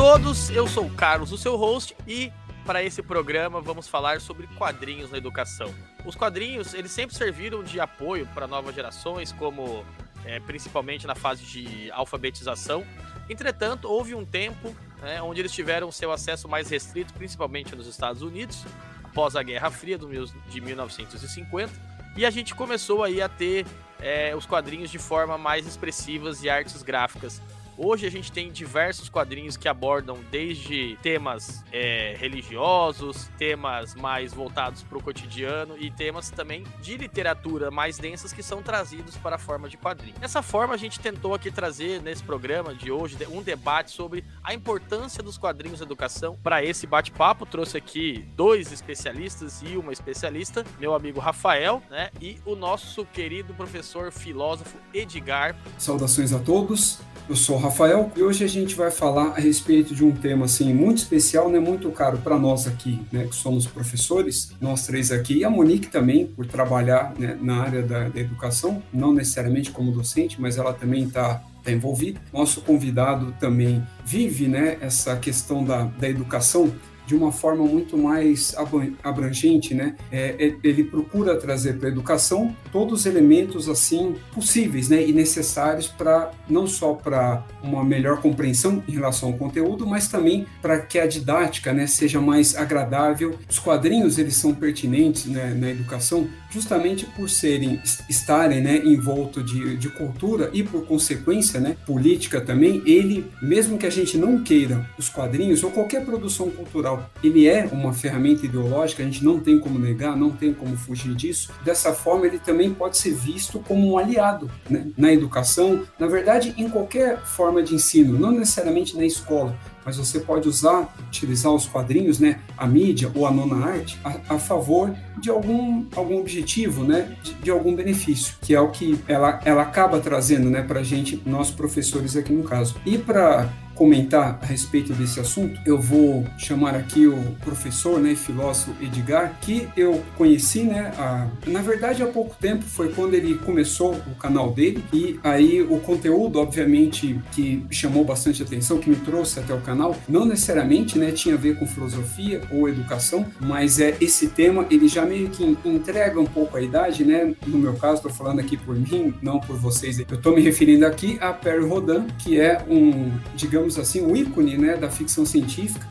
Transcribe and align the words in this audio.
todos, 0.00 0.48
eu 0.48 0.66
sou 0.66 0.86
o 0.86 0.90
Carlos, 0.94 1.30
o 1.30 1.36
seu 1.36 1.56
host, 1.56 1.94
e 2.08 2.32
para 2.64 2.82
esse 2.82 3.02
programa 3.02 3.60
vamos 3.60 3.86
falar 3.86 4.18
sobre 4.18 4.46
quadrinhos 4.46 5.10
na 5.10 5.18
educação. 5.18 5.74
Os 6.06 6.16
quadrinhos, 6.16 6.72
eles 6.72 6.90
sempre 6.90 7.14
serviram 7.14 7.62
de 7.62 7.78
apoio 7.78 8.26
para 8.32 8.46
novas 8.46 8.74
gerações, 8.74 9.30
como 9.30 9.84
é, 10.24 10.40
principalmente 10.40 11.06
na 11.06 11.14
fase 11.14 11.44
de 11.44 11.90
alfabetização. 11.90 12.82
Entretanto, 13.28 13.90
houve 13.90 14.14
um 14.14 14.24
tempo 14.24 14.74
né, 15.02 15.20
onde 15.20 15.42
eles 15.42 15.52
tiveram 15.52 15.92
seu 15.92 16.10
acesso 16.10 16.48
mais 16.48 16.70
restrito, 16.70 17.12
principalmente 17.12 17.76
nos 17.76 17.86
Estados 17.86 18.22
Unidos, 18.22 18.64
após 19.04 19.36
a 19.36 19.42
Guerra 19.42 19.70
Fria 19.70 19.98
de 19.98 20.60
1950, 20.62 21.70
e 22.16 22.24
a 22.24 22.30
gente 22.30 22.54
começou 22.54 23.04
aí 23.04 23.20
a 23.20 23.28
ter 23.28 23.66
é, 24.00 24.34
os 24.34 24.46
quadrinhos 24.46 24.90
de 24.90 24.98
forma 24.98 25.36
mais 25.36 25.66
expressivas 25.66 26.42
e 26.42 26.48
artes 26.48 26.82
gráficas 26.82 27.38
Hoje 27.82 28.06
a 28.06 28.10
gente 28.10 28.30
tem 28.30 28.52
diversos 28.52 29.08
quadrinhos 29.08 29.56
que 29.56 29.66
abordam 29.66 30.18
desde 30.30 30.98
temas 31.00 31.64
é, 31.72 32.14
religiosos, 32.18 33.30
temas 33.38 33.94
mais 33.94 34.34
voltados 34.34 34.82
para 34.82 34.98
o 34.98 35.02
cotidiano 35.02 35.78
e 35.78 35.90
temas 35.90 36.28
também 36.28 36.62
de 36.82 36.98
literatura 36.98 37.70
mais 37.70 37.96
densas 37.96 38.34
que 38.34 38.42
são 38.42 38.62
trazidos 38.62 39.16
para 39.16 39.36
a 39.36 39.38
forma 39.38 39.66
de 39.66 39.78
quadrinho. 39.78 40.14
Dessa 40.18 40.42
forma, 40.42 40.74
a 40.74 40.76
gente 40.76 41.00
tentou 41.00 41.32
aqui 41.32 41.50
trazer 41.50 42.02
nesse 42.02 42.22
programa 42.22 42.74
de 42.74 42.92
hoje 42.92 43.16
um 43.30 43.40
debate 43.40 43.92
sobre 43.92 44.26
a 44.44 44.52
importância 44.52 45.22
dos 45.22 45.38
quadrinhos 45.38 45.80
na 45.80 45.86
educação. 45.86 46.38
Para 46.42 46.62
esse 46.62 46.86
bate-papo, 46.86 47.46
trouxe 47.46 47.78
aqui 47.78 48.28
dois 48.36 48.70
especialistas 48.72 49.62
e 49.62 49.78
uma 49.78 49.90
especialista, 49.90 50.66
meu 50.78 50.94
amigo 50.94 51.18
Rafael, 51.18 51.82
né, 51.88 52.10
e 52.20 52.38
o 52.44 52.54
nosso 52.54 53.06
querido 53.06 53.54
professor 53.54 54.12
filósofo 54.12 54.76
Edgar. 54.92 55.56
Saudações 55.78 56.34
a 56.34 56.38
todos. 56.38 56.98
Eu 57.26 57.36
sou 57.36 57.56
o 57.56 57.58
Rafael 57.58 57.69
e 58.16 58.22
hoje 58.22 58.44
a 58.44 58.48
gente 58.48 58.74
vai 58.74 58.90
falar 58.90 59.28
a 59.28 59.40
respeito 59.40 59.94
de 59.94 60.04
um 60.04 60.10
tema 60.10 60.46
assim 60.46 60.74
muito 60.74 60.98
especial, 60.98 61.48
né, 61.48 61.58
muito 61.58 61.90
caro 61.90 62.18
para 62.18 62.38
nós 62.38 62.66
aqui, 62.66 63.00
né, 63.12 63.26
que 63.26 63.34
somos 63.34 63.66
professores, 63.66 64.52
nós 64.60 64.86
três 64.86 65.12
aqui 65.12 65.38
e 65.38 65.44
a 65.44 65.50
Monique 65.50 65.88
também 65.88 66.26
por 66.26 66.46
trabalhar 66.46 67.14
né, 67.18 67.38
na 67.40 67.62
área 67.62 67.82
da, 67.82 68.08
da 68.08 68.20
educação, 68.20 68.82
não 68.92 69.12
necessariamente 69.12 69.70
como 69.70 69.92
docente, 69.92 70.40
mas 70.40 70.58
ela 70.58 70.72
também 70.72 71.04
está 71.04 71.42
tá 71.62 71.70
envolvida. 71.70 72.20
Nosso 72.32 72.60
convidado 72.62 73.34
também 73.38 73.82
vive 74.04 74.48
né, 74.48 74.78
essa 74.80 75.16
questão 75.16 75.64
da, 75.64 75.84
da 75.84 76.08
educação 76.08 76.72
de 77.10 77.16
uma 77.16 77.32
forma 77.32 77.64
muito 77.64 77.98
mais 77.98 78.54
abrangente, 79.02 79.74
né? 79.74 79.96
É, 80.12 80.36
é, 80.38 80.54
ele 80.62 80.84
procura 80.84 81.36
trazer 81.36 81.76
para 81.76 81.88
a 81.88 81.90
educação 81.90 82.54
todos 82.70 83.00
os 83.00 83.06
elementos 83.06 83.68
assim 83.68 84.14
possíveis, 84.32 84.88
né, 84.88 85.04
e 85.04 85.12
necessários 85.12 85.88
para 85.88 86.30
não 86.48 86.68
só 86.68 86.92
para 86.92 87.44
uma 87.64 87.82
melhor 87.82 88.20
compreensão 88.20 88.80
em 88.86 88.92
relação 88.92 89.30
ao 89.30 89.34
conteúdo, 89.36 89.84
mas 89.84 90.06
também 90.06 90.46
para 90.62 90.78
que 90.78 91.00
a 91.00 91.06
didática, 91.06 91.72
né, 91.72 91.88
seja 91.88 92.20
mais 92.20 92.54
agradável. 92.54 93.36
Os 93.48 93.58
quadrinhos 93.58 94.16
eles 94.16 94.36
são 94.36 94.54
pertinentes 94.54 95.26
né, 95.26 95.52
na 95.52 95.68
educação 95.68 96.28
justamente 96.50 97.06
por 97.06 97.28
serem 97.28 97.80
estarem, 98.08 98.60
né, 98.60 98.82
envolto 98.84 99.42
de, 99.42 99.76
de 99.76 99.88
cultura 99.88 100.50
e 100.52 100.62
por 100.62 100.84
consequência, 100.84 101.60
né, 101.60 101.76
política 101.86 102.40
também. 102.40 102.82
Ele, 102.84 103.30
mesmo 103.40 103.78
que 103.78 103.86
a 103.86 103.90
gente 103.90 104.16
não 104.18 104.42
queira 104.42 104.88
os 104.98 105.08
quadrinhos 105.08 105.62
ou 105.62 105.70
qualquer 105.70 106.04
produção 106.04 106.50
cultural 106.50 107.10
ele 107.22 107.46
é 107.46 107.68
uma 107.70 107.92
ferramenta 107.92 108.44
ideológica, 108.46 109.02
a 109.02 109.06
gente 109.06 109.24
não 109.24 109.38
tem 109.38 109.58
como 109.58 109.78
negar, 109.78 110.16
não 110.16 110.30
tem 110.30 110.52
como 110.52 110.76
fugir 110.76 111.14
disso. 111.14 111.50
Dessa 111.64 111.92
forma, 111.92 112.26
ele 112.26 112.38
também 112.38 112.72
pode 112.72 112.96
ser 112.96 113.14
visto 113.14 113.60
como 113.60 113.92
um 113.92 113.98
aliado 113.98 114.50
né? 114.68 114.86
na 114.96 115.12
educação, 115.12 115.82
na 115.98 116.06
verdade, 116.06 116.54
em 116.56 116.68
qualquer 116.68 117.20
forma 117.24 117.62
de 117.62 117.74
ensino, 117.74 118.18
não 118.18 118.32
necessariamente 118.32 118.96
na 118.96 119.04
escola, 119.04 119.56
mas 119.84 119.96
você 119.96 120.20
pode 120.20 120.48
usar, 120.48 120.94
utilizar 121.08 121.52
os 121.52 121.66
quadrinhos, 121.66 122.18
né, 122.18 122.40
a 122.56 122.66
mídia 122.66 123.10
ou 123.14 123.26
a 123.26 123.30
nona 123.30 123.66
arte, 123.66 123.98
a, 124.04 124.34
a 124.34 124.38
favor 124.38 124.94
de 125.18 125.30
algum, 125.30 125.84
algum 125.94 126.18
objetivo, 126.18 126.84
né, 126.84 127.16
de, 127.22 127.34
de, 127.34 127.50
algum 127.50 127.74
benefício, 127.74 128.34
que 128.40 128.54
é 128.54 128.60
o 128.60 128.68
que 128.68 128.98
ela, 129.06 129.40
ela 129.44 129.62
acaba 129.62 130.00
trazendo, 130.00 130.50
né, 130.50 130.62
para 130.62 130.80
a 130.80 130.84
gente, 130.84 131.22
nós 131.26 131.50
professores 131.50 132.16
aqui 132.16 132.32
no 132.32 132.44
caso. 132.44 132.76
E 132.84 132.98
para 132.98 133.48
comentar 133.80 134.38
a 134.42 134.44
respeito 134.44 134.92
desse 134.92 135.18
assunto, 135.20 135.58
eu 135.64 135.80
vou 135.80 136.26
chamar 136.36 136.74
aqui 136.74 137.06
o 137.06 137.16
professor, 137.42 137.98
né, 137.98 138.14
filósofo 138.14 138.74
Edgar, 138.78 139.38
que 139.40 139.66
eu 139.74 140.02
conheci, 140.18 140.64
né, 140.64 140.92
a, 140.98 141.26
na 141.46 141.62
verdade 141.62 142.02
há 142.02 142.06
pouco 142.06 142.36
tempo, 142.38 142.62
foi 142.62 142.90
quando 142.90 143.14
ele 143.14 143.38
começou 143.38 143.94
o 143.94 144.14
canal 144.16 144.52
dele, 144.52 144.84
e 144.92 145.18
aí 145.24 145.62
o 145.62 145.78
conteúdo, 145.80 146.38
obviamente, 146.38 147.18
que 147.32 147.64
chamou 147.70 148.04
bastante 148.04 148.42
atenção, 148.42 148.76
que 148.76 148.90
me 148.90 148.96
trouxe 148.96 149.40
até 149.40 149.54
o 149.54 149.62
canal, 149.62 149.96
não 150.06 150.26
necessariamente, 150.26 150.98
né, 150.98 151.10
tinha 151.10 151.34
a 151.34 151.38
ver 151.38 151.58
com 151.58 151.66
filosofia 151.66 152.42
ou 152.50 152.68
educação, 152.68 153.24
mas 153.40 153.80
é 153.80 153.96
esse 153.98 154.28
tema, 154.28 154.66
ele 154.70 154.88
já 154.88 155.06
meio 155.06 155.30
que 155.30 155.56
entrega 155.64 156.20
um 156.20 156.26
pouco 156.26 156.54
a 156.54 156.60
idade, 156.60 157.02
né, 157.02 157.34
no 157.46 157.56
meu 157.56 157.72
caso, 157.72 157.94
estou 157.94 158.12
falando 158.12 158.40
aqui 158.40 158.58
por 158.58 158.76
mim, 158.76 159.14
não 159.22 159.40
por 159.40 159.56
vocês, 159.56 159.98
eu 159.98 160.04
estou 160.04 160.34
me 160.34 160.42
referindo 160.42 160.84
aqui 160.84 161.16
a 161.18 161.32
Perry 161.32 161.66
Rodin, 161.66 162.06
que 162.18 162.38
é 162.38 162.62
um, 162.68 163.10
digamos 163.34 163.69
digamos 163.70 163.78
assim, 163.78 164.00
um 164.02 164.16
ícone 164.16 164.56
né, 164.56 164.76
da 164.76 164.90
ficção 164.90 165.24
científica 165.24 165.86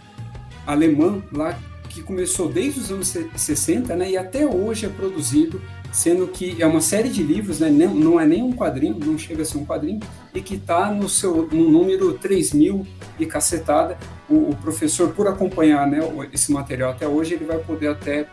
alemã 0.68 1.22
lá 1.32 1.58
que 1.88 2.04
começou 2.04 2.48
desde 2.48 2.80
os 2.80 2.92
anos 2.92 3.18
60 3.36 3.96
né, 3.96 4.12
e 4.12 4.18
até 4.18 4.46
hoje 4.46 4.86
é 4.86 4.90
produzido, 4.90 5.60
sendo 5.92 6.28
que 6.28 6.62
é 6.62 6.68
uma 6.68 6.82
série 6.82 7.10
de 7.10 7.24
livros, 7.24 7.62
né, 7.62 7.70
não 7.70 8.20
é 8.20 8.28
nem 8.28 8.44
um 8.44 8.54
quadrinho, 8.54 9.00
não 9.04 9.18
chega 9.18 9.42
a 9.42 9.46
ser 9.46 9.58
um 9.58 9.66
quadrinho, 9.66 10.00
e 10.34 10.40
que 10.40 10.56
está 10.56 10.92
no 10.92 11.10
seu 11.10 11.48
no 11.52 11.68
número 11.70 12.14
3000 12.14 12.86
e 13.18 13.26
cacetada. 13.26 13.98
O, 14.30 14.52
o, 14.52 14.56
professor, 14.58 15.10
por 15.10 15.28
acompanhar 15.28 15.88
né, 15.88 16.00
esse 16.32 16.52
material 16.52 16.92
até 16.92 17.08
hoje, 17.08 17.34
ele 17.34 17.46
vai 17.46 17.58
poder 17.58 17.88
até 17.88 18.28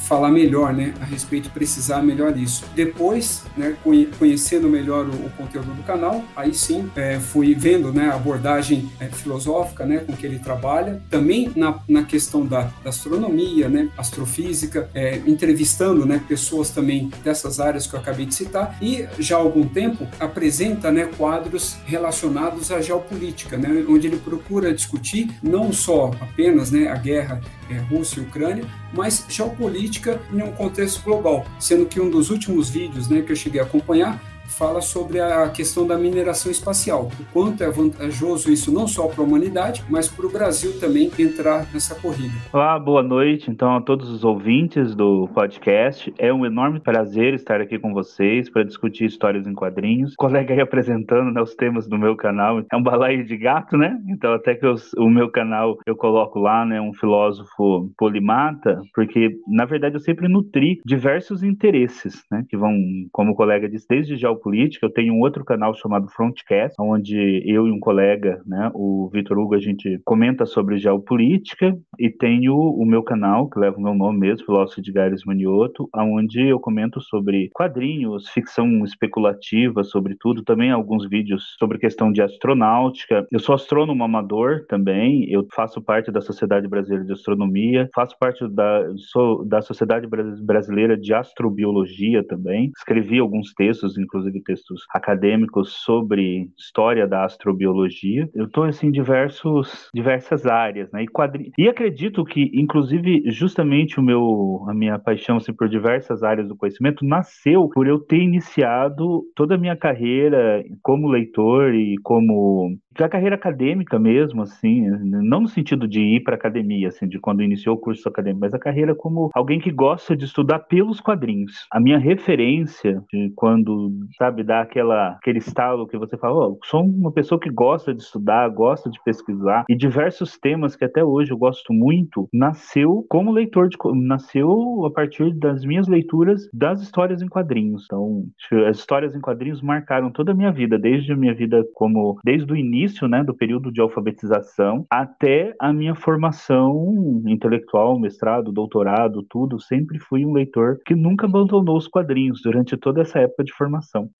falar 0.00 0.30
melhor, 0.30 0.72
né, 0.72 0.94
a 1.00 1.04
respeito, 1.04 1.50
precisar 1.50 2.02
melhor 2.02 2.36
isso. 2.36 2.64
Depois, 2.74 3.44
né, 3.56 3.76
conhecendo 4.18 4.68
melhor 4.68 5.06
o, 5.06 5.26
o 5.26 5.30
conteúdo 5.36 5.72
do 5.72 5.82
canal, 5.82 6.24
aí 6.34 6.54
sim 6.54 6.90
é, 6.96 7.18
fui 7.18 7.54
vendo, 7.54 7.92
né, 7.92 8.08
a 8.08 8.14
abordagem 8.14 8.90
é, 8.98 9.06
filosófica, 9.06 9.84
né, 9.84 9.98
com 9.98 10.12
que 10.14 10.26
ele 10.26 10.38
trabalha, 10.38 11.00
também 11.10 11.52
na, 11.54 11.78
na 11.88 12.02
questão 12.02 12.44
da, 12.46 12.70
da 12.82 12.90
astronomia, 12.90 13.68
né, 13.68 13.88
astrofísica, 13.96 14.88
é, 14.94 15.20
entrevistando, 15.26 16.06
né, 16.06 16.20
pessoas 16.26 16.70
também 16.70 17.10
dessas 17.22 17.60
áreas 17.60 17.86
que 17.86 17.94
eu 17.94 18.00
acabei 18.00 18.26
de 18.26 18.34
citar, 18.34 18.76
e 18.80 19.06
já 19.18 19.36
há 19.36 19.40
algum 19.40 19.66
tempo 19.66 20.06
apresenta, 20.18 20.90
né, 20.90 21.08
quadros 21.16 21.76
relacionados 21.84 22.70
à 22.72 22.80
geopolítica, 22.80 23.56
né, 23.56 23.84
onde 23.88 24.06
ele 24.06 24.16
procura 24.16 24.72
discutir 24.72 25.30
não 25.42 25.72
só 25.72 26.10
apenas, 26.20 26.70
né, 26.70 26.88
a 26.88 26.96
guerra 26.96 27.40
é, 27.70 27.78
Rússia 27.78 28.20
e 28.20 28.24
Ucrânia, 28.24 28.64
mas 28.92 29.24
geopolítica 29.28 29.89
em 30.32 30.42
um 30.42 30.52
contexto 30.52 31.02
global, 31.02 31.46
sendo 31.58 31.86
que 31.86 32.00
um 32.00 32.08
dos 32.10 32.30
últimos 32.30 32.70
vídeos 32.70 33.08
né, 33.08 33.22
que 33.22 33.32
eu 33.32 33.36
cheguei 33.36 33.60
a 33.60 33.64
acompanhar 33.64 34.20
fala 34.60 34.82
sobre 34.82 35.18
a 35.18 35.48
questão 35.48 35.86
da 35.86 35.96
mineração 35.96 36.52
espacial, 36.52 37.10
o 37.18 37.32
quanto 37.32 37.64
é 37.64 37.70
vantajoso 37.70 38.52
isso 38.52 38.70
não 38.70 38.86
só 38.86 39.08
para 39.08 39.22
a 39.22 39.26
humanidade, 39.26 39.82
mas 39.88 40.06
para 40.06 40.26
o 40.26 40.30
Brasil 40.30 40.78
também 40.78 41.10
entrar 41.18 41.66
nessa 41.72 41.94
corrida. 41.94 42.34
Olá, 42.52 42.78
boa 42.78 43.02
noite 43.02 43.50
então 43.50 43.74
a 43.74 43.80
todos 43.80 44.10
os 44.10 44.22
ouvintes 44.22 44.94
do 44.94 45.26
podcast. 45.28 46.12
É 46.18 46.30
um 46.30 46.44
enorme 46.44 46.78
prazer 46.78 47.32
estar 47.32 47.58
aqui 47.58 47.78
com 47.78 47.94
vocês 47.94 48.50
para 48.50 48.62
discutir 48.62 49.06
histórias 49.06 49.46
em 49.46 49.54
quadrinhos. 49.54 50.12
O 50.12 50.16
colega 50.16 50.52
aí 50.52 50.60
apresentando 50.60 51.32
né, 51.32 51.40
os 51.40 51.54
temas 51.54 51.88
do 51.88 51.96
meu 51.96 52.14
canal 52.14 52.62
é 52.70 52.76
um 52.76 52.82
balaio 52.82 53.24
de 53.24 53.38
gato, 53.38 53.78
né? 53.78 53.98
Então 54.10 54.34
até 54.34 54.54
que 54.54 54.66
eu, 54.66 54.74
o 54.98 55.08
meu 55.08 55.30
canal 55.30 55.78
eu 55.86 55.96
coloco 55.96 56.38
lá, 56.38 56.66
né, 56.66 56.78
um 56.78 56.92
filósofo 56.92 57.90
polimata, 57.96 58.82
porque 58.94 59.38
na 59.48 59.64
verdade 59.64 59.94
eu 59.94 60.00
sempre 60.00 60.28
nutri 60.28 60.82
diversos 60.84 61.42
interesses, 61.42 62.22
né, 62.30 62.44
que 62.46 62.58
vão, 62.58 62.76
como 63.10 63.32
o 63.32 63.34
colega 63.34 63.66
disse, 63.66 63.86
desde 63.88 64.16
já 64.16 64.28
política. 64.50 64.86
Eu 64.86 64.90
tenho 64.90 65.14
um 65.14 65.20
outro 65.20 65.44
canal 65.44 65.72
chamado 65.74 66.08
Frontcast, 66.08 66.74
onde 66.80 67.42
eu 67.46 67.68
e 67.68 67.70
um 67.70 67.78
colega, 67.78 68.42
né, 68.44 68.70
o 68.74 69.08
Vitor 69.12 69.38
Hugo, 69.38 69.54
a 69.54 69.60
gente 69.60 70.00
comenta 70.04 70.44
sobre 70.44 70.76
geopolítica. 70.78 71.78
E 71.98 72.10
tenho 72.10 72.56
o 72.56 72.84
meu 72.84 73.02
canal, 73.02 73.48
que 73.48 73.60
leva 73.60 73.76
o 73.76 73.80
meu 73.80 73.94
nome 73.94 74.18
mesmo, 74.18 74.46
Filósofo 74.46 74.82
de 74.82 74.90
Gares 74.90 75.24
Manioto, 75.24 75.88
onde 75.94 76.40
eu 76.40 76.58
comento 76.58 77.00
sobre 77.00 77.48
quadrinhos, 77.52 78.28
ficção 78.30 78.84
especulativa, 78.84 79.84
sobre 79.84 80.16
tudo. 80.18 80.42
Também 80.42 80.70
alguns 80.70 81.08
vídeos 81.08 81.54
sobre 81.58 81.78
questão 81.78 82.10
de 82.10 82.20
astronáutica. 82.20 83.26
Eu 83.30 83.38
sou 83.38 83.54
astrônomo 83.54 84.02
amador 84.02 84.64
também. 84.68 85.30
Eu 85.30 85.46
faço 85.54 85.80
parte 85.80 86.10
da 86.10 86.20
Sociedade 86.20 86.66
Brasileira 86.66 87.04
de 87.04 87.12
Astronomia, 87.12 87.88
faço 87.94 88.16
parte 88.18 88.48
da, 88.48 88.88
sou 88.96 89.44
da 89.44 89.62
Sociedade 89.62 90.08
Brasileira 90.42 90.96
de 90.96 91.14
Astrobiologia 91.14 92.24
também. 92.26 92.72
Escrevi 92.76 93.18
alguns 93.18 93.52
textos, 93.52 93.98
inclusive 93.98 94.29
inclusive 94.30 94.60
textos 94.60 94.82
acadêmicos 94.90 95.72
sobre 95.84 96.48
história 96.58 97.06
da 97.06 97.24
astrobiologia. 97.24 98.28
Eu 98.34 98.46
estou 98.46 98.64
assim, 98.64 98.88
em 98.88 98.90
diversos, 98.90 99.90
diversas 99.94 100.46
áreas, 100.46 100.90
né? 100.92 101.02
E, 101.02 101.08
quadri... 101.08 101.50
e 101.58 101.68
acredito 101.68 102.24
que, 102.24 102.50
inclusive, 102.54 103.22
justamente 103.30 103.98
o 103.98 104.02
meu, 104.02 104.64
a 104.68 104.74
minha 104.74 104.98
paixão 104.98 105.36
assim, 105.36 105.52
por 105.52 105.68
diversas 105.68 106.22
áreas 106.22 106.48
do 106.48 106.56
conhecimento 106.56 107.04
nasceu 107.04 107.68
por 107.68 107.86
eu 107.86 107.98
ter 107.98 108.18
iniciado 108.18 109.22
toda 109.34 109.54
a 109.54 109.58
minha 109.58 109.76
carreira 109.76 110.62
como 110.82 111.08
leitor 111.08 111.74
e 111.74 111.96
como 112.02 112.76
da 113.00 113.08
carreira 113.08 113.34
acadêmica 113.34 113.98
mesmo, 113.98 114.42
assim, 114.42 114.86
não 115.00 115.40
no 115.40 115.48
sentido 115.48 115.88
de 115.88 116.00
ir 116.00 116.20
para 116.22 116.34
academia, 116.34 116.88
assim, 116.88 117.08
de 117.08 117.18
quando 117.18 117.42
iniciou 117.42 117.74
o 117.74 117.78
curso 117.78 118.06
acadêmico, 118.06 118.40
mas 118.40 118.52
a 118.52 118.58
carreira 118.58 118.94
como 118.94 119.30
alguém 119.34 119.58
que 119.58 119.70
gosta 119.70 120.14
de 120.14 120.26
estudar 120.26 120.58
pelos 120.60 121.00
quadrinhos. 121.00 121.66
A 121.72 121.80
minha 121.80 121.98
referência 121.98 123.02
de 123.10 123.32
quando, 123.34 123.90
sabe, 124.18 124.42
dá 124.42 124.60
aquela 124.60 125.12
aquele 125.12 125.38
estalo 125.38 125.86
que 125.86 125.96
você 125.96 126.18
fala, 126.18 126.48
oh, 126.48 126.58
sou 126.64 126.84
uma 126.84 127.10
pessoa 127.10 127.40
que 127.40 127.48
gosta 127.48 127.94
de 127.94 128.02
estudar, 128.02 128.46
gosta 128.50 128.90
de 128.90 129.02
pesquisar 129.02 129.64
e 129.68 129.74
diversos 129.74 130.38
temas 130.38 130.76
que 130.76 130.84
até 130.84 131.02
hoje 131.02 131.30
eu 131.30 131.38
gosto 131.38 131.72
muito, 131.72 132.28
nasceu 132.32 133.06
como 133.08 133.32
leitor 133.32 133.68
de 133.68 133.78
nasceu 133.94 134.84
a 134.84 134.90
partir 134.90 135.32
das 135.34 135.64
minhas 135.64 135.88
leituras 135.88 136.50
das 136.52 136.82
histórias 136.82 137.22
em 137.22 137.28
quadrinhos. 137.28 137.84
Então, 137.86 138.24
as 138.68 138.78
histórias 138.78 139.14
em 139.14 139.20
quadrinhos 139.20 139.62
marcaram 139.62 140.10
toda 140.10 140.32
a 140.32 140.34
minha 140.34 140.52
vida, 140.52 140.78
desde 140.78 141.12
a 141.12 141.16
minha 141.16 141.34
vida 141.34 141.64
como 141.74 142.18
desde 142.22 142.52
o 142.52 142.56
início 142.56 142.89
início 142.90 143.08
né, 143.08 143.22
do 143.22 143.34
período 143.34 143.70
de 143.72 143.80
alfabetização 143.80 144.84
até 144.90 145.54
a 145.60 145.72
minha 145.72 145.94
formação 145.94 147.22
intelectual, 147.26 147.98
mestrado, 147.98 148.52
doutorado, 148.52 149.22
tudo, 149.22 149.60
sempre 149.60 149.98
fui 149.98 150.24
um 150.24 150.32
leitor 150.32 150.78
que 150.84 150.94
nunca 150.94 151.26
abandonou 151.26 151.76
os 151.76 151.86
quadrinhos 151.86 152.40
durante 152.42 152.76
toda 152.76 153.00
essa 153.00 153.20
época 153.20 153.44
de 153.44 153.52
formação. 153.52 154.10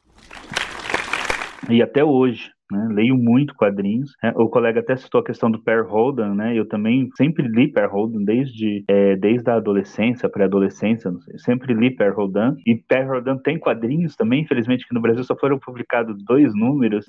E 1.68 1.82
até 1.82 2.04
hoje, 2.04 2.50
né? 2.70 2.88
Leio 2.90 3.16
muito 3.16 3.54
quadrinhos. 3.54 4.14
Né? 4.22 4.32
O 4.36 4.48
colega 4.48 4.80
até 4.80 4.96
citou 4.96 5.20
a 5.20 5.24
questão 5.24 5.50
do 5.50 5.62
Per 5.62 5.86
Holden, 5.86 6.34
né? 6.34 6.56
Eu 6.56 6.66
também 6.66 7.08
sempre 7.16 7.46
li 7.46 7.68
Per 7.68 7.88
Holden 7.90 8.24
desde, 8.24 8.84
é, 8.88 9.16
desde 9.16 9.50
a 9.50 9.56
adolescência, 9.56 10.28
pré-adolescência, 10.28 11.10
sempre 11.38 11.74
li 11.74 11.90
Per 11.90 12.14
Holden. 12.14 12.56
E 12.66 12.76
Per 12.76 13.08
Holden 13.08 13.38
tem 13.38 13.58
quadrinhos 13.58 14.16
também, 14.16 14.42
infelizmente 14.42 14.86
que 14.86 14.94
no 14.94 15.00
Brasil 15.00 15.24
só 15.24 15.36
foram 15.36 15.58
publicados 15.58 16.22
dois 16.24 16.54
números. 16.54 17.06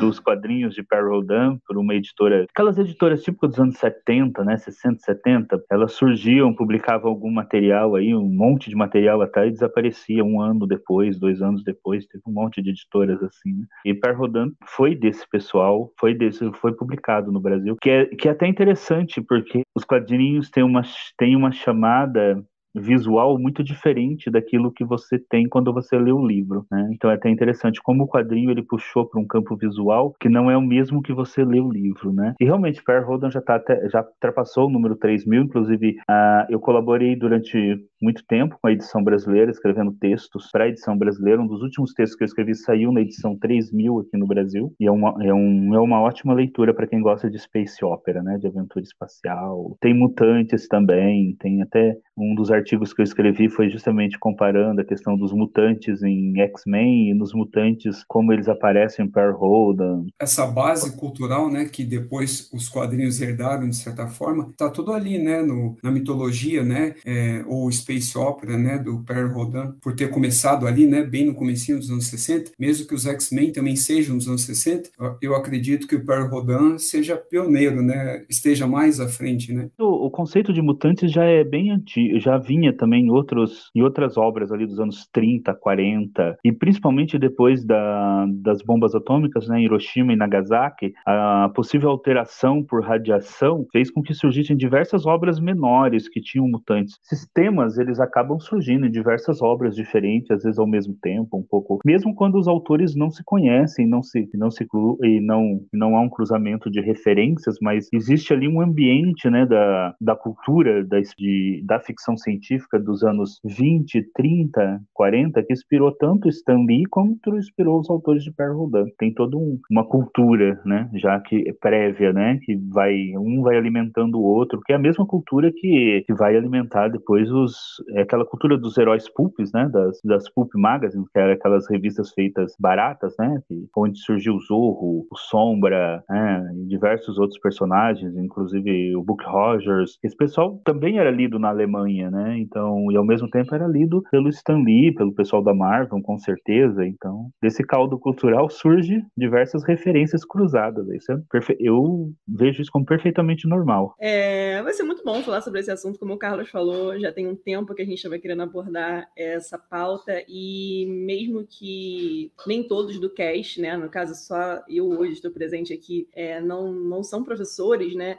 Dos 0.00 0.20
quadrinhos 0.20 0.74
de 0.74 0.82
Per 0.82 1.08
Rodan 1.08 1.56
por 1.66 1.78
uma 1.78 1.94
editora, 1.94 2.44
aquelas 2.50 2.76
editoras 2.76 3.22
típicas 3.22 3.50
dos 3.50 3.60
anos 3.60 3.78
70, 3.78 4.44
né, 4.44 4.56
60, 4.58 4.98
70, 5.00 5.64
elas 5.70 5.92
surgiam, 5.92 6.54
publicavam 6.54 7.10
algum 7.10 7.30
material 7.30 7.94
aí, 7.94 8.14
um 8.14 8.28
monte 8.28 8.68
de 8.68 8.76
material 8.76 9.22
até 9.22 9.46
e 9.46 9.50
desaparecia 9.50 10.22
um 10.22 10.40
ano 10.40 10.66
depois, 10.66 11.18
dois 11.18 11.40
anos 11.40 11.64
depois, 11.64 12.06
teve 12.06 12.22
um 12.26 12.32
monte 12.32 12.60
de 12.60 12.70
editoras 12.70 13.22
assim. 13.22 13.52
Né? 13.52 13.64
E 13.86 13.94
Per 13.94 14.15
Rodan 14.16 14.50
foi 14.64 14.94
desse 14.94 15.28
pessoal, 15.28 15.92
foi 15.98 16.14
desse, 16.14 16.50
foi 16.54 16.72
publicado 16.72 17.30
no 17.30 17.40
Brasil, 17.40 17.76
que 17.80 17.90
é, 17.90 18.06
que 18.06 18.28
é 18.28 18.30
até 18.32 18.46
interessante 18.46 19.20
porque 19.20 19.62
os 19.74 19.84
quadrinhos 19.84 20.50
têm 20.50 20.64
uma, 20.64 20.82
têm 21.16 21.36
uma 21.36 21.52
chamada 21.52 22.42
visual 22.76 23.38
muito 23.38 23.62
diferente 23.62 24.30
daquilo 24.30 24.72
que 24.72 24.84
você 24.84 25.18
tem 25.18 25.48
quando 25.48 25.72
você 25.72 25.98
lê 25.98 26.12
o 26.12 26.26
livro. 26.26 26.66
Né? 26.70 26.90
Então 26.92 27.10
é 27.10 27.14
até 27.14 27.28
interessante 27.30 27.82
como 27.82 28.04
o 28.04 28.08
quadrinho 28.08 28.50
ele 28.50 28.62
puxou 28.62 29.06
para 29.06 29.20
um 29.20 29.26
campo 29.26 29.56
visual 29.56 30.14
que 30.20 30.28
não 30.28 30.50
é 30.50 30.56
o 30.56 30.62
mesmo 30.62 31.02
que 31.02 31.12
você 31.12 31.44
lê 31.44 31.60
o 31.60 31.70
livro. 31.70 32.12
Né? 32.12 32.34
E 32.40 32.44
realmente, 32.44 32.82
Per 32.82 33.04
Rodan 33.06 33.30
já, 33.30 33.40
tá 33.40 33.56
até, 33.56 33.88
já 33.88 34.02
ultrapassou 34.02 34.66
o 34.66 34.70
número 34.70 34.96
3 34.96 35.26
mil, 35.26 35.42
inclusive 35.42 35.96
uh, 36.08 36.46
eu 36.48 36.60
colaborei 36.60 37.16
durante 37.16 37.78
muito 38.00 38.24
tempo 38.26 38.58
com 38.60 38.68
a 38.68 38.72
edição 38.72 39.02
brasileira, 39.02 39.50
escrevendo 39.50 39.92
textos 39.92 40.50
para 40.50 40.64
a 40.64 40.68
edição 40.68 40.96
brasileira. 40.96 41.40
Um 41.40 41.46
dos 41.46 41.62
últimos 41.62 41.92
textos 41.92 42.16
que 42.16 42.24
eu 42.24 42.26
escrevi 42.26 42.54
saiu 42.54 42.92
na 42.92 43.00
edição 43.00 43.36
3000 43.36 44.00
aqui 44.00 44.16
no 44.16 44.26
Brasil, 44.26 44.72
e 44.78 44.86
é 44.86 44.90
uma, 44.90 45.14
é 45.22 45.32
um, 45.32 45.74
é 45.74 45.80
uma 45.80 46.00
ótima 46.00 46.34
leitura 46.34 46.74
para 46.74 46.86
quem 46.86 47.00
gosta 47.00 47.30
de 47.30 47.38
space 47.38 47.84
opera, 47.84 48.22
né, 48.22 48.38
de 48.38 48.46
aventura 48.46 48.84
espacial. 48.84 49.76
Tem 49.80 49.94
mutantes 49.94 50.68
também, 50.68 51.36
tem 51.38 51.62
até 51.62 51.96
um 52.16 52.34
dos 52.34 52.50
artigos 52.66 52.92
que 52.92 53.00
eu 53.00 53.04
escrevi 53.04 53.48
foi 53.48 53.70
justamente 53.70 54.18
comparando 54.18 54.80
a 54.80 54.84
questão 54.84 55.16
dos 55.16 55.32
mutantes 55.32 56.02
em 56.02 56.36
X-Men 56.40 57.10
e 57.10 57.14
nos 57.14 57.32
mutantes 57.32 58.04
como 58.08 58.32
eles 58.32 58.48
aparecem 58.48 59.06
em 59.06 59.08
Per 59.08 59.32
Holden. 59.36 60.06
Essa 60.18 60.46
base 60.46 60.96
cultural, 60.96 61.48
né, 61.48 61.66
que 61.66 61.84
depois 61.84 62.50
os 62.52 62.68
quadrinhos 62.68 63.20
herdaram 63.20 63.68
de 63.68 63.76
certa 63.76 64.08
forma, 64.08 64.52
tá 64.56 64.68
tudo 64.68 64.92
ali, 64.92 65.16
né, 65.16 65.42
no, 65.42 65.76
na 65.80 65.92
mitologia, 65.92 66.64
né, 66.64 66.94
é, 67.04 67.44
ou 67.46 67.70
space 67.70 68.18
opera, 68.18 68.58
né, 68.58 68.78
do 68.78 69.04
Per 69.04 69.32
Rodan, 69.32 69.72
por 69.80 69.94
ter 69.94 70.10
começado 70.10 70.66
ali, 70.66 70.86
né, 70.86 71.04
bem 71.04 71.26
no 71.26 71.34
comecinho 71.34 71.78
dos 71.78 71.90
anos 71.90 72.06
60, 72.08 72.50
mesmo 72.58 72.88
que 72.88 72.94
os 72.94 73.06
X-Men 73.06 73.52
também 73.52 73.76
sejam 73.76 74.16
dos 74.16 74.26
anos 74.26 74.42
60, 74.42 74.90
eu 75.22 75.36
acredito 75.36 75.86
que 75.86 75.94
o 75.94 76.04
Per 76.04 76.28
Rodan 76.28 76.78
seja 76.78 77.16
pioneiro, 77.16 77.80
né, 77.80 78.24
esteja 78.28 78.66
mais 78.66 78.98
à 78.98 79.06
frente, 79.06 79.52
né. 79.52 79.68
O, 79.78 80.06
o 80.06 80.10
conceito 80.10 80.52
de 80.52 80.60
mutantes 80.60 81.12
já 81.12 81.24
é 81.24 81.44
bem 81.44 81.70
antigo, 81.70 82.18
já 82.18 82.36
vinha 82.38 82.55
também 82.72 83.06
em, 83.06 83.10
outros, 83.10 83.70
em 83.74 83.82
outras 83.82 84.16
obras 84.16 84.52
ali 84.52 84.66
dos 84.66 84.80
anos 84.80 85.08
30, 85.12 85.54
40, 85.54 86.38
e 86.44 86.52
principalmente 86.52 87.18
depois 87.18 87.64
da, 87.64 88.26
das 88.42 88.62
bombas 88.62 88.94
atômicas, 88.94 89.48
né, 89.48 89.60
Hiroshima 89.60 90.12
e 90.12 90.16
Nagasaki, 90.16 90.92
a 91.06 91.50
possível 91.54 91.90
alteração 91.90 92.62
por 92.62 92.82
radiação 92.82 93.66
fez 93.72 93.90
com 93.90 94.02
que 94.02 94.14
surgissem 94.14 94.56
diversas 94.56 95.06
obras 95.06 95.40
menores 95.40 96.08
que 96.08 96.20
tinham 96.20 96.48
mutantes. 96.48 96.98
Sistemas 97.02 97.78
eles 97.78 98.00
acabam 98.00 98.38
surgindo 98.38 98.86
em 98.86 98.90
diversas 98.90 99.42
obras 99.42 99.74
diferentes, 99.74 100.30
às 100.30 100.42
vezes 100.42 100.58
ao 100.58 100.66
mesmo 100.66 100.94
tempo, 101.00 101.36
um 101.36 101.42
pouco, 101.42 101.78
mesmo 101.84 102.14
quando 102.14 102.36
os 102.36 102.48
autores 102.48 102.94
não 102.94 103.10
se 103.10 103.22
conhecem, 103.24 103.86
não 103.86 104.02
se 104.02 104.28
não 104.34 104.50
se 104.50 104.66
e 105.02 105.20
não 105.20 105.60
não 105.72 105.96
há 105.96 106.00
um 106.00 106.08
cruzamento 106.08 106.70
de 106.70 106.80
referências, 106.80 107.56
mas 107.60 107.88
existe 107.92 108.32
ali 108.32 108.48
um 108.48 108.60
ambiente, 108.60 109.28
né, 109.30 109.46
da, 109.46 109.94
da 110.00 110.16
cultura 110.16 110.84
da, 110.84 111.00
de, 111.00 111.62
da 111.64 111.78
ficção 111.80 112.16
científica 112.16 112.45
dos 112.84 113.02
anos 113.02 113.40
20, 113.44 114.10
30, 114.14 114.80
40 114.92 115.42
que 115.42 115.52
inspirou 115.52 115.92
tanto 115.92 116.28
Stan 116.28 116.64
Lee 116.66 116.84
quanto 116.90 117.36
inspirou 117.36 117.80
os 117.80 117.90
autores 117.90 118.22
de 118.24 118.32
Per 118.32 118.54
Rodan. 118.54 118.86
Tem 118.98 119.12
toda 119.12 119.36
um, 119.36 119.58
uma 119.70 119.84
cultura, 119.84 120.60
né, 120.64 120.88
já 120.94 121.18
que 121.20 121.48
é 121.48 121.52
prévia, 121.52 122.12
né, 122.12 122.38
que 122.42 122.56
vai 122.72 122.94
um 123.16 123.42
vai 123.42 123.56
alimentando 123.56 124.18
o 124.18 124.24
outro, 124.24 124.60
que 124.64 124.72
é 124.72 124.76
a 124.76 124.78
mesma 124.78 125.06
cultura 125.06 125.50
que, 125.52 126.04
que 126.06 126.14
vai 126.14 126.36
alimentar 126.36 126.88
depois 126.88 127.30
os 127.30 127.56
é 127.94 128.02
aquela 128.02 128.24
cultura 128.24 128.56
dos 128.56 128.76
heróis 128.76 129.08
pulps, 129.08 129.52
né, 129.52 129.68
das, 129.68 130.00
das 130.04 130.30
pulp 130.32 130.50
magazines, 130.54 131.08
que 131.08 131.18
eram 131.18 131.32
aquelas 131.32 131.68
revistas 131.68 132.12
feitas 132.12 132.54
baratas, 132.58 133.14
né, 133.18 133.40
que, 133.48 133.66
onde 133.76 133.98
surgiu 133.98 134.34
o 134.34 134.40
Zorro, 134.40 135.06
o 135.10 135.16
Sombra, 135.16 136.02
né, 136.08 136.52
e 136.56 136.66
diversos 136.66 137.18
outros 137.18 137.38
personagens, 137.40 138.16
inclusive 138.16 138.96
o 138.96 139.02
Book 139.02 139.24
Rogers. 139.24 139.98
Esse 140.02 140.16
pessoal 140.16 140.60
também 140.64 140.98
era 140.98 141.10
lido 141.10 141.38
na 141.38 141.48
Alemanha, 141.48 142.10
né, 142.10 142.35
então, 142.36 142.90
e 142.90 142.96
ao 142.96 143.04
mesmo 143.04 143.28
tempo 143.28 143.54
era 143.54 143.66
lido 143.66 144.02
pelo 144.10 144.28
Stan 144.28 144.58
Lee, 144.58 144.94
pelo 144.94 145.14
pessoal 145.14 145.42
da 145.42 145.54
Marvel, 145.54 146.00
com 146.02 146.18
certeza, 146.18 146.86
então, 146.86 147.30
desse 147.42 147.62
caldo 147.62 147.98
cultural 147.98 148.48
surge 148.48 149.02
diversas 149.16 149.64
referências 149.64 150.24
cruzadas, 150.24 150.88
isso 150.88 151.12
é 151.12 151.18
perfe... 151.30 151.56
eu 151.60 152.12
vejo 152.26 152.62
isso 152.62 152.70
como 152.70 152.84
perfeitamente 152.84 153.48
normal. 153.48 153.94
É, 154.00 154.62
vai 154.62 154.72
ser 154.72 154.82
muito 154.82 155.04
bom 155.04 155.20
falar 155.22 155.40
sobre 155.40 155.60
esse 155.60 155.70
assunto, 155.70 155.98
como 155.98 156.14
o 156.14 156.18
Carlos 156.18 156.48
falou, 156.48 156.98
já 156.98 157.12
tem 157.12 157.26
um 157.26 157.34
tempo 157.34 157.56
tempo 157.56 157.74
que 157.74 157.82
a 157.82 157.84
gente 157.84 157.96
estava 157.96 158.18
querendo 158.18 158.42
abordar 158.42 159.10
essa 159.16 159.58
pauta 159.58 160.22
e 160.28 160.86
mesmo 160.86 161.46
que 161.46 162.30
nem 162.46 162.66
todos 162.66 163.00
do 163.00 163.10
cast, 163.10 163.60
né, 163.60 163.76
no 163.76 163.88
caso 163.88 164.14
só 164.14 164.62
eu 164.68 164.86
hoje 164.88 165.12
estou 165.12 165.30
presente 165.30 165.72
aqui, 165.72 166.08
é, 166.12 166.40
não, 166.40 166.72
não 166.72 167.02
são 167.02 167.24
professores, 167.24 167.94
né? 167.94 168.16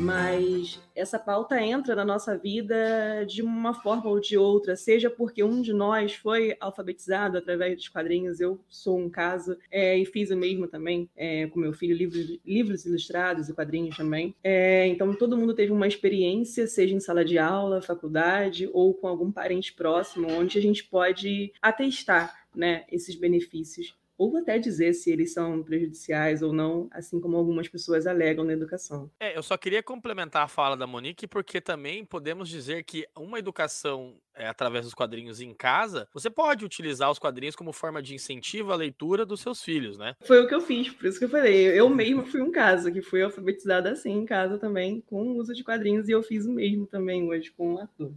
Mas 0.00 0.80
essa 0.94 1.18
pauta 1.18 1.60
entra 1.60 1.94
na 1.94 2.04
nossa 2.04 2.36
vida 2.36 3.24
de 3.26 3.42
uma 3.42 3.74
forma 3.74 4.08
ou 4.08 4.18
de 4.18 4.36
outra, 4.36 4.74
seja 4.74 5.10
porque 5.10 5.44
um 5.44 5.60
de 5.60 5.72
nós 5.72 6.14
foi 6.14 6.56
alfabetizado 6.58 7.36
através 7.36 7.76
dos 7.76 7.88
quadrinhos, 7.88 8.40
eu 8.40 8.58
sou 8.68 8.98
um 8.98 9.10
caso, 9.10 9.56
é, 9.70 9.98
e 9.98 10.06
fiz 10.06 10.30
o 10.30 10.36
mesmo 10.36 10.66
também 10.66 11.08
é, 11.14 11.46
com 11.48 11.60
meu 11.60 11.72
filho, 11.72 11.94
livros, 11.94 12.38
livros 12.44 12.86
ilustrados 12.86 13.48
e 13.48 13.54
quadrinhos 13.54 13.96
também. 13.96 14.34
É, 14.42 14.86
então, 14.86 15.14
todo 15.14 15.36
mundo 15.36 15.54
teve 15.54 15.70
uma 15.70 15.86
experiência, 15.86 16.66
seja 16.66 16.94
em 16.94 17.00
sala 17.00 17.24
de 17.24 17.38
aula, 17.38 17.82
faculdade 17.82 18.68
ou 18.72 18.94
com 18.94 19.06
algum 19.06 19.30
parente 19.30 19.72
próximo, 19.74 20.28
onde 20.32 20.58
a 20.58 20.62
gente 20.62 20.84
pode 20.84 21.52
atestar 21.60 22.40
né, 22.54 22.84
esses 22.90 23.14
benefícios 23.14 23.99
ou 24.20 24.36
até 24.36 24.58
dizer 24.58 24.92
se 24.92 25.10
eles 25.10 25.32
são 25.32 25.62
prejudiciais 25.62 26.42
ou 26.42 26.52
não, 26.52 26.90
assim 26.92 27.18
como 27.18 27.38
algumas 27.38 27.68
pessoas 27.68 28.06
alegam 28.06 28.44
na 28.44 28.52
educação. 28.52 29.10
É, 29.18 29.34
eu 29.34 29.42
só 29.42 29.56
queria 29.56 29.82
complementar 29.82 30.42
a 30.42 30.48
fala 30.48 30.76
da 30.76 30.86
Monique, 30.86 31.26
porque 31.26 31.58
também 31.58 32.04
podemos 32.04 32.46
dizer 32.46 32.84
que 32.84 33.08
uma 33.16 33.38
educação 33.38 34.14
é, 34.34 34.46
através 34.46 34.84
dos 34.84 34.92
quadrinhos 34.92 35.40
em 35.40 35.54
casa, 35.54 36.06
você 36.12 36.28
pode 36.28 36.66
utilizar 36.66 37.10
os 37.10 37.18
quadrinhos 37.18 37.56
como 37.56 37.72
forma 37.72 38.02
de 38.02 38.14
incentivo 38.14 38.72
à 38.72 38.76
leitura 38.76 39.24
dos 39.24 39.40
seus 39.40 39.62
filhos, 39.62 39.96
né? 39.96 40.14
Foi 40.20 40.38
o 40.38 40.46
que 40.46 40.54
eu 40.54 40.60
fiz, 40.60 40.90
por 40.90 41.06
isso 41.06 41.18
que 41.18 41.24
eu 41.24 41.30
falei. 41.30 41.66
Eu 41.68 41.88
mesmo 41.88 42.26
fui 42.26 42.42
um 42.42 42.52
caso 42.52 42.92
que 42.92 43.00
fui 43.00 43.22
alfabetizada 43.22 43.90
assim 43.90 44.12
em 44.12 44.26
casa 44.26 44.58
também, 44.58 45.00
com 45.06 45.22
o 45.22 45.36
uso 45.38 45.54
de 45.54 45.64
quadrinhos, 45.64 46.08
e 46.08 46.12
eu 46.12 46.22
fiz 46.22 46.44
o 46.44 46.52
mesmo 46.52 46.86
também 46.86 47.26
hoje 47.26 47.50
com 47.50 47.74
o 47.74 47.78
ator. 47.78 48.12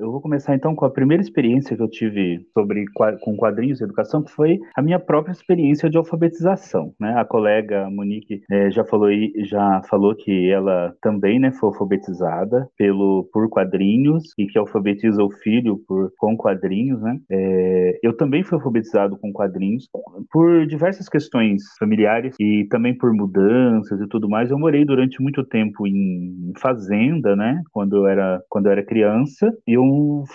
Eu 0.00 0.10
vou 0.10 0.20
começar 0.20 0.54
então 0.54 0.74
com 0.74 0.86
a 0.86 0.90
primeira 0.90 1.22
experiência 1.22 1.76
que 1.76 1.82
eu 1.82 1.88
tive 1.88 2.40
sobre 2.54 2.86
com 3.20 3.36
quadrinhos 3.36 3.80
e 3.80 3.84
educação, 3.84 4.22
que 4.22 4.32
foi 4.32 4.58
a 4.74 4.80
minha 4.80 4.98
própria 4.98 5.32
experiência 5.32 5.90
de 5.90 5.98
alfabetização, 5.98 6.94
né? 6.98 7.12
A 7.18 7.24
colega 7.24 7.88
Monique 7.90 8.42
é, 8.50 8.70
já 8.70 8.82
falou 8.82 9.10
já 9.44 9.82
falou 9.90 10.14
que 10.14 10.50
ela 10.50 10.94
também, 11.02 11.38
né, 11.38 11.52
foi 11.52 11.68
alfabetizada 11.68 12.66
pelo 12.78 13.28
por 13.30 13.50
quadrinhos 13.50 14.32
e 14.38 14.46
que 14.46 14.58
alfabetiza 14.58 15.22
o 15.22 15.30
filho 15.30 15.78
por 15.86 16.10
com 16.16 16.34
quadrinhos, 16.34 17.02
né? 17.02 17.18
É, 17.30 17.98
eu 18.02 18.16
também 18.16 18.42
fui 18.42 18.56
alfabetizado 18.56 19.18
com 19.18 19.30
quadrinhos 19.30 19.86
por 20.30 20.66
diversas 20.66 21.10
questões 21.10 21.62
familiares 21.78 22.34
e 22.40 22.66
também 22.70 22.96
por 22.96 23.12
mudanças 23.12 24.00
e 24.00 24.08
tudo 24.08 24.30
mais. 24.30 24.50
Eu 24.50 24.58
morei 24.58 24.82
durante 24.82 25.20
muito 25.20 25.44
tempo 25.44 25.86
em 25.86 26.52
fazenda, 26.58 27.36
né? 27.36 27.62
Quando 27.70 27.96
eu 27.96 28.06
era 28.06 28.40
quando 28.48 28.66
eu 28.66 28.72
era 28.72 28.82
criança, 28.82 29.52
eu 29.66 29.89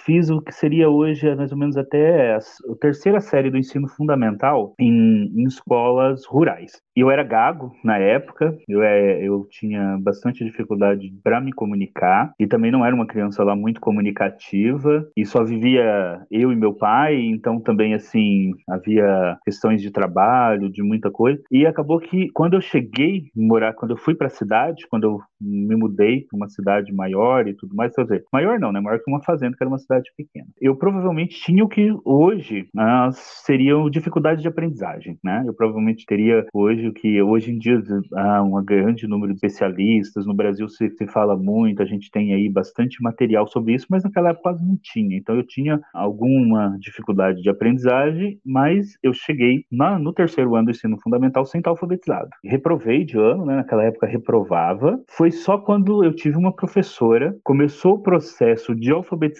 fiz 0.05 0.29
o 0.29 0.41
que 0.41 0.51
seria 0.51 0.89
hoje 0.89 1.33
mais 1.35 1.51
ou 1.51 1.57
menos 1.57 1.77
até 1.77 2.35
a, 2.35 2.37
a 2.37 2.75
terceira 2.79 3.19
série 3.19 3.49
do 3.49 3.57
ensino 3.57 3.87
fundamental 3.87 4.73
em, 4.79 5.31
em 5.35 5.43
escolas 5.43 6.25
rurais. 6.25 6.73
Eu 6.95 7.11
era 7.11 7.23
gago 7.23 7.71
na 7.83 7.97
época, 7.97 8.57
eu, 8.67 8.81
é, 8.81 9.21
eu 9.21 9.45
tinha 9.49 9.97
bastante 9.99 10.43
dificuldade 10.43 11.13
para 11.23 11.41
me 11.41 11.51
comunicar 11.51 12.33
e 12.39 12.47
também 12.47 12.71
não 12.71 12.85
era 12.85 12.95
uma 12.95 13.05
criança 13.05 13.43
lá 13.43 13.55
muito 13.55 13.81
comunicativa 13.81 15.07
e 15.15 15.25
só 15.25 15.43
vivia 15.43 16.25
eu 16.31 16.51
e 16.51 16.55
meu 16.55 16.73
pai, 16.73 17.15
então 17.15 17.59
também 17.59 17.93
assim 17.93 18.51
havia 18.69 19.37
questões 19.43 19.81
de 19.81 19.91
trabalho, 19.91 20.71
de 20.71 20.81
muita 20.81 21.11
coisa. 21.11 21.41
E 21.51 21.65
acabou 21.65 21.99
que 21.99 22.29
quando 22.31 22.53
eu 22.53 22.61
cheguei 22.61 23.25
morar, 23.35 23.73
quando 23.73 23.91
eu 23.91 23.97
fui 23.97 24.15
para 24.15 24.27
a 24.27 24.29
cidade, 24.29 24.87
quando 24.89 25.03
eu 25.03 25.19
me 25.39 25.75
mudei 25.75 26.21
para 26.21 26.37
uma 26.37 26.47
cidade 26.47 26.93
maior 26.93 27.47
e 27.47 27.53
tudo 27.53 27.75
mais, 27.75 27.93
quer 27.93 28.03
dizer, 28.03 28.25
maior 28.31 28.59
não, 28.59 28.71
né? 28.71 28.79
Maior 28.79 28.99
que 28.99 29.09
uma 29.09 29.23
fazenda, 29.23 29.44
que 29.53 29.63
era 29.63 29.69
uma 29.69 29.77
cidade 29.77 30.09
pequena. 30.17 30.47
Eu 30.59 30.75
provavelmente 30.75 31.39
tinha 31.41 31.63
o 31.63 31.69
que 31.69 31.93
hoje 32.03 32.67
ah, 32.77 33.09
seriam 33.11 33.89
dificuldades 33.89 34.41
de 34.41 34.47
aprendizagem, 34.47 35.17
né? 35.23 35.43
Eu 35.45 35.53
provavelmente 35.53 36.05
teria 36.05 36.45
hoje 36.53 36.87
o 36.87 36.93
que 36.93 37.21
hoje 37.21 37.51
em 37.51 37.57
dia 37.57 37.81
há 38.13 38.41
um 38.41 38.63
grande 38.63 39.07
número 39.07 39.33
de 39.33 39.37
especialistas, 39.37 40.25
no 40.25 40.33
Brasil 40.33 40.67
se, 40.69 40.89
se 40.89 41.07
fala 41.07 41.37
muito, 41.37 41.81
a 41.81 41.85
gente 41.85 42.09
tem 42.11 42.33
aí 42.33 42.49
bastante 42.49 43.01
material 43.01 43.47
sobre 43.47 43.73
isso, 43.73 43.87
mas 43.89 44.03
naquela 44.03 44.29
época 44.29 44.43
quase 44.43 44.65
não 44.65 44.77
tinha. 44.81 45.17
Então 45.17 45.35
eu 45.35 45.43
tinha 45.43 45.79
alguma 45.93 46.77
dificuldade 46.79 47.41
de 47.41 47.49
aprendizagem, 47.49 48.39
mas 48.45 48.97
eu 49.01 49.13
cheguei 49.13 49.65
na, 49.71 49.97
no 49.97 50.13
terceiro 50.13 50.55
ano 50.55 50.65
do 50.65 50.71
ensino 50.71 50.97
fundamental 51.01 51.45
sem 51.45 51.59
estar 51.59 51.71
alfabetizado. 51.71 52.29
Reprovei 52.43 53.03
de 53.03 53.17
ano, 53.17 53.45
né? 53.45 53.55
Naquela 53.55 53.83
época 53.83 54.07
reprovava. 54.07 54.99
Foi 55.09 55.31
só 55.31 55.57
quando 55.57 56.03
eu 56.03 56.13
tive 56.13 56.37
uma 56.37 56.53
professora, 56.53 57.35
começou 57.43 57.95
o 57.95 58.01
processo 58.01 58.75
de 58.75 58.91
alfabetização 58.91 59.34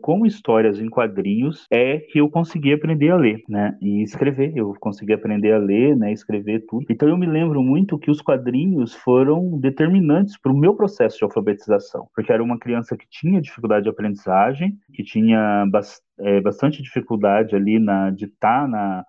com 0.00 0.26
histórias 0.26 0.80
em 0.80 0.88
quadrinhos, 0.88 1.66
é 1.70 1.98
que 1.98 2.20
eu 2.20 2.28
consegui 2.28 2.72
aprender 2.72 3.10
a 3.10 3.16
ler, 3.16 3.42
né? 3.48 3.76
E 3.80 4.02
escrever. 4.02 4.52
Eu 4.56 4.74
consegui 4.80 5.12
aprender 5.12 5.52
a 5.52 5.58
ler, 5.58 5.96
né? 5.96 6.12
Escrever 6.12 6.64
tudo. 6.68 6.86
Então 6.90 7.08
eu 7.08 7.16
me 7.16 7.26
lembro 7.26 7.62
muito 7.62 7.98
que 7.98 8.10
os 8.10 8.20
quadrinhos 8.20 8.94
foram 8.94 9.58
determinantes 9.58 10.38
para 10.40 10.52
o 10.52 10.56
meu 10.56 10.74
processo 10.74 11.18
de 11.18 11.24
alfabetização, 11.24 12.08
porque 12.14 12.32
era 12.32 12.42
uma 12.42 12.58
criança 12.58 12.96
que 12.96 13.06
tinha 13.08 13.40
dificuldade 13.40 13.84
de 13.84 13.90
aprendizagem, 13.90 14.76
que 14.92 15.02
tinha 15.02 15.66
bastante 15.70 16.07
é, 16.20 16.40
bastante 16.40 16.82
dificuldade 16.82 17.54
ali 17.54 17.78
na, 17.78 18.10
de 18.10 18.26
estar 18.26 18.70
tá 18.70 19.04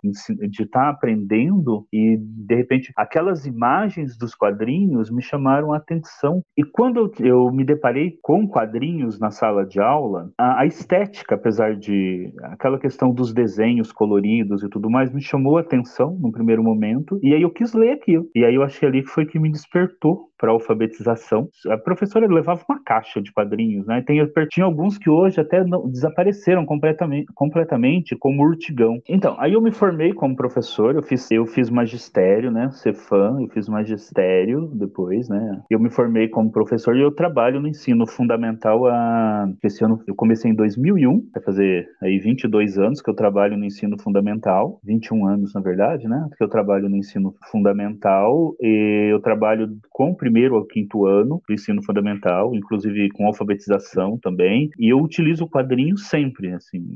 de 0.50 0.66
tá 0.66 0.90
aprendendo 0.90 1.88
e 1.92 2.18
de 2.20 2.56
repente 2.56 2.92
aquelas 2.96 3.46
imagens 3.46 4.18
dos 4.18 4.36
quadrinhos 4.36 5.10
me 5.10 5.22
chamaram 5.22 5.74
a 5.74 5.78
atenção 5.78 6.42
e 6.58 6.64
quando 6.64 7.12
eu, 7.20 7.26
eu 7.26 7.52
me 7.52 7.64
deparei 7.64 8.18
com 8.22 8.48
quadrinhos 8.48 9.20
na 9.20 9.32
sala 9.32 9.66
de 9.66 9.80
aula 9.80 10.30
a, 10.38 10.62
a, 10.62 10.66
estética 10.66 11.36
apesar 11.36 11.76
de 11.76 12.34
aquela 12.44 12.80
questão 12.80 13.14
dos 13.14 13.34
desenhos 13.34 13.92
coloridos 13.92 14.64
e 14.64 14.70
tudo 14.70 14.90
mais 14.90 15.12
me 15.12 15.22
chamou 15.22 15.58
a 15.58 15.62
atenção 15.62 16.18
no 16.20 16.32
primeiro 16.32 16.64
momento 16.64 17.20
e 17.22 17.34
aí 17.34 17.42
eu 17.42 17.52
quis 17.52 17.74
ler 17.74 17.92
aquilo 17.92 18.28
e 18.36 18.46
aí 18.46 18.56
eu 18.56 18.64
achei 18.64 18.88
ali 18.88 19.02
que 19.02 19.10
foi 19.10 19.26
que 19.26 19.40
me 19.40 19.52
despertou 19.52 20.30
para 20.40 20.52
alfabetização. 20.52 21.50
A 21.68 21.78
professora 21.78 22.26
levava 22.26 22.64
uma 22.68 22.82
caixa 22.82 23.22
de 23.22 23.32
quadrinhos, 23.32 23.86
né? 23.86 24.02
Tem, 24.08 24.26
tinha 24.50 24.66
alguns 24.66 24.98
que 24.98 25.10
hoje 25.10 25.40
até 25.42 25.64
não, 25.66 25.88
desapareceram 25.90 26.66
completamente, 26.66 26.99
completamente, 27.34 28.16
como 28.16 28.44
Urtigão. 28.44 29.02
Então, 29.08 29.36
aí 29.40 29.54
eu 29.54 29.62
me 29.62 29.72
formei 29.72 30.14
como 30.14 30.36
professor, 30.36 30.96
eu 30.96 31.04
fiz, 31.04 31.30
eu 31.32 31.46
fiz 31.46 31.70
magistério, 31.70 32.52
né? 32.52 32.70
Fã, 32.94 33.38
eu 33.40 33.48
fiz 33.50 33.68
magistério 33.68 34.68
depois, 34.74 35.30
né? 35.30 35.62
Eu 35.70 35.80
me 35.80 35.90
formei 35.90 36.28
como 36.28 36.52
professor 36.52 36.96
e 36.96 37.02
eu 37.02 37.12
trabalho 37.12 37.60
no 37.60 37.68
ensino 37.68 38.08
fundamental 38.08 38.88
a... 38.88 39.48
Esse 39.64 39.84
ano 39.84 40.02
eu 40.08 40.16
comecei 40.16 40.52
em 40.52 40.56
2001, 40.56 41.30
vai 41.34 41.44
fazer 41.44 41.88
aí 42.02 42.20
22 42.20 42.78
anos 42.78 43.02
que 43.02 43.10
eu 43.10 43.14
trabalho 43.14 43.58
no 43.58 43.66
ensino 43.66 43.98
fundamental, 44.02 44.80
21 44.84 45.28
anos 45.28 45.54
na 45.54 45.62
verdade, 45.62 46.08
né? 46.08 46.28
Que 46.38 46.44
eu 46.44 46.50
trabalho 46.50 46.90
no 46.90 46.98
ensino 46.98 47.36
fundamental 47.52 48.56
e 48.60 49.10
eu 49.12 49.20
trabalho 49.20 49.70
com 49.90 50.14
primeiro 50.14 50.56
ao 50.56 50.66
quinto 50.66 51.06
ano 51.06 51.42
do 51.48 51.54
ensino 51.54 51.84
fundamental, 51.84 52.56
inclusive 52.56 53.10
com 53.12 53.26
alfabetização 53.26 54.18
também, 54.18 54.70
e 54.78 54.92
eu 54.92 55.00
utilizo 55.00 55.46
o 55.46 55.50
quadrinho 55.50 55.98
sempre, 55.98 56.54
assim, 56.54 56.89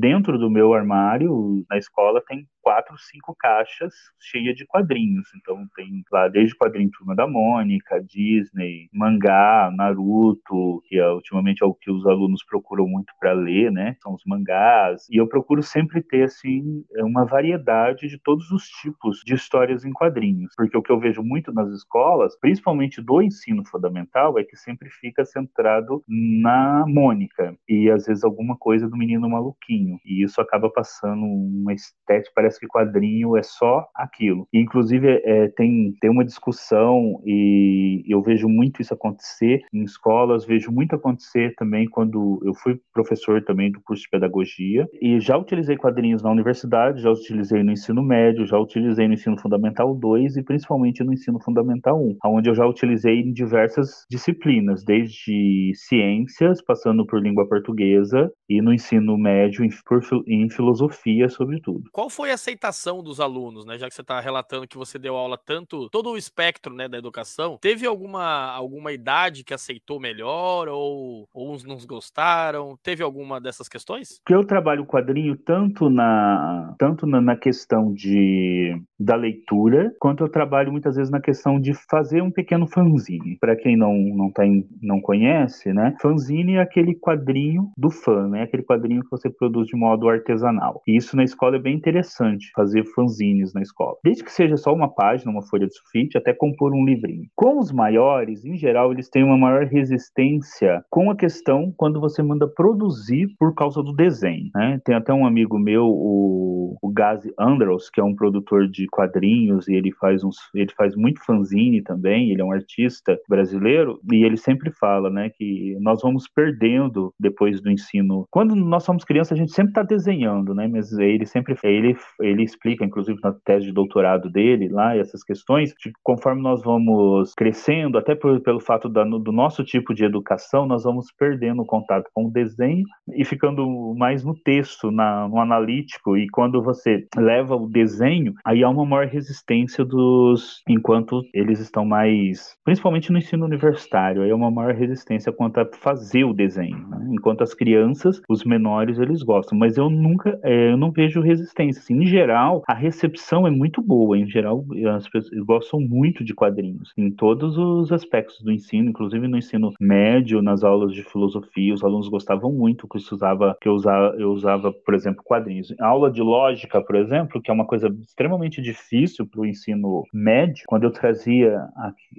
dentro 0.00 0.38
do 0.38 0.50
meu 0.50 0.74
armário, 0.74 1.64
na 1.70 1.78
escola 1.78 2.22
tem 2.26 2.46
quatro, 2.62 2.96
cinco 2.98 3.34
caixas 3.38 3.92
cheias 4.20 4.56
de 4.56 4.64
quadrinhos. 4.66 5.28
Então 5.36 5.66
tem 5.74 6.02
lá 6.10 6.28
desde 6.28 6.56
quadrinho 6.56 6.90
Turma 6.90 7.14
da 7.14 7.26
Mônica, 7.26 8.02
Disney, 8.02 8.88
mangá, 8.92 9.70
Naruto, 9.74 10.82
que 10.86 10.98
é, 10.98 11.08
ultimamente 11.10 11.62
é 11.62 11.66
o 11.66 11.74
que 11.74 11.90
os 11.90 12.06
alunos 12.06 12.44
procuram 12.44 12.86
muito 12.86 13.12
para 13.18 13.32
ler, 13.32 13.70
né? 13.70 13.96
São 14.02 14.14
os 14.14 14.22
mangás. 14.26 15.06
E 15.10 15.16
eu 15.16 15.26
procuro 15.26 15.62
sempre 15.62 16.02
ter 16.02 16.24
assim 16.24 16.84
uma 16.98 17.24
variedade 17.24 18.08
de 18.08 18.18
todos 18.18 18.50
os 18.50 18.64
tipos 18.68 19.20
de 19.24 19.34
histórias 19.34 19.84
em 19.84 19.92
quadrinhos, 19.92 20.52
porque 20.56 20.76
o 20.76 20.82
que 20.82 20.92
eu 20.92 21.00
vejo 21.00 21.22
muito 21.22 21.52
nas 21.52 21.68
escolas, 21.70 22.38
principalmente 22.38 23.00
do 23.02 23.20
ensino 23.20 23.64
fundamental, 23.66 24.38
é 24.38 24.44
que 24.44 24.56
sempre 24.56 24.88
fica 24.90 25.24
centrado 25.24 26.02
na 26.08 26.84
Mônica 26.86 27.56
e 27.68 27.90
às 27.90 28.06
vezes 28.06 28.24
alguma 28.24 28.56
coisa 28.56 28.88
do 28.88 28.96
menino 28.96 29.28
maluquinho. 29.28 29.98
E 30.04 30.22
isso 30.22 30.40
acaba 30.40 30.70
passando 30.70 31.24
uma 31.24 31.72
estética, 31.72 32.32
parece 32.34 32.51
parece 32.52 32.60
que 32.60 32.66
quadrinho 32.66 33.36
é 33.36 33.42
só 33.42 33.86
aquilo. 33.94 34.46
E, 34.52 34.60
inclusive, 34.60 35.20
é, 35.24 35.48
tem, 35.48 35.94
tem 36.00 36.10
uma 36.10 36.24
discussão, 36.24 37.20
e 37.24 38.04
eu 38.06 38.22
vejo 38.22 38.48
muito 38.48 38.82
isso 38.82 38.92
acontecer 38.92 39.62
em 39.72 39.82
escolas, 39.82 40.44
vejo 40.44 40.70
muito 40.70 40.94
acontecer 40.94 41.54
também 41.56 41.88
quando 41.88 42.40
eu 42.44 42.54
fui 42.54 42.78
professor 42.92 43.42
também 43.42 43.70
do 43.70 43.80
curso 43.80 44.02
de 44.02 44.10
pedagogia, 44.10 44.88
e 45.00 45.18
já 45.20 45.36
utilizei 45.36 45.76
quadrinhos 45.76 46.22
na 46.22 46.30
universidade, 46.30 47.02
já 47.02 47.10
utilizei 47.10 47.62
no 47.62 47.72
ensino 47.72 48.02
médio, 48.02 48.46
já 48.46 48.58
utilizei 48.58 49.06
no 49.08 49.14
ensino 49.14 49.38
fundamental 49.40 49.94
2 49.94 50.36
e 50.36 50.42
principalmente 50.42 51.02
no 51.02 51.12
ensino 51.12 51.40
fundamental 51.40 52.00
1, 52.00 52.18
onde 52.26 52.50
eu 52.50 52.54
já 52.54 52.66
utilizei 52.66 53.20
em 53.20 53.32
diversas 53.32 54.04
disciplinas, 54.10 54.84
desde 54.84 55.72
ciências, 55.74 56.62
passando 56.62 57.06
por 57.06 57.22
língua 57.22 57.48
portuguesa, 57.48 58.30
e 58.48 58.60
no 58.60 58.72
ensino 58.72 59.16
médio 59.16 59.64
em, 59.64 59.70
por, 59.86 60.02
em 60.26 60.48
filosofia, 60.50 61.28
sobretudo. 61.28 61.84
Qual 61.92 62.10
foi 62.10 62.30
a 62.30 62.36
aceitação 62.42 63.02
dos 63.02 63.20
alunos, 63.20 63.64
né? 63.64 63.78
Já 63.78 63.88
que 63.88 63.94
você 63.94 64.00
está 64.00 64.18
relatando 64.20 64.66
que 64.66 64.76
você 64.76 64.98
deu 64.98 65.16
aula 65.16 65.38
tanto, 65.38 65.88
todo 65.90 66.10
o 66.10 66.16
espectro 66.16 66.74
né, 66.74 66.88
da 66.88 66.98
educação, 66.98 67.56
teve 67.60 67.86
alguma, 67.86 68.50
alguma 68.50 68.92
idade 68.92 69.44
que 69.44 69.54
aceitou 69.54 70.00
melhor 70.00 70.68
ou, 70.68 71.28
ou 71.32 71.52
uns 71.52 71.64
não 71.64 71.76
gostaram? 71.86 72.76
Teve 72.82 73.02
alguma 73.02 73.40
dessas 73.40 73.68
questões? 73.68 74.20
Que 74.26 74.34
eu 74.34 74.44
trabalho 74.44 74.82
o 74.82 74.86
quadrinho 74.86 75.36
tanto 75.36 75.88
na 75.88 76.74
tanto 76.78 77.06
na, 77.06 77.20
na 77.20 77.36
questão 77.36 77.92
de 77.92 78.76
da 78.98 79.16
leitura, 79.16 79.92
quanto 79.98 80.22
eu 80.24 80.28
trabalho 80.28 80.70
muitas 80.70 80.96
vezes 80.96 81.10
na 81.10 81.20
questão 81.20 81.60
de 81.60 81.74
fazer 81.90 82.22
um 82.22 82.30
pequeno 82.30 82.66
fanzine. 82.66 83.36
Para 83.40 83.56
quem 83.56 83.76
não 83.76 83.94
não 83.94 84.30
tá 84.30 84.46
em, 84.46 84.66
não 84.80 85.00
conhece, 85.00 85.72
né? 85.72 85.94
Fanzine 86.00 86.54
é 86.54 86.60
aquele 86.60 86.94
quadrinho 86.94 87.70
do 87.76 87.90
fã, 87.90 88.28
né? 88.28 88.42
Aquele 88.42 88.62
quadrinho 88.62 89.02
que 89.02 89.10
você 89.10 89.30
produz 89.30 89.68
de 89.68 89.76
modo 89.76 90.08
artesanal. 90.08 90.82
E 90.86 90.96
isso 90.96 91.16
na 91.16 91.24
escola 91.24 91.56
é 91.56 91.60
bem 91.60 91.74
interessante 91.74 92.31
interessante 92.32 92.50
fazer 92.54 92.84
fanzines 92.94 93.54
na 93.54 93.62
escola. 93.62 93.96
Desde 94.04 94.22
que 94.22 94.32
seja 94.32 94.56
só 94.56 94.72
uma 94.72 94.92
página, 94.92 95.30
uma 95.30 95.42
folha 95.42 95.66
de 95.66 95.74
sulfite, 95.74 96.18
até 96.18 96.32
compor 96.32 96.72
um 96.72 96.84
livrinho. 96.84 97.26
Com 97.34 97.58
os 97.58 97.72
maiores, 97.72 98.44
em 98.44 98.56
geral, 98.56 98.92
eles 98.92 99.08
têm 99.08 99.24
uma 99.24 99.38
maior 99.38 99.64
resistência 99.64 100.84
com 100.90 101.10
a 101.10 101.16
questão 101.16 101.72
quando 101.76 102.00
você 102.00 102.22
manda 102.22 102.46
produzir 102.46 103.28
por 103.38 103.54
causa 103.54 103.82
do 103.82 103.92
desenho. 103.92 104.50
Né? 104.54 104.80
Tem 104.84 104.94
até 104.94 105.12
um 105.12 105.26
amigo 105.26 105.58
meu, 105.58 105.86
o, 105.86 106.76
o 106.80 106.92
Gazi 106.92 107.32
Andros, 107.38 107.88
que 107.90 108.00
é 108.00 108.04
um 108.04 108.14
produtor 108.14 108.68
de 108.68 108.86
quadrinhos 108.88 109.68
e 109.68 109.74
ele 109.74 109.92
faz 109.92 110.22
uns, 110.22 110.36
ele 110.54 110.72
faz 110.76 110.94
muito 110.94 111.24
fanzine 111.24 111.82
também. 111.82 112.30
Ele 112.30 112.42
é 112.42 112.44
um 112.44 112.52
artista 112.52 113.18
brasileiro 113.28 113.98
e 114.12 114.24
ele 114.24 114.36
sempre 114.36 114.70
fala, 114.70 115.10
né, 115.10 115.30
que 115.30 115.76
nós 115.80 116.02
vamos 116.02 116.28
perdendo 116.28 117.12
depois 117.18 117.60
do 117.60 117.70
ensino. 117.70 118.26
Quando 118.30 118.54
nós 118.54 118.82
nós 118.82 118.84
somos 118.84 119.04
crianças, 119.04 119.32
a 119.32 119.36
gente 119.36 119.52
sempre 119.52 119.70
está 119.70 119.82
desenhando, 119.82 120.54
né? 120.54 120.66
Mas 120.66 120.92
ele 120.92 121.24
sempre 121.24 121.56
ele, 121.62 121.96
ele 122.22 122.42
explica, 122.42 122.84
inclusive 122.84 123.18
na 123.22 123.32
tese 123.44 123.66
de 123.66 123.72
doutorado 123.72 124.30
dele 124.30 124.68
lá, 124.68 124.96
essas 124.96 125.22
questões, 125.22 125.74
de 125.78 125.92
conforme 126.02 126.42
nós 126.42 126.62
vamos 126.62 127.34
crescendo, 127.34 127.98
até 127.98 128.14
por, 128.14 128.40
pelo 128.40 128.60
fato 128.60 128.88
da, 128.88 129.04
do 129.04 129.32
nosso 129.32 129.64
tipo 129.64 129.94
de 129.94 130.04
educação, 130.04 130.66
nós 130.66 130.84
vamos 130.84 131.06
perdendo 131.18 131.62
o 131.62 131.66
contato 131.66 132.08
com 132.14 132.26
o 132.26 132.30
desenho 132.30 132.84
e 133.14 133.24
ficando 133.24 133.94
mais 133.96 134.24
no 134.24 134.34
texto, 134.34 134.90
na, 134.90 135.28
no 135.28 135.38
analítico. 135.38 136.16
E 136.16 136.28
quando 136.28 136.62
você 136.62 137.06
leva 137.16 137.56
o 137.56 137.68
desenho, 137.68 138.34
aí 138.44 138.62
há 138.62 138.68
uma 138.68 138.84
maior 138.84 139.06
resistência 139.06 139.84
dos. 139.84 140.62
enquanto 140.68 141.22
eles 141.34 141.60
estão 141.60 141.84
mais. 141.84 142.56
principalmente 142.64 143.10
no 143.10 143.18
ensino 143.18 143.44
universitário, 143.44 144.22
aí 144.22 144.30
há 144.30 144.36
uma 144.36 144.50
maior 144.50 144.74
resistência 144.74 145.32
quanto 145.32 145.60
a 145.60 145.68
fazer 145.80 146.24
o 146.24 146.32
desenho. 146.32 146.78
Né? 146.88 147.08
Enquanto 147.12 147.42
as 147.42 147.54
crianças, 147.54 148.20
os 148.28 148.44
menores, 148.44 148.98
eles 148.98 149.22
gostam. 149.22 149.58
Mas 149.58 149.76
eu 149.76 149.90
nunca. 149.90 150.38
É, 150.42 150.72
eu 150.72 150.76
não 150.76 150.90
vejo 150.90 151.20
resistência. 151.20 151.80
Assim, 151.80 151.94
geral, 152.12 152.62
a 152.68 152.74
recepção 152.74 153.46
é 153.46 153.50
muito 153.50 153.80
boa. 153.80 154.18
Em 154.18 154.26
geral, 154.26 154.64
as 154.94 155.08
pessoas 155.08 155.44
gostam 155.44 155.80
muito 155.80 156.22
de 156.22 156.34
quadrinhos, 156.34 156.92
em 156.96 157.10
todos 157.10 157.56
os 157.56 157.90
aspectos 157.90 158.40
do 158.42 158.52
ensino, 158.52 158.90
inclusive 158.90 159.26
no 159.26 159.38
ensino 159.38 159.72
médio, 159.80 160.42
nas 160.42 160.62
aulas 160.62 160.92
de 160.92 161.02
filosofia, 161.02 161.72
os 161.72 161.82
alunos 161.82 162.08
gostavam 162.08 162.52
muito 162.52 162.86
que 162.86 162.98
eu 162.98 163.02
usava, 163.12 163.56
que 163.60 163.68
eu 163.68 163.72
usava, 163.72 164.14
eu 164.18 164.30
usava, 164.30 164.72
por 164.72 164.94
exemplo, 164.94 165.22
quadrinhos. 165.24 165.74
A 165.80 165.86
aula 165.86 166.10
de 166.10 166.20
lógica, 166.20 166.80
por 166.80 166.96
exemplo, 166.96 167.40
que 167.40 167.50
é 167.50 167.54
uma 167.54 167.66
coisa 167.66 167.88
extremamente 168.02 168.60
difícil 168.60 169.26
para 169.26 169.40
o 169.40 169.46
ensino 169.46 170.04
médio, 170.12 170.64
quando 170.66 170.84
eu 170.84 170.90
trazia 170.90 171.66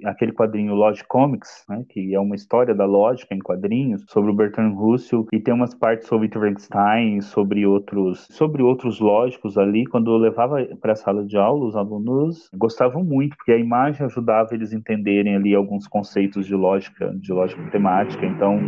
aquele 0.04 0.32
quadrinho 0.32 0.74
Logic 0.74 1.06
Comics, 1.06 1.64
né, 1.68 1.84
que 1.88 2.14
é 2.14 2.20
uma 2.20 2.34
história 2.34 2.74
da 2.74 2.84
lógica 2.84 3.34
em 3.34 3.38
quadrinhos, 3.38 4.04
sobre 4.08 4.30
o 4.30 4.34
Bertrand 4.34 4.74
Russell, 4.74 5.26
e 5.32 5.38
tem 5.38 5.54
umas 5.54 5.74
partes 5.74 6.08
sobre 6.08 6.26
Wittgenstein, 6.26 7.20
sobre 7.20 7.66
outros, 7.66 8.26
sobre 8.30 8.62
outros 8.62 8.98
lógicos 8.98 9.56
ali, 9.56 9.83
quando 9.84 10.10
eu 10.10 10.16
levava 10.16 10.64
para 10.80 10.92
a 10.92 10.96
sala 10.96 11.24
de 11.24 11.36
aula, 11.36 11.66
os 11.66 11.76
alunos 11.76 12.48
gostavam 12.54 13.04
muito, 13.04 13.36
porque 13.36 13.52
a 13.52 13.58
imagem 13.58 14.04
ajudava 14.06 14.54
eles 14.54 14.72
a 14.72 14.76
entenderem 14.76 15.36
ali 15.36 15.54
alguns 15.54 15.86
conceitos 15.86 16.46
de 16.46 16.54
lógica, 16.54 17.14
de 17.16 17.32
lógica 17.32 17.62
matemática. 17.62 18.26
Então, 18.26 18.58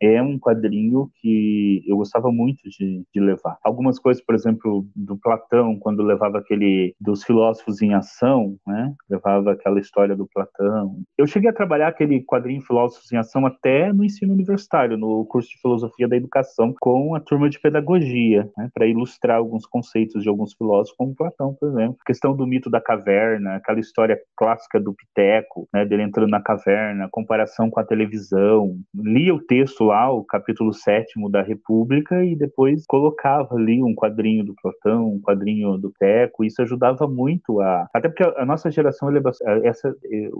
é 0.00 0.22
um 0.22 0.38
quadrinho 0.38 1.10
que 1.20 1.82
eu 1.86 1.96
gostava 1.96 2.30
muito 2.30 2.68
de, 2.68 3.04
de 3.12 3.20
levar. 3.20 3.58
Algumas 3.62 3.98
coisas, 3.98 4.22
por 4.22 4.34
exemplo, 4.34 4.86
do 4.94 5.16
Platão, 5.16 5.78
quando 5.78 6.02
levava 6.02 6.38
aquele 6.38 6.94
dos 7.00 7.24
filósofos 7.24 7.80
em 7.82 7.94
ação, 7.94 8.56
né? 8.66 8.94
Levava 9.08 9.52
aquela 9.52 9.80
história 9.80 10.16
do 10.16 10.26
Platão. 10.26 10.98
Eu 11.16 11.26
cheguei 11.26 11.50
a 11.50 11.54
trabalhar 11.54 11.88
aquele 11.88 12.22
quadrinho 12.22 12.60
Filósofos 12.62 13.10
em 13.12 13.16
Ação 13.16 13.46
até 13.46 13.92
no 13.92 14.04
ensino 14.04 14.32
universitário, 14.32 14.96
no 14.96 15.24
curso 15.24 15.48
de 15.50 15.60
Filosofia 15.60 16.08
da 16.08 16.16
Educação, 16.16 16.74
com 16.80 17.14
a 17.14 17.20
turma 17.20 17.48
de 17.48 17.60
Pedagogia, 17.60 18.50
né? 18.56 18.70
para 18.72 18.86
ilustrar 18.86 19.38
alguns 19.38 19.66
conceitos 19.66 20.22
de 20.22 20.28
alguns 20.28 20.52
filósofos, 20.54 20.65
como 20.96 21.14
Platão, 21.14 21.54
por 21.54 21.68
exemplo. 21.68 21.96
A 22.00 22.06
questão 22.06 22.34
do 22.34 22.46
mito 22.46 22.70
da 22.70 22.80
caverna, 22.80 23.56
aquela 23.56 23.80
história 23.80 24.18
clássica 24.36 24.80
do 24.80 24.94
Piteco, 24.94 25.68
né? 25.72 25.84
dele 25.84 26.02
entrando 26.02 26.30
na 26.30 26.40
caverna, 26.40 27.08
comparação 27.10 27.70
com 27.70 27.80
a 27.80 27.84
televisão. 27.84 28.76
Lia 28.94 29.34
o 29.34 29.40
texto 29.40 29.84
lá, 29.84 30.10
o 30.10 30.24
capítulo 30.24 30.72
sétimo 30.72 31.30
da 31.30 31.42
República, 31.42 32.24
e 32.24 32.36
depois 32.36 32.84
colocava 32.86 33.54
ali 33.54 33.82
um 33.82 33.94
quadrinho 33.94 34.44
do 34.44 34.54
Platão, 34.60 35.12
um 35.12 35.20
quadrinho 35.20 35.78
do 35.78 35.92
Teco. 35.98 36.44
Isso 36.44 36.62
ajudava 36.62 37.06
muito 37.06 37.60
a. 37.60 37.88
Até 37.94 38.08
porque 38.08 38.24
a 38.24 38.44
nossa 38.44 38.70
geração, 38.70 39.10
é 39.10 39.66
essa, 39.66 39.88
é, 39.88 40.30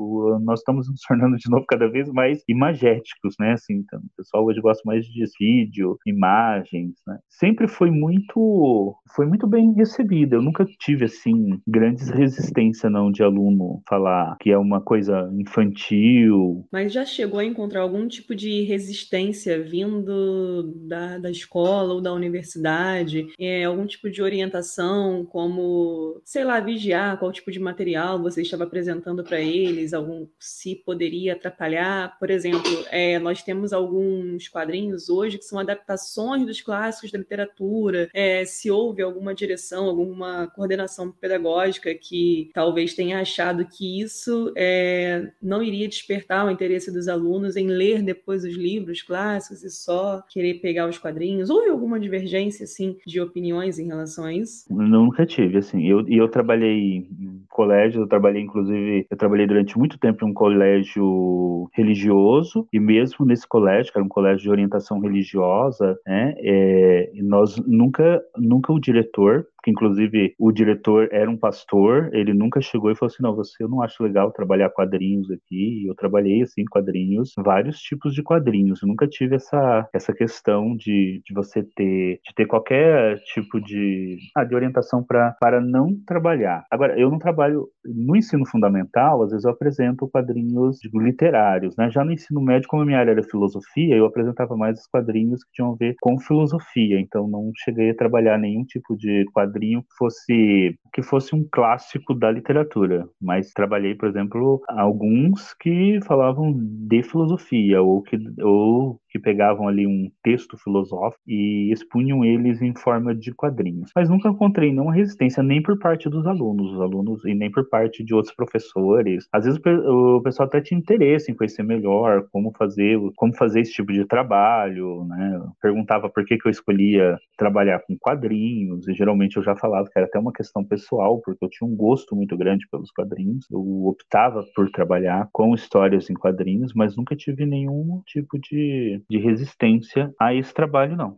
nós 0.40 0.60
estamos 0.60 0.88
nos 0.88 1.00
tornando 1.00 1.36
de 1.36 1.50
novo 1.50 1.64
cada 1.66 1.88
vez 1.88 2.08
mais 2.10 2.42
imagéticos, 2.48 3.34
né? 3.38 3.52
Assim, 3.52 3.74
então, 3.74 4.00
o 4.00 4.16
pessoal 4.16 4.44
hoje 4.44 4.60
gosta 4.60 4.82
mais 4.84 5.04
de 5.04 5.24
vídeo, 5.38 5.98
imagens, 6.06 6.94
né? 7.06 7.18
Sempre 7.28 7.68
foi 7.68 7.90
muito, 7.90 8.94
foi 9.14 9.26
muito 9.26 9.46
bem 9.46 9.72
Eu 10.14 10.42
nunca 10.42 10.66
tive 10.78 11.04
assim 11.04 11.60
grandes 11.66 12.08
resistência 12.08 12.88
não 12.90 13.10
de 13.10 13.22
aluno 13.22 13.82
falar 13.88 14.36
que 14.40 14.50
é 14.50 14.58
uma 14.58 14.80
coisa 14.80 15.30
infantil. 15.38 16.66
Mas 16.70 16.92
já 16.92 17.04
chegou 17.04 17.40
a 17.40 17.44
encontrar 17.44 17.80
algum 17.80 18.06
tipo 18.06 18.34
de 18.34 18.62
resistência 18.62 19.62
vindo 19.62 20.74
da, 20.86 21.18
da 21.18 21.30
escola 21.30 21.94
ou 21.94 22.00
da 22.00 22.12
universidade? 22.12 23.26
É, 23.38 23.64
algum 23.64 23.86
tipo 23.86 24.10
de 24.10 24.22
orientação, 24.22 25.24
como, 25.24 26.20
sei 26.24 26.44
lá, 26.44 26.60
vigiar 26.60 27.18
qual 27.18 27.32
tipo 27.32 27.50
de 27.50 27.60
material 27.60 28.20
você 28.20 28.42
estava 28.42 28.64
apresentando 28.64 29.22
para 29.22 29.40
eles, 29.40 29.92
algum 29.92 30.26
se 30.38 30.76
poderia 30.76 31.34
atrapalhar? 31.34 32.18
Por 32.18 32.30
exemplo, 32.30 32.84
é, 32.90 33.18
nós 33.18 33.42
temos 33.42 33.72
alguns 33.72 34.48
quadrinhos 34.48 35.08
hoje 35.08 35.38
que 35.38 35.44
são 35.44 35.58
adaptações 35.58 36.46
dos 36.46 36.60
clássicos 36.60 37.10
da 37.10 37.18
literatura. 37.18 38.08
É, 38.12 38.44
se 38.44 38.70
houve 38.70 39.02
alguma 39.02 39.34
direção, 39.34 39.86
alguma 40.00 40.46
coordenação 40.48 41.10
pedagógica 41.10 41.94
que 41.94 42.50
talvez 42.52 42.94
tenha 42.94 43.20
achado 43.20 43.66
que 43.66 44.00
isso 44.00 44.52
é, 44.56 45.30
não 45.42 45.62
iria 45.62 45.88
despertar 45.88 46.46
o 46.46 46.50
interesse 46.50 46.92
dos 46.92 47.08
alunos 47.08 47.56
em 47.56 47.68
ler 47.68 48.02
depois 48.02 48.44
os 48.44 48.54
livros 48.54 49.02
clássicos 49.02 49.62
e 49.62 49.70
só 49.70 50.22
querer 50.28 50.54
pegar 50.54 50.88
os 50.88 50.98
quadrinhos? 50.98 51.50
Houve 51.50 51.70
alguma 51.70 51.98
divergência, 51.98 52.64
assim, 52.64 52.96
de 53.06 53.20
opiniões 53.20 53.78
em 53.78 53.86
relação 53.86 54.24
a 54.24 54.32
isso? 54.32 54.64
Nunca 54.70 55.24
tive, 55.24 55.58
assim. 55.58 55.80
E 55.80 55.88
eu, 55.88 56.06
eu 56.08 56.28
trabalhei 56.28 57.06
em 57.18 57.42
colégio, 57.48 58.02
eu 58.02 58.06
trabalhei, 58.06 58.42
inclusive, 58.42 59.06
eu 59.10 59.16
trabalhei 59.16 59.46
durante 59.46 59.78
muito 59.78 59.98
tempo 59.98 60.24
em 60.24 60.30
um 60.30 60.34
colégio 60.34 61.68
religioso, 61.72 62.66
e 62.72 62.78
mesmo 62.78 63.24
nesse 63.24 63.46
colégio, 63.46 63.92
que 63.92 63.98
era 63.98 64.04
um 64.04 64.08
colégio 64.08 64.42
de 64.42 64.50
orientação 64.50 65.00
religiosa, 65.00 65.98
né, 66.06 66.34
é, 66.38 67.10
nós 67.22 67.56
nunca, 67.66 68.22
nunca 68.36 68.72
o 68.72 68.80
diretor 68.80 69.46
inclusive 69.70 70.34
o 70.38 70.52
diretor 70.52 71.08
era 71.12 71.30
um 71.30 71.36
pastor, 71.36 72.10
ele 72.12 72.32
nunca 72.32 72.60
chegou 72.60 72.90
e 72.90 72.96
falou 72.96 73.12
assim: 73.12 73.22
não, 73.22 73.34
você 73.34 73.66
eu 73.66 73.68
não 73.68 73.82
acho 73.82 74.02
legal 74.02 74.32
trabalhar 74.32 74.70
quadrinhos 74.70 75.30
aqui. 75.30 75.82
E 75.82 75.86
eu 75.88 75.94
trabalhei 75.94 76.42
assim, 76.42 76.64
quadrinhos, 76.64 77.32
vários 77.36 77.78
tipos 77.80 78.14
de 78.14 78.22
quadrinhos. 78.22 78.82
Eu 78.82 78.88
nunca 78.88 79.06
tive 79.06 79.36
essa, 79.36 79.88
essa 79.92 80.12
questão 80.12 80.76
de, 80.76 81.20
de 81.24 81.34
você 81.34 81.62
ter, 81.62 82.20
de 82.24 82.34
ter 82.34 82.46
qualquer 82.46 83.18
tipo 83.24 83.60
de, 83.60 84.18
ah, 84.36 84.44
de 84.44 84.54
orientação 84.54 85.02
pra, 85.02 85.32
para 85.40 85.60
não 85.60 85.96
trabalhar. 86.06 86.64
Agora, 86.70 86.98
eu 86.98 87.10
não 87.10 87.18
trabalho 87.18 87.68
no 87.84 88.16
ensino 88.16 88.46
fundamental, 88.46 89.22
às 89.22 89.30
vezes 89.30 89.44
eu 89.44 89.50
apresento 89.50 90.08
quadrinhos 90.08 90.78
literários, 90.94 91.76
né? 91.76 91.90
Já 91.90 92.04
no 92.04 92.12
ensino 92.12 92.40
médio, 92.40 92.68
como 92.68 92.82
a 92.82 92.86
minha 92.86 92.98
área 92.98 93.10
era 93.12 93.22
filosofia, 93.22 93.96
eu 93.96 94.06
apresentava 94.06 94.56
mais 94.56 94.80
os 94.80 94.86
quadrinhos 94.86 95.42
que 95.44 95.52
tinham 95.52 95.72
a 95.72 95.76
ver 95.76 95.94
com 96.00 96.18
filosofia, 96.20 97.00
então 97.00 97.26
não 97.28 97.50
cheguei 97.56 97.90
a 97.90 97.96
trabalhar 97.96 98.38
nenhum 98.38 98.64
tipo 98.64 98.96
de 98.96 99.24
quadrinho 99.32 99.55
quadrinho 99.56 99.82
que 99.82 99.96
fosse 99.96 100.78
que 100.92 101.02
fosse 101.02 101.34
um 101.34 101.46
clássico 101.50 102.14
da 102.14 102.30
literatura, 102.30 103.08
mas 103.20 103.52
trabalhei, 103.52 103.94
por 103.94 104.08
exemplo, 104.08 104.62
alguns 104.68 105.52
que 105.54 105.98
falavam 106.06 106.54
de 106.56 107.02
filosofia 107.02 107.82
ou 107.82 108.02
que 108.02 108.16
ou 108.42 109.00
que 109.16 109.18
pegavam 109.18 109.66
ali 109.66 109.86
um 109.86 110.10
texto 110.22 110.56
filosófico 110.58 111.22
e 111.26 111.72
expunham 111.72 112.24
eles 112.24 112.60
em 112.60 112.74
forma 112.74 113.14
de 113.14 113.32
quadrinhos. 113.32 113.90
Mas 113.96 114.10
nunca 114.10 114.28
encontrei 114.28 114.70
nenhuma 114.70 114.92
resistência 114.92 115.42
nem 115.42 115.62
por 115.62 115.78
parte 115.78 116.08
dos 116.08 116.26
alunos, 116.26 116.72
os 116.72 116.80
alunos 116.80 117.24
e 117.24 117.34
nem 117.34 117.50
por 117.50 117.68
parte 117.68 118.04
de 118.04 118.14
outros 118.14 118.34
professores. 118.34 119.26
Às 119.32 119.44
vezes 119.44 119.60
o 119.64 120.20
pessoal 120.22 120.46
até 120.46 120.60
tinha 120.60 120.78
interesse 120.78 121.30
em 121.30 121.34
conhecer 121.34 121.62
melhor 121.62 122.26
como 122.30 122.52
fazer, 122.56 122.98
como 123.16 123.34
fazer 123.34 123.60
esse 123.60 123.72
tipo 123.72 123.92
de 123.92 124.04
trabalho, 124.04 125.04
né? 125.06 125.40
Perguntava 125.60 126.08
por 126.10 126.24
que, 126.24 126.36
que 126.36 126.46
eu 126.46 126.50
escolhia 126.50 127.16
trabalhar 127.38 127.80
com 127.80 127.96
quadrinhos 127.98 128.86
e 128.88 128.94
geralmente 128.94 129.36
eu 129.36 129.42
já 129.42 129.56
falava 129.56 129.88
que 129.88 129.98
era 129.98 130.06
até 130.06 130.18
uma 130.18 130.32
questão 130.32 130.64
pessoal, 130.64 131.20
porque 131.24 131.44
eu 131.44 131.48
tinha 131.48 131.68
um 131.68 131.74
gosto 131.74 132.14
muito 132.14 132.36
grande 132.36 132.66
pelos 132.70 132.90
quadrinhos. 132.90 133.46
Eu 133.50 133.86
optava 133.86 134.44
por 134.54 134.70
trabalhar 134.70 135.28
com 135.32 135.54
histórias 135.54 136.10
em 136.10 136.14
quadrinhos, 136.14 136.72
mas 136.74 136.96
nunca 136.96 137.16
tive 137.16 137.46
nenhum 137.46 138.02
tipo 138.06 138.38
de 138.38 139.00
de 139.08 139.18
resistência 139.18 140.12
a 140.20 140.34
esse 140.34 140.52
trabalho, 140.52 140.96
não. 140.96 141.16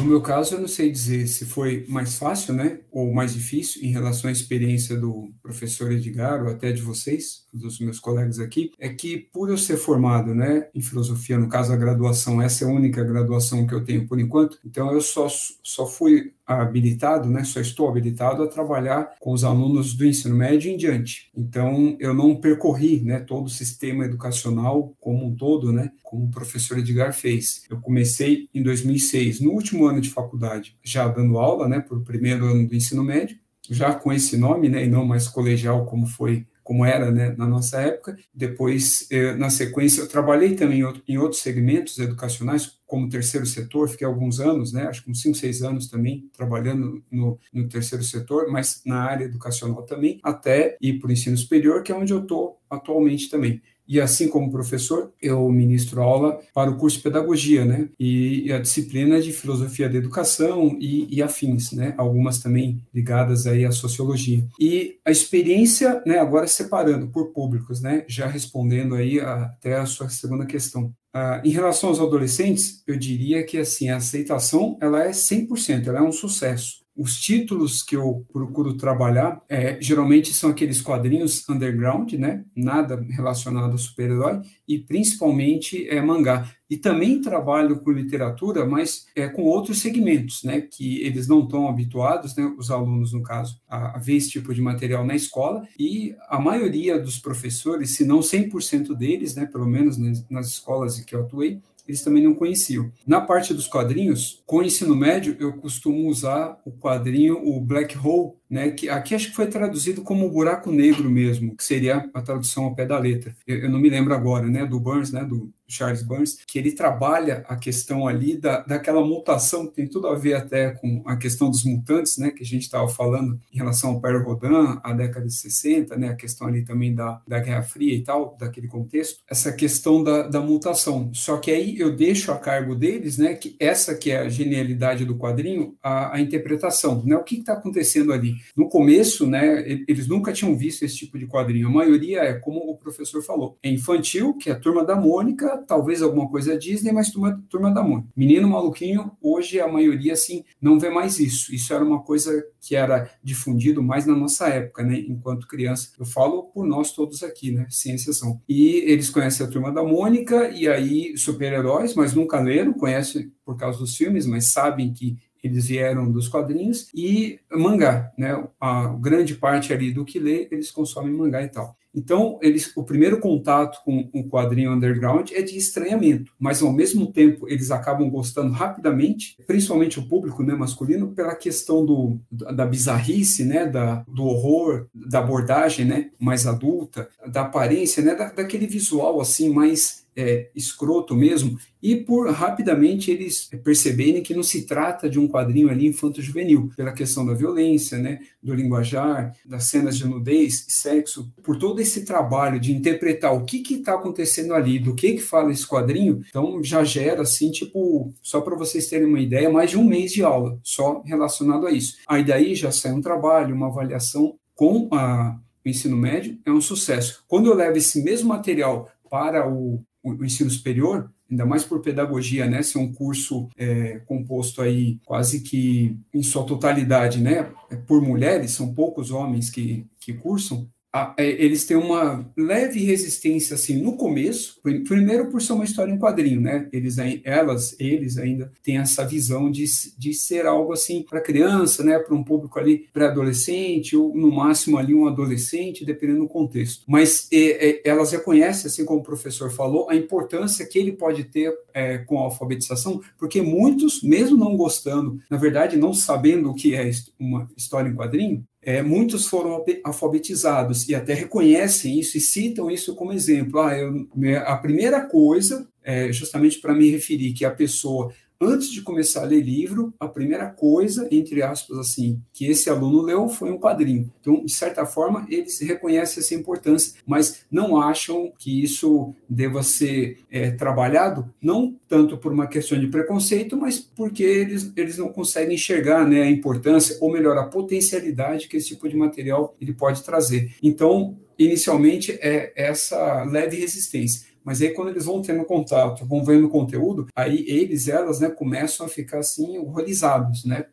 No 0.00 0.06
meu 0.06 0.22
caso, 0.22 0.54
eu 0.54 0.60
não 0.60 0.68
sei 0.68 0.90
dizer 0.90 1.26
se 1.26 1.44
foi 1.44 1.84
mais 1.86 2.16
fácil, 2.16 2.54
né, 2.54 2.80
ou 2.90 3.12
mais 3.12 3.34
difícil 3.34 3.82
em 3.82 3.92
relação 3.92 4.30
à 4.30 4.32
experiência 4.32 4.96
do 4.96 5.30
professor 5.42 5.92
Edgar 5.92 6.42
ou 6.42 6.50
até 6.50 6.72
de 6.72 6.80
vocês, 6.80 7.46
dos 7.52 7.80
meus 7.80 7.98
colegas 7.98 8.38
aqui, 8.38 8.72
é 8.78 8.88
que 8.88 9.18
por 9.32 9.50
eu 9.50 9.58
ser 9.58 9.76
formado, 9.76 10.34
né, 10.34 10.68
em 10.74 10.80
filosofia, 10.80 11.38
no 11.38 11.48
caso 11.48 11.72
a 11.72 11.76
graduação, 11.76 12.40
essa 12.40 12.64
é 12.64 12.68
a 12.68 12.70
única 12.70 13.02
graduação 13.02 13.66
que 13.66 13.74
eu 13.74 13.84
tenho 13.84 14.06
por 14.06 14.18
enquanto, 14.20 14.58
então 14.64 14.92
eu 14.92 15.00
só 15.00 15.28
só 15.62 15.86
fui 15.86 16.32
habilitado, 16.46 17.28
né, 17.28 17.44
só 17.44 17.60
estou 17.60 17.88
habilitado 17.88 18.42
a 18.42 18.46
trabalhar 18.48 19.14
com 19.20 19.32
os 19.32 19.44
alunos 19.44 19.94
do 19.94 20.04
ensino 20.04 20.34
médio 20.34 20.70
em 20.70 20.76
diante. 20.76 21.30
Então, 21.36 21.96
eu 22.00 22.12
não 22.12 22.34
percorri, 22.36 23.00
né, 23.02 23.20
todo 23.20 23.46
o 23.46 23.50
sistema 23.50 24.04
educacional 24.04 24.94
como 25.00 25.26
um 25.26 25.34
todo, 25.34 25.72
né, 25.72 25.92
como 26.02 26.26
o 26.26 26.30
professor 26.30 26.78
Edgar 26.78 27.12
fez. 27.12 27.64
Eu 27.70 27.80
comecei 27.80 28.48
em 28.52 28.62
2006, 28.62 29.40
no 29.40 29.52
último 29.52 29.86
ano 29.86 30.00
de 30.00 30.10
faculdade, 30.10 30.76
já 30.82 31.06
dando 31.06 31.38
aula, 31.38 31.68
né, 31.68 31.80
por 31.80 32.02
primeiro 32.02 32.46
ano 32.46 32.66
do 32.66 32.74
ensino 32.74 33.04
médio, 33.04 33.38
já 33.70 33.94
com 33.94 34.12
esse 34.12 34.36
nome, 34.36 34.68
né, 34.68 34.84
e 34.84 34.88
não 34.88 35.04
mais 35.04 35.28
colegial 35.28 35.86
como 35.86 36.06
foi 36.06 36.46
como 36.62 36.84
era 36.84 37.10
né, 37.10 37.34
na 37.36 37.46
nossa 37.46 37.80
época. 37.80 38.16
Depois, 38.32 39.06
eh, 39.10 39.34
na 39.34 39.50
sequência, 39.50 40.00
eu 40.00 40.08
trabalhei 40.08 40.54
também 40.54 40.82
em 41.08 41.18
outros 41.18 41.42
segmentos 41.42 41.98
educacionais, 41.98 42.78
como 42.86 43.08
terceiro 43.08 43.46
setor, 43.46 43.88
fiquei 43.88 44.06
alguns 44.06 44.40
anos, 44.40 44.72
né, 44.72 44.84
acho 44.88 45.04
que 45.04 45.10
uns 45.10 45.22
5, 45.22 45.36
6 45.36 45.62
anos 45.62 45.88
também, 45.88 46.28
trabalhando 46.32 47.02
no, 47.10 47.38
no 47.52 47.68
terceiro 47.68 48.02
setor, 48.04 48.50
mas 48.50 48.82
na 48.84 49.02
área 49.02 49.24
educacional 49.24 49.82
também, 49.84 50.18
até 50.22 50.76
ir 50.80 50.98
para 50.98 51.08
o 51.08 51.12
ensino 51.12 51.36
superior, 51.36 51.82
que 51.82 51.92
é 51.92 51.94
onde 51.94 52.12
eu 52.12 52.20
estou 52.22 52.60
atualmente 52.68 53.28
também. 53.30 53.62
E 53.90 54.00
assim 54.00 54.28
como 54.28 54.52
professor, 54.52 55.12
eu 55.20 55.50
ministro 55.50 56.00
aula 56.00 56.38
para 56.54 56.70
o 56.70 56.76
curso 56.76 56.98
de 56.98 57.02
pedagogia, 57.02 57.64
né? 57.64 57.88
E, 57.98 58.52
a 58.52 58.60
disciplina 58.60 59.20
de 59.20 59.32
filosofia 59.32 59.88
da 59.88 59.98
educação 59.98 60.76
e, 60.80 61.08
e, 61.12 61.20
afins, 61.20 61.72
né? 61.72 61.92
Algumas 61.98 62.38
também 62.38 62.80
ligadas 62.94 63.48
aí 63.48 63.64
à 63.64 63.72
sociologia. 63.72 64.46
E 64.60 65.00
a 65.04 65.10
experiência, 65.10 66.00
né? 66.06 66.20
Agora 66.20 66.46
separando 66.46 67.08
por 67.08 67.32
públicos, 67.32 67.80
né? 67.80 68.04
Já 68.06 68.28
respondendo 68.28 68.94
aí 68.94 69.18
a, 69.18 69.46
até 69.46 69.74
a 69.74 69.86
sua 69.86 70.08
segunda 70.08 70.46
questão. 70.46 70.94
Uh, 71.12 71.44
em 71.44 71.50
relação 71.50 71.88
aos 71.88 71.98
adolescentes, 71.98 72.84
eu 72.86 72.96
diria 72.96 73.42
que 73.42 73.58
assim 73.58 73.88
a 73.88 73.96
aceitação 73.96 74.78
ela 74.80 75.02
é 75.02 75.10
100%, 75.10 75.88
ela 75.88 75.98
é 75.98 76.02
um 76.02 76.12
sucesso. 76.12 76.79
Os 77.00 77.18
títulos 77.18 77.82
que 77.82 77.96
eu 77.96 78.26
procuro 78.30 78.76
trabalhar 78.76 79.40
é, 79.48 79.80
geralmente 79.80 80.34
são 80.34 80.50
aqueles 80.50 80.82
quadrinhos 80.82 81.48
underground, 81.48 82.12
né? 82.12 82.44
Nada 82.54 83.02
relacionado 83.08 83.74
a 83.74 83.78
super-herói 83.78 84.42
e 84.68 84.78
principalmente 84.78 85.88
é 85.88 85.98
mangá. 86.02 86.46
E 86.68 86.76
também 86.76 87.22
trabalho 87.22 87.80
com 87.80 87.90
literatura, 87.90 88.66
mas 88.66 89.06
é 89.16 89.26
com 89.30 89.44
outros 89.44 89.78
segmentos, 89.78 90.44
né? 90.44 90.60
Que 90.60 91.00
eles 91.00 91.26
não 91.26 91.40
estão 91.40 91.70
habituados, 91.70 92.36
né? 92.36 92.54
Os 92.58 92.70
alunos, 92.70 93.14
no 93.14 93.22
caso, 93.22 93.58
a, 93.66 93.96
a 93.96 93.98
ver 93.98 94.16
esse 94.16 94.28
tipo 94.28 94.52
de 94.52 94.60
material 94.60 95.02
na 95.02 95.16
escola. 95.16 95.66
E 95.78 96.14
a 96.28 96.38
maioria 96.38 96.98
dos 96.98 97.18
professores, 97.18 97.92
se 97.92 98.04
não 98.04 98.20
100% 98.20 98.94
deles, 98.94 99.34
né? 99.34 99.46
Pelo 99.46 99.66
menos 99.66 99.96
nas, 99.96 100.28
nas 100.28 100.48
escolas 100.48 100.98
em 100.98 101.04
que 101.04 101.14
eu 101.14 101.22
atuei, 101.22 101.62
eles 101.90 102.02
também 102.02 102.22
não 102.22 102.34
conheciam. 102.34 102.90
Na 103.06 103.20
parte 103.20 103.52
dos 103.52 103.66
quadrinhos, 103.66 104.42
com 104.46 104.58
o 104.58 104.62
ensino 104.62 104.94
médio, 104.94 105.36
eu 105.38 105.52
costumo 105.54 106.08
usar 106.08 106.58
o 106.64 106.70
quadrinho, 106.70 107.36
o 107.44 107.60
Black 107.60 107.98
Hole, 107.98 108.32
né, 108.48 108.70
que 108.70 108.88
aqui 108.88 109.14
acho 109.14 109.30
que 109.30 109.36
foi 109.36 109.46
traduzido 109.46 110.02
como 110.02 110.30
buraco 110.30 110.70
negro 110.70 111.10
mesmo, 111.10 111.56
que 111.56 111.64
seria 111.64 112.08
a 112.14 112.22
tradução 112.22 112.64
ao 112.64 112.74
pé 112.74 112.86
da 112.86 112.98
letra. 112.98 113.36
Eu, 113.46 113.58
eu, 113.58 113.70
não 113.70 113.78
me 113.78 113.90
lembro 113.90 114.14
agora, 114.14 114.46
né, 114.46 114.64
do 114.64 114.78
Burns, 114.78 115.12
né, 115.12 115.24
do 115.24 115.52
Charles 115.72 116.02
Burns, 116.02 116.38
que 116.46 116.58
ele 116.58 116.72
trabalha 116.72 117.44
a 117.48 117.56
questão 117.56 118.06
ali 118.06 118.36
da, 118.36 118.60
daquela 118.60 119.04
mutação, 119.04 119.66
tem 119.66 119.86
tudo 119.86 120.08
a 120.08 120.14
ver 120.14 120.34
até 120.34 120.70
com 120.70 121.02
a 121.06 121.16
questão 121.16 121.50
dos 121.50 121.64
mutantes, 121.64 122.18
né, 122.18 122.30
que 122.30 122.42
a 122.42 122.46
gente 122.46 122.62
estava 122.62 122.88
falando 122.88 123.38
em 123.52 123.58
relação 123.58 123.90
ao 123.90 124.00
Pierre 124.00 124.22
Rodin, 124.22 124.80
a 124.82 124.92
década 124.92 125.26
de 125.26 125.34
60, 125.34 125.96
né, 125.96 126.08
a 126.08 126.16
questão 126.16 126.46
ali 126.46 126.64
também 126.64 126.94
da, 126.94 127.20
da 127.26 127.38
Guerra 127.38 127.62
Fria 127.62 127.94
e 127.94 128.02
tal, 128.02 128.36
daquele 128.38 128.68
contexto, 128.68 129.20
essa 129.28 129.52
questão 129.52 130.02
da, 130.02 130.22
da 130.26 130.40
mutação. 130.40 131.10
Só 131.12 131.36
que 131.36 131.50
aí 131.50 131.78
eu 131.78 131.94
deixo 131.94 132.32
a 132.32 132.38
cargo 132.38 132.74
deles, 132.74 133.18
né, 133.18 133.34
que 133.34 133.56
essa 133.58 133.94
que 133.94 134.10
é 134.10 134.18
a 134.18 134.28
genialidade 134.28 135.04
do 135.04 135.16
quadrinho, 135.16 135.76
a, 135.82 136.16
a 136.16 136.20
interpretação, 136.20 137.02
né, 137.04 137.16
o 137.16 137.24
que 137.24 137.36
está 137.36 137.52
acontecendo 137.52 138.12
ali. 138.12 138.34
No 138.56 138.68
começo, 138.68 139.26
né, 139.26 139.64
eles 139.86 140.08
nunca 140.08 140.32
tinham 140.32 140.56
visto 140.56 140.84
esse 140.84 140.96
tipo 140.96 141.18
de 141.18 141.26
quadrinho. 141.26 141.68
A 141.68 141.70
maioria 141.70 142.20
é, 142.20 142.34
como 142.34 142.58
o 142.70 142.76
professor 142.76 143.22
falou, 143.22 143.56
é 143.62 143.70
infantil, 143.70 144.34
que 144.34 144.50
é 144.50 144.52
a 144.52 144.58
turma 144.58 144.84
da 144.84 144.96
Mônica, 144.96 145.59
talvez 145.66 146.02
alguma 146.02 146.28
coisa 146.28 146.58
Disney, 146.58 146.92
mas 146.92 147.10
turma, 147.10 147.42
turma 147.48 147.72
da 147.72 147.82
Mônica. 147.82 148.08
Menino 148.16 148.48
maluquinho, 148.48 149.12
hoje 149.20 149.60
a 149.60 149.68
maioria, 149.68 150.12
assim, 150.12 150.44
não 150.60 150.78
vê 150.78 150.90
mais 150.90 151.18
isso. 151.18 151.54
Isso 151.54 151.72
era 151.72 151.84
uma 151.84 152.02
coisa 152.02 152.44
que 152.60 152.76
era 152.76 153.10
difundido 153.22 153.82
mais 153.82 154.06
na 154.06 154.14
nossa 154.14 154.48
época, 154.48 154.82
né, 154.82 154.98
enquanto 155.08 155.46
criança. 155.46 155.90
Eu 155.98 156.04
falo 156.04 156.44
por 156.44 156.66
nós 156.66 156.92
todos 156.92 157.22
aqui, 157.22 157.50
né, 157.52 157.66
sem 157.70 157.94
exceção. 157.94 158.40
E 158.48 158.76
eles 158.86 159.10
conhecem 159.10 159.46
a 159.46 159.48
turma 159.48 159.72
da 159.72 159.82
Mônica, 159.82 160.50
e 160.50 160.68
aí 160.68 161.16
super-heróis, 161.16 161.94
mas 161.94 162.14
nunca 162.14 162.40
leram, 162.40 162.72
conhecem 162.72 163.32
por 163.44 163.56
causa 163.56 163.78
dos 163.78 163.96
filmes, 163.96 164.26
mas 164.26 164.46
sabem 164.46 164.92
que 164.92 165.16
eles 165.42 165.66
vieram 165.68 166.10
dos 166.10 166.28
quadrinhos, 166.28 166.90
e 166.94 167.40
mangá, 167.50 168.12
né? 168.18 168.46
A 168.60 168.88
grande 168.88 169.34
parte 169.34 169.72
ali 169.72 169.90
do 169.90 170.04
que 170.04 170.18
lê, 170.18 170.46
eles 170.50 170.70
consomem 170.70 171.12
mangá 171.14 171.42
e 171.42 171.48
tal. 171.48 171.76
Então, 171.94 172.38
eles, 172.40 172.72
o 172.76 172.84
primeiro 172.84 173.18
contato 173.18 173.82
com 173.84 174.08
o 174.12 174.28
quadrinho 174.28 174.72
underground 174.72 175.30
é 175.32 175.42
de 175.42 175.56
estranhamento, 175.56 176.32
mas 176.38 176.62
ao 176.62 176.72
mesmo 176.72 177.12
tempo 177.12 177.48
eles 177.48 177.70
acabam 177.70 178.08
gostando 178.08 178.52
rapidamente, 178.52 179.36
principalmente 179.46 179.98
o 179.98 180.08
público 180.08 180.42
né, 180.42 180.54
masculino, 180.54 181.08
pela 181.08 181.34
questão 181.34 181.84
do, 181.84 182.20
da 182.30 182.64
bizarrice, 182.64 183.44
né, 183.44 183.66
da, 183.66 184.04
do 184.06 184.24
horror, 184.24 184.86
da 184.94 185.18
abordagem 185.18 185.84
né, 185.84 186.10
mais 186.18 186.46
adulta, 186.46 187.08
da 187.26 187.42
aparência, 187.42 188.02
né, 188.02 188.14
da, 188.14 188.30
daquele 188.30 188.66
visual 188.66 189.20
assim 189.20 189.52
mais 189.52 190.00
é, 190.16 190.50
escroto 190.54 191.14
mesmo, 191.14 191.58
e 191.82 191.96
por 191.96 192.30
rapidamente 192.30 193.10
eles 193.10 193.48
perceberem 193.64 194.22
que 194.22 194.34
não 194.34 194.42
se 194.42 194.66
trata 194.66 195.08
de 195.08 195.18
um 195.18 195.28
quadrinho 195.28 195.70
ali 195.70 195.86
infanto-juvenil, 195.86 196.70
pela 196.76 196.92
questão 196.92 197.24
da 197.24 197.32
violência, 197.32 197.98
né, 197.98 198.20
do 198.42 198.54
linguajar, 198.54 199.32
das 199.44 199.64
cenas 199.64 199.96
de 199.96 200.06
nudez 200.06 200.66
sexo, 200.68 201.32
por 201.42 201.56
todo 201.56 201.80
esse 201.80 202.04
trabalho 202.04 202.60
de 202.60 202.72
interpretar 202.72 203.34
o 203.34 203.44
que 203.44 203.62
está 203.74 203.94
acontecendo 203.94 204.54
ali, 204.54 204.78
do 204.78 204.94
que 204.94 205.14
que 205.14 205.22
fala 205.22 205.52
esse 205.52 205.66
quadrinho, 205.66 206.22
então 206.28 206.62
já 206.62 206.84
gera 206.84 207.22
assim, 207.22 207.50
tipo, 207.50 208.12
só 208.22 208.40
para 208.40 208.56
vocês 208.56 208.88
terem 208.88 209.06
uma 209.06 209.20
ideia, 209.20 209.50
mais 209.50 209.70
de 209.70 209.78
um 209.78 209.84
mês 209.84 210.12
de 210.12 210.22
aula 210.22 210.58
só 210.62 211.02
relacionado 211.02 211.66
a 211.66 211.70
isso. 211.70 211.96
Aí 212.06 212.24
daí 212.24 212.54
já 212.54 212.70
sai 212.70 212.92
um 212.92 213.00
trabalho, 213.00 213.54
uma 213.54 213.68
avaliação 213.68 214.36
com 214.54 214.88
a, 214.92 215.38
o 215.64 215.68
ensino 215.68 215.96
médio, 215.96 216.38
é 216.44 216.50
um 216.50 216.60
sucesso. 216.60 217.24
Quando 217.26 217.46
eu 217.46 217.54
levo 217.54 217.78
esse 217.78 218.02
mesmo 218.02 218.28
material 218.28 218.90
para 219.10 219.48
o 219.48 219.82
o 220.02 220.24
ensino 220.24 220.50
superior, 220.50 221.10
ainda 221.30 221.46
mais 221.46 221.64
por 221.64 221.80
pedagogia, 221.80 222.46
né, 222.46 222.62
ser 222.62 222.78
um 222.78 222.92
curso 222.92 223.48
é, 223.56 223.98
composto 224.00 224.62
aí 224.62 224.98
quase 225.04 225.40
que 225.40 225.96
em 226.12 226.22
sua 226.22 226.44
totalidade, 226.44 227.20
né, 227.20 227.52
por 227.86 228.02
mulheres, 228.02 228.52
são 228.52 228.74
poucos 228.74 229.10
homens 229.10 229.50
que, 229.50 229.86
que 230.00 230.12
cursam, 230.12 230.68
é, 231.16 231.30
eles 231.30 231.64
têm 231.64 231.76
uma 231.76 232.28
leve 232.36 232.80
resistência 232.84 233.54
assim 233.54 233.80
no 233.80 233.96
começo, 233.96 234.60
primeiro 234.86 235.30
por 235.30 235.40
ser 235.40 235.52
uma 235.52 235.64
história 235.64 235.92
em 235.92 235.98
quadrinho, 235.98 236.40
né? 236.40 236.68
Eles, 236.72 236.96
elas, 237.24 237.76
eles 237.78 238.18
ainda 238.18 238.52
têm 238.62 238.78
essa 238.78 239.06
visão 239.06 239.50
de, 239.50 239.64
de 239.96 240.12
ser 240.12 240.46
algo 240.46 240.72
assim 240.72 241.04
para 241.08 241.20
criança, 241.20 241.84
né? 241.84 241.98
Para 241.98 242.14
um 242.14 242.24
público 242.24 242.58
ali 242.58 242.88
pré-adolescente 242.92 243.96
ou 243.96 244.14
no 244.16 244.32
máximo 244.32 244.78
ali 244.78 244.92
um 244.92 245.06
adolescente, 245.06 245.84
dependendo 245.84 246.20
do 246.20 246.28
contexto. 246.28 246.84
Mas 246.88 247.28
é, 247.32 247.88
elas 247.88 248.10
reconhecem, 248.10 248.66
assim 248.66 248.84
como 248.84 249.00
o 249.00 249.04
professor 249.04 249.50
falou, 249.50 249.88
a 249.88 249.94
importância 249.94 250.66
que 250.66 250.78
ele 250.78 250.92
pode 250.92 251.24
ter 251.24 251.54
é, 251.72 251.98
com 251.98 252.18
a 252.18 252.22
alfabetização, 252.22 253.00
porque 253.16 253.40
muitos, 253.40 254.02
mesmo 254.02 254.36
não 254.36 254.56
gostando, 254.56 255.20
na 255.30 255.36
verdade 255.36 255.76
não 255.76 255.94
sabendo 255.94 256.50
o 256.50 256.54
que 256.54 256.74
é 256.74 256.90
uma 257.18 257.48
história 257.56 257.88
em 257.88 257.94
quadrinho, 257.94 258.44
é, 258.62 258.82
muitos 258.82 259.26
foram 259.26 259.64
alfabetizados 259.84 260.88
e 260.88 260.94
até 260.94 261.14
reconhecem 261.14 261.98
isso 261.98 262.18
e 262.18 262.20
citam 262.20 262.70
isso 262.70 262.94
como 262.94 263.12
exemplo. 263.12 263.60
Ah, 263.60 263.76
eu, 263.76 264.06
a 264.44 264.56
primeira 264.56 265.00
coisa, 265.06 265.66
é, 265.82 266.12
justamente 266.12 266.60
para 266.60 266.74
me 266.74 266.90
referir 266.90 267.32
que 267.32 267.44
a 267.44 267.50
pessoa 267.50 268.12
antes 268.40 268.70
de 268.70 268.80
começar 268.80 269.22
a 269.22 269.26
ler 269.26 269.42
livro, 269.42 269.92
a 270.00 270.08
primeira 270.08 270.48
coisa, 270.48 271.06
entre 271.10 271.42
aspas, 271.42 271.76
assim, 271.78 272.20
que 272.32 272.46
esse 272.46 272.70
aluno 272.70 273.02
leu 273.02 273.28
foi 273.28 273.50
um 273.50 273.58
quadrinho. 273.58 274.10
Então, 274.20 274.44
de 274.44 274.52
certa 274.52 274.86
forma, 274.86 275.26
eles 275.28 275.60
reconhecem 275.60 276.22
essa 276.22 276.34
importância, 276.34 276.94
mas 277.06 277.44
não 277.50 277.80
acham 277.80 278.32
que 278.38 278.62
isso 278.62 279.14
deva 279.28 279.62
ser 279.62 280.18
é, 280.30 280.50
trabalhado, 280.50 281.28
não 281.40 281.76
tanto 281.86 282.16
por 282.16 282.32
uma 282.32 282.46
questão 282.46 282.80
de 282.80 282.86
preconceito, 282.86 283.56
mas 283.56 283.78
porque 283.78 284.22
eles, 284.22 284.72
eles 284.74 284.96
não 284.96 285.08
conseguem 285.08 285.54
enxergar 285.54 286.06
né, 286.08 286.22
a 286.22 286.30
importância, 286.30 286.96
ou 287.00 287.12
melhor, 287.12 287.36
a 287.36 287.46
potencialidade 287.46 288.48
que 288.48 288.56
esse 288.56 288.68
tipo 288.68 288.88
de 288.88 288.96
material 288.96 289.54
ele 289.60 289.74
pode 289.74 290.02
trazer. 290.02 290.54
Então, 290.62 291.16
inicialmente, 291.38 292.12
é 292.20 292.52
essa 292.54 293.24
leve 293.24 293.56
resistência. 293.56 294.29
Mas 294.44 294.62
aí, 294.62 294.70
quando 294.70 294.88
eles 294.88 295.04
vão 295.04 295.20
tendo 295.20 295.44
contato, 295.44 296.06
vão 296.06 296.24
vendo 296.24 296.48
conteúdo, 296.48 297.06
aí 297.14 297.44
eles, 297.46 297.88
elas, 297.88 298.20
né, 298.20 298.30
começam 298.30 298.86
a 298.86 298.88
ficar 298.88 299.18
assim, 299.18 299.58
horrorizados, 299.58 300.44
né? 300.44 300.66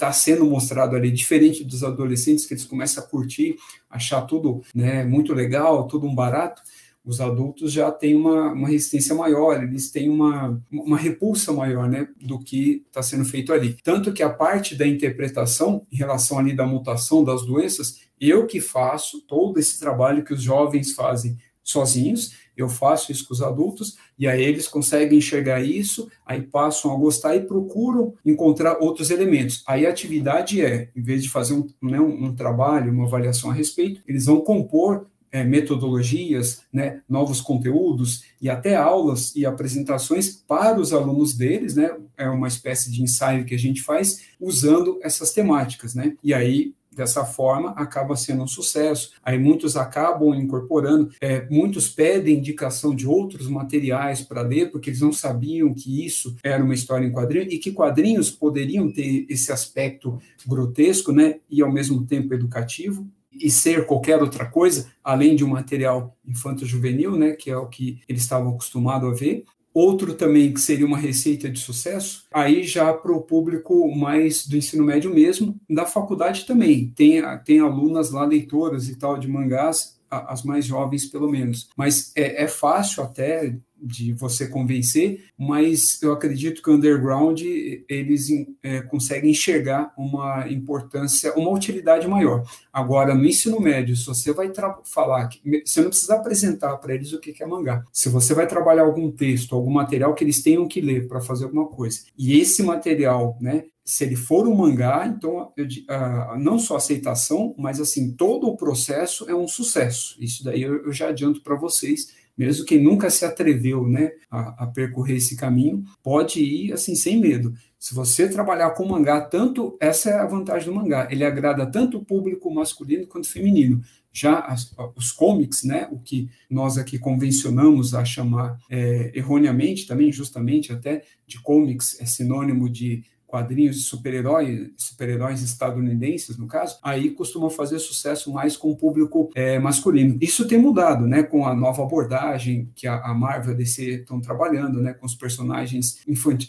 está 0.00 0.10
sendo 0.12 0.46
mostrado 0.46 0.96
ali, 0.96 1.10
diferente 1.10 1.62
dos 1.62 1.84
adolescentes 1.84 2.46
que 2.46 2.54
eles 2.54 2.64
começam 2.64 3.04
a 3.04 3.06
curtir, 3.06 3.56
achar 3.90 4.22
tudo 4.22 4.62
né, 4.74 5.04
muito 5.04 5.34
legal, 5.34 5.86
tudo 5.86 6.06
um 6.06 6.14
barato, 6.14 6.62
os 7.04 7.20
adultos 7.20 7.72
já 7.72 7.90
têm 7.90 8.14
uma, 8.14 8.52
uma 8.52 8.68
resistência 8.68 9.14
maior, 9.14 9.62
eles 9.62 9.90
têm 9.90 10.08
uma, 10.08 10.60
uma 10.70 10.98
repulsa 10.98 11.52
maior 11.52 11.88
né, 11.88 12.08
do 12.20 12.38
que 12.38 12.84
está 12.86 13.02
sendo 13.02 13.24
feito 13.24 13.52
ali. 13.52 13.76
Tanto 13.82 14.12
que 14.12 14.22
a 14.22 14.30
parte 14.30 14.74
da 14.74 14.86
interpretação, 14.86 15.86
em 15.90 15.96
relação 15.96 16.38
ali 16.38 16.54
da 16.54 16.66
mutação 16.66 17.24
das 17.24 17.44
doenças, 17.44 18.00
eu 18.20 18.46
que 18.46 18.60
faço 18.60 19.22
todo 19.22 19.58
esse 19.58 19.80
trabalho 19.80 20.24
que 20.24 20.34
os 20.34 20.42
jovens 20.42 20.92
fazem 20.92 21.38
sozinhos, 21.62 22.32
eu 22.56 22.68
faço 22.68 23.10
isso 23.10 23.26
com 23.26 23.32
os 23.32 23.40
adultos, 23.40 23.96
e 24.18 24.28
aí 24.28 24.42
eles 24.42 24.68
conseguem 24.68 25.18
enxergar 25.18 25.62
isso, 25.62 26.10
aí 26.26 26.42
passam 26.42 26.92
a 26.92 26.96
gostar 26.96 27.34
e 27.34 27.40
procuram 27.40 28.14
encontrar 28.24 28.78
outros 28.80 29.10
elementos. 29.10 29.62
Aí 29.66 29.86
a 29.86 29.90
atividade 29.90 30.60
é, 30.60 30.90
em 30.94 31.02
vez 31.02 31.22
de 31.22 31.30
fazer 31.30 31.54
um, 31.54 31.66
né, 31.80 31.98
um, 31.98 32.26
um 32.26 32.34
trabalho, 32.34 32.92
uma 32.92 33.06
avaliação 33.06 33.50
a 33.50 33.54
respeito, 33.54 34.02
eles 34.06 34.26
vão 34.26 34.42
compor 34.42 35.06
é, 35.32 35.44
metodologias, 35.44 36.62
né, 36.72 37.02
novos 37.08 37.40
conteúdos 37.40 38.24
e 38.40 38.48
até 38.48 38.76
aulas 38.76 39.34
e 39.36 39.46
apresentações 39.46 40.42
para 40.46 40.80
os 40.80 40.92
alunos 40.92 41.34
deles, 41.34 41.76
né, 41.76 41.96
é 42.16 42.28
uma 42.28 42.48
espécie 42.48 42.90
de 42.90 43.02
ensaio 43.02 43.44
que 43.44 43.54
a 43.54 43.58
gente 43.58 43.82
faz 43.82 44.22
usando 44.40 44.98
essas 45.02 45.32
temáticas, 45.32 45.94
né, 45.94 46.16
e 46.22 46.34
aí 46.34 46.74
dessa 46.92 47.24
forma 47.24 47.70
acaba 47.70 48.16
sendo 48.16 48.42
um 48.42 48.48
sucesso. 48.48 49.12
Aí 49.22 49.38
muitos 49.38 49.76
acabam 49.76 50.34
incorporando, 50.34 51.10
é, 51.20 51.46
muitos 51.48 51.88
pedem 51.88 52.38
indicação 52.38 52.94
de 52.94 53.06
outros 53.06 53.48
materiais 53.48 54.22
para 54.22 54.42
ler, 54.42 54.70
porque 54.70 54.90
eles 54.90 55.00
não 55.00 55.12
sabiam 55.12 55.72
que 55.72 56.04
isso 56.04 56.36
era 56.42 56.62
uma 56.62 56.74
história 56.74 57.06
em 57.06 57.12
quadrinho 57.12 57.46
e 57.50 57.58
que 57.58 57.72
quadrinhos 57.72 58.30
poderiam 58.30 58.92
ter 58.92 59.24
esse 59.28 59.52
aspecto 59.52 60.18
grotesco, 60.46 61.12
né, 61.12 61.36
e 61.48 61.62
ao 61.62 61.72
mesmo 61.72 62.04
tempo 62.04 62.34
educativo 62.34 63.06
e 63.40 63.50
ser 63.50 63.86
qualquer 63.86 64.20
outra 64.20 64.44
coisa, 64.46 64.90
além 65.02 65.34
de 65.34 65.44
um 65.44 65.48
material 65.48 66.16
infanto-juvenil, 66.26 67.16
né, 67.16 67.32
que 67.32 67.50
é 67.50 67.56
o 67.56 67.66
que 67.66 68.00
eles 68.08 68.22
estavam 68.22 68.50
acostumados 68.50 69.10
a 69.10 69.14
ver. 69.14 69.44
Outro 69.72 70.14
também 70.14 70.52
que 70.52 70.60
seria 70.60 70.84
uma 70.84 70.98
receita 70.98 71.48
de 71.48 71.60
sucesso, 71.60 72.26
aí 72.32 72.64
já 72.64 72.92
para 72.92 73.12
o 73.12 73.22
público 73.22 73.94
mais 73.94 74.46
do 74.46 74.56
ensino 74.56 74.84
médio 74.84 75.14
mesmo, 75.14 75.56
da 75.68 75.86
faculdade 75.86 76.44
também. 76.44 76.92
Tem, 76.94 77.22
tem 77.44 77.60
alunas 77.60 78.10
lá, 78.10 78.24
leitoras 78.24 78.88
e 78.88 78.96
tal, 78.96 79.16
de 79.16 79.28
mangás, 79.28 80.00
as 80.10 80.42
mais 80.42 80.64
jovens 80.64 81.06
pelo 81.06 81.30
menos. 81.30 81.68
Mas 81.76 82.12
é, 82.16 82.42
é 82.42 82.48
fácil 82.48 83.04
até 83.04 83.56
de 83.82 84.12
você 84.12 84.46
convencer, 84.46 85.24
mas 85.38 86.00
eu 86.02 86.12
acredito 86.12 86.62
que 86.62 86.70
o 86.70 86.74
underground 86.74 87.40
eles 87.88 88.28
é, 88.62 88.80
conseguem 88.82 89.30
enxergar 89.30 89.92
uma 89.96 90.46
importância, 90.48 91.34
uma 91.34 91.50
utilidade 91.50 92.06
maior. 92.06 92.44
Agora, 92.72 93.14
no 93.14 93.24
ensino 93.24 93.60
médio, 93.60 93.96
se 93.96 94.06
você 94.06 94.32
vai 94.32 94.50
falar, 94.84 95.28
você 95.64 95.80
não 95.80 95.88
precisa 95.88 96.14
apresentar 96.14 96.76
para 96.76 96.94
eles 96.94 97.12
o 97.12 97.20
que 97.20 97.42
é 97.42 97.46
mangá. 97.46 97.84
Se 97.92 98.08
você 98.08 98.34
vai 98.34 98.46
trabalhar 98.46 98.82
algum 98.82 99.10
texto, 99.10 99.54
algum 99.54 99.70
material 99.70 100.14
que 100.14 100.24
eles 100.24 100.42
tenham 100.42 100.68
que 100.68 100.80
ler 100.80 101.08
para 101.08 101.20
fazer 101.20 101.44
alguma 101.44 101.66
coisa, 101.66 102.00
e 102.16 102.38
esse 102.38 102.62
material, 102.62 103.36
né, 103.40 103.64
se 103.90 104.04
ele 104.04 104.14
for 104.14 104.46
um 104.46 104.54
mangá, 104.54 105.04
então 105.06 105.52
eu, 105.56 105.64
uh, 105.64 106.38
não 106.38 106.58
só 106.58 106.76
aceitação, 106.76 107.54
mas 107.58 107.80
assim 107.80 108.12
todo 108.12 108.46
o 108.46 108.56
processo 108.56 109.28
é 109.28 109.34
um 109.34 109.48
sucesso. 109.48 110.16
Isso 110.20 110.44
daí 110.44 110.62
eu, 110.62 110.84
eu 110.84 110.92
já 110.92 111.08
adianto 111.08 111.42
para 111.42 111.56
vocês 111.56 112.08
mesmo 112.40 112.64
quem 112.64 112.82
nunca 112.82 113.10
se 113.10 113.22
atreveu 113.22 113.86
né, 113.86 114.12
a, 114.30 114.64
a, 114.64 114.66
percorrer 114.66 115.18
esse 115.18 115.36
caminho, 115.36 115.84
pode 116.02 116.42
ir 116.42 116.72
assim 116.72 116.94
sem 116.94 117.20
medo. 117.20 117.52
Se 117.78 117.94
você 117.94 118.30
trabalhar 118.30 118.70
com 118.70 118.86
mangá, 118.86 119.20
tanto 119.20 119.76
essa 119.78 120.08
é 120.08 120.18
a 120.18 120.24
vantagem 120.24 120.72
do 120.72 120.74
mangá, 120.74 121.06
ele 121.10 121.22
agrada 121.22 121.66
tanto 121.66 121.98
o 121.98 122.04
público 122.04 122.50
masculino 122.50 123.06
quanto 123.06 123.28
feminino. 123.28 123.82
Já 124.10 124.38
as, 124.38 124.74
os 124.96 125.12
comics, 125.12 125.64
né, 125.64 125.86
o 125.92 125.98
que 125.98 126.30
nós 126.48 126.78
aqui 126.78 126.98
convencionamos 126.98 127.94
a 127.94 128.06
chamar 128.06 128.58
é, 128.70 129.12
erroneamente, 129.14 129.86
também 129.86 130.10
justamente 130.10 130.72
até 130.72 131.02
de 131.26 131.38
comics, 131.42 132.00
é 132.00 132.06
sinônimo 132.06 132.70
de 132.70 133.04
quadrinhos 133.30 133.76
de 133.76 133.82
super-heróis, 133.82 134.70
super-heróis 134.76 135.40
estadunidenses, 135.42 136.36
no 136.36 136.48
caso, 136.48 136.78
aí 136.82 137.10
costumam 137.10 137.48
fazer 137.48 137.78
sucesso 137.78 138.32
mais 138.32 138.56
com 138.56 138.70
o 138.70 138.76
público 138.76 139.30
é, 139.34 139.58
masculino. 139.58 140.18
Isso 140.20 140.48
tem 140.48 140.58
mudado, 140.58 141.06
né, 141.06 141.22
com 141.22 141.46
a 141.46 141.54
nova 141.54 141.82
abordagem 141.82 142.70
que 142.74 142.86
a, 142.86 143.00
a 143.00 143.14
Marvel 143.14 143.52
e 143.52 143.54
a 143.54 143.56
DC 143.56 144.00
estão 144.00 144.20
trabalhando, 144.20 144.82
né, 144.82 144.92
com 144.92 145.06
os 145.06 145.14
personagens 145.14 146.00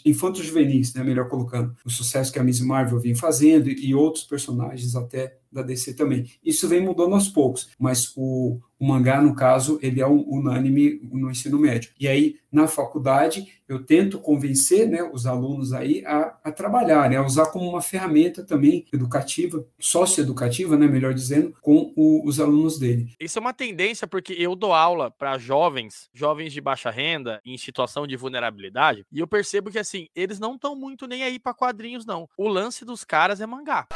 infantos 0.04 0.44
juvenis, 0.44 0.92
né, 0.94 1.04
melhor 1.04 1.28
colocando, 1.28 1.74
o 1.84 1.90
sucesso 1.90 2.32
que 2.32 2.38
a 2.38 2.44
Miss 2.44 2.60
Marvel 2.60 2.98
vem 2.98 3.14
fazendo 3.14 3.68
e 3.70 3.94
outros 3.94 4.24
personagens 4.24 4.96
até 4.96 5.36
da 5.52 5.62
DC 5.62 5.94
também. 5.94 6.30
Isso 6.42 6.68
vem 6.68 6.80
mudando 6.80 7.14
aos 7.14 7.28
poucos, 7.28 7.70
mas 7.78 8.12
o, 8.16 8.58
o 8.82 8.84
mangá, 8.84 9.20
no 9.22 9.32
caso, 9.34 9.78
ele 9.80 10.00
é 10.00 10.06
um, 10.06 10.24
unânime 10.28 11.00
no 11.12 11.30
ensino 11.30 11.56
médio. 11.56 11.92
E 12.00 12.08
aí, 12.08 12.36
na 12.50 12.66
faculdade, 12.66 13.46
eu 13.68 13.84
tento 13.84 14.18
convencer 14.18 14.88
né, 14.88 15.08
os 15.12 15.24
alunos 15.24 15.72
aí 15.72 16.04
a, 16.04 16.36
a 16.42 16.50
trabalhar, 16.50 17.08
né, 17.08 17.16
a 17.16 17.24
usar 17.24 17.46
como 17.46 17.68
uma 17.68 17.80
ferramenta 17.80 18.44
também 18.44 18.84
educativa, 18.92 19.64
socioeducativa, 19.78 20.76
né, 20.76 20.88
melhor 20.88 21.14
dizendo, 21.14 21.54
com 21.60 21.92
o, 21.94 22.26
os 22.26 22.40
alunos 22.40 22.76
dele. 22.78 23.14
Isso 23.20 23.38
é 23.38 23.40
uma 23.40 23.54
tendência 23.54 24.06
porque 24.06 24.32
eu 24.32 24.56
dou 24.56 24.72
aula 24.72 25.10
para 25.10 25.38
jovens, 25.38 26.10
jovens 26.12 26.52
de 26.52 26.60
baixa 26.60 26.90
renda, 26.90 27.40
em 27.44 27.56
situação 27.56 28.04
de 28.06 28.16
vulnerabilidade, 28.16 29.06
e 29.12 29.20
eu 29.20 29.28
percebo 29.28 29.70
que, 29.70 29.78
assim, 29.78 30.08
eles 30.14 30.40
não 30.40 30.56
estão 30.56 30.74
muito 30.74 31.06
nem 31.06 31.22
aí 31.22 31.38
para 31.38 31.54
quadrinhos, 31.54 32.04
não. 32.04 32.28
O 32.36 32.48
lance 32.48 32.84
dos 32.84 33.04
caras 33.04 33.40
é 33.40 33.46
mangá 33.46 33.86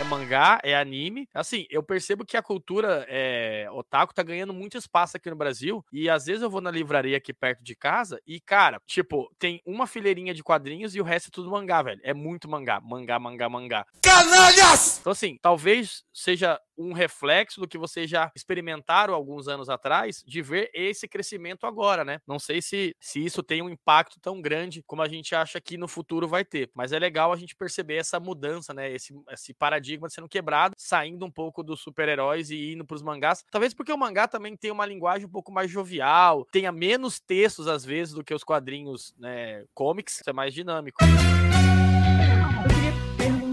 é 0.00 0.04
mangá, 0.04 0.60
é 0.62 0.76
anime. 0.76 1.28
Assim, 1.34 1.66
eu 1.70 1.82
percebo 1.82 2.24
que 2.24 2.36
a 2.36 2.42
cultura 2.42 3.04
é, 3.08 3.66
otaku 3.72 4.14
tá 4.14 4.22
ganhando 4.22 4.54
muito 4.54 4.78
espaço 4.78 5.16
aqui 5.16 5.28
no 5.28 5.36
Brasil. 5.36 5.84
E 5.92 6.08
às 6.08 6.26
vezes 6.26 6.42
eu 6.42 6.50
vou 6.50 6.60
na 6.60 6.70
livraria 6.70 7.16
aqui 7.16 7.32
perto 7.32 7.62
de 7.64 7.74
casa 7.74 8.20
e, 8.26 8.40
cara, 8.40 8.80
tipo, 8.86 9.28
tem 9.38 9.60
uma 9.66 9.86
fileirinha 9.86 10.32
de 10.32 10.42
quadrinhos 10.42 10.94
e 10.94 11.00
o 11.00 11.04
resto 11.04 11.28
é 11.28 11.30
tudo 11.32 11.50
mangá, 11.50 11.82
velho. 11.82 12.00
É 12.04 12.14
muito 12.14 12.48
mangá. 12.48 12.80
Mangá, 12.80 13.18
mangá, 13.18 13.48
mangá. 13.48 13.84
Canalhas! 14.02 14.98
Então, 15.00 15.10
assim, 15.10 15.36
talvez 15.42 16.04
seja 16.14 16.60
um 16.78 16.92
reflexo 16.92 17.60
do 17.60 17.66
que 17.66 17.76
vocês 17.76 18.08
já 18.08 18.30
experimentaram 18.36 19.12
alguns 19.12 19.48
anos 19.48 19.68
atrás, 19.68 20.22
de 20.24 20.40
ver 20.40 20.70
esse 20.72 21.08
crescimento 21.08 21.66
agora, 21.66 22.04
né? 22.04 22.20
Não 22.26 22.38
sei 22.38 22.62
se, 22.62 22.94
se 23.00 23.24
isso 23.24 23.42
tem 23.42 23.60
um 23.60 23.68
impacto 23.68 24.20
tão 24.20 24.40
grande 24.40 24.82
como 24.86 25.02
a 25.02 25.08
gente 25.08 25.34
acha 25.34 25.60
que 25.60 25.76
no 25.76 25.88
futuro 25.88 26.28
vai 26.28 26.44
ter, 26.44 26.70
mas 26.72 26.92
é 26.92 26.98
legal 26.98 27.32
a 27.32 27.36
gente 27.36 27.56
perceber 27.56 27.96
essa 27.96 28.20
mudança, 28.20 28.72
né? 28.72 28.92
Esse, 28.92 29.12
esse 29.32 29.52
paradigma 29.52 29.87
sendo 30.08 30.28
quebrado, 30.28 30.74
saindo 30.76 31.24
um 31.24 31.30
pouco 31.30 31.62
dos 31.62 31.80
super-heróis 31.80 32.50
e 32.50 32.72
indo 32.72 32.84
para 32.84 32.96
os 32.96 33.02
mangás. 33.02 33.44
Talvez 33.50 33.72
porque 33.72 33.92
o 33.92 33.98
mangá 33.98 34.26
também 34.26 34.56
tem 34.56 34.70
uma 34.70 34.84
linguagem 34.84 35.26
um 35.26 35.30
pouco 35.30 35.52
mais 35.52 35.70
jovial, 35.70 36.46
tenha 36.50 36.72
menos 36.72 37.20
textos 37.20 37.68
às 37.68 37.84
vezes 37.84 38.14
do 38.14 38.24
que 38.24 38.34
os 38.34 38.44
quadrinhos, 38.44 39.14
né? 39.18 39.64
Comics, 39.74 40.22
é 40.26 40.32
mais 40.32 40.52
dinâmico 40.52 40.98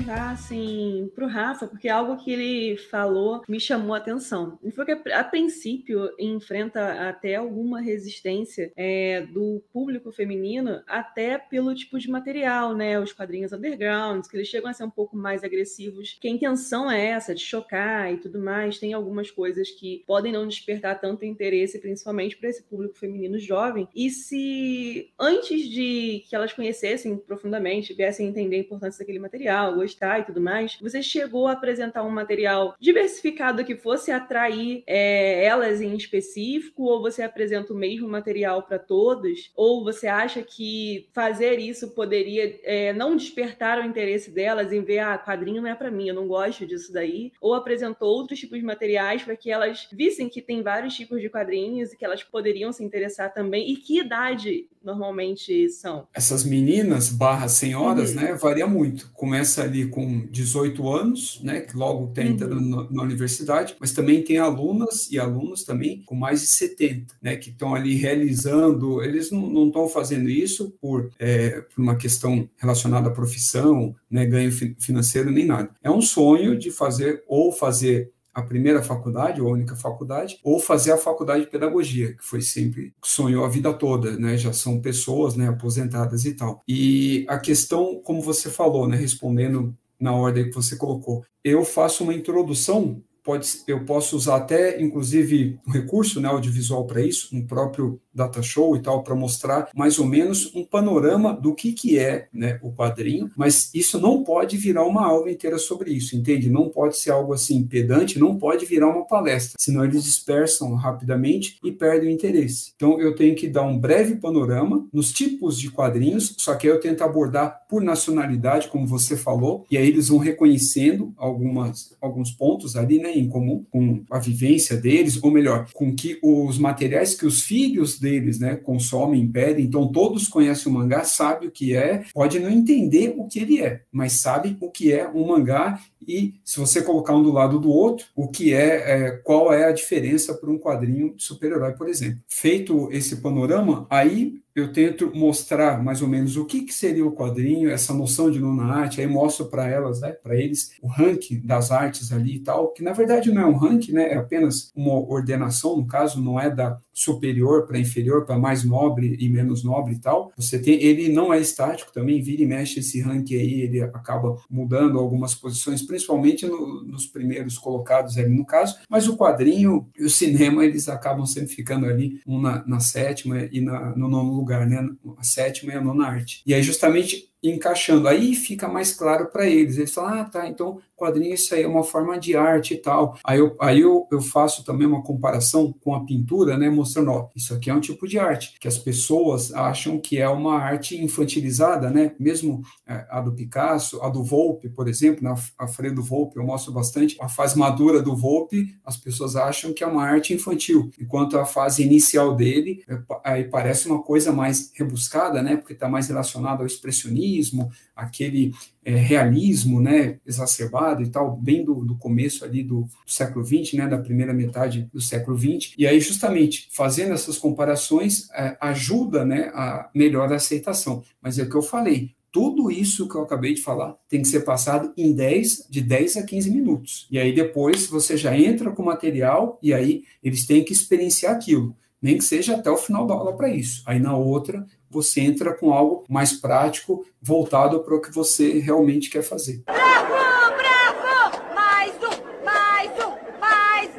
perguntar 0.06 0.32
assim 0.32 1.12
para 1.16 1.26
o 1.26 1.28
Rafa, 1.28 1.68
porque 1.68 1.90
algo 1.90 2.18
que 2.18 2.32
ele 2.32 2.78
falou 2.78 3.42
me 3.48 3.60
chamou 3.60 3.96
a 3.96 3.98
atenção. 3.98 4.60
Ele 4.62 4.72
falou 4.72 4.86
que 4.86 5.12
a, 5.12 5.24
princípio 5.24 6.12
enfrenta 6.20 7.10
até 7.10 7.36
alguma 7.36 7.82
resistência 7.82 8.72
é, 8.76 9.22
do 9.22 9.64
público 9.74 10.12
feminino, 10.12 10.82
até 10.88 11.38
pelo 11.38 11.74
tipo 11.74 11.98
de 11.98 12.10
material, 12.10 12.76
né? 12.76 13.00
Os 13.00 13.12
quadrinhos 13.12 13.52
undergrounds, 13.52 14.30
que 14.30 14.38
eles 14.38 14.48
chegam 14.48 14.70
a 14.70 14.74
ser 14.74 14.84
um 14.84 14.90
pouco 14.90 15.18
mais 15.18 15.44
agressivos, 15.44 16.18
que 16.22 16.28
a 16.28 16.32
intenção 16.32 16.90
é 16.90 17.08
essa, 17.08 17.34
de 17.34 17.42
chocar 17.42 18.14
e 18.14 18.18
tudo 18.18 18.40
mais. 18.40 18.78
Tem 18.78 18.94
algumas 18.94 19.32
coisas 19.32 19.72
que 19.72 20.04
podem 20.06 20.32
não 20.32 20.48
despertar 20.48 21.02
tanto 21.02 21.26
interesse, 21.26 21.80
principalmente 21.80 22.38
para 22.38 22.50
esse 22.50 22.64
público 22.64 22.98
feminino 22.98 23.40
jovem. 23.40 23.88
E 23.96 24.10
se 24.10 25.12
antes 25.20 25.68
de 25.68 26.24
que 26.30 26.36
elas 26.36 26.54
conhecessem 26.54 27.18
profundamente, 27.18 27.94
viessem 27.94 28.28
entender 28.28 28.58
a 28.58 28.60
importância 28.60 29.00
daquele 29.00 29.20
material, 29.20 29.78
gostar 29.96 30.20
e 30.20 30.24
tudo 30.24 30.42
mais, 30.42 30.78
você 30.82 31.02
chegou 31.02 31.48
a 31.48 31.54
apresentar 31.54 32.04
um 32.04 32.10
material 32.10 32.76
diversificado 32.80 33.64
que 33.64 33.76
fosse 33.76 34.12
atrair 34.12 34.84
é, 34.86 35.44
elas 35.44 35.82
em 35.82 35.96
específico, 35.96 36.84
ou 36.84 37.02
você 37.02 37.24
apresenta 37.24 37.74
o 37.74 37.76
mesmo 37.76 38.08
material 38.08 38.64
para 38.64 38.78
todos, 38.78 39.52
ou 39.56 39.84
você 39.84 40.08
acha 40.08 40.42
que 40.44 41.08
fazer 41.14 41.60
isso 41.60 41.92
poderia 41.92 42.60
é, 42.64 42.94
não 42.94 43.16
despertar 43.16 43.80
o 43.80 43.86
interesse 43.86 44.30
delas 44.30 44.74
em 44.74 44.84
ver, 44.84 45.00
ah, 45.00 45.18
quadrinho 45.18 45.62
não 45.62 45.70
é 45.70 45.76
para 45.76 45.92
mim, 45.92 46.10
eu 46.10 46.16
não 46.16 46.28
gosto 46.28 46.66
disso 46.66 46.92
daí, 46.92 47.32
ou 47.40 47.54
apresentou 47.54 48.10
outros 48.10 48.40
tipos 48.40 48.60
de 48.60 48.66
materiais 48.66 49.24
para 49.24 49.36
que 49.36 49.50
elas 49.50 49.88
vissem 49.92 50.28
que 50.28 50.42
tem 50.42 50.62
vários 50.62 50.94
tipos 50.94 51.22
de 51.22 51.30
quadrinhos 51.30 51.94
e 51.94 51.98
que 51.98 52.04
elas 52.04 52.24
poderiam 52.24 52.72
se 52.72 52.84
interessar 52.84 53.34
também, 53.34 53.72
e 53.72 53.78
que 53.78 54.00
idade 54.00 54.68
normalmente 54.84 55.68
são? 55.70 56.08
Essas 56.14 56.44
meninas 56.44 57.10
barra 57.10 57.48
senhoras, 57.48 58.12
uhum. 58.12 58.22
né, 58.22 58.34
varia 58.34 58.68
muito. 58.68 59.10
Começa 59.14 59.64
ali 59.64 59.85
com 59.88 60.26
18 60.28 60.90
anos, 60.90 61.40
né, 61.44 61.62
que 61.62 61.76
logo 61.76 62.10
está 62.10 62.24
entrando 62.24 62.58
uhum. 62.58 62.88
na 62.92 63.04
universidade, 63.04 63.76
mas 63.80 63.92
também 63.92 64.22
tem 64.22 64.38
alunas 64.38 65.10
e 65.12 65.20
alunos 65.20 65.64
também 65.64 66.02
com 66.06 66.16
mais 66.16 66.42
de 66.42 66.48
70, 66.48 67.16
né, 67.22 67.36
que 67.36 67.50
estão 67.50 67.76
ali 67.76 67.96
realizando, 67.96 69.02
eles 69.04 69.32
não 69.32 69.68
estão 69.68 69.88
fazendo 69.88 70.30
isso 70.30 70.74
por, 70.82 71.12
é, 71.20 71.62
por, 71.62 71.82
uma 71.82 71.96
questão 71.96 72.50
relacionada 72.58 73.10
à 73.10 73.14
profissão, 73.14 73.96
né, 74.10 74.26
ganho 74.26 74.52
financeiro 74.52 75.32
nem 75.32 75.46
nada. 75.46 75.70
É 75.84 75.90
um 75.90 76.02
sonho 76.02 76.58
de 76.58 76.72
fazer 76.72 77.24
ou 77.28 77.52
fazer 77.52 78.12
a 78.36 78.44
primeira 78.44 78.84
faculdade, 78.84 79.42
ou 79.42 79.48
a 79.48 79.54
única 79.54 79.76
faculdade, 79.76 80.38
ou 80.44 80.60
fazer 80.60 80.92
a 80.92 80.98
faculdade 80.98 81.46
de 81.46 81.50
pedagogia, 81.52 82.14
que 82.16 82.24
foi 82.24 82.42
sempre 82.42 82.94
sonhou 83.04 83.46
a 83.46 83.50
vida 83.50 83.74
toda, 83.74 84.18
né? 84.20 84.38
Já 84.38 84.54
são 84.54 84.82
pessoas, 84.82 85.36
né, 85.36 85.48
aposentadas 85.48 86.26
e 86.26 86.34
tal. 86.36 86.62
E 86.68 87.26
a 87.30 87.40
questão, 87.40 88.02
como 88.04 88.22
você 88.22 88.50
falou, 88.50 88.88
né, 88.88 88.98
respondendo 88.98 89.74
na 90.00 90.14
ordem 90.14 90.46
que 90.50 90.56
você 90.56 90.76
colocou, 90.76 91.24
eu 91.44 91.64
faço 91.64 92.04
uma 92.04 92.14
introdução 92.14 93.02
pode, 93.26 93.50
eu 93.68 93.84
posso 93.84 94.16
usar 94.16 94.38
até, 94.38 94.80
inclusive, 94.80 95.60
um 95.68 95.72
recurso 95.72 96.22
né, 96.22 96.30
audiovisual 96.30 96.86
para 96.86 97.02
isso, 97.02 97.36
um 97.36 97.46
próprio 97.46 98.00
data 98.14 98.42
show 98.42 98.76
e 98.78 98.82
tal, 98.82 99.04
para 99.04 99.16
mostrar 99.16 99.68
mais 99.76 100.00
ou 100.00 100.06
menos 100.06 100.56
um 100.56 100.64
panorama 100.64 101.34
do 101.34 101.54
que, 101.54 101.74
que 101.74 101.98
é 101.98 102.28
né, 102.32 102.60
o 102.62 102.72
quadrinho, 102.72 103.30
mas 103.36 103.70
isso 103.74 104.00
não 104.00 104.24
pode 104.24 104.56
virar 104.56 104.86
uma 104.86 105.06
aula 105.06 105.30
inteira 105.30 105.58
sobre 105.58 105.92
isso, 105.92 106.16
entende? 106.16 106.50
Não 106.50 106.70
pode 106.70 106.98
ser 106.98 107.12
algo 107.12 107.34
assim 107.34 107.64
pedante, 107.64 108.20
não 108.20 108.38
pode 108.38 108.66
virar 108.66 108.88
uma 108.88 109.06
palestra, 109.06 109.56
senão 109.60 109.84
eles 109.84 110.04
dispersam 110.04 110.76
rapidamente 110.76 111.58
e 111.64 111.72
perdem 111.72 112.10
o 112.10 112.12
interesse. 112.12 112.72
Então 112.76 113.02
eu 113.02 113.16
tenho 113.16 113.36
que 113.36 113.50
dar 113.50 113.64
um 113.64 113.78
breve 113.78 114.16
panorama 114.16 114.88
nos 114.94 115.12
tipos 115.12 115.60
de 115.60 115.72
quadrinhos, 115.72 116.36
só 116.38 116.54
que 116.56 116.68
aí 116.68 116.74
eu 116.74 116.80
tento 116.80 117.04
abordar 117.04 117.66
por 117.68 117.82
nacionalidade, 117.82 118.68
como 118.68 118.86
você 118.86 119.18
falou, 119.18 119.66
e 119.70 119.78
aí 119.78 119.88
eles 119.88 120.10
vão 120.10 120.20
reconhecendo 120.20 121.14
algumas, 121.18 121.96
alguns 122.00 122.32
pontos 122.32 122.76
ali 122.76 123.00
né, 123.00 123.15
em 123.20 123.28
comum 123.28 123.66
com 123.70 124.04
a 124.10 124.20
vivência 124.20 124.78
deles, 124.78 125.22
ou 125.22 125.32
melhor, 125.32 125.68
com 125.74 125.94
que 125.96 126.20
os 126.22 126.58
materiais 126.58 127.16
que 127.16 127.26
os 127.26 127.42
filhos 127.42 128.00
deles, 128.00 128.40
né, 128.40 128.56
consomem, 128.56 129.28
pedem. 129.28 129.66
Então 129.66 129.92
todos 129.92 130.28
conhecem 130.28 130.72
o 130.72 130.76
mangá, 130.76 131.04
sabe 131.04 131.48
o 131.48 131.52
que 131.52 131.76
é, 131.76 132.04
pode 132.14 132.40
não 132.40 132.50
entender 132.50 133.14
o 133.18 133.28
que 133.28 133.40
ele 133.40 133.62
é, 133.62 133.82
mas 133.92 134.14
sabe 134.14 134.58
o 134.60 134.70
que 134.70 134.92
é 134.92 135.08
um 135.08 135.28
mangá 135.28 135.80
e 136.08 136.36
se 136.44 136.60
você 136.60 136.82
colocar 136.82 137.16
um 137.16 137.24
do 137.24 137.32
lado 137.32 137.60
do 137.60 137.70
outro, 137.70 138.06
o 138.16 138.28
que 138.28 138.54
é, 138.54 139.08
é 139.08 139.12
qual 139.12 139.52
é 139.52 139.66
a 139.66 139.72
diferença 139.72 140.34
para 140.34 140.52
um 140.52 140.60
quadrinho 140.60 141.16
de 141.16 141.24
super-herói, 141.24 141.74
por 141.74 141.90
exemplo. 141.90 142.20
Feito 142.28 142.90
esse 142.92 143.18
panorama, 143.18 143.88
aí 143.90 144.40
eu 144.56 144.72
tento 144.72 145.12
mostrar 145.14 145.84
mais 145.84 146.02
ou 146.02 146.08
menos 146.08 146.38
o 146.38 146.46
que, 146.46 146.62
que 146.62 146.74
seria 146.74 147.06
o 147.06 147.12
quadrinho, 147.12 147.70
essa 147.70 147.94
noção 147.94 148.32
de 148.32 148.40
nona 148.40 148.64
arte, 148.64 149.02
aí 149.02 149.08
mostro 149.08 149.48
para 149.48 149.68
elas, 149.68 150.00
né, 150.00 150.14
para 150.14 150.36
eles, 150.36 150.72
o 150.82 150.88
ranking 150.88 151.42
das 151.44 151.72
artes 151.72 152.14
ali 152.14 152.36
e 152.36 152.40
tal, 152.40 152.72
que 152.72 152.82
na 152.82 152.94
verdade 152.94 153.32
não 153.32 153.42
é 153.42 153.46
um 153.46 153.58
ranking, 153.58 153.92
né, 153.92 154.14
é 154.14 154.18
apenas 154.18 154.72
uma 154.74 154.94
ordenação, 154.94 155.76
no 155.76 155.86
caso, 155.86 156.22
não 156.22 156.40
é 156.40 156.50
da 156.50 156.80
superior 156.94 157.68
para 157.68 157.78
inferior, 157.78 158.26
para 158.26 158.40
mais 158.40 158.64
nobre 158.64 159.18
e 159.20 159.28
menos 159.28 159.66
nobre 159.66 159.96
e 159.96 160.00
tal. 160.00 160.32
Você 160.38 160.58
tem, 160.58 160.82
ele 160.82 161.10
não 161.10 161.34
é 161.34 161.42
estático 161.42 161.92
também, 161.92 162.22
vira 162.22 162.42
e 162.42 162.46
mexe 162.46 162.80
esse 162.80 163.02
ranking 163.02 163.36
aí, 163.36 163.62
ele 163.64 163.82
acaba 163.82 164.38
mudando 164.50 164.98
algumas 164.98 165.36
posições, 165.36 165.82
principalmente 165.82 166.46
no, 166.46 166.86
nos 166.86 167.06
primeiros 167.06 167.58
colocados 167.58 168.18
ali 168.18 168.30
no 168.30 168.46
caso, 168.46 168.78
mas 168.90 169.10
o 169.10 169.18
quadrinho 169.18 169.90
e 170.00 170.06
o 170.06 170.10
cinema, 170.10 170.64
eles 170.64 170.88
acabam 170.88 171.26
sempre 171.26 171.54
ficando 171.54 171.86
ali, 171.86 172.22
um 172.26 172.40
na, 172.40 172.66
na 172.66 172.80
sétima 172.80 173.50
e 173.52 173.60
na, 173.60 173.94
no 173.98 174.08
nono 174.08 174.32
lugar 174.34 174.45
lugar, 174.46 174.68
né? 174.68 174.88
A 175.18 175.24
sétima 175.24 175.74
e 175.74 175.76
a 175.76 175.82
nona 175.82 176.08
arte. 176.08 176.42
E 176.46 176.54
aí, 176.54 176.62
justamente 176.62 177.30
encaixando. 177.42 178.08
Aí 178.08 178.36
fica 178.36 178.68
mais 178.68 178.94
claro 178.94 179.28
para 179.28 179.48
eles. 179.48 179.78
Eles 179.78 179.94
falam, 179.94 180.22
ah, 180.22 180.26
tá, 180.26 180.48
então 180.48 180.80
quadrinho 180.96 181.34
isso 181.34 181.54
aí 181.54 181.64
é 181.64 181.68
uma 181.68 181.84
forma 181.84 182.18
de 182.18 182.36
arte 182.36 182.74
e 182.74 182.78
tal. 182.78 183.18
Aí 183.24 183.40
eu, 183.40 183.56
aí 183.60 183.82
eu, 183.82 184.08
eu 184.12 184.22
faço 184.22 184.64
também 184.64 184.88
uma 184.88 185.04
comparação 185.04 185.74
com 185.82 185.94
a 185.94 186.06
pintura, 186.06 186.58
né, 186.58 186.70
mostrando, 186.70 187.12
ó, 187.12 187.30
isso 187.36 187.54
aqui 187.54 187.70
é 187.70 187.74
um 187.74 187.80
tipo 187.80 188.08
de 188.08 188.18
arte, 188.18 188.56
que 188.60 188.68
as 188.68 188.78
pessoas 188.78 189.54
acham 189.54 190.00
que 190.00 190.18
é 190.18 190.28
uma 190.30 190.58
arte 190.58 191.02
infantilizada, 191.02 191.90
né, 191.90 192.14
mesmo 192.20 192.62
é, 192.88 193.06
a 193.10 193.22
do 193.22 193.34
Picasso, 193.34 194.02
a 194.02 194.10
do 194.10 194.24
Volpe, 194.24 194.70
por 194.70 194.88
exemplo, 194.88 195.24
na 195.24 195.36
a 195.58 195.68
Fredo 195.68 196.02
Volpe 196.02 196.38
eu 196.38 196.46
mostro 196.46 196.72
bastante, 196.72 197.18
a 197.20 197.28
fase 197.28 197.58
madura 197.58 198.02
do 198.02 198.16
Volpe, 198.16 198.76
as 198.86 198.98
pessoas 198.98 199.36
acham 199.36 199.74
que 199.74 199.84
é 199.84 199.88
uma 199.88 200.04
arte 200.04 200.34
infantil, 200.34 200.90
enquanto 201.00 201.38
a 201.38 201.46
fase 201.46 201.84
inicial 201.84 202.36
dele, 202.36 202.84
é, 202.88 202.98
aí 203.24 203.44
parece 203.44 203.88
uma 203.88 204.02
coisa 204.02 204.32
mais 204.32 204.72
rebuscada, 204.74 205.42
né, 205.42 205.58
porque 205.58 205.74
está 205.74 205.90
mais 205.90 206.08
relacionado 206.08 206.62
ao 206.62 206.66
expressionismo, 206.66 207.70
aquele 207.96 208.54
é, 208.86 208.96
realismo 208.96 209.82
né, 209.82 210.20
exacerbado 210.26 211.02
e 211.02 211.10
tal, 211.10 211.36
bem 211.36 211.66
do, 211.66 211.84
do 211.84 211.98
começo 211.98 212.46
ali 212.46 212.62
do, 212.62 212.82
do 212.82 213.12
século 213.12 213.44
XX, 213.44 213.74
né, 213.74 213.88
da 213.88 213.98
primeira 213.98 214.32
metade 214.32 214.88
do 214.94 215.02
século 215.02 215.36
XX. 215.38 215.74
E 215.76 215.88
aí, 215.88 216.00
justamente, 216.00 216.70
fazendo 216.72 217.14
essas 217.14 217.38
comparações, 217.38 218.30
é, 218.32 218.56
ajuda 218.62 219.26
né, 219.26 219.52
a 219.56 219.90
melhor 219.94 220.32
aceitação. 220.32 221.04
Mas 221.20 221.40
é 221.40 221.44
o 221.44 221.50
que 221.50 221.56
eu 221.56 221.64
falei, 221.64 222.12
tudo 222.36 222.70
isso 222.70 223.08
que 223.08 223.16
eu 223.16 223.22
acabei 223.22 223.54
de 223.54 223.62
falar 223.62 223.96
tem 224.10 224.22
que 224.22 224.28
ser 224.28 224.42
passado 224.42 224.92
em 224.98 225.14
10, 225.14 225.68
de 225.70 225.80
10 225.80 226.18
a 226.18 226.24
15 226.24 226.52
minutos. 226.52 227.08
E 227.10 227.18
aí 227.18 227.34
depois 227.34 227.88
você 227.88 228.18
já 228.18 228.38
entra 228.38 228.72
com 228.72 228.84
o 228.84 228.86
material 228.86 229.58
e 229.64 229.74
aí 229.74 230.04
eles 230.22 230.46
têm 230.46 230.62
que 230.62 230.74
experienciar 230.74 231.34
aquilo, 231.34 231.74
nem 232.06 232.20
que 232.20 232.24
seja 232.24 232.56
até 232.56 232.70
o 232.70 232.78
final 232.78 233.08
da 233.08 233.16
aula 233.16 233.36
para 233.36 233.50
isso. 233.50 233.82
Aí 233.84 234.00
na 234.00 234.16
outra 234.16 234.64
você 234.88 235.22
entra 235.22 235.56
com 235.56 235.74
algo 235.74 236.06
mais 236.08 236.34
prático, 236.34 237.04
voltado 237.20 237.84
para 237.84 237.96
o 237.96 238.00
que 238.00 238.14
você 238.14 238.60
realmente 238.60 239.10
quer 239.10 239.24
fazer. 239.24 239.64
Bravo, 239.66 240.14
bravo! 240.56 241.56
Mais 241.56 241.96
um, 241.96 242.46
mais 242.46 242.92
um, 242.92 243.40
mais, 243.40 243.92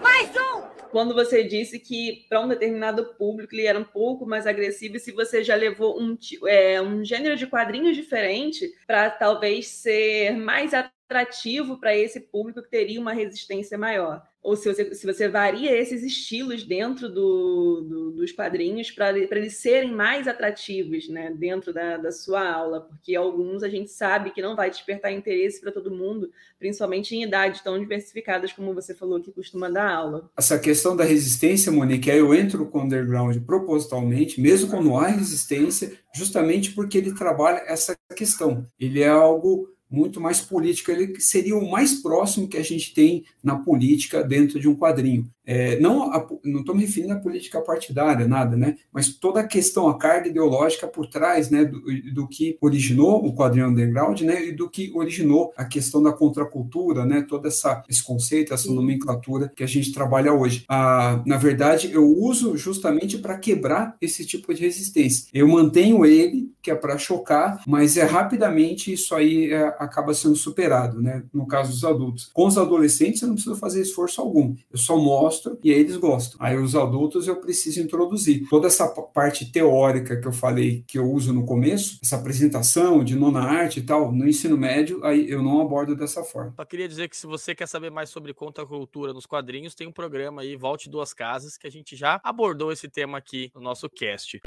mais 0.00 0.30
um! 0.30 0.62
Quando 0.92 1.12
você 1.12 1.42
disse 1.42 1.80
que 1.80 2.24
para 2.28 2.40
um 2.40 2.46
determinado 2.46 3.04
público 3.18 3.52
ele 3.52 3.66
era 3.66 3.80
um 3.80 3.84
pouco 3.84 4.24
mais 4.24 4.46
agressivo, 4.46 5.00
se 5.00 5.10
você 5.10 5.42
já 5.42 5.56
levou 5.56 6.00
um, 6.00 6.16
é, 6.46 6.80
um 6.80 7.04
gênero 7.04 7.34
de 7.34 7.48
quadrinhos 7.48 7.96
diferente 7.96 8.72
para 8.86 9.10
talvez 9.10 9.66
ser 9.66 10.36
mais 10.36 10.72
atrativo 10.72 11.80
para 11.80 11.96
esse 11.96 12.20
público 12.20 12.62
que 12.62 12.70
teria 12.70 13.00
uma 13.00 13.12
resistência 13.12 13.76
maior 13.76 14.22
ou 14.44 14.54
se 14.54 14.72
você, 14.72 14.94
se 14.94 15.06
você 15.06 15.26
varia 15.26 15.72
esses 15.72 16.02
estilos 16.02 16.64
dentro 16.64 17.08
do, 17.08 17.80
do 17.80 18.04
dos 18.12 18.30
quadrinhos 18.30 18.90
para 18.90 19.18
eles 19.18 19.56
serem 19.56 19.92
mais 19.92 20.28
atrativos 20.28 21.08
né, 21.08 21.32
dentro 21.36 21.72
da, 21.72 21.96
da 21.96 22.12
sua 22.12 22.48
aula, 22.48 22.82
porque 22.82 23.14
alguns 23.16 23.62
a 23.62 23.68
gente 23.68 23.90
sabe 23.90 24.30
que 24.30 24.42
não 24.42 24.54
vai 24.54 24.70
despertar 24.70 25.12
interesse 25.12 25.60
para 25.60 25.72
todo 25.72 25.90
mundo, 25.90 26.30
principalmente 26.58 27.14
em 27.14 27.22
idades 27.22 27.60
tão 27.60 27.78
diversificadas 27.78 28.52
como 28.52 28.74
você 28.74 28.94
falou 28.94 29.20
que 29.20 29.32
costuma 29.32 29.68
dar 29.68 29.90
aula. 29.90 30.30
Essa 30.36 30.58
questão 30.58 30.96
da 30.96 31.04
resistência, 31.04 31.72
Monique, 31.72 32.10
aí 32.10 32.18
eu 32.18 32.34
entro 32.34 32.66
com 32.66 32.78
o 32.78 32.82
underground 32.82 33.36
propositalmente, 33.44 34.40
mesmo 34.40 34.70
quando 34.70 34.96
há 34.96 35.08
resistência, 35.08 35.92
justamente 36.14 36.72
porque 36.72 36.98
ele 36.98 37.14
trabalha 37.14 37.62
essa 37.66 37.96
questão. 38.14 38.66
Ele 38.78 39.02
é 39.02 39.08
algo 39.08 39.73
muito 39.94 40.20
mais 40.20 40.40
político, 40.40 40.90
ele 40.90 41.20
seria 41.20 41.56
o 41.56 41.70
mais 41.70 41.94
próximo 41.94 42.48
que 42.48 42.56
a 42.56 42.62
gente 42.62 42.92
tem 42.92 43.24
na 43.42 43.56
política 43.56 44.22
dentro 44.22 44.58
de 44.58 44.68
um 44.68 44.74
quadrinho. 44.74 45.28
É, 45.46 45.78
não 45.78 46.10
não 46.42 46.60
estou 46.60 46.74
me 46.74 46.86
referindo 46.86 47.12
à 47.12 47.16
política 47.16 47.60
partidária, 47.60 48.26
nada, 48.26 48.56
né? 48.56 48.76
Mas 48.90 49.08
toda 49.08 49.40
a 49.40 49.46
questão, 49.46 49.88
a 49.88 49.98
carga 49.98 50.28
ideológica 50.28 50.86
por 50.86 51.06
trás, 51.06 51.50
né, 51.50 51.64
do, 51.64 51.82
do, 52.14 52.26
que 52.26 52.56
originou 52.60 53.24
o 53.24 53.34
quadrinho 53.34 53.68
underground, 53.68 54.22
né, 54.22 54.46
e 54.46 54.52
do 54.52 54.70
que 54.70 54.90
originou 54.94 55.52
a 55.56 55.64
questão 55.64 56.02
da 56.02 56.12
contracultura, 56.12 57.04
né? 57.04 57.24
Todo 57.28 57.46
essa 57.46 57.82
esse 57.88 58.02
conceito, 58.02 58.54
essa 58.54 58.72
nomenclatura 58.72 59.52
que 59.54 59.62
a 59.62 59.66
gente 59.66 59.92
trabalha 59.92 60.32
hoje. 60.32 60.64
Ah, 60.68 61.22
na 61.26 61.36
verdade, 61.36 61.90
eu 61.92 62.06
uso 62.06 62.56
justamente 62.56 63.18
para 63.18 63.38
quebrar 63.38 63.96
esse 64.00 64.24
tipo 64.24 64.52
de 64.54 64.62
resistência. 64.62 65.26
Eu 65.34 65.46
mantenho 65.46 66.06
ele, 66.06 66.52
que 66.62 66.70
é 66.70 66.74
para 66.74 66.96
chocar, 66.96 67.62
mas 67.66 67.98
é 67.98 68.04
rapidamente 68.04 68.92
isso 68.92 69.14
aí 69.14 69.52
é, 69.52 69.76
acaba 69.84 70.14
sendo 70.14 70.36
superado, 70.36 71.00
né? 71.00 71.24
No 71.32 71.46
caso 71.46 71.70
dos 71.70 71.84
adultos. 71.84 72.30
Com 72.32 72.46
os 72.46 72.58
adolescentes, 72.58 73.22
eu 73.22 73.28
não 73.28 73.34
preciso 73.34 73.56
fazer 73.56 73.80
esforço 73.80 74.20
algum. 74.20 74.54
Eu 74.70 74.78
só 74.78 74.96
mostro 74.96 75.58
e 75.62 75.72
aí 75.72 75.78
eles 75.78 75.96
gostam. 75.96 76.36
Aí 76.40 76.56
os 76.56 76.74
adultos 76.74 77.28
eu 77.28 77.36
preciso 77.36 77.80
introduzir. 77.80 78.48
Toda 78.48 78.66
essa 78.66 78.88
parte 78.88 79.50
teórica 79.50 80.20
que 80.20 80.26
eu 80.26 80.32
falei 80.32 80.84
que 80.86 80.98
eu 80.98 81.10
uso 81.10 81.32
no 81.32 81.44
começo, 81.44 81.98
essa 82.02 82.16
apresentação 82.16 83.04
de 83.04 83.14
nona 83.14 83.40
arte 83.40 83.80
e 83.80 83.82
tal, 83.82 84.12
no 84.12 84.28
ensino 84.28 84.56
médio, 84.56 85.04
aí 85.04 85.28
eu 85.28 85.42
não 85.42 85.60
abordo 85.60 85.94
dessa 85.94 86.22
forma. 86.22 86.54
Só 86.56 86.64
queria 86.64 86.88
dizer 86.88 87.08
que 87.08 87.16
se 87.16 87.26
você 87.26 87.54
quer 87.54 87.66
saber 87.66 87.90
mais 87.90 88.10
sobre 88.10 88.34
contracultura 88.34 89.12
nos 89.12 89.26
quadrinhos, 89.26 89.74
tem 89.74 89.86
um 89.86 89.92
programa 89.92 90.42
aí, 90.42 90.56
Volte 90.56 90.88
Duas 90.88 91.12
Casas, 91.12 91.56
que 91.56 91.66
a 91.66 91.70
gente 91.70 91.96
já 91.96 92.20
abordou 92.22 92.72
esse 92.72 92.88
tema 92.88 93.18
aqui 93.18 93.50
no 93.54 93.60
nosso 93.60 93.88
cast. 93.88 94.40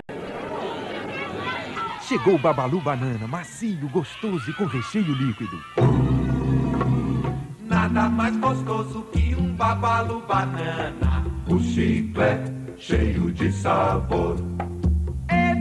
Chegou 2.07 2.35
o 2.35 2.39
Babalu 2.39 2.79
Banana, 2.79 3.27
macio, 3.27 3.89
gostoso 3.89 4.49
e 4.49 4.53
com 4.53 4.63
recheio 4.63 5.13
líquido. 5.13 5.61
Nada 7.65 8.07
mais 8.07 8.33
gostoso 8.37 9.01
que 9.11 9.35
um 9.35 9.53
babalu 9.53 10.21
banana. 10.25 11.25
O 11.49 11.59
chiclete 11.59 12.53
cheio 12.77 13.29
de 13.33 13.51
sabor. 13.51 14.37
É, 15.27 15.53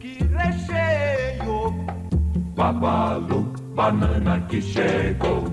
que 0.00 0.24
recheio! 0.24 1.74
Babalu 2.56 3.52
banana 3.74 4.40
que 4.48 4.62
chegou. 4.62 5.44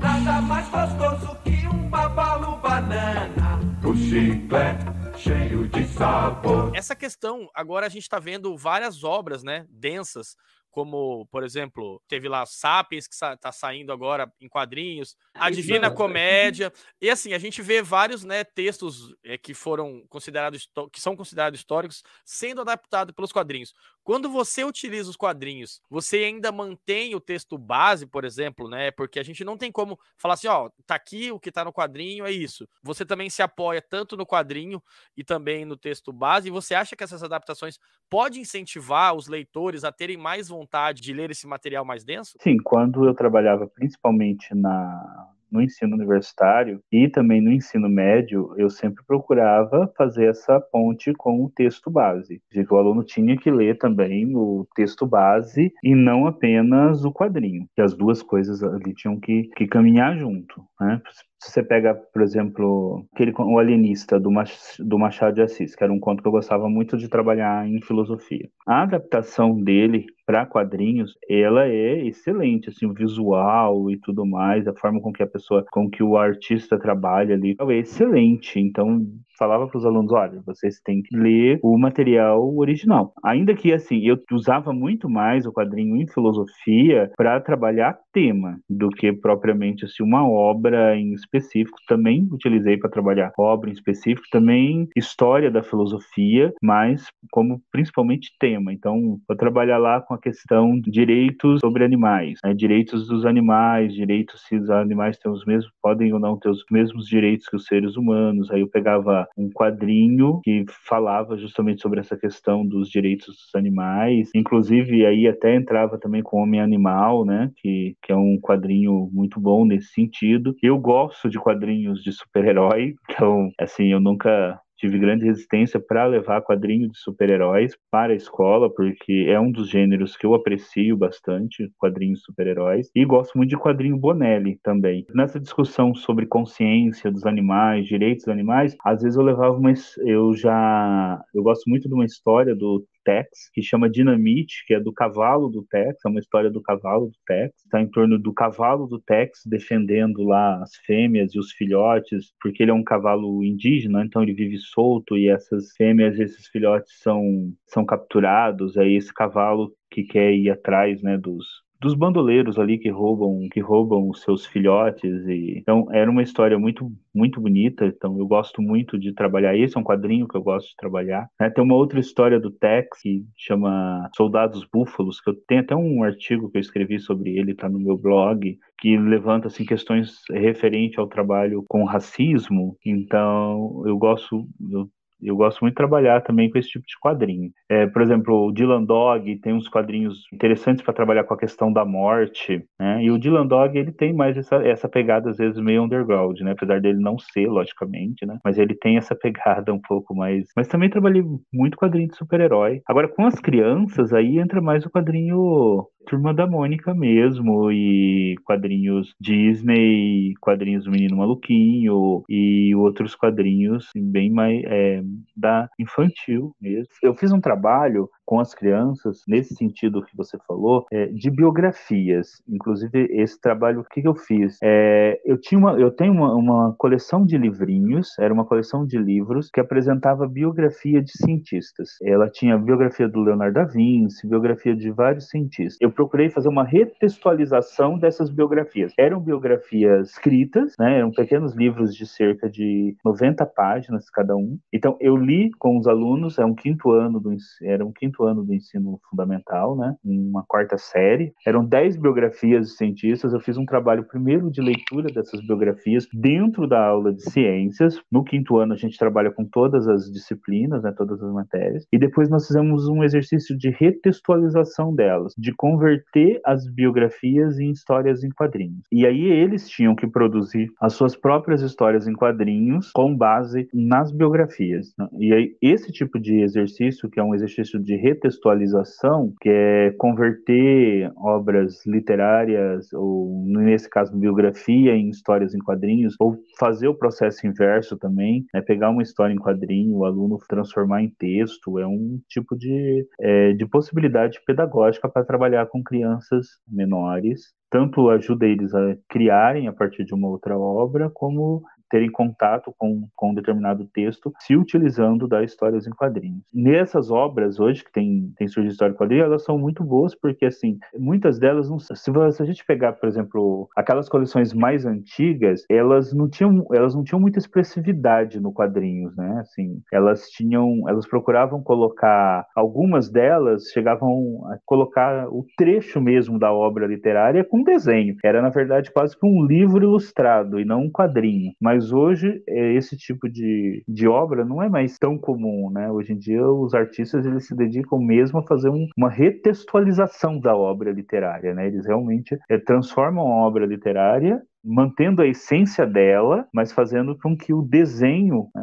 Nada 0.00 0.40
mais 0.40 0.68
gostoso 0.70 1.36
que 1.44 1.68
um 1.68 1.88
babalu 1.88 2.56
banana. 2.56 3.60
O 3.84 3.94
chiclete 3.94 4.93
cheio 5.24 5.66
de 5.68 5.86
sabor. 5.88 6.76
Essa 6.76 6.94
questão, 6.94 7.48
agora 7.54 7.86
a 7.86 7.88
gente 7.88 8.02
está 8.02 8.18
vendo 8.18 8.54
várias 8.58 9.02
obras, 9.02 9.42
né, 9.42 9.66
densas, 9.70 10.36
como, 10.74 11.24
por 11.26 11.44
exemplo, 11.44 12.02
teve 12.08 12.28
lá 12.28 12.44
Sapiens, 12.44 13.06
que 13.06 13.14
está 13.14 13.52
saindo 13.52 13.92
agora 13.92 14.30
em 14.40 14.48
quadrinhos, 14.48 15.16
a 15.32 15.48
Divina 15.48 15.88
Comédia. 15.88 16.72
E 17.00 17.08
assim, 17.08 17.32
a 17.32 17.38
gente 17.38 17.62
vê 17.62 17.80
vários 17.80 18.24
né, 18.24 18.42
textos 18.42 19.14
é, 19.22 19.38
que 19.38 19.54
foram 19.54 20.04
considerados, 20.08 20.68
que 20.92 21.00
são 21.00 21.14
considerados 21.14 21.60
históricos, 21.60 22.02
sendo 22.24 22.60
adaptados 22.60 23.14
pelos 23.14 23.30
quadrinhos. 23.30 23.72
Quando 24.02 24.28
você 24.28 24.64
utiliza 24.64 25.08
os 25.08 25.16
quadrinhos, 25.16 25.80
você 25.88 26.18
ainda 26.24 26.50
mantém 26.50 27.14
o 27.14 27.20
texto 27.20 27.56
base, 27.56 28.04
por 28.04 28.24
exemplo, 28.24 28.68
né? 28.68 28.90
Porque 28.90 29.20
a 29.20 29.22
gente 29.22 29.44
não 29.44 29.56
tem 29.56 29.70
como 29.70 29.98
falar 30.18 30.34
assim, 30.34 30.48
ó, 30.48 30.70
tá 30.84 30.96
aqui 30.96 31.30
o 31.30 31.38
que 31.38 31.52
tá 31.52 31.64
no 31.64 31.72
quadrinho, 31.72 32.26
é 32.26 32.32
isso. 32.32 32.68
Você 32.82 33.06
também 33.06 33.30
se 33.30 33.42
apoia 33.42 33.80
tanto 33.80 34.16
no 34.16 34.26
quadrinho 34.26 34.82
e 35.16 35.22
também 35.22 35.64
no 35.64 35.76
texto 35.76 36.12
base, 36.12 36.48
e 36.48 36.50
você 36.50 36.74
acha 36.74 36.96
que 36.96 37.04
essas 37.04 37.22
adaptações 37.22 37.78
podem 38.10 38.42
incentivar 38.42 39.14
os 39.14 39.28
leitores 39.28 39.84
a 39.84 39.92
terem 39.92 40.16
mais 40.16 40.48
vontade 40.48 40.63
de 41.00 41.12
ler 41.12 41.30
esse 41.30 41.46
material 41.46 41.84
mais 41.84 42.04
denso? 42.04 42.36
Sim, 42.40 42.56
quando 42.62 43.06
eu 43.06 43.14
trabalhava 43.14 43.66
principalmente 43.66 44.54
na 44.54 45.30
no 45.54 45.62
ensino 45.62 45.94
universitário 45.94 46.80
e 46.90 47.08
também 47.08 47.40
no 47.40 47.52
ensino 47.52 47.88
médio, 47.88 48.52
eu 48.56 48.68
sempre 48.68 49.04
procurava 49.06 49.90
fazer 49.96 50.26
essa 50.26 50.60
ponte 50.60 51.12
com 51.12 51.44
o 51.44 51.50
texto 51.50 51.88
base, 51.88 52.42
de 52.50 52.66
que 52.66 52.74
o 52.74 52.76
aluno 52.76 53.04
tinha 53.04 53.36
que 53.36 53.52
ler 53.52 53.78
também 53.78 54.34
o 54.34 54.66
texto 54.74 55.06
base 55.06 55.72
e 55.82 55.94
não 55.94 56.26
apenas 56.26 57.04
o 57.04 57.12
quadrinho, 57.12 57.68
que 57.72 57.80
as 57.80 57.94
duas 57.94 58.20
coisas 58.20 58.64
ali 58.64 58.92
tinham 58.94 59.20
que, 59.20 59.44
que 59.56 59.68
caminhar 59.68 60.18
junto. 60.18 60.60
Né? 60.80 61.00
Se 61.44 61.52
você 61.52 61.62
pega, 61.62 61.94
por 61.94 62.22
exemplo, 62.22 63.06
aquele, 63.12 63.30
o 63.38 63.58
Alienista 63.58 64.18
do, 64.18 64.30
Mach, 64.30 64.50
do 64.78 64.98
Machado 64.98 65.34
de 65.34 65.42
Assis, 65.42 65.76
que 65.76 65.84
era 65.84 65.92
um 65.92 66.00
conto 66.00 66.22
que 66.22 66.28
eu 66.28 66.32
gostava 66.32 66.70
muito 66.70 66.96
de 66.96 67.06
trabalhar 67.06 67.68
em 67.68 67.82
filosofia. 67.82 68.48
A 68.66 68.82
adaptação 68.82 69.62
dele 69.62 70.06
para 70.24 70.46
quadrinhos, 70.46 71.14
ela 71.28 71.66
é 71.66 72.06
excelente, 72.06 72.70
assim, 72.70 72.86
o 72.86 72.94
visual 72.94 73.90
e 73.90 73.98
tudo 74.00 74.24
mais, 74.24 74.66
a 74.66 74.72
forma 74.72 75.02
com 75.02 75.12
que 75.12 75.22
a 75.22 75.26
pessoa, 75.26 75.62
com 75.70 75.90
que 75.90 76.02
o 76.02 76.16
artista 76.16 76.78
trabalha 76.78 77.34
ali, 77.34 77.54
é 77.60 77.74
excelente. 77.74 78.58
Então, 78.58 79.06
falava 79.38 79.66
para 79.66 79.78
os 79.78 79.84
alunos, 79.84 80.12
olha, 80.12 80.42
vocês 80.46 80.80
têm 80.80 81.02
que 81.02 81.16
ler 81.16 81.58
o 81.62 81.78
material 81.78 82.54
original. 82.56 83.12
Ainda 83.24 83.54
que 83.54 83.72
assim, 83.72 84.00
eu 84.06 84.18
usava 84.32 84.72
muito 84.72 85.08
mais 85.08 85.46
o 85.46 85.52
quadrinho 85.52 85.96
em 85.96 86.06
filosofia 86.06 87.10
para 87.16 87.40
trabalhar 87.40 87.98
tema 88.12 88.58
do 88.68 88.88
que 88.88 89.12
propriamente 89.12 89.84
assim 89.84 90.02
uma 90.02 90.28
obra 90.28 90.96
em 90.96 91.12
específico. 91.12 91.78
Também 91.86 92.28
utilizei 92.30 92.76
para 92.76 92.90
trabalhar 92.90 93.32
obra 93.38 93.70
em 93.70 93.72
específico, 93.72 94.26
também 94.30 94.88
história 94.96 95.50
da 95.50 95.62
filosofia, 95.62 96.52
mas 96.62 97.06
como 97.30 97.60
principalmente 97.70 98.34
tema. 98.38 98.72
Então, 98.72 99.18
vou 99.26 99.36
trabalhar 99.36 99.78
lá 99.78 100.00
com 100.00 100.14
a 100.14 100.18
questão 100.18 100.78
de 100.80 100.90
direitos 100.90 101.60
sobre 101.60 101.84
animais, 101.84 102.38
né? 102.44 102.54
direitos 102.54 103.08
dos 103.08 103.26
animais, 103.26 103.92
direitos 103.92 104.44
se 104.46 104.56
os 104.56 104.70
animais 104.70 105.18
têm 105.18 105.30
os 105.30 105.44
mesmos, 105.44 105.72
podem 105.82 106.12
ou 106.12 106.20
não 106.20 106.38
ter 106.38 106.48
os 106.48 106.64
mesmos 106.70 107.06
direitos 107.06 107.48
que 107.48 107.56
os 107.56 107.66
seres 107.66 107.96
humanos. 107.96 108.50
Aí 108.50 108.60
eu 108.60 108.68
pegava 108.68 109.23
um 109.36 109.50
quadrinho 109.50 110.40
que 110.42 110.64
falava 110.68 111.36
justamente 111.36 111.82
sobre 111.82 112.00
essa 112.00 112.16
questão 112.16 112.66
dos 112.66 112.88
direitos 112.88 113.26
dos 113.26 113.54
animais. 113.54 114.30
Inclusive, 114.34 115.04
aí 115.06 115.26
até 115.26 115.54
entrava 115.54 115.98
também 115.98 116.22
com 116.22 116.42
Homem 116.42 116.60
Animal, 116.60 117.24
né? 117.24 117.50
Que, 117.56 117.96
que 118.02 118.12
é 118.12 118.16
um 118.16 118.38
quadrinho 118.40 119.08
muito 119.12 119.40
bom 119.40 119.64
nesse 119.64 119.88
sentido. 119.92 120.54
Eu 120.62 120.78
gosto 120.78 121.28
de 121.28 121.38
quadrinhos 121.38 122.02
de 122.02 122.12
super-herói, 122.12 122.94
então, 123.10 123.50
assim, 123.58 123.92
eu 123.92 124.00
nunca 124.00 124.60
tive 124.76 124.98
grande 124.98 125.24
resistência 125.24 125.80
para 125.80 126.06
levar 126.06 126.42
quadrinho 126.42 126.90
de 126.90 126.98
super-heróis 126.98 127.76
para 127.90 128.12
a 128.12 128.16
escola, 128.16 128.72
porque 128.72 129.26
é 129.28 129.38
um 129.38 129.50
dos 129.50 129.68
gêneros 129.68 130.16
que 130.16 130.26
eu 130.26 130.34
aprecio 130.34 130.96
bastante, 130.96 131.70
quadrinhos 131.78 132.22
super-heróis, 132.22 132.90
e 132.94 133.04
gosto 133.04 133.36
muito 133.36 133.50
de 133.50 133.56
quadrinho 133.56 133.96
Bonelli 133.96 134.58
também. 134.62 135.04
Nessa 135.14 135.40
discussão 135.40 135.94
sobre 135.94 136.26
consciência 136.26 137.10
dos 137.10 137.24
animais, 137.24 137.86
direitos 137.86 138.24
dos 138.24 138.32
animais, 138.32 138.76
às 138.84 139.02
vezes 139.02 139.16
eu 139.16 139.24
levava 139.24 139.56
uma 139.56 139.72
eu 139.98 140.34
já 140.34 141.22
eu 141.34 141.42
gosto 141.42 141.68
muito 141.68 141.88
de 141.88 141.94
uma 141.94 142.04
história 142.04 142.54
do 142.54 142.84
Tex, 143.04 143.50
que 143.52 143.62
chama 143.62 143.88
Dinamite, 143.88 144.64
que 144.66 144.74
é 144.74 144.80
do 144.80 144.92
cavalo 144.92 145.48
do 145.48 145.64
Tex, 145.64 145.98
é 146.04 146.08
uma 146.08 146.20
história 146.20 146.50
do 146.50 146.62
cavalo 146.62 147.06
do 147.06 147.16
Tex. 147.26 147.54
Está 147.64 147.80
em 147.80 147.88
torno 147.88 148.18
do 148.18 148.32
cavalo 148.32 148.86
do 148.86 149.00
Tex 149.00 149.42
defendendo 149.46 150.24
lá 150.24 150.62
as 150.62 150.74
fêmeas 150.86 151.34
e 151.34 151.38
os 151.38 151.52
filhotes, 151.52 152.32
porque 152.40 152.62
ele 152.62 152.70
é 152.70 152.74
um 152.74 152.84
cavalo 152.84 153.44
indígena, 153.44 154.04
então 154.04 154.22
ele 154.22 154.32
vive 154.32 154.58
solto 154.58 155.16
e 155.16 155.28
essas 155.28 155.72
fêmeas 155.76 156.18
e 156.18 156.22
esses 156.22 156.48
filhotes 156.48 156.92
são, 157.00 157.52
são 157.66 157.84
capturados. 157.84 158.76
Aí 158.76 158.94
esse 158.96 159.12
cavalo 159.12 159.72
que 159.90 160.02
quer 160.02 160.32
ir 160.32 160.50
atrás 160.50 161.02
né, 161.02 161.16
dos, 161.16 161.63
dos 161.84 161.94
bandoleiros 161.94 162.58
ali 162.58 162.78
que 162.78 162.88
roubam 162.88 163.46
que 163.52 163.60
roubam 163.60 164.08
os 164.08 164.22
seus 164.22 164.46
filhotes 164.46 165.26
e 165.26 165.58
então 165.58 165.86
era 165.92 166.10
uma 166.10 166.22
história 166.22 166.58
muito 166.58 166.90
muito 167.14 167.38
bonita 167.42 167.84
então 167.84 168.18
eu 168.18 168.26
gosto 168.26 168.62
muito 168.62 168.98
de 168.98 169.12
trabalhar 169.12 169.54
esse 169.54 169.76
é 169.76 169.80
um 169.80 169.84
quadrinho 169.84 170.26
que 170.26 170.34
eu 170.34 170.42
gosto 170.42 170.70
de 170.70 170.76
trabalhar 170.76 171.28
né? 171.38 171.50
tem 171.50 171.62
uma 171.62 171.74
outra 171.74 172.00
história 172.00 172.40
do 172.40 172.50
Tex 172.50 173.02
que 173.02 173.22
chama 173.36 174.08
Soldados 174.16 174.66
Búfalos 174.72 175.20
que 175.20 175.28
eu 175.28 175.34
tenho 175.46 175.60
até 175.60 175.76
um 175.76 176.02
artigo 176.02 176.50
que 176.50 176.56
eu 176.56 176.62
escrevi 176.62 176.98
sobre 176.98 177.36
ele 177.36 177.54
tá 177.54 177.68
no 177.68 177.78
meu 177.78 177.98
blog 177.98 178.58
que 178.78 178.96
levanta 178.96 179.48
assim 179.48 179.66
questões 179.66 180.22
referente 180.30 180.98
ao 180.98 181.06
trabalho 181.06 181.66
com 181.68 181.84
racismo 181.84 182.78
então 182.82 183.82
eu 183.84 183.98
gosto 183.98 184.48
eu 184.72 184.88
eu 185.28 185.36
gosto 185.36 185.60
muito 185.60 185.72
de 185.72 185.76
trabalhar 185.76 186.20
também 186.22 186.50
com 186.50 186.58
esse 186.58 186.68
tipo 186.68 186.84
de 186.86 186.98
quadrinho. 187.00 187.50
É, 187.68 187.86
por 187.86 188.02
exemplo, 188.02 188.46
o 188.46 188.52
Dylan 188.52 188.84
Dog 188.84 189.36
tem 189.40 189.52
uns 189.52 189.68
quadrinhos 189.68 190.26
interessantes 190.32 190.84
para 190.84 190.94
trabalhar 190.94 191.24
com 191.24 191.34
a 191.34 191.38
questão 191.38 191.72
da 191.72 191.84
morte, 191.84 192.64
né? 192.78 193.02
E 193.02 193.10
o 193.10 193.18
Dylan 193.18 193.46
Dog 193.46 193.78
ele 193.78 193.92
tem 193.92 194.12
mais 194.12 194.36
essa, 194.36 194.56
essa 194.56 194.88
pegada 194.88 195.30
às 195.30 195.38
vezes 195.38 195.58
meio 195.60 195.82
underground, 195.82 196.40
né? 196.40 196.52
Apesar 196.52 196.80
dele 196.80 196.98
não 196.98 197.18
ser, 197.18 197.46
logicamente, 197.46 198.26
né? 198.26 198.38
Mas 198.44 198.58
ele 198.58 198.74
tem 198.74 198.96
essa 198.96 199.14
pegada 199.14 199.72
um 199.72 199.80
pouco 199.80 200.14
mais. 200.14 200.46
Mas 200.56 200.68
também 200.68 200.90
trabalhei 200.90 201.22
muito 201.52 201.76
quadrinho 201.76 202.08
de 202.08 202.16
super-herói. 202.16 202.80
Agora 202.86 203.08
com 203.08 203.26
as 203.26 203.38
crianças 203.40 204.12
aí 204.12 204.38
entra 204.38 204.60
mais 204.60 204.84
o 204.84 204.90
quadrinho 204.90 205.86
Turma 206.06 206.32
da 206.34 206.46
Mônica 206.46 206.94
mesmo, 206.94 207.70
e 207.70 208.36
quadrinhos 208.44 209.14
Disney, 209.20 210.34
quadrinhos 210.40 210.84
do 210.84 210.90
Menino 210.90 211.16
Maluquinho, 211.16 212.22
e 212.28 212.74
outros 212.74 213.14
quadrinhos 213.14 213.88
bem 213.96 214.30
mais 214.30 214.62
é, 214.64 215.02
da 215.36 215.68
infantil 215.78 216.54
mesmo. 216.60 216.88
Eu 217.02 217.14
fiz 217.14 217.32
um 217.32 217.40
trabalho 217.40 218.08
com 218.24 218.40
as 218.40 218.54
crianças, 218.54 219.22
nesse 219.28 219.54
sentido 219.54 220.02
que 220.02 220.16
você 220.16 220.38
falou, 220.46 220.86
é, 220.92 221.06
de 221.06 221.30
biografias. 221.30 222.42
Inclusive, 222.48 223.06
esse 223.10 223.40
trabalho, 223.40 223.80
o 223.80 223.84
que, 223.84 224.00
que 224.00 224.08
eu 224.08 224.14
fiz? 224.14 224.58
É, 224.62 225.20
eu, 225.24 225.38
tinha 225.38 225.58
uma, 225.58 225.72
eu 225.78 225.90
tenho 225.90 226.12
uma, 226.12 226.34
uma, 226.34 226.74
coleção 226.78 227.24
de 227.24 227.36
livrinhos, 227.36 228.18
era 228.18 228.32
uma 228.32 228.44
coleção 228.44 228.86
de 228.86 228.98
livros 228.98 229.50
que 229.50 229.60
apresentava 229.60 230.26
biografia 230.26 231.02
de 231.02 231.12
cientistas. 231.12 231.90
Ela 232.02 232.30
tinha 232.30 232.58
biografia 232.58 233.08
do 233.08 233.20
Leonardo 233.20 233.54
da 233.54 233.64
Vinci, 233.64 234.26
biografia 234.26 234.74
de 234.74 234.90
vários 234.90 235.28
cientistas. 235.28 235.76
Eu 235.80 235.90
procurei 235.94 236.28
fazer 236.28 236.48
uma 236.48 236.64
retextualização 236.64 237.98
dessas 237.98 238.30
biografias. 238.30 238.92
Eram 238.98 239.20
biografias 239.20 240.10
escritas, 240.10 240.74
né, 240.78 240.98
eram 240.98 241.10
pequenos 241.10 241.54
livros 241.54 241.94
de 241.94 242.06
cerca 242.06 242.50
de 242.50 242.96
90 243.04 243.46
páginas 243.46 244.10
cada 244.10 244.36
um. 244.36 244.58
Então, 244.72 244.96
eu 245.00 245.16
li 245.16 245.50
com 245.58 245.78
os 245.78 245.86
alunos, 245.86 246.38
é 246.38 246.44
um 246.44 246.54
quinto 246.54 246.90
ano 246.90 247.20
do 247.20 247.34
era 247.62 247.84
um 247.84 247.92
quinto 247.92 248.24
ano 248.24 248.44
do 248.44 248.54
ensino 248.54 249.00
fundamental, 249.10 249.76
né, 249.76 249.96
uma 250.04 250.44
quarta 250.46 250.78
série. 250.78 251.32
Eram 251.46 251.64
dez 251.64 251.96
biografias 251.96 252.68
de 252.68 252.76
cientistas. 252.76 253.32
Eu 253.32 253.40
fiz 253.40 253.56
um 253.56 253.66
trabalho 253.66 254.04
primeiro 254.04 254.50
de 254.50 254.60
leitura 254.60 255.12
dessas 255.12 255.44
biografias 255.46 256.06
dentro 256.12 256.66
da 256.66 256.84
aula 256.84 257.12
de 257.12 257.22
ciências. 257.22 258.00
No 258.10 258.24
quinto 258.24 258.58
ano 258.58 258.72
a 258.72 258.76
gente 258.76 258.98
trabalha 258.98 259.30
com 259.30 259.44
todas 259.44 259.86
as 259.88 260.10
disciplinas, 260.10 260.82
né, 260.82 260.92
todas 260.96 261.22
as 261.22 261.32
matérias. 261.32 261.86
E 261.92 261.98
depois 261.98 262.28
nós 262.28 262.46
fizemos 262.46 262.88
um 262.88 263.02
exercício 263.02 263.56
de 263.56 263.70
retextualização 263.70 264.94
delas, 264.94 265.34
de 265.36 265.52
converter 265.84 266.40
as 266.44 266.66
biografias 266.66 267.58
em 267.58 267.70
histórias 267.70 268.24
em 268.24 268.30
quadrinhos. 268.30 268.80
E 268.90 269.06
aí 269.06 269.24
eles 269.24 269.68
tinham 269.68 269.94
que 269.94 270.06
produzir 270.06 270.70
as 270.80 270.94
suas 270.94 271.14
próprias 271.14 271.60
histórias 271.60 272.08
em 272.08 272.14
quadrinhos 272.14 272.90
com 272.92 273.14
base 273.14 273.68
nas 273.74 274.10
biografias. 274.10 274.94
Né? 274.98 275.08
E 275.18 275.32
aí 275.32 275.56
esse 275.60 275.92
tipo 275.92 276.18
de 276.18 276.40
exercício, 276.40 277.10
que 277.10 277.20
é 277.20 277.22
um 277.22 277.34
exercício 277.34 277.78
de 277.78 277.96
retextualização, 277.96 279.32
que 279.40 279.48
é 279.50 279.90
converter 279.98 281.12
obras 281.16 281.84
literárias, 281.86 282.92
ou 282.92 283.44
nesse 283.46 283.88
caso, 283.88 284.16
biografia, 284.16 284.94
em 284.94 285.10
histórias 285.10 285.54
em 285.54 285.58
quadrinhos, 285.58 286.14
ou 286.18 286.36
fazer 286.58 286.88
o 286.88 286.94
processo 286.94 287.46
inverso 287.46 287.98
também, 287.98 288.46
né, 288.54 288.62
pegar 288.62 288.90
uma 288.90 289.02
história 289.02 289.34
em 289.34 289.38
quadrinho, 289.38 289.96
o 289.96 290.04
aluno 290.04 290.38
transformar 290.48 291.02
em 291.02 291.10
texto, 291.18 291.78
é 291.78 291.86
um 291.86 292.18
tipo 292.28 292.56
de, 292.56 293.06
é, 293.20 293.52
de 293.52 293.66
possibilidade 293.66 294.40
pedagógica 294.46 295.08
para 295.08 295.24
trabalhar 295.24 295.66
com 295.74 295.82
crianças 295.82 296.46
menores 296.68 297.52
tanto 297.68 298.08
ajuda 298.08 298.46
eles 298.46 298.72
a 298.72 298.96
criarem 299.08 299.66
a 299.66 299.72
partir 299.72 300.04
de 300.04 300.14
uma 300.14 300.28
outra 300.28 300.56
obra, 300.56 301.10
como 301.10 301.60
terem 301.94 302.10
contato 302.10 302.74
com, 302.76 303.06
com 303.14 303.30
um 303.30 303.34
determinado 303.34 303.84
texto, 303.84 304.32
se 304.40 304.56
utilizando 304.56 305.28
das 305.28 305.52
histórias 305.52 305.86
em 305.86 305.90
quadrinhos. 305.90 306.42
Nessas 306.52 307.08
obras 307.08 307.60
hoje 307.60 307.84
que 307.84 307.92
tem, 307.92 308.32
tem 308.36 308.48
surgido 308.48 308.72
história 308.72 308.92
em 308.92 308.96
quadrinhos, 308.96 309.26
elas 309.26 309.44
são 309.44 309.56
muito 309.56 309.84
boas 309.84 310.12
porque, 310.12 310.44
assim, 310.44 310.76
muitas 310.98 311.38
delas, 311.38 311.70
não, 311.70 311.78
se, 311.78 311.94
se 311.94 312.10
a 312.10 312.44
gente 312.44 312.66
pegar, 312.66 312.94
por 312.94 313.08
exemplo, 313.08 313.68
aquelas 313.76 314.08
coleções 314.08 314.52
mais 314.52 314.84
antigas, 314.84 315.64
elas 315.70 316.12
não 316.12 316.28
tinham, 316.28 316.66
elas 316.72 316.96
não 316.96 317.04
tinham 317.04 317.20
muita 317.20 317.38
expressividade 317.38 318.40
no 318.40 318.52
quadrinhos, 318.52 319.16
né? 319.16 319.38
Assim, 319.38 319.80
elas 319.92 320.28
tinham, 320.30 320.88
elas 320.88 321.06
procuravam 321.06 321.62
colocar, 321.62 322.44
algumas 322.56 323.08
delas 323.08 323.70
chegavam 323.72 324.40
a 324.50 324.58
colocar 324.66 325.28
o 325.28 325.46
trecho 325.56 326.00
mesmo 326.00 326.40
da 326.40 326.52
obra 326.52 326.88
literária 326.88 327.44
com 327.44 327.62
desenho. 327.62 328.16
Era, 328.24 328.42
na 328.42 328.48
verdade, 328.48 328.90
quase 328.90 329.16
que 329.16 329.24
um 329.24 329.46
livro 329.46 329.84
ilustrado 329.84 330.58
e 330.58 330.64
não 330.64 330.82
um 330.82 330.90
quadrinho. 330.90 331.52
Mas 331.60 331.83
hoje, 331.92 332.42
é, 332.48 332.74
esse 332.74 332.96
tipo 332.96 333.28
de, 333.28 333.84
de 333.86 334.06
obra 334.08 334.44
não 334.44 334.62
é 334.62 334.68
mais 334.68 334.98
tão 334.98 335.18
comum, 335.18 335.70
né? 335.70 335.90
Hoje 335.90 336.12
em 336.12 336.18
dia, 336.18 336.46
os 336.46 336.74
artistas 336.74 337.24
eles 337.26 337.46
se 337.46 337.56
dedicam 337.56 337.98
mesmo 337.98 338.38
a 338.38 338.46
fazer 338.46 338.68
um, 338.70 338.86
uma 338.96 339.10
retextualização 339.10 340.38
da 340.38 340.56
obra 340.56 340.92
literária, 340.92 341.54
né? 341.54 341.66
Eles 341.66 341.86
realmente 341.86 342.38
é, 342.48 342.58
transformam 342.58 343.26
a 343.26 343.46
obra 343.46 343.66
literária 343.66 344.42
mantendo 344.64 345.22
a 345.22 345.26
essência 345.26 345.86
dela, 345.86 346.46
mas 346.52 346.72
fazendo 346.72 347.16
com 347.18 347.36
que 347.36 347.52
o 347.52 347.62
desenho, 347.62 348.48
né, 348.54 348.62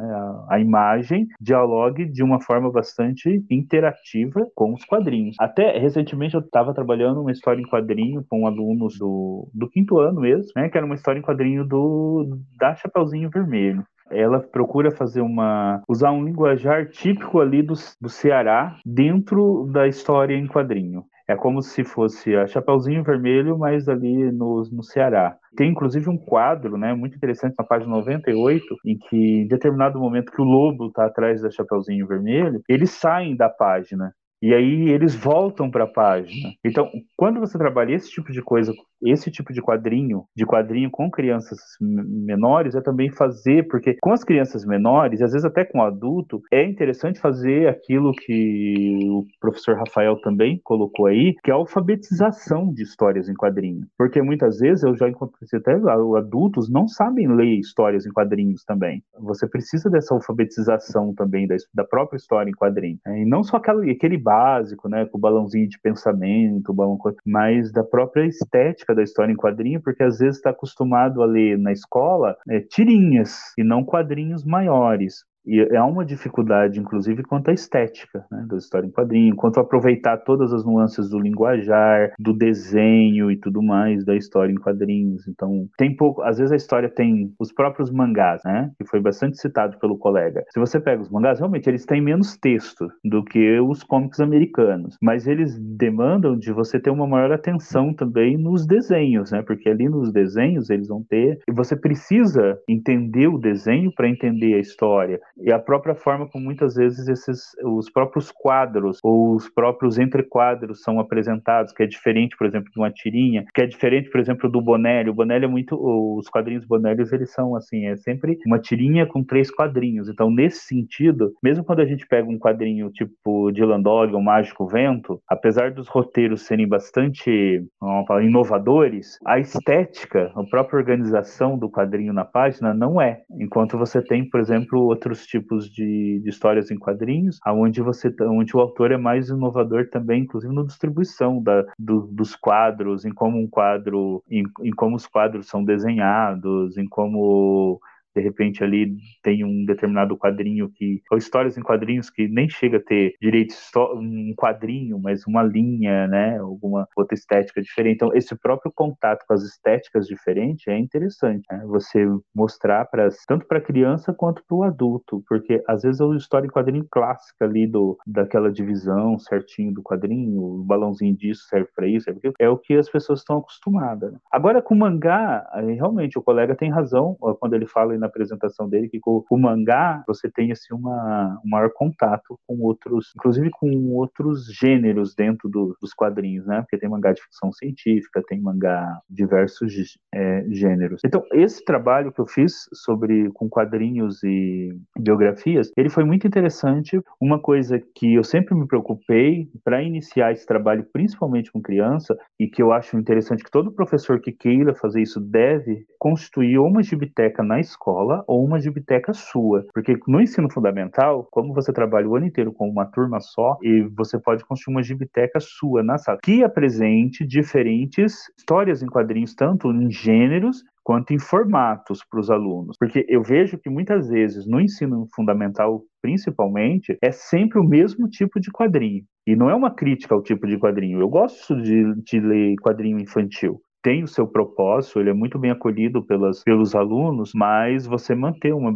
a, 0.49 0.59
imagem, 0.59 1.27
dialogue 1.39 2.05
de 2.05 2.23
uma 2.23 2.41
forma 2.41 2.71
bastante 2.71 3.43
interativa 3.49 4.47
com 4.55 4.73
os 4.73 4.83
quadrinhos. 4.85 5.35
Até 5.39 5.77
recentemente 5.77 6.35
eu 6.35 6.41
estava 6.41 6.73
trabalhando 6.73 7.21
uma 7.21 7.31
história 7.31 7.61
em 7.61 7.67
quadrinho 7.67 8.25
com 8.27 8.47
alunos 8.47 8.97
do, 8.97 9.47
do 9.53 9.69
quinto 9.69 9.99
ano 9.99 10.21
mesmo, 10.21 10.51
né, 10.55 10.69
que 10.69 10.77
era 10.77 10.85
uma 10.85 10.95
história 10.95 11.19
em 11.19 11.23
quadrinho 11.23 11.65
do 11.65 12.39
da 12.57 12.75
Chapeuzinho 12.75 13.29
Vermelho 13.29 13.85
ela 14.11 14.39
procura 14.39 14.91
fazer 14.91 15.21
uma 15.21 15.81
usar 15.87 16.11
um 16.11 16.23
linguajar 16.23 16.89
típico 16.89 17.39
ali 17.39 17.61
do, 17.61 17.73
do 17.99 18.09
Ceará 18.09 18.77
dentro 18.85 19.67
da 19.71 19.87
história 19.87 20.35
em 20.35 20.47
quadrinho. 20.47 21.05
É 21.31 21.35
como 21.37 21.61
se 21.61 21.85
fosse 21.85 22.35
a 22.35 22.45
Chapeuzinho 22.45 23.05
Vermelho, 23.05 23.57
mas 23.57 23.87
ali 23.87 24.29
no, 24.33 24.63
no 24.69 24.83
Ceará. 24.83 25.37
Tem 25.55 25.69
inclusive 25.71 26.09
um 26.09 26.17
quadro, 26.17 26.77
né, 26.77 26.93
muito 26.93 27.15
interessante 27.15 27.55
na 27.57 27.63
página 27.63 27.89
98, 27.89 28.65
em 28.85 28.97
que 28.97 29.15
em 29.15 29.47
determinado 29.47 29.97
momento 29.97 30.29
que 30.29 30.41
o 30.41 30.45
lobo 30.45 30.87
está 30.87 31.05
atrás 31.05 31.41
da 31.41 31.49
Chapeuzinho 31.49 32.05
Vermelho, 32.05 32.61
eles 32.67 32.91
saem 32.91 33.33
da 33.33 33.47
página 33.47 34.13
e 34.41 34.53
aí 34.53 34.89
eles 34.89 35.15
voltam 35.15 35.69
para 35.69 35.83
a 35.83 35.87
página. 35.87 36.51
Então, 36.65 36.89
quando 37.15 37.39
você 37.39 37.57
trabalha 37.57 37.93
esse 37.93 38.09
tipo 38.09 38.31
de 38.31 38.41
coisa, 38.41 38.73
esse 39.03 39.29
tipo 39.31 39.53
de 39.53 39.61
quadrinho, 39.61 40.25
de 40.35 40.45
quadrinho 40.45 40.89
com 40.89 41.09
crianças 41.09 41.59
menores, 41.79 42.75
é 42.75 42.81
também 42.81 43.09
fazer, 43.11 43.67
porque 43.67 43.97
com 44.01 44.11
as 44.11 44.23
crianças 44.23 44.65
menores, 44.65 45.21
às 45.21 45.31
vezes 45.31 45.45
até 45.45 45.65
com 45.65 45.79
o 45.79 45.83
adulto, 45.83 46.41
é 46.51 46.63
interessante 46.63 47.19
fazer 47.19 47.67
aquilo 47.67 48.11
que 48.13 49.07
o 49.09 49.25
professor 49.39 49.75
Rafael 49.75 50.19
também 50.21 50.59
colocou 50.63 51.07
aí, 51.07 51.35
que 51.43 51.51
é 51.51 51.53
a 51.53 51.57
alfabetização 51.57 52.73
de 52.73 52.83
histórias 52.83 53.29
em 53.29 53.33
quadrinho. 53.33 53.85
Porque 53.97 54.21
muitas 54.21 54.59
vezes 54.59 54.83
eu 54.83 54.95
já 54.95 55.09
encontrei 55.09 55.47
até 55.53 55.73
adultos 56.17 56.69
não 56.69 56.87
sabem 56.87 57.27
ler 57.27 57.59
histórias 57.59 58.05
em 58.05 58.11
quadrinhos 58.11 58.63
também. 58.63 59.03
Você 59.19 59.47
precisa 59.47 59.89
dessa 59.89 60.13
alfabetização 60.13 61.13
também 61.13 61.47
da, 61.47 61.55
da 61.73 61.83
própria 61.83 62.17
história 62.17 62.49
em 62.49 62.53
quadrinho. 62.53 62.97
Né? 63.05 63.21
E 63.21 63.25
não 63.25 63.43
só 63.43 63.57
aquele, 63.57 63.91
aquele 63.91 64.17
básico, 64.31 64.87
né, 64.87 65.05
com 65.05 65.17
o 65.17 65.21
balãozinho 65.21 65.67
de 65.67 65.77
pensamento, 65.79 66.69
o 66.69 66.73
balão, 66.73 66.97
mas 67.25 67.71
da 67.71 67.83
própria 67.83 68.25
estética 68.25 68.95
da 68.95 69.03
história 69.03 69.31
em 69.33 69.35
quadrinho, 69.35 69.81
porque 69.81 70.03
às 70.03 70.19
vezes 70.19 70.37
está 70.37 70.51
acostumado 70.51 71.21
a 71.21 71.25
ler 71.25 71.57
na 71.57 71.73
escola 71.73 72.37
é, 72.49 72.61
tirinhas 72.61 73.53
e 73.57 73.63
não 73.63 73.83
quadrinhos 73.83 74.45
maiores. 74.45 75.25
E 75.45 75.75
há 75.75 75.85
uma 75.85 76.05
dificuldade, 76.05 76.79
inclusive, 76.79 77.23
quanto 77.23 77.49
à 77.49 77.53
estética 77.53 78.25
né, 78.31 78.45
da 78.47 78.57
história 78.57 78.85
em 78.85 78.91
quadrinho, 78.91 79.35
quanto 79.35 79.57
a 79.57 79.61
aproveitar 79.61 80.17
todas 80.17 80.53
as 80.53 80.63
nuances 80.63 81.09
do 81.09 81.19
linguajar, 81.19 82.13
do 82.19 82.33
desenho 82.33 83.31
e 83.31 83.37
tudo 83.37 83.61
mais 83.61 84.05
da 84.05 84.15
história 84.15 84.51
em 84.51 84.59
quadrinhos. 84.59 85.27
Então, 85.27 85.67
tem 85.77 85.95
pouco. 85.95 86.21
Às 86.21 86.37
vezes 86.37 86.51
a 86.51 86.55
história 86.55 86.89
tem 86.89 87.33
os 87.39 87.51
próprios 87.51 87.91
mangás, 87.91 88.41
né? 88.45 88.71
Que 88.77 88.87
foi 88.87 88.99
bastante 88.99 89.39
citado 89.39 89.77
pelo 89.79 89.97
colega. 89.97 90.43
Se 90.49 90.59
você 90.59 90.79
pega 90.79 91.01
os 91.01 91.09
mangás, 91.09 91.39
realmente 91.39 91.67
eles 91.69 91.85
têm 91.85 92.01
menos 92.01 92.37
texto 92.37 92.87
do 93.03 93.23
que 93.23 93.59
os 93.59 93.83
cómics 93.83 94.19
americanos, 94.19 94.97
mas 95.01 95.27
eles 95.27 95.57
demandam 95.59 96.37
de 96.37 96.51
você 96.51 96.79
ter 96.79 96.91
uma 96.91 97.07
maior 97.07 97.31
atenção 97.31 97.93
também 97.93 98.37
nos 98.37 98.65
desenhos, 98.65 99.31
né? 99.31 99.41
Porque 99.41 99.69
ali 99.69 99.89
nos 99.89 100.11
desenhos 100.11 100.69
eles 100.69 100.87
vão 100.87 101.03
ter. 101.03 101.39
E 101.47 101.51
você 101.51 101.75
precisa 101.75 102.59
entender 102.67 103.27
o 103.27 103.39
desenho 103.39 103.91
para 103.95 104.07
entender 104.07 104.53
a 104.55 104.59
história 104.59 105.19
e 105.43 105.51
a 105.51 105.59
própria 105.59 105.95
forma 105.95 106.27
como 106.27 106.45
muitas 106.45 106.75
vezes 106.75 107.07
esses 107.07 107.51
os 107.63 107.89
próprios 107.89 108.31
quadros 108.31 108.99
ou 109.03 109.35
os 109.35 109.49
próprios 109.49 109.97
entrequadros 109.97 110.81
são 110.81 110.99
apresentados, 110.99 111.73
que 111.73 111.83
é 111.83 111.87
diferente, 111.87 112.35
por 112.37 112.47
exemplo, 112.47 112.71
de 112.71 112.79
uma 112.79 112.91
tirinha, 112.91 113.45
que 113.53 113.61
é 113.61 113.65
diferente, 113.65 114.09
por 114.09 114.19
exemplo, 114.19 114.49
do 114.49 114.61
Bonelli. 114.61 115.09
O 115.09 115.13
Bonelli 115.13 115.45
é 115.45 115.47
muito 115.47 115.77
os 115.79 116.27
quadrinhos 116.29 116.65
Bonelli, 116.65 117.03
eles 117.11 117.31
são 117.31 117.55
assim, 117.55 117.87
é 117.87 117.95
sempre 117.97 118.37
uma 118.45 118.59
tirinha 118.59 119.05
com 119.05 119.23
três 119.23 119.51
quadrinhos. 119.51 120.09
Então, 120.09 120.29
nesse 120.29 120.65
sentido, 120.65 121.33
mesmo 121.43 121.63
quando 121.63 121.79
a 121.79 121.85
gente 121.85 122.07
pega 122.07 122.29
um 122.29 122.37
quadrinho 122.37 122.89
tipo 122.91 123.51
Dylan 123.51 123.81
Dog 123.81 124.13
ou 124.13 124.21
Mágico 124.21 124.67
Vento, 124.67 125.21
apesar 125.27 125.71
dos 125.71 125.87
roteiros 125.87 126.43
serem 126.43 126.67
bastante 126.67 127.65
vamos 127.79 128.07
falar, 128.07 128.23
inovadores, 128.23 129.17
a 129.25 129.39
estética, 129.39 130.31
a 130.35 130.43
própria 130.43 130.77
organização 130.77 131.57
do 131.57 131.69
quadrinho 131.69 132.13
na 132.13 132.25
página 132.25 132.73
não 132.73 133.01
é. 133.01 133.21
Enquanto 133.39 133.77
você 133.77 134.01
tem, 134.01 134.29
por 134.29 134.39
exemplo, 134.39 134.81
outros 134.81 135.25
tipos 135.31 135.69
de, 135.69 136.19
de 136.19 136.29
histórias 136.29 136.69
em 136.69 136.77
quadrinhos, 136.77 137.39
aonde 137.43 137.81
você, 137.81 138.13
onde 138.21 138.55
o 138.55 138.59
autor 138.59 138.91
é 138.91 138.97
mais 138.97 139.29
inovador 139.29 139.89
também, 139.89 140.23
inclusive 140.23 140.53
na 140.53 140.63
distribuição 140.63 141.41
da, 141.41 141.65
do, 141.79 142.01
dos 142.07 142.35
quadros, 142.35 143.05
em 143.05 143.11
como 143.11 143.39
um 143.39 143.47
quadro, 143.47 144.21
em, 144.29 144.43
em 144.61 144.71
como 144.71 144.95
os 144.95 145.07
quadros 145.07 145.47
são 145.47 145.63
desenhados, 145.63 146.77
em 146.77 146.87
como 146.87 147.79
de 148.15 148.21
repente 148.21 148.63
ali 148.63 148.95
tem 149.23 149.43
um 149.43 149.65
determinado 149.65 150.17
quadrinho 150.17 150.69
que 150.69 151.01
ou 151.11 151.17
histórias 151.17 151.57
em 151.57 151.61
quadrinhos 151.61 152.09
que 152.09 152.27
nem 152.27 152.49
chega 152.49 152.77
a 152.77 152.83
ter 152.83 153.13
direito 153.21 153.55
um 153.95 154.33
quadrinho, 154.35 154.99
mas 154.99 155.25
uma 155.25 155.43
linha, 155.43 156.07
né, 156.07 156.37
alguma 156.39 156.87
outra 156.95 157.15
estética 157.15 157.61
diferente. 157.61 157.95
Então 157.95 158.13
esse 158.13 158.35
próprio 158.35 158.71
contato 158.73 159.25
com 159.27 159.33
as 159.33 159.43
estéticas 159.43 160.07
diferentes 160.07 160.67
é 160.67 160.77
interessante, 160.77 161.45
né? 161.51 161.63
Você 161.67 162.05
mostrar 162.35 162.85
para 162.85 163.09
tanto 163.27 163.45
para 163.47 163.61
criança 163.61 164.13
quanto 164.13 164.43
para 164.47 164.55
o 164.55 164.63
adulto, 164.63 165.23
porque 165.27 165.63
às 165.67 165.83
vezes 165.83 166.01
é 166.01 166.05
uma 166.05 166.17
história 166.17 166.47
em 166.47 166.51
quadrinho 166.51 166.85
clássica 166.89 167.45
ali 167.45 167.67
do 167.67 167.97
daquela 168.05 168.51
divisão 168.51 169.17
certinho 169.19 169.73
do 169.73 169.83
quadrinho, 169.83 170.41
o 170.41 170.63
balãozinho 170.63 171.15
disso 171.15 171.43
serve 171.47 171.69
para 171.75 171.87
isso, 171.87 172.09
é 172.39 172.49
o 172.49 172.57
que 172.57 172.73
as 172.73 172.89
pessoas 172.89 173.19
estão 173.19 173.37
acostumadas. 173.37 174.11
Né? 174.11 174.19
Agora 174.31 174.61
com 174.61 174.75
mangá, 174.75 175.47
realmente 175.75 176.17
o 176.17 176.21
colega 176.23 176.55
tem 176.55 176.71
razão 176.71 177.15
quando 177.39 177.53
ele 177.53 177.65
fala 177.65 177.95
na 178.01 178.07
apresentação 178.07 178.67
dele 178.67 178.89
que 178.89 178.99
com 178.99 179.23
o 179.29 179.37
mangá 179.37 180.03
você 180.07 180.29
tem 180.29 180.51
assim 180.51 180.73
uma 180.73 181.39
um 181.45 181.49
maior 181.49 181.71
contato 181.73 182.39
com 182.47 182.59
outros, 182.59 183.13
inclusive 183.15 183.49
com 183.51 183.69
outros 183.93 184.45
gêneros 184.53 185.15
dentro 185.15 185.47
do, 185.47 185.77
dos 185.79 185.93
quadrinhos, 185.93 186.45
né? 186.45 186.61
Porque 186.61 186.77
tem 186.77 186.89
mangá 186.89 187.13
de 187.13 187.21
ficção 187.21 187.51
científica, 187.51 188.23
tem 188.27 188.41
mangá 188.41 188.99
diversos 189.09 189.73
é, 190.13 190.45
gêneros. 190.49 191.01
Então 191.05 191.23
esse 191.31 191.63
trabalho 191.63 192.11
que 192.11 192.19
eu 192.19 192.25
fiz 192.25 192.67
sobre 192.73 193.29
com 193.33 193.47
quadrinhos 193.47 194.23
e 194.23 194.75
biografias, 194.97 195.71
ele 195.77 195.89
foi 195.89 196.03
muito 196.03 196.27
interessante. 196.27 196.99
Uma 197.19 197.39
coisa 197.39 197.79
que 197.95 198.15
eu 198.15 198.23
sempre 198.23 198.55
me 198.55 198.67
preocupei 198.67 199.47
para 199.63 199.83
iniciar 199.83 200.31
esse 200.31 200.45
trabalho, 200.45 200.85
principalmente 200.91 201.51
com 201.51 201.61
criança, 201.61 202.17
e 202.39 202.47
que 202.47 202.61
eu 202.61 202.71
acho 202.71 202.97
interessante 202.97 203.43
que 203.43 203.51
todo 203.51 203.71
professor 203.71 204.19
que 204.19 204.31
queira 204.31 204.73
fazer 204.73 205.01
isso 205.01 205.19
deve 205.19 205.85
constituir 205.99 206.57
uma 206.57 206.81
biblioteca 207.01 207.43
na 207.43 207.59
escola 207.59 207.90
escola 207.91 208.23
ou 208.27 208.43
uma 208.43 208.57
biblioteca 208.57 209.13
sua. 209.13 209.65
Porque 209.73 209.97
no 210.07 210.21
ensino 210.21 210.51
fundamental, 210.51 211.27
como 211.29 211.53
você 211.53 211.73
trabalha 211.73 212.07
o 212.07 212.15
ano 212.15 212.25
inteiro 212.25 212.53
com 212.53 212.69
uma 212.69 212.85
turma 212.85 213.19
só, 213.19 213.57
e 213.61 213.81
você 213.95 214.17
pode 214.19 214.45
construir 214.45 214.75
uma 214.75 214.81
biblioteca 214.81 215.39
sua 215.39 215.83
na 215.83 215.97
sala, 215.97 216.19
que 216.23 216.43
apresente 216.43 217.25
diferentes 217.25 218.29
histórias 218.37 218.81
em 218.81 218.87
quadrinhos, 218.87 219.35
tanto 219.35 219.71
em 219.71 219.91
gêneros 219.91 220.63
quanto 220.83 221.13
em 221.13 221.19
formatos 221.19 222.03
para 222.09 222.19
os 222.19 222.31
alunos. 222.31 222.75
Porque 222.79 223.05
eu 223.07 223.21
vejo 223.21 223.57
que 223.57 223.69
muitas 223.69 224.07
vezes 224.09 224.47
no 224.47 224.59
ensino 224.59 225.07
fundamental, 225.13 225.83
principalmente, 226.01 226.97
é 227.01 227.11
sempre 227.11 227.59
o 227.59 227.63
mesmo 227.63 228.07
tipo 228.07 228.39
de 228.39 228.49
quadrinho. 228.51 229.03
E 229.27 229.35
não 229.35 229.49
é 229.49 229.55
uma 229.55 229.69
crítica 229.69 230.15
ao 230.15 230.23
tipo 230.23 230.47
de 230.47 230.57
quadrinho. 230.57 230.99
Eu 230.99 231.07
gosto 231.07 231.55
de, 231.61 231.93
de 232.01 232.19
ler 232.19 232.55
quadrinho 232.55 232.99
infantil 232.99 233.61
tem 233.81 234.03
o 234.03 234.07
seu 234.07 234.27
propósito, 234.27 234.99
ele 234.99 235.09
é 235.09 235.13
muito 235.13 235.39
bem 235.39 235.51
acolhido 235.51 236.03
pelas, 236.03 236.43
pelos 236.43 236.75
alunos, 236.75 237.31
mas 237.33 237.85
você 237.85 238.13
manter 238.13 238.53
uma, 238.53 238.69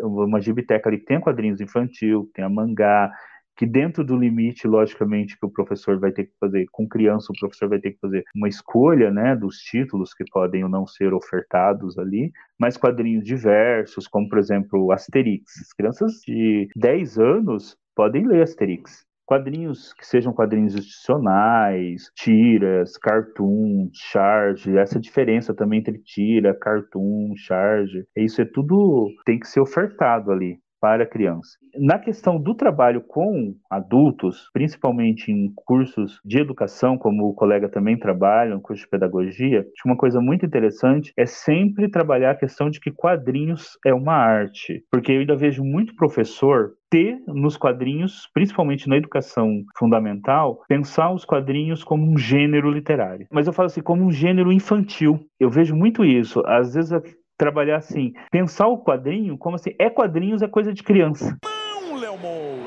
uma 0.00 0.38
biblioteca 0.38 0.88
ali 0.88 0.98
que 0.98 1.06
tem 1.06 1.20
quadrinhos 1.20 1.60
infantil, 1.60 2.30
tem 2.34 2.44
a 2.44 2.48
mangá, 2.48 3.10
que 3.56 3.66
dentro 3.66 4.04
do 4.04 4.16
limite, 4.16 4.66
logicamente, 4.66 5.38
que 5.38 5.46
o 5.46 5.50
professor 5.50 5.98
vai 5.98 6.10
ter 6.12 6.24
que 6.24 6.32
fazer, 6.40 6.66
com 6.72 6.88
criança, 6.88 7.32
o 7.32 7.38
professor 7.38 7.68
vai 7.68 7.78
ter 7.78 7.92
que 7.92 8.00
fazer 8.00 8.24
uma 8.34 8.48
escolha, 8.48 9.10
né, 9.10 9.36
dos 9.36 9.58
títulos 9.58 10.12
que 10.12 10.24
podem 10.30 10.64
ou 10.64 10.70
não 10.70 10.86
ser 10.86 11.12
ofertados 11.14 11.98
ali, 11.98 12.32
mas 12.58 12.76
quadrinhos 12.76 13.24
diversos, 13.24 14.08
como, 14.08 14.28
por 14.28 14.38
exemplo, 14.38 14.90
Asterix. 14.92 15.60
As 15.60 15.72
crianças 15.72 16.12
de 16.26 16.68
10 16.76 17.18
anos 17.18 17.76
podem 17.94 18.26
ler 18.26 18.42
Asterix 18.42 19.04
quadrinhos 19.26 19.92
que 19.94 20.06
sejam 20.06 20.32
quadrinhos 20.32 20.74
institucionais, 20.74 22.10
tiras, 22.14 22.96
cartoon, 22.96 23.88
charge, 23.92 24.76
essa 24.76 25.00
diferença 25.00 25.54
também 25.54 25.80
entre 25.80 25.98
tira, 25.98 26.54
cartoon, 26.54 27.34
charge, 27.36 28.06
isso 28.16 28.40
é 28.42 28.44
tudo 28.44 29.08
tem 29.24 29.38
que 29.38 29.48
ser 29.48 29.60
ofertado 29.60 30.30
ali 30.30 30.58
para 30.84 31.06
criança. 31.06 31.56
Na 31.78 31.98
questão 31.98 32.38
do 32.38 32.54
trabalho 32.54 33.00
com 33.00 33.54
adultos, 33.70 34.50
principalmente 34.52 35.32
em 35.32 35.50
cursos 35.54 36.20
de 36.22 36.38
educação, 36.38 36.98
como 36.98 37.26
o 37.26 37.32
colega 37.32 37.70
também 37.70 37.98
trabalha, 37.98 38.54
um 38.54 38.60
curso 38.60 38.82
de 38.82 38.90
pedagogia, 38.90 39.64
uma 39.86 39.96
coisa 39.96 40.20
muito 40.20 40.44
interessante 40.44 41.10
é 41.16 41.24
sempre 41.24 41.88
trabalhar 41.88 42.32
a 42.32 42.36
questão 42.36 42.68
de 42.68 42.80
que 42.80 42.92
quadrinhos 42.92 43.78
é 43.86 43.94
uma 43.94 44.12
arte, 44.12 44.84
porque 44.90 45.12
eu 45.12 45.20
ainda 45.20 45.34
vejo 45.34 45.64
muito 45.64 45.96
professor 45.96 46.74
ter 46.90 47.18
nos 47.26 47.56
quadrinhos, 47.56 48.28
principalmente 48.32 48.86
na 48.86 48.96
educação 48.96 49.64
fundamental, 49.76 50.62
pensar 50.68 51.12
os 51.12 51.24
quadrinhos 51.24 51.82
como 51.82 52.08
um 52.08 52.16
gênero 52.16 52.70
literário. 52.70 53.26
Mas 53.32 53.46
eu 53.46 53.52
falo 53.52 53.66
assim, 53.66 53.80
como 53.80 54.04
um 54.04 54.12
gênero 54.12 54.52
infantil. 54.52 55.18
Eu 55.40 55.50
vejo 55.50 55.74
muito 55.74 56.04
isso. 56.04 56.40
Às 56.46 56.74
vezes 56.74 56.92
trabalhar 57.36 57.76
assim, 57.76 58.12
pensar 58.30 58.66
o 58.68 58.78
quadrinho 58.78 59.36
como 59.36 59.56
assim, 59.56 59.74
é 59.78 59.90
quadrinhos, 59.90 60.42
é 60.42 60.48
coisa 60.48 60.72
de 60.72 60.82
criança. 60.82 61.36
Não, 61.44 61.96
Léo. 61.96 62.63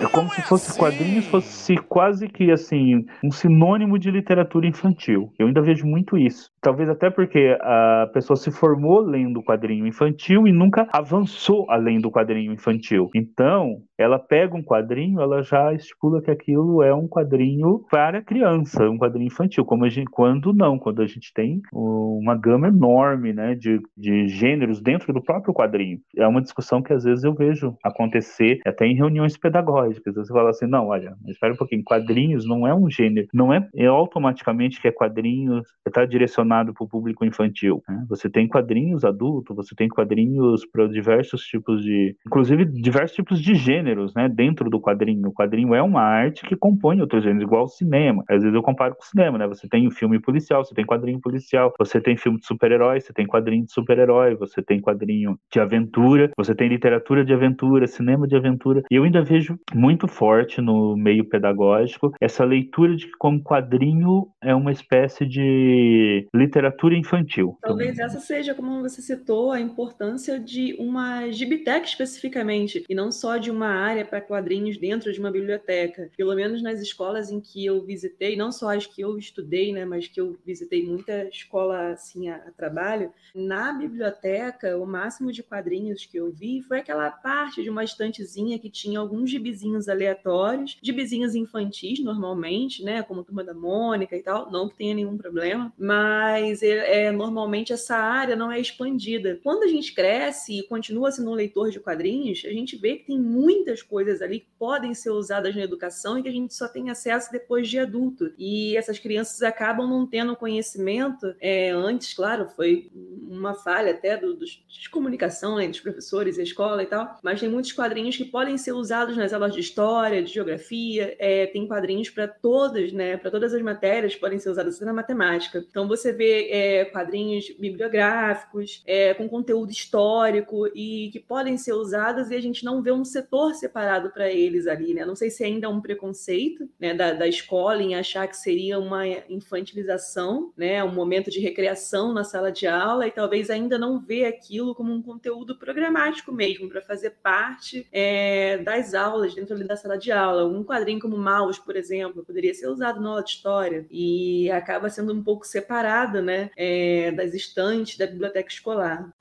É 0.00 0.06
como 0.06 0.30
se 0.30 0.40
é 0.40 0.44
fosse 0.44 0.70
assim. 0.70 0.78
quadrinhos 0.78 1.26
fosse 1.26 1.76
quase 1.76 2.28
que 2.28 2.50
assim 2.50 3.04
um 3.22 3.30
sinônimo 3.30 3.98
de 3.98 4.10
literatura 4.10 4.66
infantil. 4.66 5.32
Eu 5.38 5.48
ainda 5.48 5.60
vejo 5.60 5.86
muito 5.86 6.16
isso. 6.16 6.50
Talvez 6.60 6.88
até 6.88 7.10
porque 7.10 7.56
a 7.60 8.08
pessoa 8.12 8.36
se 8.36 8.50
formou 8.50 9.00
lendo 9.00 9.42
quadrinho 9.42 9.86
infantil 9.86 10.46
e 10.46 10.52
nunca 10.52 10.86
avançou 10.92 11.66
além 11.68 12.00
do 12.00 12.10
quadrinho 12.10 12.52
infantil. 12.52 13.10
Então, 13.14 13.82
ela 13.96 14.18
pega 14.18 14.56
um 14.56 14.62
quadrinho, 14.62 15.20
ela 15.20 15.42
já 15.42 15.72
estipula 15.72 16.22
que 16.22 16.30
aquilo 16.30 16.82
é 16.82 16.94
um 16.94 17.08
quadrinho 17.08 17.84
para 17.90 18.22
criança, 18.22 18.88
um 18.88 18.98
quadrinho 18.98 19.26
infantil. 19.26 19.64
Como 19.64 19.84
a 19.84 19.88
gente, 19.88 20.10
quando 20.10 20.52
não, 20.52 20.78
quando 20.78 21.02
a 21.02 21.06
gente 21.06 21.32
tem 21.34 21.60
uma 21.72 22.36
gama 22.36 22.68
enorme, 22.68 23.32
né, 23.32 23.54
de, 23.54 23.80
de 23.96 24.28
gêneros 24.28 24.80
dentro 24.80 25.12
do 25.12 25.22
próprio 25.22 25.54
quadrinho. 25.54 25.98
É 26.16 26.26
uma 26.26 26.42
discussão 26.42 26.82
que 26.82 26.92
às 26.92 27.04
vezes 27.04 27.24
eu 27.24 27.34
vejo 27.34 27.76
acontecer 27.82 28.60
até 28.66 28.86
em 28.86 28.94
reuniões 28.94 29.36
pedagógicas. 29.36 29.87
Você 29.94 30.32
fala 30.32 30.50
assim, 30.50 30.66
não, 30.66 30.88
olha, 30.88 31.14
espera 31.26 31.52
um 31.52 31.56
pouquinho, 31.56 31.82
quadrinhos 31.84 32.46
não 32.46 32.66
é 32.66 32.74
um 32.74 32.90
gênero, 32.90 33.28
não 33.32 33.52
é, 33.52 33.66
é 33.74 33.86
automaticamente 33.86 34.80
que 34.80 34.88
é 34.88 34.92
quadrinhos, 34.92 35.66
está 35.86 36.04
direcionado 36.04 36.28
direcionado 36.28 36.72
para 36.74 36.84
o 36.84 36.88
público 36.88 37.24
infantil. 37.24 37.82
Né? 37.88 38.04
Você 38.08 38.28
tem 38.28 38.46
quadrinhos 38.46 39.04
adultos, 39.04 39.56
você 39.56 39.74
tem 39.74 39.88
quadrinhos 39.88 40.64
para 40.66 40.86
diversos 40.86 41.42
tipos 41.42 41.82
de, 41.82 42.16
inclusive 42.26 42.64
diversos 42.64 43.16
tipos 43.16 43.40
de 43.40 43.54
gêneros, 43.54 44.14
né? 44.14 44.28
Dentro 44.28 44.68
do 44.70 44.80
quadrinho, 44.80 45.28
o 45.28 45.32
quadrinho 45.32 45.74
é 45.74 45.82
uma 45.82 46.02
arte 46.02 46.46
que 46.46 46.56
compõe 46.56 47.00
outros 47.00 47.22
gêneros, 47.22 47.42
igual 47.42 47.64
o 47.64 47.68
cinema. 47.68 48.22
Às 48.28 48.42
vezes 48.42 48.54
eu 48.54 48.62
comparo 48.62 48.94
com 48.94 49.02
o 49.02 49.06
cinema, 49.06 49.38
né? 49.38 49.46
Você 49.46 49.68
tem 49.68 49.86
o 49.86 49.90
filme 49.90 50.20
policial, 50.20 50.64
você 50.64 50.74
tem 50.74 50.84
quadrinho 50.84 51.20
policial, 51.20 51.72
você 51.78 52.00
tem 52.00 52.16
filme 52.16 52.38
de 52.38 52.46
super-herói, 52.46 53.00
você 53.00 53.12
tem 53.12 53.26
quadrinho 53.26 53.64
de 53.64 53.72
super-herói, 53.72 54.34
você 54.36 54.62
tem 54.62 54.80
quadrinho 54.80 55.38
de 55.52 55.60
aventura, 55.60 56.30
você 56.36 56.54
tem 56.54 56.68
literatura 56.68 57.24
de 57.24 57.32
aventura, 57.32 57.86
cinema 57.86 58.26
de 58.26 58.36
aventura. 58.36 58.82
E 58.90 58.94
eu 58.94 59.04
ainda 59.04 59.22
vejo 59.22 59.58
muito 59.78 60.08
forte 60.08 60.60
no 60.60 60.96
meio 60.96 61.24
pedagógico 61.24 62.12
essa 62.20 62.44
leitura 62.44 62.96
de 62.96 63.06
que 63.06 63.12
como 63.16 63.42
quadrinho 63.42 64.28
é 64.42 64.52
uma 64.54 64.72
espécie 64.72 65.24
de 65.24 66.26
literatura 66.34 66.96
infantil. 66.96 67.56
Talvez 67.62 67.98
essa 67.98 68.18
seja, 68.18 68.54
como 68.54 68.82
você 68.82 69.00
citou, 69.00 69.52
a 69.52 69.60
importância 69.60 70.38
de 70.38 70.74
uma 70.78 71.30
gibiteca 71.30 71.86
especificamente, 71.86 72.84
e 72.88 72.94
não 72.94 73.12
só 73.12 73.36
de 73.36 73.50
uma 73.50 73.68
área 73.68 74.04
para 74.04 74.20
quadrinhos 74.20 74.76
dentro 74.76 75.12
de 75.12 75.20
uma 75.20 75.30
biblioteca. 75.30 76.10
Pelo 76.16 76.34
menos 76.34 76.60
nas 76.60 76.80
escolas 76.80 77.30
em 77.30 77.40
que 77.40 77.64
eu 77.64 77.84
visitei, 77.84 78.36
não 78.36 78.50
só 78.50 78.74
as 78.74 78.86
que 78.86 79.00
eu 79.00 79.16
estudei, 79.16 79.72
né, 79.72 79.84
mas 79.84 80.08
que 80.08 80.20
eu 80.20 80.36
visitei 80.44 80.84
muita 80.84 81.28
escola 81.28 81.90
assim 81.90 82.28
a, 82.28 82.36
a 82.36 82.50
trabalho, 82.50 83.12
na 83.34 83.72
biblioteca, 83.72 84.76
o 84.76 84.86
máximo 84.86 85.30
de 85.30 85.42
quadrinhos 85.42 86.04
que 86.04 86.16
eu 86.16 86.32
vi 86.32 86.62
foi 86.62 86.78
aquela 86.78 87.10
parte 87.10 87.62
de 87.62 87.70
uma 87.70 87.84
estantezinha 87.84 88.58
que 88.58 88.70
tinha 88.70 88.98
alguns 88.98 89.30
gibizinhos 89.30 89.67
aleatórios, 89.88 90.78
gibizinhos 90.82 91.34
infantis 91.34 92.00
normalmente, 92.00 92.82
né, 92.82 93.02
como 93.02 93.24
Turma 93.24 93.44
da 93.44 93.54
Mônica 93.54 94.16
e 94.16 94.22
tal, 94.22 94.50
não 94.50 94.68
que 94.68 94.76
tenha 94.76 94.94
nenhum 94.94 95.16
problema, 95.16 95.72
mas 95.78 96.62
é, 96.62 97.06
é, 97.06 97.12
normalmente 97.12 97.72
essa 97.72 97.96
área 97.96 98.36
não 98.36 98.50
é 98.50 98.60
expandida. 98.60 99.38
Quando 99.42 99.64
a 99.64 99.68
gente 99.68 99.94
cresce 99.94 100.58
e 100.58 100.62
continua 100.62 101.10
sendo 101.10 101.30
um 101.30 101.34
leitor 101.34 101.70
de 101.70 101.80
quadrinhos, 101.80 102.42
a 102.44 102.50
gente 102.50 102.76
vê 102.76 102.96
que 102.96 103.06
tem 103.06 103.18
muitas 103.18 103.82
coisas 103.82 104.22
ali 104.22 104.40
que 104.40 104.48
podem 104.58 104.94
ser 104.94 105.10
usadas 105.10 105.54
na 105.54 105.62
educação 105.62 106.18
e 106.18 106.22
que 106.22 106.28
a 106.28 106.32
gente 106.32 106.54
só 106.54 106.68
tem 106.68 106.90
acesso 106.90 107.30
depois 107.30 107.68
de 107.68 107.78
adulto. 107.78 108.32
E 108.38 108.76
essas 108.76 108.98
crianças 108.98 109.42
acabam 109.42 109.88
não 109.88 110.06
tendo 110.06 110.36
conhecimento. 110.36 111.34
É, 111.40 111.70
antes, 111.70 112.14
claro, 112.14 112.48
foi 112.48 112.90
uma 112.94 113.54
falha 113.54 113.92
até 113.92 114.16
do, 114.16 114.34
do, 114.34 114.44
de 114.44 114.90
comunicação 114.90 115.56
né, 115.56 115.68
dos 115.68 115.80
professores 115.80 116.38
e 116.38 116.42
escola 116.42 116.82
e 116.82 116.86
tal, 116.86 117.18
mas 117.22 117.40
tem 117.40 117.48
muitos 117.48 117.72
quadrinhos 117.72 118.16
que 118.16 118.24
podem 118.24 118.56
ser 118.56 118.72
usados 118.72 119.16
nas 119.16 119.32
aulas 119.32 119.52
de 119.52 119.57
história, 119.58 120.22
de 120.22 120.32
geografia, 120.32 121.16
é, 121.18 121.46
tem 121.46 121.66
quadrinhos 121.66 122.10
para 122.10 122.28
todas, 122.28 122.92
né, 122.92 123.16
para 123.16 123.30
todas 123.30 123.54
as 123.54 123.62
matérias 123.62 124.16
podem 124.16 124.38
ser 124.38 124.50
usados 124.50 124.80
na 124.80 124.92
matemática. 124.92 125.64
Então 125.68 125.88
você 125.88 126.12
ver 126.12 126.48
é, 126.50 126.84
quadrinhos 126.86 127.50
bibliográficos, 127.50 128.82
é, 128.86 129.14
com 129.14 129.28
conteúdo 129.28 129.70
histórico 129.70 130.66
e 130.74 131.10
que 131.12 131.20
podem 131.20 131.56
ser 131.56 131.72
usados 131.72 132.30
e 132.30 132.34
a 132.34 132.40
gente 132.40 132.64
não 132.64 132.82
vê 132.82 132.92
um 132.92 133.04
setor 133.04 133.54
separado 133.54 134.10
para 134.10 134.30
eles 134.30 134.66
ali, 134.66 134.94
né? 134.94 135.04
Não 135.04 135.16
sei 135.16 135.30
se 135.30 135.44
ainda 135.44 135.66
é 135.66 135.68
um 135.68 135.80
preconceito 135.80 136.68
né, 136.78 136.94
da, 136.94 137.12
da 137.12 137.26
escola 137.26 137.82
em 137.82 137.94
achar 137.94 138.26
que 138.28 138.36
seria 138.36 138.78
uma 138.78 139.06
infantilização, 139.28 140.52
né? 140.56 140.82
Um 140.84 140.92
momento 140.92 141.30
de 141.30 141.40
recreação 141.40 142.12
na 142.12 142.24
sala 142.24 142.50
de 142.50 142.66
aula 142.66 143.06
e 143.06 143.10
talvez 143.10 143.50
ainda 143.50 143.78
não 143.78 143.98
vê 143.98 144.24
aquilo 144.24 144.74
como 144.74 144.92
um 144.92 145.02
conteúdo 145.02 145.58
programático 145.58 146.32
mesmo, 146.32 146.68
para 146.68 146.80
fazer 146.80 147.10
parte 147.22 147.86
é, 147.92 148.58
das 148.58 148.94
aulas 148.94 149.34
dentro 149.34 149.47
ali 149.54 149.64
da 149.64 149.76
sala 149.76 149.98
de 149.98 150.12
aula. 150.12 150.46
Um 150.46 150.64
quadrinho 150.64 151.00
como 151.00 151.16
Maus, 151.16 151.58
por 151.58 151.76
exemplo, 151.76 152.24
poderia 152.24 152.54
ser 152.54 152.68
usado 152.68 153.00
na 153.00 153.10
aula 153.10 153.22
de 153.22 153.30
história 153.30 153.86
e 153.90 154.50
acaba 154.50 154.90
sendo 154.90 155.12
um 155.12 155.22
pouco 155.22 155.46
separado 155.46 156.22
né, 156.22 156.50
é, 156.56 157.10
das 157.12 157.34
estantes 157.34 157.96
da 157.96 158.06
biblioteca 158.06 158.50
escolar. 158.50 159.12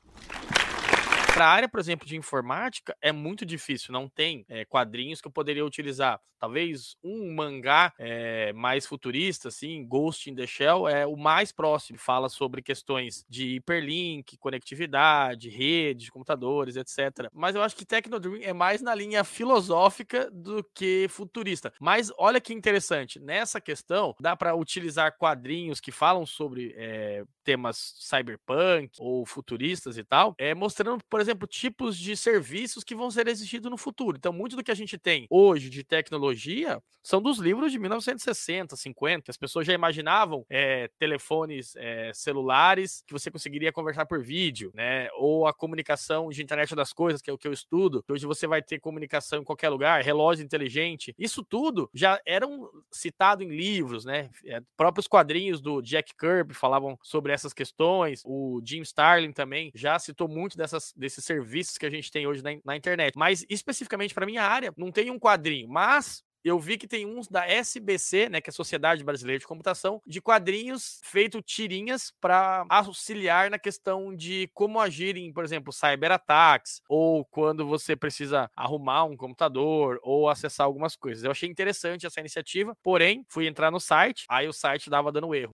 Para 1.38 1.46
a 1.46 1.52
área, 1.52 1.70
por 1.70 1.80
exemplo, 1.80 2.08
de 2.08 2.18
informática, 2.18 2.98
é 3.00 3.12
muito 3.12 3.46
difícil, 3.46 3.94
não 3.94 4.10
tem 4.10 4.44
é, 4.50 4.66
quadrinhos 4.66 5.22
que 5.22 5.28
eu 5.28 5.32
poderia 5.32 5.64
utilizar. 5.64 6.20
Talvez 6.40 6.96
um 7.04 7.32
mangá 7.34 7.94
é, 8.00 8.52
mais 8.54 8.88
futurista, 8.88 9.48
assim, 9.48 9.86
Ghost 9.88 10.30
in 10.30 10.36
the 10.36 10.48
Shell, 10.48 10.88
é 10.88 11.06
o 11.06 11.16
mais 11.16 11.52
próximo. 11.52 12.00
Fala 12.00 12.28
sobre 12.28 12.64
questões 12.64 13.24
de 13.30 13.56
hiperlink, 13.56 14.36
conectividade, 14.38 15.50
rede, 15.50 16.12
computadores, 16.12 16.76
etc. 16.76 17.30
Mas 17.32 17.56
eu 17.56 17.62
acho 17.62 17.76
que 17.76 17.86
Technodream 17.86 18.40
é 18.42 18.54
mais 18.54 18.82
na 18.82 18.96
linha 18.96 19.24
filosófica 19.24 20.32
do 20.32 20.64
que 20.76 21.08
futurista. 21.10 21.72
Mas 21.80 22.12
olha 22.18 22.42
que 22.42 22.54
interessante, 22.54 23.20
nessa 23.20 23.62
questão, 23.62 24.16
dá 24.20 24.36
para 24.36 24.56
utilizar 24.56 25.16
quadrinhos 25.18 25.80
que 25.80 25.92
falam 25.92 26.26
sobre 26.26 26.74
é, 26.78 27.24
temas 27.48 27.94
cyberpunk 27.98 28.92
ou 29.00 29.26
futuristas 29.26 29.98
e 29.98 30.04
tal, 30.04 30.36
é, 30.38 30.54
mostrando, 30.54 31.02
por 31.10 31.22
exemplo, 31.22 31.48
tipos 31.48 31.98
de 31.98 32.18
serviços 32.18 32.84
que 32.84 32.94
vão 32.94 33.10
ser 33.10 33.26
exigidos 33.30 33.72
no 33.72 33.78
futuro. 33.78 34.18
Então, 34.18 34.34
muito 34.34 34.58
do 34.58 34.64
que 34.64 34.70
a 34.70 34.76
gente 34.76 34.98
tem 34.98 35.26
hoje 35.30 35.70
de 35.70 35.82
tecnologia 35.82 36.84
são 37.02 37.22
dos 37.22 37.38
livros 37.38 37.72
de 37.72 37.80
1960, 37.80 38.76
50. 38.76 39.32
As 39.32 39.38
pessoas 39.38 39.66
já 39.66 39.72
imaginavam 39.72 40.46
é, 40.50 40.90
telefones 41.00 41.74
é, 41.78 42.12
celulares 42.14 43.02
que 43.08 43.14
você 43.14 43.32
conseguiria 43.32 43.72
conversar 43.72 44.06
por 44.06 44.22
vídeo, 44.22 44.72
né? 44.74 45.08
Ou 45.16 45.48
a 45.48 45.54
comunicação 45.54 46.28
de 46.28 46.44
internet 46.44 46.76
das 46.76 46.92
coisas, 46.92 47.22
que 47.22 47.30
é 47.30 47.34
o 47.34 47.38
que 47.38 47.48
eu 47.48 47.54
estudo. 47.54 48.04
Que 48.04 48.12
hoje 48.12 48.26
você 48.26 48.46
vai 48.46 48.62
ter 48.62 48.80
comunicação 48.80 49.40
em 49.40 49.44
qualquer 49.46 49.70
lugar, 49.70 50.04
relógio 50.04 50.44
inteligente. 50.44 51.16
Isso 51.18 51.46
tudo 51.46 51.90
já 51.94 52.20
eram 52.26 52.70
citado 52.92 53.42
em 53.42 53.48
livros, 53.56 54.04
né? 54.04 54.30
É, 54.46 54.60
próprios 54.76 55.08
quadrinhos 55.08 55.62
do 55.62 55.82
Jack 55.82 56.14
Kirby 56.14 56.54
falavam 56.54 57.00
sobre 57.02 57.32
essas 57.38 57.54
questões. 57.54 58.22
O 58.26 58.62
Jim 58.64 58.82
Starlin 58.82 59.32
também 59.32 59.72
já 59.74 59.98
citou 59.98 60.28
muito 60.28 60.58
dessas, 60.58 60.94
desses 60.96 61.24
serviços 61.24 61.78
que 61.78 61.86
a 61.86 61.90
gente 61.90 62.12
tem 62.12 62.28
hoje 62.28 62.44
na, 62.44 62.52
na 62.66 62.76
internet. 62.76 63.14
Mas 63.18 63.46
especificamente 63.50 64.14
para 64.14 64.26
minha 64.26 64.44
área, 64.44 64.74
não 64.78 64.92
tem 64.92 65.10
um 65.10 65.20
quadrinho, 65.20 65.68
mas 65.70 66.24
eu 66.44 66.60
vi 66.60 66.78
que 66.78 66.88
tem 66.88 67.06
uns 67.06 67.28
da 67.28 67.46
SBC, 67.46 68.30
né, 68.30 68.40
que 68.40 68.50
é 68.50 68.52
a 68.52 68.54
Sociedade 68.54 69.04
Brasileira 69.04 69.40
de 69.40 69.48
Computação, 69.48 70.02
de 70.06 70.22
quadrinhos 70.22 71.00
feito 71.04 71.42
tirinhas 71.42 72.14
para 72.22 72.66
auxiliar 72.70 73.50
na 73.50 73.60
questão 73.60 74.16
de 74.16 74.50
como 74.54 74.80
agir 74.80 75.18
em, 75.18 75.34
por 75.34 75.44
exemplo, 75.44 75.74
cyberataques 75.74 76.82
ou 76.88 77.26
quando 77.26 77.68
você 77.68 77.96
precisa 77.96 78.50
arrumar 78.56 79.04
um 79.04 79.18
computador 79.18 80.00
ou 80.02 80.30
acessar 80.30 80.66
algumas 80.66 80.96
coisas. 80.96 81.24
Eu 81.24 81.32
achei 81.32 81.50
interessante 81.50 82.06
essa 82.06 82.20
iniciativa, 82.20 82.76
porém, 82.84 83.26
fui 83.30 83.48
entrar 83.48 83.72
no 83.72 83.80
site, 83.80 84.26
aí 84.30 84.48
o 84.48 84.54
site 84.54 84.90
dava 84.90 85.12
dando 85.12 85.34
erro. 85.36 85.54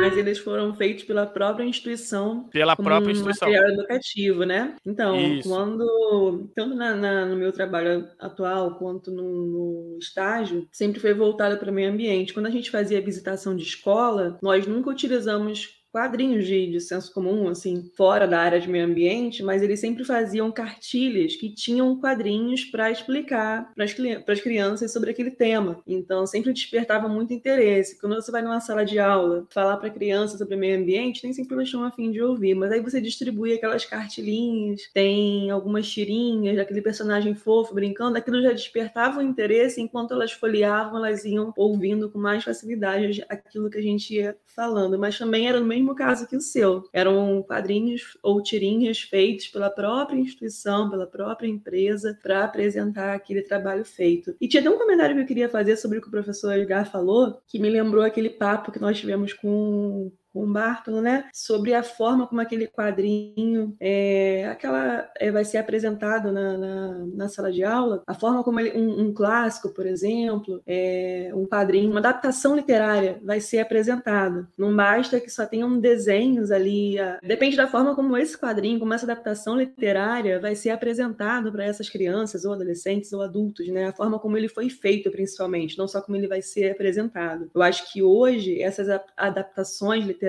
Mas 0.00 0.16
eles 0.16 0.38
foram 0.38 0.74
feitos 0.74 1.04
pela 1.04 1.26
própria 1.26 1.64
instituição. 1.64 2.48
Pela 2.50 2.76
própria 2.76 3.08
um 3.08 3.10
instituição. 3.12 3.48
material 3.48 3.72
educativo, 3.72 4.44
né? 4.44 4.76
Então, 4.86 5.16
Isso. 5.16 5.48
quando. 5.48 6.50
Tanto 6.54 6.74
na, 6.74 6.94
na- 6.94 7.26
no 7.26 7.36
meu 7.36 7.52
trabalho 7.52 8.06
atual 8.18 8.76
quanto 8.78 9.10
no, 9.10 9.22
no 9.22 9.98
estágio, 9.98 10.66
sempre 10.72 11.00
foi 11.00 11.14
voltado 11.14 11.56
para 11.56 11.70
o 11.70 11.74
meio 11.74 11.90
ambiente. 11.90 12.34
Quando 12.34 12.46
a 12.46 12.50
gente 12.50 12.70
fazia 12.70 13.00
visitação 13.00 13.56
de 13.56 13.62
escola, 13.62 14.38
nós 14.42 14.66
nunca 14.66 14.90
utilizamos 14.90 15.70
quadrinhos 15.94 16.44
de, 16.44 16.66
de 16.66 16.80
senso 16.80 17.14
comum, 17.14 17.48
assim, 17.48 17.88
fora 17.96 18.26
da 18.26 18.40
área 18.40 18.58
de 18.58 18.68
meio 18.68 18.84
ambiente, 18.84 19.44
mas 19.44 19.62
eles 19.62 19.78
sempre 19.78 20.04
faziam 20.04 20.50
cartilhas 20.50 21.36
que 21.36 21.48
tinham 21.48 21.96
quadrinhos 22.00 22.64
para 22.64 22.90
explicar 22.90 23.72
para 23.72 23.84
as 24.34 24.40
crianças 24.40 24.92
sobre 24.92 25.10
aquele 25.10 25.30
tema. 25.30 25.80
Então, 25.86 26.26
sempre 26.26 26.52
despertava 26.52 27.08
muito 27.08 27.32
interesse. 27.32 27.96
Quando 28.00 28.16
você 28.16 28.32
vai 28.32 28.42
numa 28.42 28.60
sala 28.60 28.84
de 28.84 28.98
aula 28.98 29.46
falar 29.50 29.76
para 29.76 29.88
criança 29.88 30.36
sobre 30.36 30.56
meio 30.56 30.80
ambiente, 30.80 31.22
nem 31.22 31.32
sempre 31.32 31.54
elas 31.54 31.68
estão 31.68 31.84
afim 31.84 32.10
de 32.10 32.20
ouvir, 32.20 32.56
mas 32.56 32.72
aí 32.72 32.80
você 32.80 33.00
distribui 33.00 33.52
aquelas 33.52 33.84
cartilinhas, 33.84 34.90
tem 34.92 35.48
algumas 35.52 35.88
tirinhas 35.88 36.56
daquele 36.56 36.82
personagem 36.82 37.36
fofo 37.36 37.72
brincando, 37.72 38.18
aquilo 38.18 38.42
já 38.42 38.50
despertava 38.50 39.20
o 39.20 39.22
interesse, 39.22 39.80
enquanto 39.80 40.12
elas 40.12 40.32
folheavam, 40.32 40.96
elas 40.96 41.24
iam 41.24 41.52
ouvindo 41.56 42.10
com 42.10 42.18
mais 42.18 42.42
facilidade 42.42 43.24
aquilo 43.28 43.70
que 43.70 43.78
a 43.78 43.82
gente 43.82 44.12
ia 44.12 44.36
falando, 44.56 44.98
mas 44.98 45.16
também 45.16 45.48
era 45.48 45.60
no 45.60 45.66
mesmo 45.66 45.83
caso 45.92 46.28
que 46.28 46.36
o 46.36 46.40
seu. 46.40 46.84
Eram 46.92 47.42
quadrinhos 47.42 48.16
ou 48.22 48.40
tirinhas 48.40 49.00
feitos 49.00 49.48
pela 49.48 49.68
própria 49.68 50.16
instituição, 50.16 50.88
pela 50.88 51.04
própria 51.04 51.48
empresa, 51.48 52.16
para 52.22 52.44
apresentar 52.44 53.12
aquele 53.12 53.42
trabalho 53.42 53.84
feito. 53.84 54.36
E 54.40 54.46
tinha 54.46 54.60
até 54.60 54.70
um 54.70 54.78
comentário 54.78 55.16
que 55.16 55.22
eu 55.22 55.26
queria 55.26 55.48
fazer 55.48 55.76
sobre 55.76 55.98
o 55.98 56.00
que 56.00 56.06
o 56.06 56.12
professor 56.12 56.52
Edgar 56.52 56.88
falou, 56.88 57.40
que 57.48 57.58
me 57.58 57.68
lembrou 57.68 58.04
aquele 58.04 58.30
papo 58.30 58.70
que 58.70 58.80
nós 58.80 58.96
tivemos 58.96 59.32
com 59.32 60.12
com 60.34 60.42
o 60.42 60.52
Bartolo, 60.52 61.00
né? 61.00 61.26
Sobre 61.32 61.72
a 61.72 61.84
forma 61.84 62.26
como 62.26 62.40
aquele 62.40 62.66
quadrinho 62.66 63.76
é, 63.80 64.48
aquela, 64.50 65.08
é, 65.16 65.30
vai 65.30 65.44
ser 65.44 65.58
apresentado 65.58 66.32
na, 66.32 66.58
na, 66.58 67.06
na, 67.14 67.28
sala 67.28 67.52
de 67.52 67.62
aula, 67.62 68.02
a 68.04 68.14
forma 68.14 68.42
como 68.42 68.58
ele, 68.58 68.76
um, 68.76 69.06
um 69.06 69.14
clássico, 69.14 69.72
por 69.72 69.86
exemplo, 69.86 70.60
é, 70.66 71.30
um 71.34 71.46
quadrinho, 71.46 71.90
uma 71.90 72.00
adaptação 72.00 72.56
literária 72.56 73.20
vai 73.22 73.40
ser 73.40 73.60
apresentado. 73.60 74.48
Não 74.58 74.74
basta 74.74 75.20
que 75.20 75.30
só 75.30 75.46
tenham 75.46 75.78
desenhos 75.78 76.50
ali. 76.50 76.98
A, 76.98 77.20
depende 77.22 77.56
da 77.56 77.68
forma 77.68 77.94
como 77.94 78.16
esse 78.16 78.36
quadrinho, 78.36 78.80
como 78.80 78.92
essa 78.92 79.06
adaptação 79.06 79.56
literária 79.56 80.40
vai 80.40 80.56
ser 80.56 80.70
apresentado 80.70 81.52
para 81.52 81.64
essas 81.64 81.88
crianças, 81.88 82.44
ou 82.44 82.52
adolescentes, 82.52 83.12
ou 83.12 83.22
adultos, 83.22 83.68
né? 83.68 83.86
A 83.86 83.92
forma 83.92 84.18
como 84.18 84.36
ele 84.36 84.48
foi 84.48 84.68
feito, 84.68 85.10
principalmente, 85.12 85.78
não 85.78 85.86
só 85.86 86.00
como 86.00 86.16
ele 86.16 86.26
vai 86.26 86.42
ser 86.42 86.72
apresentado. 86.72 87.48
Eu 87.54 87.62
acho 87.62 87.92
que 87.92 88.02
hoje 88.02 88.60
essas 88.60 88.88
adaptações 89.16 90.04
literárias 90.04 90.23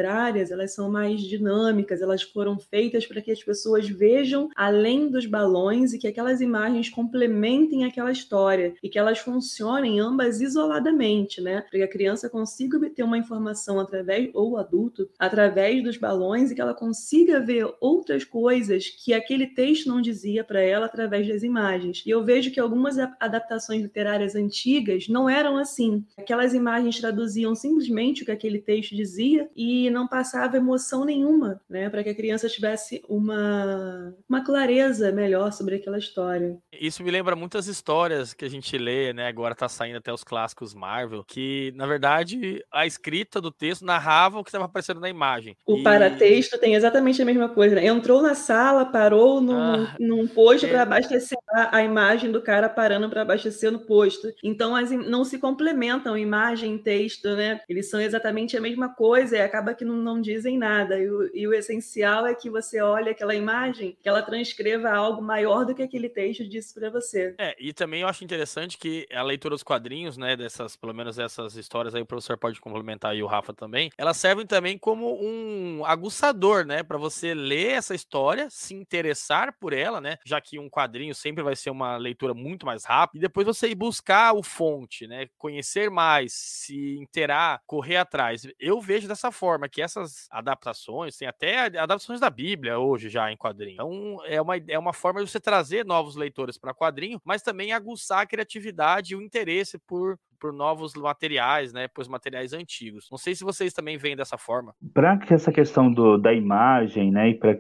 elas 0.51 0.73
são 0.73 0.91
mais 0.91 1.21
dinâmicas, 1.21 2.01
elas 2.01 2.21
foram 2.21 2.59
feitas 2.59 3.05
para 3.05 3.21
que 3.21 3.31
as 3.31 3.43
pessoas 3.43 3.87
vejam 3.87 4.49
além 4.55 5.09
dos 5.09 5.25
balões 5.25 5.93
e 5.93 5.99
que 5.99 6.07
aquelas 6.07 6.41
imagens 6.41 6.89
complementem 6.89 7.85
aquela 7.85 8.11
história 8.11 8.73
e 8.81 8.89
que 8.89 8.99
elas 8.99 9.19
funcionem 9.19 9.99
ambas 9.99 10.41
isoladamente, 10.41 11.41
né? 11.41 11.61
Para 11.61 11.79
que 11.79 11.83
a 11.83 11.87
criança 11.87 12.29
consiga 12.29 12.77
obter 12.77 13.03
uma 13.03 13.17
informação 13.17 13.79
através 13.79 14.29
ou 14.33 14.57
adulto 14.57 15.09
através 15.17 15.83
dos 15.83 15.97
balões 15.97 16.51
e 16.51 16.55
que 16.55 16.61
ela 16.61 16.73
consiga 16.73 17.39
ver 17.39 17.67
outras 17.79 18.23
coisas 18.23 18.89
que 18.89 19.13
aquele 19.13 19.47
texto 19.47 19.87
não 19.87 20.01
dizia 20.01 20.43
para 20.43 20.61
ela 20.61 20.85
através 20.85 21.27
das 21.27 21.43
imagens. 21.43 22.03
E 22.05 22.09
eu 22.09 22.23
vejo 22.23 22.51
que 22.51 22.59
algumas 22.59 22.97
adaptações 23.19 23.81
literárias 23.81 24.35
antigas 24.35 25.07
não 25.07 25.29
eram 25.29 25.57
assim. 25.57 26.05
Aquelas 26.17 26.53
imagens 26.53 26.99
traduziam 26.99 27.55
simplesmente 27.55 28.23
o 28.23 28.25
que 28.25 28.31
aquele 28.31 28.59
texto 28.59 28.95
dizia 28.95 29.49
e 29.55 29.84
não 29.89 30.07
passava 30.07 30.57
emoção 30.57 31.05
nenhuma, 31.05 31.61
né, 31.69 31.89
para 31.89 32.03
que 32.03 32.09
a 32.09 32.15
criança 32.15 32.49
tivesse 32.49 33.03
uma, 33.07 34.15
uma 34.27 34.43
clareza 34.43 35.11
melhor 35.11 35.51
sobre 35.51 35.75
aquela 35.75 35.97
história. 35.97 36.57
Isso 36.71 37.03
me 37.03 37.11
lembra 37.11 37.35
muitas 37.35 37.67
histórias 37.67 38.33
que 38.33 38.45
a 38.45 38.49
gente 38.49 38.77
lê, 38.77 39.13
né, 39.13 39.27
agora 39.27 39.55
tá 39.55 39.69
saindo 39.69 39.97
até 39.97 40.11
os 40.11 40.23
clássicos 40.23 40.73
Marvel, 40.73 41.23
que 41.23 41.71
na 41.75 41.85
verdade 41.85 42.63
a 42.71 42.85
escrita 42.85 43.39
do 43.39 43.51
texto 43.51 43.85
narrava 43.85 44.39
o 44.39 44.43
que 44.43 44.49
estava 44.49 44.65
aparecendo 44.65 44.99
na 44.99 45.09
imagem. 45.09 45.55
O 45.65 45.77
e... 45.77 45.83
paratexto 45.83 46.57
tem 46.57 46.75
exatamente 46.75 47.21
a 47.21 47.25
mesma 47.25 47.49
coisa, 47.49 47.75
né? 47.75 47.85
Entrou 47.85 48.21
na 48.21 48.35
sala, 48.35 48.85
parou 48.85 49.41
num, 49.41 49.57
ah, 49.57 49.95
num 49.99 50.27
posto 50.27 50.65
é... 50.65 50.69
para 50.69 50.81
abastecer 50.81 51.37
a, 51.49 51.77
a, 51.77 51.83
imagem 51.83 52.31
do 52.31 52.41
cara 52.41 52.67
parando 52.67 53.09
para 53.09 53.21
abastecer 53.21 53.71
no 53.71 53.79
posto. 53.79 54.33
Então 54.43 54.75
as, 54.75 54.91
não 54.91 55.23
se 55.23 55.37
complementam 55.37 56.17
imagem 56.17 56.75
e 56.75 56.79
texto, 56.79 57.29
né? 57.35 57.61
Eles 57.69 57.89
são 57.89 57.99
exatamente 57.99 58.57
a 58.57 58.61
mesma 58.61 58.89
coisa 58.89 59.37
e 59.37 59.41
acaba 59.41 59.73
que 59.75 59.85
não, 59.85 59.95
não 59.95 60.21
dizem 60.21 60.57
nada. 60.57 60.99
E 60.99 61.09
o, 61.09 61.35
e 61.35 61.47
o, 61.47 61.53
essencial 61.53 62.25
é 62.25 62.33
que 62.33 62.49
você 62.49 62.81
olhe 62.81 63.09
aquela 63.09 63.35
imagem, 63.35 63.97
que 64.01 64.09
ela 64.09 64.21
transcreva 64.21 64.89
algo 64.91 65.21
maior 65.21 65.65
do 65.65 65.75
que 65.75 65.83
aquele 65.83 66.09
texto 66.09 66.47
disse 66.47 66.73
para 66.73 66.89
você. 66.89 67.35
É, 67.37 67.55
e 67.59 67.73
também 67.73 68.01
eu 68.01 68.07
acho 68.07 68.23
interessante 68.23 68.77
que 68.77 69.07
a 69.13 69.21
leitura 69.21 69.55
dos 69.55 69.63
quadrinhos, 69.63 70.17
né, 70.17 70.35
dessas, 70.35 70.75
pelo 70.75 70.93
menos 70.93 71.19
essas 71.19 71.55
histórias 71.55 71.93
aí, 71.93 72.01
o 72.01 72.05
professor 72.05 72.37
pode 72.37 72.59
complementar 72.59 73.15
e 73.15 73.23
o 73.23 73.27
Rafa 73.27 73.53
também, 73.53 73.89
elas 73.97 74.17
servem 74.17 74.45
também 74.45 74.77
como 74.77 75.19
um 75.21 75.83
aguçador, 75.85 76.65
né, 76.65 76.83
para 76.83 76.97
você 76.97 77.33
ler 77.33 77.71
essa 77.71 77.93
história, 77.93 78.47
se 78.49 78.73
interessar 78.73 79.55
por 79.59 79.73
ela, 79.73 79.99
né, 79.99 80.17
já 80.25 80.39
que 80.39 80.59
um 80.59 80.69
quadrinho 80.69 81.13
sempre 81.13 81.43
vai 81.43 81.55
ser 81.55 81.69
uma 81.69 81.97
leitura 81.97 82.33
muito 82.33 82.65
mais 82.65 82.85
rápida, 82.85 83.17
e 83.17 83.27
depois 83.27 83.45
você 83.45 83.67
ir 83.67 83.75
buscar 83.75 84.33
o 84.33 84.43
fonte, 84.43 85.07
né, 85.07 85.27
conhecer 85.37 85.89
mais, 85.89 86.33
se 86.33 86.97
interar, 86.97 87.61
correr 87.65 87.97
atrás. 87.97 88.47
Eu 88.59 88.79
vejo 88.81 89.07
dessa 89.07 89.31
forma 89.31 89.64
que 89.69 89.81
essas 89.81 90.27
adaptações, 90.31 91.17
tem 91.17 91.27
até 91.27 91.59
adaptações 91.59 92.19
da 92.19 92.29
Bíblia 92.29 92.79
hoje 92.79 93.09
já 93.09 93.31
em 93.31 93.37
quadrinho. 93.37 93.73
Então 93.73 94.17
é 94.25 94.41
uma, 94.41 94.57
é 94.57 94.79
uma 94.79 94.93
forma 94.93 95.23
de 95.23 95.29
você 95.29 95.39
trazer 95.39 95.85
novos 95.85 96.15
leitores 96.15 96.57
para 96.57 96.73
quadrinho, 96.73 97.21
mas 97.23 97.41
também 97.41 97.71
aguçar 97.71 98.21
a 98.21 98.25
criatividade 98.25 99.13
e 99.13 99.15
o 99.15 99.21
interesse 99.21 99.77
por 99.79 100.19
por 100.39 100.53
novos 100.53 100.93
materiais, 100.95 101.73
né, 101.73 101.87
por 101.87 102.07
materiais 102.07 102.53
antigos. 102.53 103.07
Não 103.11 103.17
sei 103.17 103.35
se 103.35 103.43
vocês 103.43 103.73
também 103.73 103.97
veem 103.97 104.15
dessa 104.15 104.37
forma. 104.37 104.73
Para 104.93 105.17
que 105.17 105.33
essa 105.33 105.51
questão 105.51 105.91
do, 105.91 106.17
da 106.17 106.33
imagem, 106.33 107.11
né, 107.11 107.29
e 107.29 107.35
pra, 107.35 107.57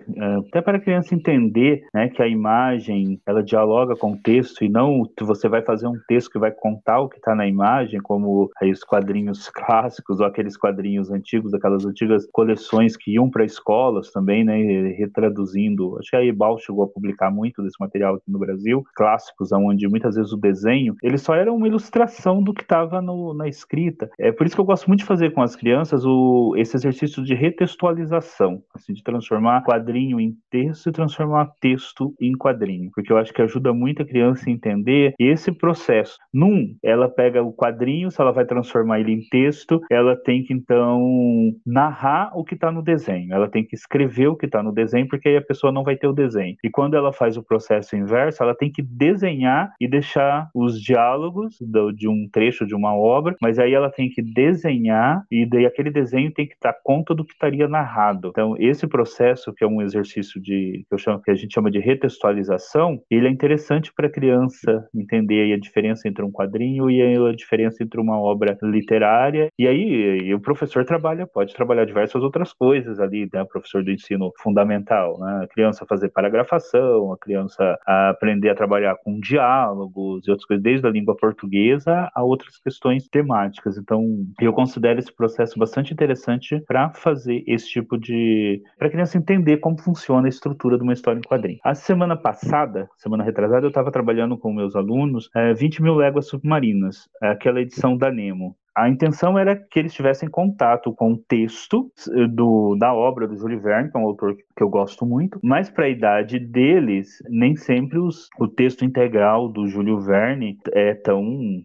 até 0.47 0.61
para 0.61 0.77
a 0.77 0.81
criança 0.81 1.15
entender, 1.15 1.85
né, 1.93 2.09
que 2.09 2.21
a 2.21 2.27
imagem 2.27 3.19
ela 3.25 3.43
dialoga 3.43 3.95
com 3.95 4.13
o 4.13 4.17
texto 4.17 4.63
e 4.63 4.69
não 4.69 5.03
você 5.21 5.47
vai 5.49 5.61
fazer 5.61 5.87
um 5.87 5.99
texto 6.07 6.31
que 6.31 6.39
vai 6.39 6.51
contar 6.51 6.99
o 6.99 7.09
que 7.09 7.17
está 7.17 7.33
na 7.33 7.47
imagem, 7.47 7.99
como 7.99 8.49
aí 8.61 8.71
os 8.71 8.83
quadrinhos 8.83 9.49
clássicos 9.53 10.19
ou 10.19 10.25
aqueles 10.25 10.57
quadrinhos 10.57 11.09
antigos, 11.09 11.53
aquelas 11.53 11.85
antigas 11.85 12.27
coleções 12.31 12.95
que 12.95 13.13
iam 13.13 13.29
para 13.29 13.45
escolas 13.45 14.11
também, 14.11 14.43
né, 14.43 14.55
retraduzindo. 14.97 15.97
Acho 15.97 16.09
que 16.11 16.15
a 16.15 16.23
Ebal 16.23 16.57
chegou 16.59 16.83
a 16.83 16.87
publicar 16.87 17.31
muito 17.31 17.63
desse 17.63 17.77
material 17.79 18.15
aqui 18.15 18.31
no 18.31 18.39
Brasil, 18.39 18.83
clássicos, 18.95 19.51
onde 19.51 19.87
muitas 19.87 20.15
vezes 20.15 20.31
o 20.31 20.37
desenho 20.37 20.95
ele 21.01 21.17
só 21.17 21.35
era 21.35 21.51
uma 21.51 21.67
ilustração 21.67 22.43
do 22.43 22.53
que 22.53 22.64
estava 22.65 23.01
na 23.01 23.47
escrita. 23.47 24.09
É 24.19 24.31
por 24.31 24.45
isso 24.45 24.55
que 24.55 24.61
eu 24.61 24.65
gosto 24.65 24.87
muito 24.87 24.99
de 24.99 25.05
fazer 25.05 25.31
com 25.31 25.41
as 25.41 25.55
crianças 25.55 26.05
o, 26.05 26.53
esse 26.57 26.75
exercício 26.75 27.23
de 27.23 27.33
retextualização, 27.33 28.61
assim, 28.73 28.93
de 28.93 29.03
transformar 29.03 29.63
quadrinho 29.63 30.19
em 30.19 30.35
texto 30.49 30.89
e 30.89 30.91
transformar 30.91 31.51
texto 31.59 32.13
em 32.19 32.33
quadrinho, 32.33 32.89
porque 32.93 33.11
eu 33.11 33.17
acho 33.17 33.33
que 33.33 33.41
ajuda 33.41 33.73
muito 33.73 34.01
a 34.01 34.05
criança 34.05 34.49
a 34.49 34.51
entender 34.51 35.13
esse 35.19 35.51
processo. 35.51 36.17
Num, 36.33 36.75
ela 36.83 37.09
pega 37.09 37.43
o 37.43 37.53
quadrinho, 37.53 38.11
se 38.11 38.19
ela 38.19 38.31
vai 38.31 38.45
transformar 38.45 38.99
ele 38.99 39.13
em 39.13 39.21
texto, 39.29 39.79
ela 39.91 40.15
tem 40.15 40.43
que 40.43 40.53
então 40.53 41.53
narrar 41.65 42.31
o 42.35 42.43
que 42.43 42.55
está 42.55 42.71
no 42.71 42.81
desenho, 42.81 43.33
ela 43.33 43.47
tem 43.47 43.63
que 43.63 43.75
escrever 43.75 44.27
o 44.27 44.35
que 44.35 44.45
está 44.45 44.61
no 44.63 44.71
desenho, 44.71 45.07
porque 45.07 45.29
aí 45.29 45.37
a 45.37 45.41
pessoa 45.41 45.71
não 45.71 45.83
vai 45.83 45.95
ter 45.95 46.07
o 46.07 46.13
desenho. 46.13 46.55
E 46.63 46.69
quando 46.69 46.95
ela 46.95 47.13
faz 47.13 47.37
o 47.37 47.43
processo 47.43 47.95
inverso, 47.95 48.41
ela 48.41 48.55
tem 48.55 48.71
que 48.71 48.81
desenhar 48.81 49.73
e 49.79 49.87
deixar 49.87 50.49
os 50.53 50.81
diálogos 50.81 51.57
do, 51.61 51.91
de 51.91 52.07
um 52.07 52.27
trecho 52.31 52.54
desfecho 52.55 52.65
de 52.65 52.73
uma 52.73 52.95
obra, 52.95 53.35
mas 53.41 53.59
aí 53.59 53.73
ela 53.73 53.91
tem 53.91 54.09
que 54.09 54.21
desenhar 54.21 55.23
e 55.29 55.45
daí 55.45 55.65
aquele 55.65 55.91
desenho 55.91 56.31
tem 56.31 56.47
que 56.47 56.55
dar 56.61 56.75
conta 56.83 57.13
do 57.13 57.25
que 57.25 57.33
estaria 57.33 57.67
narrado. 57.67 58.29
Então, 58.29 58.55
esse 58.57 58.87
processo, 58.87 59.53
que 59.53 59.63
é 59.63 59.67
um 59.67 59.81
exercício 59.81 60.41
de 60.41 60.85
que, 60.89 60.97
chamo, 60.97 61.21
que 61.21 61.31
a 61.31 61.35
gente 61.35 61.53
chama 61.53 61.69
de 61.69 61.79
retextualização, 61.79 62.99
ele 63.11 63.27
é 63.27 63.31
interessante 63.31 63.91
para 63.93 64.07
a 64.07 64.11
criança 64.11 64.87
entender 64.95 65.53
a 65.53 65.59
diferença 65.59 66.07
entre 66.07 66.23
um 66.23 66.31
quadrinho 66.31 66.89
e 66.89 67.01
a 67.01 67.31
diferença 67.35 67.83
entre 67.83 67.99
uma 67.99 68.19
obra 68.19 68.57
literária. 68.63 69.49
E 69.59 69.67
aí 69.67 70.25
e 70.25 70.33
o 70.33 70.39
professor 70.39 70.85
trabalha, 70.85 71.27
pode 71.27 71.53
trabalhar 71.53 71.85
diversas 71.85 72.21
outras 72.23 72.53
coisas 72.53 72.99
ali, 72.99 73.27
né? 73.33 73.43
Professor 73.45 73.83
do 73.83 73.91
ensino 73.91 74.31
fundamental, 74.41 75.19
né? 75.19 75.41
A 75.43 75.47
criança 75.47 75.85
fazer 75.87 76.09
paragrafação, 76.09 77.11
a 77.11 77.17
criança 77.17 77.77
aprender 77.85 78.49
a 78.49 78.55
trabalhar 78.55 78.95
com 79.03 79.19
diálogos 79.19 80.27
e 80.27 80.31
outras 80.31 80.45
coisas, 80.45 80.63
desde 80.63 80.87
a 80.87 80.89
língua 80.89 81.15
portuguesa 81.15 82.09
a 82.13 82.23
outras 82.23 82.44
questões 82.63 83.07
temáticas. 83.07 83.77
Então, 83.77 84.25
eu 84.39 84.53
considero 84.53 84.99
esse 84.99 85.13
processo 85.13 85.57
bastante 85.57 85.93
interessante 85.93 86.61
para 86.67 86.89
fazer 86.91 87.43
esse 87.47 87.67
tipo 87.67 87.97
de. 87.97 88.61
para 88.77 88.87
a 88.87 88.91
criança 88.91 89.17
entender 89.17 89.57
como 89.57 89.79
funciona 89.79 90.27
a 90.27 90.29
estrutura 90.29 90.77
de 90.77 90.83
uma 90.83 90.93
história 90.93 91.19
em 91.19 91.27
quadrinho. 91.27 91.59
A 91.63 91.75
semana 91.75 92.15
passada, 92.15 92.89
semana 92.97 93.23
retrasada, 93.23 93.65
eu 93.65 93.69
estava 93.69 93.91
trabalhando 93.91 94.37
com 94.37 94.53
meus 94.53 94.75
alunos 94.75 95.29
é, 95.35 95.53
20 95.53 95.81
mil 95.81 95.95
léguas 95.95 96.27
submarinas, 96.27 97.09
aquela 97.21 97.61
edição 97.61 97.97
da 97.97 98.11
Nemo. 98.11 98.55
A 98.75 98.89
intenção 98.89 99.39
era 99.39 99.55
que 99.55 99.79
eles 99.79 99.93
tivessem 99.93 100.29
contato 100.29 100.93
com 100.93 101.13
o 101.13 101.17
texto 101.17 101.89
eh, 102.09 102.27
do, 102.27 102.75
da 102.75 102.93
obra 102.93 103.25
do 103.25 103.37
Júlio 103.37 103.61
Verne, 103.61 103.89
que 103.89 103.95
é 103.95 103.99
um 103.99 104.05
autor 104.05 104.35
que 104.35 104.61
eu 104.61 104.69
gosto 104.69 105.05
muito, 105.05 105.39
mas 105.41 105.69
para 105.69 105.85
a 105.85 105.89
idade 105.89 106.39
deles, 106.39 107.23
nem 107.29 107.55
sempre 107.55 107.97
os, 107.97 108.27
o 108.37 108.47
texto 108.47 108.83
integral 108.83 109.47
do 109.47 109.65
Júlio 109.67 110.01
Verne 110.01 110.57
é 110.73 110.93
tão, 110.93 111.23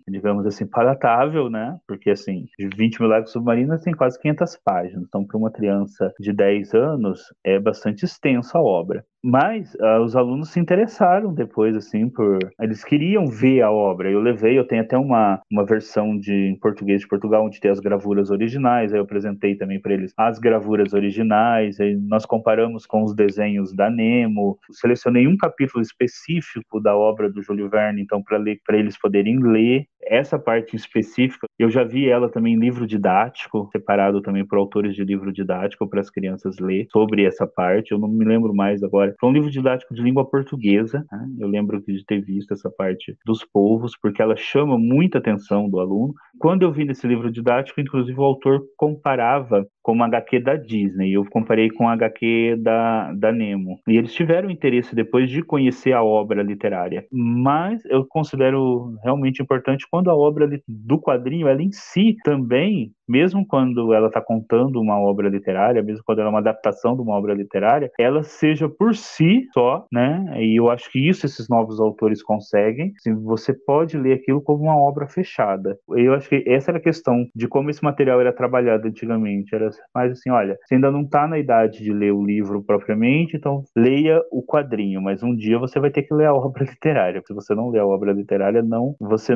digamos 0.09 0.47
assim, 0.47 0.67
palatável, 0.67 1.51
né? 1.51 1.77
Porque, 1.87 2.11
assim, 2.11 2.47
20 2.59 3.01
mil 3.01 3.09
lágrimas 3.09 3.33
submarinas 3.33 3.83
tem 3.83 3.93
quase 3.93 4.21
500 4.21 4.57
páginas, 4.65 5.05
então 5.07 5.27
para 5.27 5.37
uma 5.37 5.51
criança 5.51 6.13
de 6.21 6.33
10 6.33 6.75
anos 6.75 7.23
é 7.45 7.59
bastante 7.59 8.05
extensa 8.05 8.59
a 8.59 8.63
obra. 8.63 9.05
Mas 9.23 9.75
uh, 9.75 10.01
os 10.03 10.16
alunos 10.16 10.51
se 10.51 10.59
interessaram 10.59 11.35
depois, 11.35 11.77
assim, 11.77 12.09
por. 12.09 12.39
Eles 12.59 12.83
queriam 12.83 13.27
ver 13.27 13.61
a 13.61 13.71
obra. 13.71 14.11
Eu 14.11 14.21
levei, 14.21 14.59
eu 14.59 14.66
tenho 14.66 14.83
até 14.83 14.97
uma, 14.97 15.41
uma 15.51 15.64
versão 15.64 16.18
de 16.18 16.33
em 16.33 16.59
português 16.59 17.03
de 17.03 17.09
Portugal, 17.09 17.45
onde 17.45 17.61
tem 17.61 17.71
as 17.71 17.81
gravuras 17.81 18.31
originais. 18.31 18.93
Aí 18.93 18.99
eu 18.99 19.05
apresentei 19.05 19.57
também 19.57 19.81
para 19.81 19.93
eles 19.93 20.14
as 20.16 20.39
gravuras 20.39 20.95
originais. 20.95 21.79
Aí 21.79 21.95
nós 21.97 22.25
comparamos 22.25 22.87
com 22.87 23.05
os 23.05 23.14
desenhos 23.14 23.75
da 23.75 23.91
Nemo. 23.91 24.59
Selecionei 24.71 25.27
um 25.27 25.37
capítulo 25.37 25.83
específico 25.83 26.81
da 26.81 26.97
obra 26.97 27.31
do 27.31 27.43
Júlio 27.43 27.68
Verne, 27.68 28.01
então, 28.01 28.23
para 28.23 28.79
eles 28.79 28.99
poderem 28.99 29.39
ler 29.39 29.87
essa 30.03 30.39
parte 30.39 30.75
específica. 30.75 31.47
Eu 31.59 31.71
já 31.71 31.85
vi 31.85 32.09
ela 32.09 32.29
também 32.29 32.55
em 32.55 32.59
livro 32.59 32.87
didático, 32.87 33.68
separado 33.71 34.23
também 34.23 34.47
por 34.47 34.59
autores 34.59 34.95
de 34.95 35.05
livro 35.05 35.33
didático 35.33 35.87
para 35.87 36.01
as 36.01 36.11
crianças 36.11 36.59
ler 36.59 36.87
sobre 36.91 37.25
essa 37.25 37.47
parte. 37.47 37.93
Eu 37.93 37.99
não 37.99 38.09
me 38.09 38.25
lembro 38.25 38.55
mais 38.55 38.83
agora 38.83 39.10
foi 39.19 39.29
um 39.29 39.33
livro 39.33 39.51
didático 39.51 39.95
de 39.95 40.03
língua 40.03 40.29
portuguesa. 40.29 41.05
Né? 41.11 41.29
Eu 41.39 41.49
lembro 41.49 41.83
de 41.83 42.05
ter 42.05 42.21
visto 42.21 42.53
essa 42.53 42.71
parte 42.71 43.17
dos 43.25 43.45
povos, 43.45 43.97
porque 44.01 44.23
ela 44.23 44.37
chama 44.37 44.79
muita 44.79 45.19
atenção 45.19 45.69
do 45.69 45.81
aluno. 45.81 46.15
Quando 46.39 46.63
eu 46.63 46.73
vi 46.73 46.85
nesse 46.85 47.07
livro 47.07 47.31
didático, 47.31 47.81
inclusive 47.81 48.19
o 48.19 48.25
autor 48.25 48.63
comparava 48.77 49.67
com 49.83 49.93
uma 49.93 50.07
HQ 50.07 50.41
da 50.41 50.57
Disney. 50.57 51.12
Eu 51.12 51.24
comparei 51.31 51.70
com 51.70 51.89
a 51.89 51.93
HQ 51.93 52.57
da, 52.59 53.12
da 53.12 53.33
Nemo. 53.33 53.81
E 53.89 53.97
eles 53.97 54.12
tiveram 54.12 54.51
interesse 54.51 54.95
depois 54.95 55.31
de 55.31 55.43
conhecer 55.43 55.93
a 55.93 56.03
obra 56.03 56.43
literária. 56.43 57.07
Mas 57.11 57.85
eu 57.87 58.07
considero 58.07 58.95
realmente 59.03 59.43
importante 59.43 59.87
quando 59.91 60.11
a 60.11 60.16
obra 60.16 60.49
do 60.66 61.01
quadrinho, 61.01 61.49
ela 61.49 61.62
em 61.62 61.72
si 61.72 62.16
também 62.24 62.93
mesmo 63.11 63.45
quando 63.45 63.93
ela 63.93 64.07
está 64.07 64.20
contando 64.20 64.81
uma 64.81 64.97
obra 65.01 65.28
literária, 65.28 65.83
mesmo 65.83 66.05
quando 66.07 66.20
ela 66.20 66.28
é 66.28 66.31
uma 66.31 66.39
adaptação 66.39 66.95
de 66.95 67.03
uma 67.03 67.14
obra 67.14 67.35
literária, 67.35 67.91
ela 67.99 68.22
seja 68.22 68.68
por 68.68 68.95
si 68.95 69.49
só, 69.53 69.85
né? 69.93 70.41
E 70.41 70.61
eu 70.61 70.70
acho 70.70 70.91
que 70.93 71.09
isso 71.09 71.26
esses 71.26 71.49
novos 71.49 71.81
autores 71.81 72.22
conseguem. 72.22 72.93
Assim, 72.97 73.12
você 73.14 73.53
pode 73.53 73.99
ler 73.99 74.12
aquilo 74.12 74.41
como 74.41 74.62
uma 74.62 74.76
obra 74.76 75.09
fechada. 75.09 75.76
Eu 75.89 76.14
acho 76.14 76.28
que 76.28 76.45
essa 76.47 76.70
era 76.70 76.78
a 76.78 76.83
questão 76.83 77.26
de 77.35 77.49
como 77.49 77.68
esse 77.68 77.83
material 77.83 78.20
era 78.20 78.33
trabalhado 78.33 78.87
antigamente. 78.87 79.53
Era 79.53 79.70
mais 79.95 80.12
assim, 80.12 80.31
olha, 80.31 80.57
você 80.64 80.75
ainda 80.75 80.91
não 80.91 81.03
está 81.03 81.27
na 81.27 81.39
idade 81.39 81.83
de 81.83 81.93
ler 81.93 82.12
o 82.12 82.25
livro 82.25 82.62
propriamente, 82.62 83.37
então 83.37 83.62
leia 83.77 84.21
o 84.31 84.43
quadrinho, 84.43 85.01
mas 85.01 85.23
um 85.23 85.35
dia 85.35 85.59
você 85.59 85.79
vai 85.81 85.91
ter 85.91 86.03
que 86.03 86.14
ler 86.14 86.27
a 86.27 86.35
obra 86.35 86.64
literária. 86.68 87.23
Se 87.27 87.35
você 87.35 87.55
não 87.55 87.71
ler 87.71 87.81
a 87.81 87.87
obra 87.87 88.12
literária, 88.12 88.62
não, 88.62 88.95
você 89.01 89.35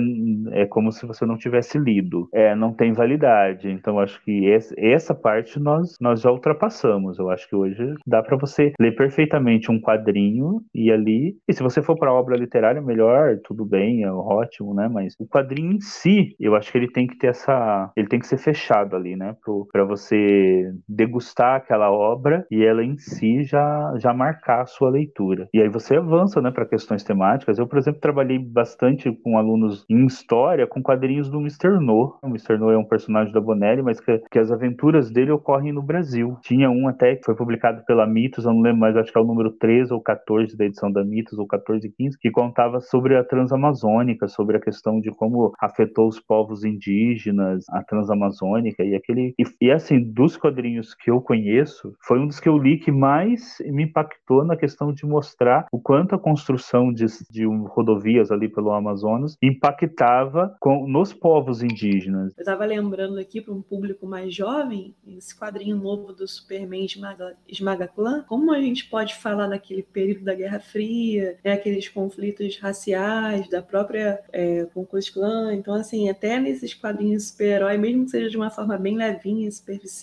é 0.52 0.66
como 0.66 0.92
se 0.92 1.06
você 1.06 1.24
não 1.26 1.36
tivesse 1.36 1.78
lido. 1.78 2.28
É, 2.32 2.54
não 2.54 2.72
tem 2.72 2.92
validade. 2.92 3.70
Então 3.70 3.98
acho 3.98 4.22
que 4.24 4.50
essa 4.76 5.14
parte 5.14 5.58
nós, 5.58 5.96
nós 6.00 6.20
já 6.20 6.30
ultrapassamos. 6.30 7.18
Eu 7.18 7.30
acho 7.30 7.48
que 7.48 7.56
hoje 7.56 7.94
dá 8.06 8.22
para 8.22 8.36
você 8.36 8.72
ler 8.80 8.94
perfeitamente 8.94 9.70
um 9.70 9.80
quadrinho 9.80 10.60
e 10.74 10.90
ali. 10.90 11.36
E 11.48 11.52
se 11.52 11.62
você 11.62 11.82
for 11.82 11.98
para 11.98 12.12
obra 12.12 12.36
literária, 12.36 12.80
melhor, 12.80 13.38
tudo 13.44 13.64
bem, 13.64 14.02
é 14.02 14.12
ótimo, 14.12 14.74
né? 14.74 14.88
Mas 14.88 15.14
o 15.18 15.26
quadrinho 15.26 15.72
em 15.72 15.80
si, 15.80 16.34
eu 16.38 16.54
acho 16.54 16.70
que 16.70 16.78
ele 16.78 16.90
tem 16.90 17.06
que 17.06 17.18
ter 17.18 17.28
essa. 17.28 17.90
Ele 17.96 18.08
tem 18.08 18.18
que 18.20 18.26
ser 18.26 18.38
fechado 18.38 18.96
ali, 18.96 19.16
né? 19.16 19.36
Para 19.72 19.84
você 19.84 20.16
degustar 20.88 21.56
aquela 21.56 21.90
obra 21.90 22.46
e 22.50 22.64
ela 22.64 22.84
em 22.84 22.96
si 22.98 23.42
já, 23.44 23.94
já 23.98 24.12
marcar 24.12 24.62
a 24.62 24.66
sua 24.66 24.90
leitura. 24.90 25.48
E 25.52 25.60
aí 25.60 25.68
você 25.68 25.96
avança, 25.96 26.40
né, 26.40 26.50
para 26.50 26.66
questões 26.66 27.02
temáticas. 27.02 27.58
Eu, 27.58 27.66
por 27.66 27.78
exemplo, 27.78 28.00
trabalhei 28.00 28.38
bastante 28.38 29.10
com 29.22 29.38
alunos 29.38 29.84
em 29.88 30.06
história 30.06 30.66
com 30.66 30.82
quadrinhos 30.82 31.30
do 31.30 31.38
Mr. 31.38 31.80
No. 31.80 32.18
O 32.22 32.28
Mr. 32.28 32.58
No 32.58 32.70
é 32.70 32.78
um 32.78 32.84
personagem 32.84 33.32
da 33.32 33.40
Bonelli, 33.40 33.82
mas 33.82 34.00
que, 34.00 34.18
que, 34.30 34.38
as 34.38 34.50
aventuras 34.50 35.10
dele 35.10 35.30
ocorrem 35.30 35.72
no 35.72 35.82
Brasil. 35.82 36.36
Tinha 36.42 36.70
um 36.70 36.88
até 36.88 37.16
que 37.16 37.24
foi 37.24 37.34
publicado 37.34 37.84
pela 37.86 38.06
Mitos, 38.06 38.44
eu 38.44 38.52
não 38.52 38.60
lembro 38.60 38.80
mais, 38.80 38.96
acho 38.96 39.12
que 39.12 39.18
é 39.18 39.20
o 39.20 39.26
número 39.26 39.50
13 39.52 39.92
ou 39.92 40.00
14 40.00 40.56
da 40.56 40.64
edição 40.64 40.90
da 40.90 41.04
Mitos, 41.04 41.38
ou 41.38 41.46
14 41.46 41.86
e 41.86 41.90
15, 41.90 42.18
que 42.18 42.30
contava 42.30 42.80
sobre 42.80 43.16
a 43.16 43.24
Transamazônica, 43.24 44.28
sobre 44.28 44.56
a 44.56 44.60
questão 44.60 45.00
de 45.00 45.10
como 45.10 45.52
afetou 45.60 46.08
os 46.08 46.20
povos 46.20 46.64
indígenas, 46.64 47.64
a 47.70 47.82
Transamazônica, 47.82 48.82
e 48.82 48.94
aquele. 48.94 49.34
E, 49.38 49.44
e 49.60 49.70
assim, 49.70 50.00
dos 50.14 50.36
quadrinhos 50.36 50.94
que 50.94 51.10
eu 51.10 51.20
conheço, 51.20 51.94
foi 52.00 52.20
um 52.20 52.26
dos 52.26 52.38
que 52.38 52.48
eu 52.48 52.56
li 52.56 52.78
que 52.78 52.92
mais 52.92 53.58
me 53.66 53.82
impactou 53.82 54.44
na 54.44 54.56
questão 54.56 54.92
de 54.92 55.04
mostrar 55.04 55.66
o 55.72 55.80
quanto 55.80 56.14
a 56.14 56.18
construção 56.18 56.92
de, 56.92 57.04
de 57.30 57.44
rodovias 57.44 58.30
ali 58.30 58.48
pelo 58.48 58.72
Amazonas 58.72 59.36
impactava 59.42 60.56
com, 60.60 60.86
nos 60.86 61.12
povos 61.12 61.62
indígenas. 61.62 62.32
Eu 62.36 62.42
estava 62.42 62.64
lembrando 62.64 63.18
aqui 63.18 63.40
para 63.40 63.52
um 63.52 63.60
público 63.60 64.06
mais 64.06 64.32
jovem, 64.32 64.94
esse 65.06 65.36
quadrinho 65.36 65.76
novo 65.76 66.12
do 66.12 66.28
Superman 66.28 66.86
Esmaga, 67.48 67.88
Clã, 67.88 68.24
como 68.28 68.52
a 68.52 68.60
gente 68.60 68.88
pode 68.88 69.16
falar 69.16 69.48
naquele 69.48 69.82
período 69.82 70.24
da 70.24 70.34
Guerra 70.34 70.60
Fria, 70.60 71.36
né, 71.44 71.52
aqueles 71.52 71.88
conflitos 71.88 72.58
raciais, 72.58 73.48
da 73.48 73.60
própria 73.62 74.20
é, 74.32 74.64
Concurso 74.66 75.12
Clã. 75.12 75.52
Então, 75.54 75.74
assim, 75.74 76.08
até 76.08 76.38
nesses 76.38 76.72
quadrinhos 76.72 77.28
super-herói, 77.28 77.76
mesmo 77.76 78.04
que 78.04 78.10
seja 78.12 78.30
de 78.30 78.36
uma 78.36 78.50
forma 78.50 78.78
bem 78.78 78.96
levinha 78.96 79.46
e 79.46 79.48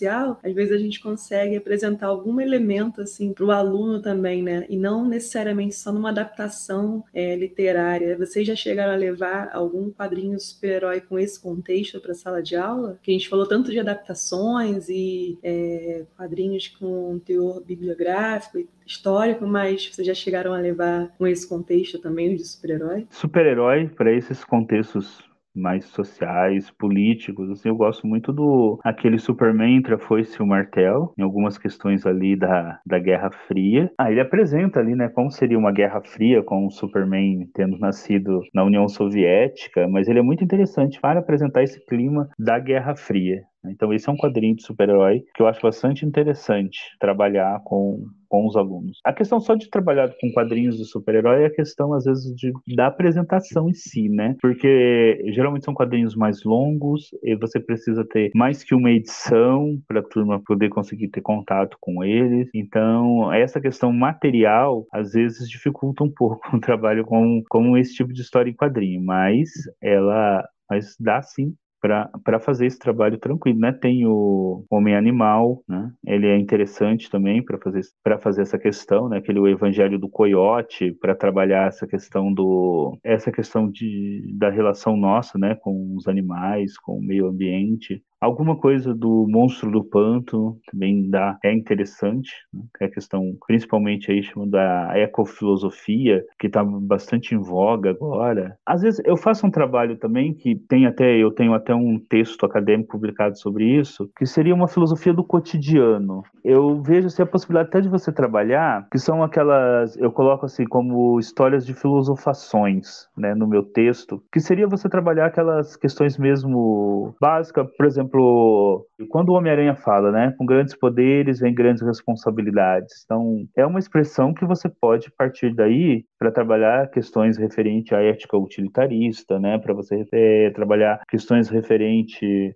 superficial, 0.01 0.39
às 0.43 0.53
vezes 0.53 0.73
a 0.73 0.77
gente 0.77 0.99
consegue 0.99 1.55
apresentar 1.55 2.07
algum 2.07 2.39
elemento, 2.39 3.01
assim, 3.01 3.33
para 3.33 3.45
o 3.45 3.51
aluno 3.51 4.01
também, 4.01 4.41
né? 4.41 4.65
E 4.69 4.75
não 4.75 5.07
necessariamente 5.07 5.75
só 5.75 5.91
numa 5.91 6.09
adaptação 6.09 7.03
é, 7.13 7.35
literária. 7.35 8.17
Vocês 8.17 8.47
já 8.47 8.55
chegaram 8.55 8.93
a 8.93 8.95
levar 8.95 9.49
algum 9.53 9.91
quadrinho 9.91 10.39
super-herói 10.39 11.01
com 11.01 11.19
esse 11.19 11.39
contexto 11.39 11.99
para 11.99 12.11
a 12.11 12.15
sala 12.15 12.41
de 12.41 12.55
aula? 12.55 12.99
Que 13.01 13.11
a 13.11 13.13
gente 13.13 13.29
falou 13.29 13.47
tanto 13.47 13.71
de 13.71 13.79
adaptações 13.79 14.89
e 14.89 15.37
é, 15.43 16.05
quadrinhos 16.17 16.67
com 16.67 17.19
teor 17.19 17.61
bibliográfico 17.63 18.59
e 18.59 18.67
histórico, 18.85 19.45
mas 19.45 19.87
vocês 19.87 20.05
já 20.05 20.13
chegaram 20.13 20.53
a 20.53 20.57
levar 20.57 21.13
com 21.17 21.27
esse 21.27 21.47
contexto 21.47 21.99
também 21.99 22.35
de 22.35 22.45
super-herói? 22.45 23.07
Super-herói, 23.09 23.87
para 23.87 24.11
esses 24.11 24.43
contextos 24.43 25.30
mais 25.55 25.85
sociais, 25.85 26.71
políticos, 26.71 27.49
assim, 27.49 27.69
eu 27.69 27.75
gosto 27.75 28.07
muito 28.07 28.31
do 28.31 28.79
aquele 28.83 29.17
Superman 29.17 29.77
entre 29.77 29.93
a 29.93 29.99
foice 29.99 30.37
e 30.39 30.43
o 30.43 30.47
martelo, 30.47 31.13
em 31.17 31.23
algumas 31.23 31.57
questões 31.57 32.05
ali 32.05 32.35
da, 32.35 32.79
da 32.85 32.99
Guerra 32.99 33.31
Fria. 33.47 33.91
Ah, 33.97 34.11
ele 34.11 34.21
apresenta 34.21 34.79
ali, 34.79 34.95
né, 34.95 35.09
como 35.09 35.29
seria 35.31 35.57
uma 35.57 35.71
Guerra 35.71 36.01
Fria 36.01 36.43
com 36.43 36.65
o 36.65 36.71
Superman 36.71 37.47
tendo 37.53 37.77
nascido 37.77 38.41
na 38.53 38.63
União 38.63 38.87
Soviética, 38.87 39.87
mas 39.87 40.07
ele 40.07 40.19
é 40.19 40.23
muito 40.23 40.43
interessante 40.43 40.99
para 40.99 41.19
apresentar 41.19 41.63
esse 41.63 41.83
clima 41.85 42.29
da 42.39 42.59
Guerra 42.59 42.95
Fria. 42.95 43.41
Então, 43.66 43.93
esse 43.93 44.09
é 44.09 44.12
um 44.12 44.18
quadrinho 44.18 44.55
de 44.55 44.64
super-herói 44.64 45.24
que 45.36 45.41
eu 45.41 45.47
acho 45.47 45.62
bastante 45.62 46.05
interessante 46.05 46.80
trabalhar 46.99 47.62
com, 47.64 48.05
com 48.28 48.47
os 48.47 48.55
alunos. 48.55 48.99
A 49.05 49.14
questão 49.14 49.39
só 49.39 49.55
de 49.55 49.70
trabalhar 49.70 50.09
com 50.20 50.32
quadrinhos 50.32 50.78
de 50.78 50.86
super-herói 50.86 51.43
é 51.43 51.45
a 51.45 51.53
questão, 51.53 51.93
às 51.93 52.05
vezes, 52.05 52.34
de, 52.36 52.51
da 52.76 52.88
apresentação 52.88 53.70
em 53.70 53.74
si, 53.74 54.09
né? 54.09 54.36
Porque 54.41 55.24
geralmente 55.34 55.66
são 55.66 55.74
quadrinhos 55.74 56.16
mais 56.16 56.43
longos 56.43 57.09
e 57.24 57.36
você 57.36 57.59
precisa 57.59 58.05
ter 58.05 58.32
mais 58.34 58.64
que 58.64 58.74
uma 58.74 58.91
edição 58.91 59.80
para 59.88 59.99
a 59.99 60.03
turma 60.03 60.41
poder 60.43 60.70
conseguir 60.70 61.09
ter 61.09 61.22
contato 61.22 61.78
com 61.80 62.03
eles. 62.03 62.49
Então, 62.53 63.32
essa 63.34 63.62
questão 63.62 63.91
material, 63.91 64.86
às 64.91 65.12
vezes, 65.12 65.49
dificulta 65.49 66.03
um 66.03 66.12
pouco 66.12 66.41
o 66.55 66.59
trabalho 66.59 67.05
com, 67.05 67.43
com 67.49 67.78
esse 67.78 67.93
tipo 67.95 68.14
de 68.14 68.22
história 68.22 68.49
em 68.49 68.55
quadrinho, 68.55 69.03
mas 69.03 69.49
ela 69.82 70.43
mas 70.70 70.95
dá 70.97 71.22
sim 71.22 71.53
para 71.82 72.39
fazer 72.39 72.67
esse 72.67 72.79
trabalho 72.79 73.17
tranquilo, 73.17 73.59
né? 73.59 73.71
Tem 73.73 74.05
o 74.05 74.63
Homem 74.69 74.95
Animal, 74.95 75.63
né? 75.67 75.91
Ele 76.05 76.27
é 76.27 76.38
interessante 76.38 77.09
também 77.09 77.43
para 77.43 77.57
fazer 77.57 77.82
para 78.03 78.19
fazer 78.19 78.43
essa 78.43 78.59
questão, 78.59 79.09
né? 79.09 79.17
Aquele 79.17 79.39
o 79.39 79.47
Evangelho 79.47 79.97
do 79.99 80.07
Coiote 80.09 80.91
para 81.01 81.15
trabalhar 81.15 81.67
essa 81.67 81.88
questão 81.88 82.32
do 82.34 82.97
essa 83.03 83.32
questão 83.32 83.69
de 83.69 84.32
da 84.38 84.49
relação 84.49 84.95
nossa, 84.95 85.38
né, 85.39 85.55
com 85.55 85.95
os 85.95 86.07
animais, 86.07 86.77
com 86.77 86.97
o 86.97 87.01
meio 87.01 87.27
ambiente. 87.27 88.03
Alguma 88.22 88.55
coisa 88.55 88.93
do 88.93 89.26
monstro 89.28 89.72
do 89.72 89.84
panto 89.84 90.55
também 90.72 91.09
dá, 91.09 91.39
é 91.43 91.51
interessante, 91.51 92.32
né? 92.53 92.61
é 92.80 92.86
a 92.86 92.91
questão, 92.91 93.36
principalmente 93.47 94.11
aí 94.11 94.22
chamando 94.22 94.51
da 94.51 94.91
ecofilosofia, 94.95 96.24
que 96.39 96.45
está 96.45 96.63
bastante 96.63 97.34
em 97.34 97.39
voga 97.39 97.89
agora. 97.89 98.55
Às 98.63 98.84
vezes 98.84 99.01
eu 99.05 99.17
faço 99.17 99.47
um 99.47 99.51
trabalho 99.51 99.97
também 99.97 100.36
que 100.36 100.55
tem 100.55 100.86
até, 100.86 101.17
eu 101.17 101.32
tenho 101.32 101.55
até 101.55 101.74
um 101.74 101.97
texto 101.97 102.45
acadêmico 102.45 102.91
publicado 102.91 103.38
sobre 103.39 103.65
isso, 103.65 104.07
que 104.15 104.26
seria 104.28 104.53
uma 104.53 104.67
filosofia 104.67 105.13
do 105.13 105.24
cotidiano. 105.24 106.22
Eu 106.43 106.80
vejo 106.82 107.07
assim, 107.07 107.24
a 107.24 107.26
possibilidade 107.26 107.69
até 107.69 107.82
de 107.82 107.89
você 107.89 108.11
trabalhar, 108.11 108.88
que 108.91 108.99
são 108.99 109.24
aquelas, 109.24 109.97
eu 109.97 110.11
coloco 110.11 110.45
assim 110.45 110.65
como 110.65 111.19
histórias 111.19 111.65
de 111.65 111.74
filosofações, 111.74 113.07
né, 113.17 113.34
no 113.34 113.47
meu 113.47 113.63
texto, 113.63 114.24
que 114.32 114.39
seria 114.39 114.67
você 114.67 114.88
trabalhar 114.88 115.26
aquelas 115.26 115.76
questões 115.76 116.17
mesmo 116.17 117.15
básicas, 117.19 117.67
por 117.76 117.86
exemplo, 117.86 118.11
exemplo, 118.12 118.88
quando 119.09 119.30
o 119.30 119.34
Homem-Aranha 119.34 119.76
fala, 119.76 120.12
né, 120.12 120.34
com 120.38 120.45
grandes 120.45 120.78
poderes 120.78 121.39
vem 121.39 121.53
grandes 121.53 121.82
responsabilidades. 121.82 123.03
Então, 123.05 123.45
é 123.55 123.66
uma 123.66 123.80
expressão 123.80 124.34
que 124.34 124.45
você 124.45 124.70
pode 124.70 125.09
partir 125.12 125.53
daí 125.55 126.03
para 126.22 126.32
trabalhar 126.32 126.88
questões 126.91 127.36
referentes 127.36 127.91
à 127.93 127.99
ética 127.99 128.38
utilitarista, 128.38 129.39
né, 129.39 129.57
para 129.57 129.74
você 129.74 130.05
é, 130.11 130.51
trabalhar 130.51 131.01
questões 131.09 131.49
referentes 131.49 132.53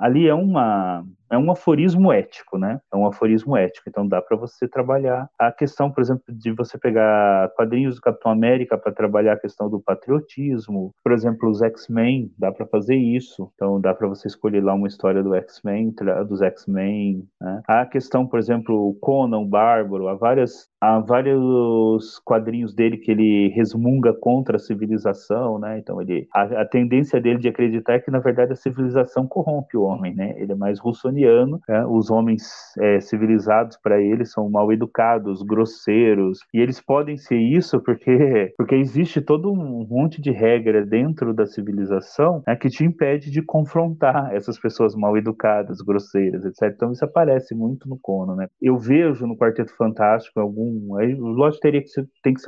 ali 0.00 0.26
é 0.26 0.34
uma 0.34 1.04
é 1.34 1.38
um 1.38 1.50
aforismo 1.50 2.12
ético, 2.12 2.58
né? 2.58 2.80
É 2.92 2.96
um 2.96 3.06
aforismo 3.06 3.56
ético. 3.56 3.88
Então 3.88 4.06
dá 4.06 4.22
para 4.22 4.36
você 4.36 4.68
trabalhar 4.68 5.28
a 5.38 5.50
questão, 5.50 5.90
por 5.90 6.00
exemplo, 6.00 6.22
de 6.28 6.52
você 6.52 6.78
pegar 6.78 7.50
quadrinhos 7.56 7.96
do 7.96 8.00
Capitão 8.00 8.30
América 8.30 8.78
para 8.78 8.92
trabalhar 8.92 9.32
a 9.32 9.38
questão 9.38 9.68
do 9.68 9.80
patriotismo. 9.80 10.92
Por 11.02 11.12
exemplo, 11.12 11.50
os 11.50 11.60
X-Men, 11.62 12.30
dá 12.38 12.52
para 12.52 12.66
fazer 12.66 12.96
isso. 12.96 13.50
Então 13.54 13.80
dá 13.80 13.94
para 13.94 14.06
você 14.06 14.28
escolher 14.28 14.62
lá 14.62 14.74
uma 14.74 14.86
história 14.86 15.22
do 15.22 15.34
X-Men, 15.34 15.94
dos 16.28 16.40
X-Men. 16.42 17.26
Né? 17.40 17.62
A 17.66 17.84
questão, 17.84 18.26
por 18.26 18.38
exemplo, 18.38 18.88
o 18.88 18.94
Conan, 18.94 19.38
o 19.38 19.46
Bárbaro, 19.46 20.08
há 20.08 20.14
várias 20.14 20.68
há 20.80 21.00
vários 21.00 22.18
quadrinhos 22.24 22.74
dele 22.74 22.98
que 23.04 23.10
ele 23.10 23.48
resmunga 23.48 24.14
contra 24.14 24.56
a 24.56 24.58
civilização, 24.58 25.58
né? 25.58 25.78
Então 25.78 26.00
ele 26.00 26.26
a, 26.34 26.62
a, 26.62 26.64
tendência 26.64 27.20
dele 27.20 27.38
de 27.38 27.48
acreditar 27.48 27.94
é 27.94 28.00
que 28.00 28.10
na 28.10 28.18
verdade 28.18 28.52
a 28.52 28.56
civilização 28.56 29.26
corrompe 29.26 29.76
o 29.76 29.82
homem, 29.82 30.14
né? 30.14 30.34
Ele 30.38 30.52
é 30.52 30.54
mais 30.54 30.80
russoniano, 30.80 31.60
né? 31.68 31.84
os 31.86 32.10
homens 32.10 32.42
é, 32.80 32.98
civilizados 33.00 33.76
para 33.76 34.00
ele 34.00 34.24
são 34.24 34.48
mal 34.48 34.72
educados, 34.72 35.42
grosseiros 35.42 36.38
e 36.52 36.60
eles 36.60 36.80
podem 36.80 37.18
ser 37.18 37.36
isso 37.36 37.78
porque 37.80 38.54
porque 38.56 38.74
existe 38.74 39.20
todo 39.20 39.52
um 39.52 39.86
monte 39.86 40.22
de 40.22 40.30
regra 40.30 40.84
dentro 40.84 41.34
da 41.34 41.44
civilização 41.44 42.42
né, 42.46 42.56
que 42.56 42.70
te 42.70 42.84
impede 42.84 43.30
de 43.30 43.42
confrontar 43.42 44.34
essas 44.34 44.58
pessoas 44.58 44.94
mal 44.94 45.16
educadas, 45.18 45.82
grosseiras, 45.82 46.44
etc. 46.44 46.72
Então 46.74 46.92
isso 46.92 47.04
aparece 47.04 47.54
muito 47.54 47.86
no 47.86 47.98
Conan, 48.00 48.36
né? 48.36 48.46
Eu 48.62 48.78
vejo 48.78 49.26
no 49.26 49.36
Quarteto 49.36 49.76
Fantástico 49.76 50.40
algum 50.40 50.94
lógico, 51.18 51.60
teria 51.60 51.82
que 51.82 51.90
tem 52.22 52.32
que 52.32 52.40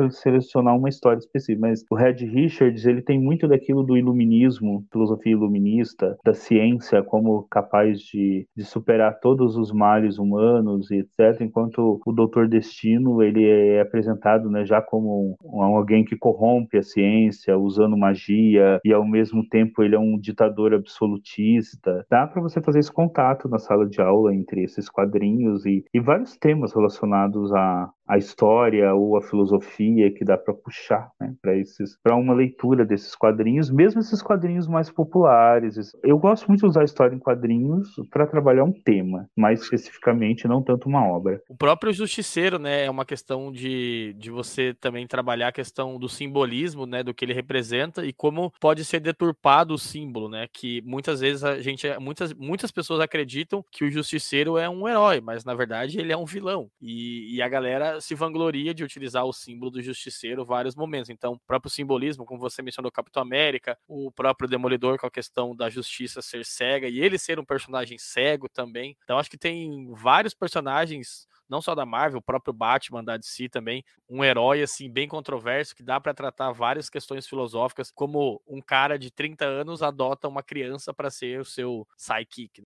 uma 0.54 0.88
história 0.88 1.18
específica, 1.18 1.66
mas 1.66 1.84
o 1.90 1.94
Red 1.94 2.24
Richards 2.24 2.84
ele 2.86 3.02
tem 3.02 3.18
muito 3.18 3.48
daquilo 3.48 3.82
do 3.82 3.96
iluminismo, 3.96 4.84
filosofia 4.92 5.32
iluminista, 5.32 6.16
da 6.24 6.34
ciência 6.34 7.02
como 7.02 7.46
capaz 7.50 8.00
de, 8.00 8.46
de 8.56 8.64
superar 8.64 9.18
todos 9.20 9.56
os 9.56 9.72
males 9.72 10.18
humanos 10.18 10.90
e 10.90 10.96
etc. 10.96 11.40
Enquanto 11.40 12.00
o 12.04 12.12
Doutor 12.12 12.48
Destino 12.48 13.22
ele 13.22 13.44
é 13.44 13.80
apresentado, 13.80 14.50
né, 14.50 14.64
já 14.64 14.80
como 14.80 15.36
um, 15.44 15.62
alguém 15.62 16.04
que 16.04 16.16
corrompe 16.16 16.78
a 16.78 16.82
ciência 16.82 17.56
usando 17.58 17.96
magia 17.96 18.80
e 18.84 18.92
ao 18.92 19.04
mesmo 19.04 19.46
tempo 19.48 19.82
ele 19.82 19.94
é 19.94 19.98
um 19.98 20.18
ditador 20.18 20.74
absolutista. 20.74 22.04
Dá 22.10 22.26
para 22.26 22.42
você 22.42 22.60
fazer 22.60 22.80
esse 22.80 22.92
contato 22.92 23.48
na 23.48 23.58
sala 23.58 23.86
de 23.86 24.00
aula 24.00 24.34
entre 24.34 24.62
esses 24.62 24.88
quadrinhos 24.88 25.64
e, 25.66 25.84
e 25.92 26.00
vários 26.00 26.36
temas 26.36 26.72
relacionados 26.74 27.52
a, 27.52 27.90
a 28.06 28.16
história 28.16 28.94
ou 28.94 29.16
a 29.16 29.22
filosofia 29.22 30.12
que 30.12 30.24
dá 30.24 30.36
para 30.36 30.54
puxar 30.54 31.10
né, 31.20 31.34
para 31.42 31.56
esses 31.56 31.98
para 32.02 32.14
uma 32.14 32.34
leitura 32.34 32.84
desses 32.84 33.14
quadrinhos, 33.14 33.70
mesmo 33.70 34.00
esses 34.00 34.22
quadrinhos 34.22 34.68
mais 34.68 34.90
populares. 34.90 35.76
Eu 36.02 36.18
gosto 36.18 36.46
muito 36.46 36.60
de 36.60 36.66
usar 36.66 36.82
a 36.82 36.84
história 36.84 37.14
em 37.14 37.18
quadrinhos 37.18 37.88
para 38.10 38.26
trabalhar 38.26 38.64
um 38.64 38.72
tema, 38.72 39.28
mais 39.36 39.62
especificamente, 39.62 40.46
não 40.46 40.62
tanto 40.62 40.88
uma 40.88 41.06
obra. 41.06 41.40
O 41.48 41.56
próprio 41.56 41.92
Justiceiro, 41.92 42.58
né, 42.58 42.84
é 42.84 42.90
uma 42.90 43.04
questão 43.04 43.50
de, 43.50 44.14
de 44.18 44.30
você 44.30 44.74
também 44.74 45.06
trabalhar 45.06 45.48
a 45.48 45.52
questão 45.52 45.98
do 45.98 46.08
simbolismo, 46.08 46.86
né, 46.86 47.02
do 47.02 47.14
que 47.14 47.24
ele 47.24 47.32
representa 47.32 48.04
e 48.04 48.12
como 48.12 48.52
pode 48.60 48.84
ser 48.84 49.00
deturpado 49.00 49.74
o 49.74 49.78
símbolo, 49.78 50.28
né, 50.28 50.46
que 50.52 50.82
muitas 50.82 51.20
vezes 51.20 51.42
a 51.42 51.60
gente 51.60 51.86
muitas 51.98 52.32
muitas 52.34 52.70
pessoas 52.70 53.00
acreditam 53.00 53.64
que 53.70 53.84
o 53.84 53.90
Justiceiro 53.90 54.58
é 54.58 54.68
um 54.68 54.88
herói, 54.88 55.20
mas 55.20 55.44
na 55.44 55.54
verdade 55.54 55.98
ele 55.98 56.12
é 56.12 56.16
um 56.16 56.24
vilão. 56.24 56.68
E, 56.80 57.36
e 57.36 57.42
a 57.42 57.48
galera 57.48 57.95
se 58.00 58.14
vangloria 58.14 58.74
de 58.74 58.84
utilizar 58.84 59.24
o 59.24 59.32
símbolo 59.32 59.70
do 59.70 59.82
justiceiro 59.82 60.42
em 60.42 60.44
vários 60.44 60.74
momentos. 60.74 61.10
Então, 61.10 61.34
o 61.34 61.38
próprio 61.40 61.70
simbolismo, 61.70 62.24
como 62.24 62.40
você 62.40 62.62
mencionou, 62.62 62.90
Capitão 62.90 63.22
América, 63.22 63.78
o 63.86 64.10
próprio 64.10 64.48
Demolidor 64.48 64.98
com 64.98 65.06
a 65.06 65.10
questão 65.10 65.54
da 65.54 65.68
justiça 65.70 66.22
ser 66.22 66.44
cega 66.44 66.88
e 66.88 67.00
ele 67.00 67.18
ser 67.18 67.38
um 67.38 67.44
personagem 67.44 67.98
cego 67.98 68.48
também. 68.48 68.96
Então, 69.04 69.18
acho 69.18 69.30
que 69.30 69.38
tem 69.38 69.92
vários 69.92 70.34
personagens 70.34 71.26
não 71.48 71.60
só 71.60 71.74
da 71.74 71.86
Marvel, 71.86 72.18
o 72.18 72.22
próprio 72.22 72.52
Batman 72.52 73.02
da 73.04 73.16
DC 73.16 73.48
também, 73.48 73.84
um 74.08 74.24
herói 74.24 74.62
assim 74.62 74.90
bem 74.90 75.08
controverso 75.08 75.74
que 75.74 75.82
dá 75.82 76.00
para 76.00 76.14
tratar 76.14 76.52
várias 76.52 76.88
questões 76.88 77.26
filosóficas, 77.26 77.90
como 77.90 78.40
um 78.46 78.60
cara 78.60 78.98
de 78.98 79.10
30 79.10 79.44
anos 79.44 79.82
adota 79.82 80.28
uma 80.28 80.42
criança 80.42 80.94
para 80.94 81.10
ser 81.10 81.40
o 81.40 81.44
seu 81.44 81.86
sidekick. 81.96 82.62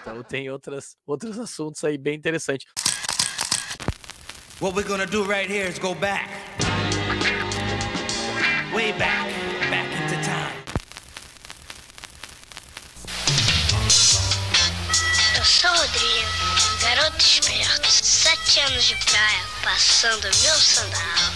então 0.00 0.22
tem 0.22 0.50
outras 0.50 0.96
outros 1.06 1.38
assuntos 1.38 1.82
aí 1.84 1.98
bem 1.98 2.14
interessantes. 2.16 2.66
What 4.60 4.76
we're 4.76 4.86
gonna 4.86 5.06
do 5.06 5.24
right 5.24 5.50
here 5.50 5.68
is 5.68 5.78
go 5.78 5.94
back. 5.94 6.28
Way 8.72 8.92
back. 8.92 9.21
Garoto 17.22 17.26
esperto, 17.26 17.88
sete 17.88 18.60
anos 18.60 18.84
de 18.84 18.96
praia, 18.96 19.44
passando 19.62 20.24
meu 20.24 20.54
sandal. 20.58 21.32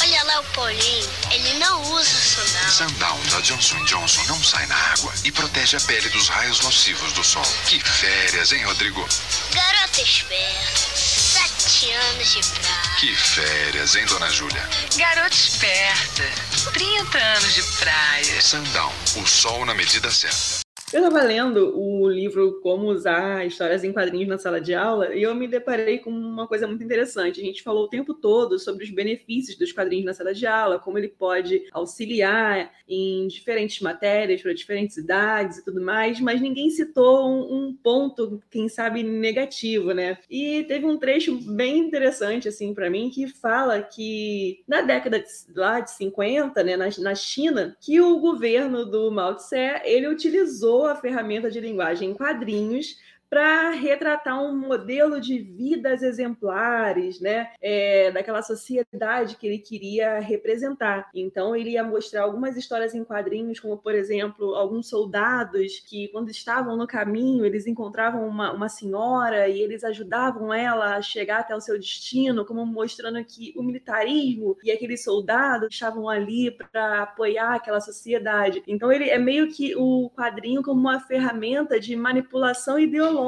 Olha 0.00 0.24
lá 0.24 0.40
o 0.40 0.44
Paulinho, 0.54 1.10
ele 1.30 1.52
não 1.58 1.82
usa 1.92 2.08
sandal. 2.08 2.70
Sandal 2.70 3.18
da 3.30 3.40
Johnson 3.40 3.84
Johnson 3.84 4.22
não 4.24 4.42
sai 4.42 4.64
na 4.66 4.76
água 4.92 5.12
e 5.24 5.30
protege 5.30 5.76
a 5.76 5.80
pele 5.80 6.08
dos 6.08 6.28
raios 6.28 6.60
nocivos 6.60 7.12
do 7.12 7.22
sol. 7.22 7.44
Que 7.66 7.78
férias, 7.78 8.52
hein, 8.52 8.64
Rodrigo? 8.64 9.06
Garoto 9.52 10.00
esperto, 10.00 10.80
sete 10.96 11.92
anos 11.92 12.32
de 12.32 12.42
praia. 12.42 12.96
Que 12.98 13.14
férias, 13.14 13.96
hein, 13.96 14.06
dona 14.06 14.30
Júlia? 14.30 14.68
Garoto 14.96 15.34
esperta, 15.34 16.24
30 16.72 17.18
anos 17.18 17.54
de 17.54 17.62
praia. 17.62 18.40
Sandal, 18.40 18.94
o 19.16 19.26
sol 19.26 19.66
na 19.66 19.74
medida 19.74 20.10
certa. 20.10 20.69
Eu 20.92 20.98
estava 20.98 21.22
lendo 21.22 21.78
o 21.78 22.10
livro 22.10 22.60
Como 22.62 22.88
Usar 22.88 23.46
Histórias 23.46 23.84
em 23.84 23.92
Quadrinhos 23.92 24.28
na 24.28 24.38
Sala 24.38 24.60
de 24.60 24.74
Aula 24.74 25.14
e 25.14 25.22
eu 25.22 25.32
me 25.36 25.46
deparei 25.46 26.00
com 26.00 26.10
uma 26.10 26.48
coisa 26.48 26.66
muito 26.66 26.82
interessante. 26.82 27.40
A 27.40 27.44
gente 27.44 27.62
falou 27.62 27.84
o 27.84 27.88
tempo 27.88 28.12
todo 28.12 28.58
sobre 28.58 28.82
os 28.82 28.90
benefícios 28.90 29.56
dos 29.56 29.70
quadrinhos 29.70 30.06
na 30.06 30.14
sala 30.14 30.34
de 30.34 30.48
aula, 30.48 30.80
como 30.80 30.98
ele 30.98 31.06
pode 31.06 31.62
auxiliar 31.70 32.72
em 32.88 33.28
diferentes 33.28 33.80
matérias, 33.80 34.42
para 34.42 34.52
diferentes 34.52 34.96
idades 34.96 35.58
e 35.58 35.64
tudo 35.64 35.80
mais, 35.80 36.18
mas 36.18 36.40
ninguém 36.40 36.70
citou 36.70 37.24
um, 37.24 37.68
um 37.68 37.72
ponto, 37.72 38.42
quem 38.50 38.68
sabe, 38.68 39.04
negativo, 39.04 39.92
né? 39.92 40.18
E 40.28 40.64
teve 40.64 40.86
um 40.86 40.98
trecho 40.98 41.36
bem 41.36 41.78
interessante, 41.78 42.48
assim, 42.48 42.74
para 42.74 42.90
mim, 42.90 43.10
que 43.10 43.28
fala 43.28 43.80
que 43.80 44.64
na 44.66 44.82
década 44.82 45.20
de, 45.20 45.26
lá 45.54 45.78
de 45.78 45.92
50, 45.92 46.64
né, 46.64 46.76
na, 46.76 46.88
na 46.98 47.14
China, 47.14 47.76
que 47.80 48.00
o 48.00 48.18
governo 48.18 48.84
do 48.84 49.08
Mao 49.12 49.36
Tse, 49.36 49.80
ele 49.84 50.08
utilizou 50.08 50.79
a 50.86 50.96
ferramenta 50.96 51.50
de 51.50 51.60
linguagem 51.60 52.10
em 52.10 52.14
quadrinhos 52.14 52.98
para 53.30 53.70
retratar 53.70 54.42
um 54.42 54.58
modelo 54.58 55.20
de 55.20 55.38
vidas 55.38 56.02
exemplares, 56.02 57.20
né? 57.20 57.52
É, 57.62 58.10
daquela 58.10 58.42
sociedade 58.42 59.36
que 59.36 59.46
ele 59.46 59.58
queria 59.58 60.18
representar. 60.18 61.08
Então, 61.14 61.54
ele 61.54 61.70
ia 61.70 61.84
mostrar 61.84 62.22
algumas 62.22 62.56
histórias 62.56 62.92
em 62.92 63.04
quadrinhos, 63.04 63.60
como, 63.60 63.78
por 63.78 63.94
exemplo, 63.94 64.56
alguns 64.56 64.88
soldados 64.88 65.78
que, 65.88 66.08
quando 66.08 66.28
estavam 66.28 66.76
no 66.76 66.88
caminho, 66.88 67.46
eles 67.46 67.68
encontravam 67.68 68.26
uma, 68.26 68.52
uma 68.52 68.68
senhora 68.68 69.48
e 69.48 69.60
eles 69.60 69.84
ajudavam 69.84 70.52
ela 70.52 70.96
a 70.96 71.02
chegar 71.02 71.38
até 71.38 71.54
o 71.54 71.60
seu 71.60 71.78
destino, 71.78 72.44
como 72.44 72.66
mostrando 72.66 73.24
que 73.24 73.54
o 73.56 73.62
militarismo 73.62 74.56
e 74.64 74.72
aqueles 74.72 75.04
soldados 75.04 75.68
estavam 75.70 76.08
ali 76.08 76.50
para 76.50 77.04
apoiar 77.04 77.54
aquela 77.54 77.80
sociedade. 77.80 78.60
Então, 78.66 78.90
ele 78.90 79.08
é 79.08 79.18
meio 79.18 79.52
que 79.52 79.76
o 79.76 80.10
quadrinho 80.10 80.64
como 80.64 80.80
uma 80.80 80.98
ferramenta 80.98 81.78
de 81.78 81.94
manipulação 81.94 82.76
ideológica. 82.76 83.19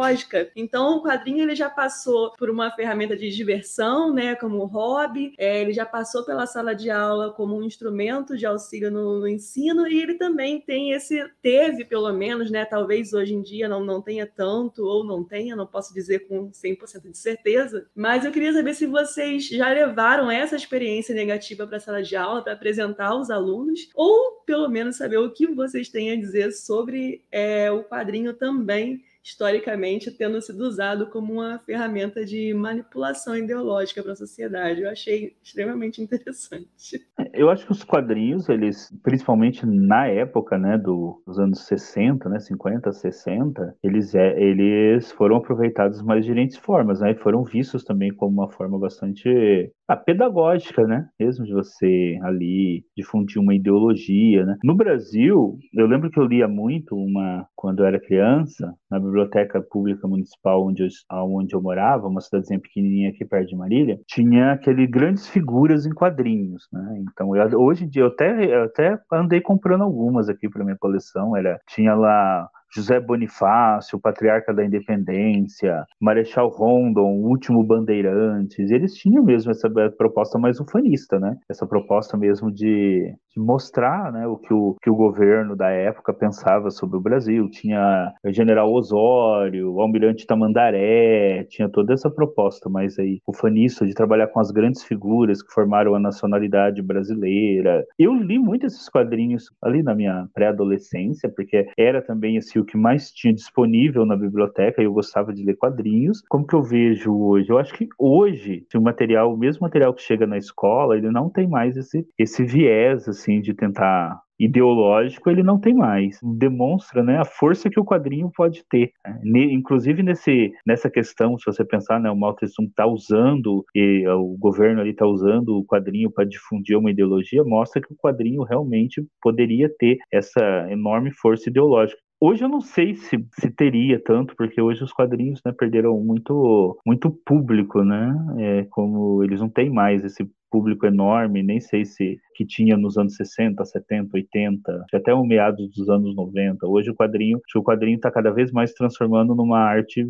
Então, 0.55 0.97
o 0.97 1.03
quadrinho 1.03 1.43
ele 1.43 1.55
já 1.55 1.69
passou 1.69 2.33
por 2.33 2.51
uma 2.51 2.71
ferramenta 2.71 3.17
de 3.17 3.31
diversão, 3.31 4.13
né, 4.13 4.35
como 4.35 4.65
hobby, 4.65 5.35
é, 5.39 5.61
ele 5.61 5.73
já 5.73 5.85
passou 5.85 6.25
pela 6.25 6.47
sala 6.47 6.75
de 6.75 6.91
aula 6.91 7.33
como 7.33 7.57
um 7.57 7.63
instrumento 7.63 8.37
de 8.37 8.47
auxílio 8.47 8.91
no, 8.91 9.21
no, 9.21 9.29
ensino 9.29 9.87
e 9.87 10.01
ele 10.01 10.15
também 10.15 10.61
tem 10.61 10.93
esse 10.93 11.25
teve 11.41 11.85
pelo 11.85 12.13
menos, 12.13 12.51
né, 12.51 12.65
talvez 12.65 13.13
hoje 13.13 13.35
em 13.35 13.43
dia 13.43 13.69
não, 13.69 13.85
não 13.85 14.01
tenha 14.01 14.27
tanto 14.27 14.85
ou 14.85 15.05
não 15.05 15.25
tenha, 15.25 15.57
não 15.57 15.67
posso 15.67 15.93
dizer 15.93 16.21
com 16.29 16.51
100% 16.51 17.11
de 17.11 17.19
certeza, 17.19 17.87
mas 17.95 18.25
eu 18.25 18.33
queria 18.33 18.53
saber 18.53 18.75
se 18.75 18.87
vocês 18.87 19.49
já 19.49 19.69
levaram 19.69 20.31
essa 20.31 20.57
experiência 20.57 21.15
negativa 21.15 21.67
para 21.67 21.77
a 21.77 21.81
sala 21.81 22.03
de 22.03 22.17
aula 22.17 22.43
para 22.43 22.53
apresentar 22.53 23.09
aos 23.09 23.31
alunos 23.31 23.89
ou 23.95 24.43
pelo 24.47 24.69
menos 24.69 24.97
saber 24.97 25.19
o 25.19 25.31
que 25.31 25.47
vocês 25.47 25.89
têm 25.89 26.13
a 26.13 26.17
dizer 26.17 26.53
sobre 26.53 27.23
é, 27.31 27.71
o 27.71 27.85
quadrinho 27.85 28.35
também 28.35 29.03
historicamente 29.23 30.11
tendo 30.11 30.41
sido 30.41 30.65
usado 30.65 31.07
como 31.07 31.35
uma 31.35 31.59
ferramenta 31.61 32.25
de 32.25 32.53
manipulação 32.53 33.37
ideológica 33.37 34.03
para 34.03 34.13
a 34.13 34.17
sociedade. 34.17 34.83
Eu 34.83 34.91
achei 34.91 35.37
extremamente 35.43 36.03
interessante. 36.03 37.07
Eu 37.33 37.49
acho 37.49 37.65
que 37.65 37.73
os 37.73 37.85
quadrinhos, 37.85 38.49
eles, 38.49 38.93
principalmente 39.03 39.65
na 39.65 40.07
época, 40.07 40.59
né, 40.59 40.77
do, 40.77 41.23
dos 41.27 41.39
anos 41.39 41.61
60, 41.67 42.29
né, 42.29 42.41
50, 42.41 42.93
60, 42.93 43.77
eles, 43.83 44.15
é, 44.15 44.41
eles 44.43 45.13
foram 45.13 45.37
aproveitados 45.37 45.99
de 45.99 46.05
mais 46.05 46.25
diferentes 46.25 46.57
formas, 46.57 47.01
né, 47.01 47.13
e 47.13 47.17
foram 47.17 47.45
vistos 47.45 47.85
também 47.85 48.13
como 48.15 48.33
uma 48.33 48.51
forma 48.51 48.79
bastante 48.79 49.71
ah, 49.89 49.97
pedagógica, 49.97 50.87
né, 50.87 51.09
mesmo 51.19 51.45
de 51.45 51.53
você 51.53 52.19
ali 52.23 52.85
difundir 52.97 53.41
uma 53.41 53.55
ideologia, 53.55 54.45
né. 54.45 54.59
No 54.65 54.75
Brasil, 54.75 55.59
eu 55.75 55.87
lembro 55.87 56.11
que 56.11 56.19
eu 56.19 56.25
lia 56.25 56.49
muito 56.49 56.97
uma, 56.97 57.47
quando 57.55 57.81
eu 57.81 57.87
era 57.87 58.01
criança, 58.01 58.75
na 58.91 58.99
biblioteca 59.13 59.61
pública 59.61 60.09
municipal 60.09 60.67
onde 60.67 60.83
eu, 60.83 60.89
onde 61.11 61.55
eu 61.55 61.61
morava, 61.61 62.09
uma 62.09 62.21
cidadezinha 62.21 62.59
pequenininha 62.59 63.11
aqui 63.11 63.25
perto 63.25 63.49
de 63.49 63.57
Marília, 63.57 64.01
tinha 64.07 64.53
aquele 64.53 64.87
grandes 64.87 65.29
figuras 65.29 65.85
em 65.85 65.93
quadrinhos, 65.93 66.67
né? 66.73 67.03
Então, 67.11 67.37
eu, 67.37 67.61
hoje 67.61 67.85
em 67.85 67.89
dia 67.89 68.03
eu 68.03 68.07
até, 68.09 68.45
eu 68.45 68.65
até 68.65 68.99
andei 69.13 69.41
comprando 69.41 69.83
algumas 69.83 70.29
aqui 70.29 70.49
para 70.49 70.65
minha 70.65 70.77
coleção. 70.79 71.37
Era, 71.37 71.61
tinha 71.69 71.95
lá 71.95 72.49
José 72.75 72.99
Bonifácio, 73.01 74.01
Patriarca 74.01 74.53
da 74.53 74.65
Independência, 74.65 75.85
Marechal 76.01 76.49
Rondon, 76.49 77.21
Último 77.23 77.63
Bandeirantes, 77.63 78.71
eles 78.71 78.95
tinham 78.95 79.23
mesmo 79.23 79.51
essa 79.51 79.69
proposta 79.97 80.39
mais 80.39 80.59
ufanista, 80.59 81.19
né? 81.19 81.37
Essa 81.49 81.67
proposta 81.67 82.17
mesmo 82.17 82.51
de, 82.51 83.15
de 83.35 83.41
mostrar 83.41 84.13
né, 84.13 84.27
o, 84.27 84.37
que 84.37 84.53
o 84.53 84.77
que 84.83 84.91
o 84.91 84.97
governo 84.97 85.55
da 85.55 85.71
época 85.71 86.13
pensava 86.13 86.71
sobre 86.71 86.97
o 86.97 87.01
Brasil. 87.01 87.49
Tinha 87.51 88.13
o 88.25 88.33
General 88.33 88.73
Osório, 88.73 89.73
o 89.73 89.81
Almirante 89.81 90.27
Tamandaré, 90.27 91.45
tinha 91.45 91.69
toda 91.69 91.93
essa 91.93 92.11
proposta 92.11 92.69
mais 92.69 92.99
aí 92.99 93.21
ufanista 93.27 93.87
de 93.87 93.95
trabalhar 93.95 94.29
com 94.29 94.41
as 94.41 94.51
grandes 94.51 94.83
figuras 94.83 95.43
que 95.43 95.53
formaram 95.53 95.95
a 95.95 96.01
nacionalidade 96.01 96.81
brasileira. 96.83 97.85
Eu 97.99 98.15
li 98.15 98.39
muito 98.39 98.67
esses 98.67 98.89
quadrinhos 98.89 99.51
ali 99.63 99.83
na 99.83 99.95
minha 99.95 100.27
pré-adolescência, 100.35 101.29
porque 101.29 101.69
era 101.77 102.01
também 102.03 102.37
esse 102.37 102.59
o 102.63 102.65
que 102.65 102.77
mais 102.77 103.11
tinha 103.11 103.33
disponível 103.33 104.07
na 104.07 104.17
biblioteca 104.17 104.81
e 104.81 104.85
eu 104.85 104.93
gostava 104.93 105.33
de 105.33 105.45
ler 105.45 105.57
quadrinhos. 105.57 106.23
Como 106.29 106.47
que 106.47 106.55
eu 106.55 106.63
vejo 106.63 107.15
hoje? 107.15 107.51
Eu 107.51 107.59
acho 107.59 107.75
que 107.75 107.89
hoje, 107.99 108.67
o 108.75 108.81
material, 108.81 109.33
o 109.33 109.37
mesmo 109.37 109.63
material 109.63 109.93
que 109.95 110.03
chega 110.03 110.27
na 110.27 110.39
escola, 110.39 110.97
ele 110.97 111.11
não 111.11 111.29
tem 111.29 111.49
mais 111.49 111.77
esse, 111.77 112.07
esse 112.19 112.45
viés, 112.45 113.09
assim, 113.09 113.41
de 113.41 113.55
tentar 113.55 114.21
ideológico 114.45 115.31
ele 115.31 115.43
não 115.43 115.59
tem 115.59 115.75
mais. 115.75 116.19
Demonstra 116.23 117.03
né, 117.03 117.19
a 117.19 117.25
força 117.25 117.71
que 117.71 117.79
o 117.79 117.85
quadrinho 117.85 118.31
pode 118.35 118.65
ter. 118.69 118.91
Né? 119.23 119.45
Inclusive 119.53 120.03
nesse, 120.03 120.53
nessa 120.67 120.91
questão, 120.91 121.39
se 121.39 121.47
você 121.47 121.65
pensar, 121.65 122.01
né, 122.01 122.11
o 122.11 122.17
Mao 122.17 122.35
Tse-tung 122.35 122.69
está 122.69 122.87
usando, 122.87 123.65
e 123.75 124.07
o 124.09 124.37
governo 124.39 124.81
ali 124.81 124.91
está 124.91 125.07
usando 125.07 125.59
o 125.59 125.65
quadrinho 125.65 126.11
para 126.11 126.25
difundir 126.25 126.77
uma 126.77 126.91
ideologia, 126.91 127.45
mostra 127.45 127.81
que 127.81 127.93
o 127.93 127.97
quadrinho 127.97 128.43
realmente 128.43 129.05
poderia 129.21 129.71
ter 129.79 129.99
essa 130.13 130.67
enorme 130.71 131.13
força 131.13 131.49
ideológica. 131.49 132.01
Hoje 132.25 132.45
eu 132.45 132.49
não 132.49 132.61
sei 132.61 132.95
se, 132.95 133.17
se 133.33 133.51
teria 133.51 134.01
tanto, 134.01 134.37
porque 134.37 134.63
hoje 134.63 134.85
os 134.85 134.93
quadrinhos 134.93 135.41
né, 135.45 135.51
perderam 135.51 135.99
muito, 135.99 136.79
muito 136.87 137.11
público, 137.11 137.83
né? 137.83 138.15
É, 138.39 138.65
como 138.71 139.25
eles 139.25 139.41
não 139.41 139.49
têm 139.49 139.69
mais 139.69 140.05
esse 140.05 140.25
público 140.49 140.87
enorme, 140.87 141.43
nem 141.43 141.59
sei 141.59 141.85
se 141.85 142.21
que 142.37 142.47
tinha 142.47 142.77
nos 142.77 142.97
anos 142.97 143.17
60, 143.17 143.65
70, 143.65 144.11
80, 144.15 144.87
até 144.95 145.13
o 145.13 145.25
meados 145.25 145.69
dos 145.75 145.89
anos 145.89 146.15
90. 146.15 146.65
Hoje 146.65 146.93
o 146.93 146.95
quadrinho, 146.95 147.41
o 147.57 147.63
quadrinho 147.65 147.97
está 147.97 148.09
cada 148.09 148.31
vez 148.31 148.53
mais 148.53 148.73
transformando 148.73 149.35
numa 149.35 149.59
arte 149.59 150.07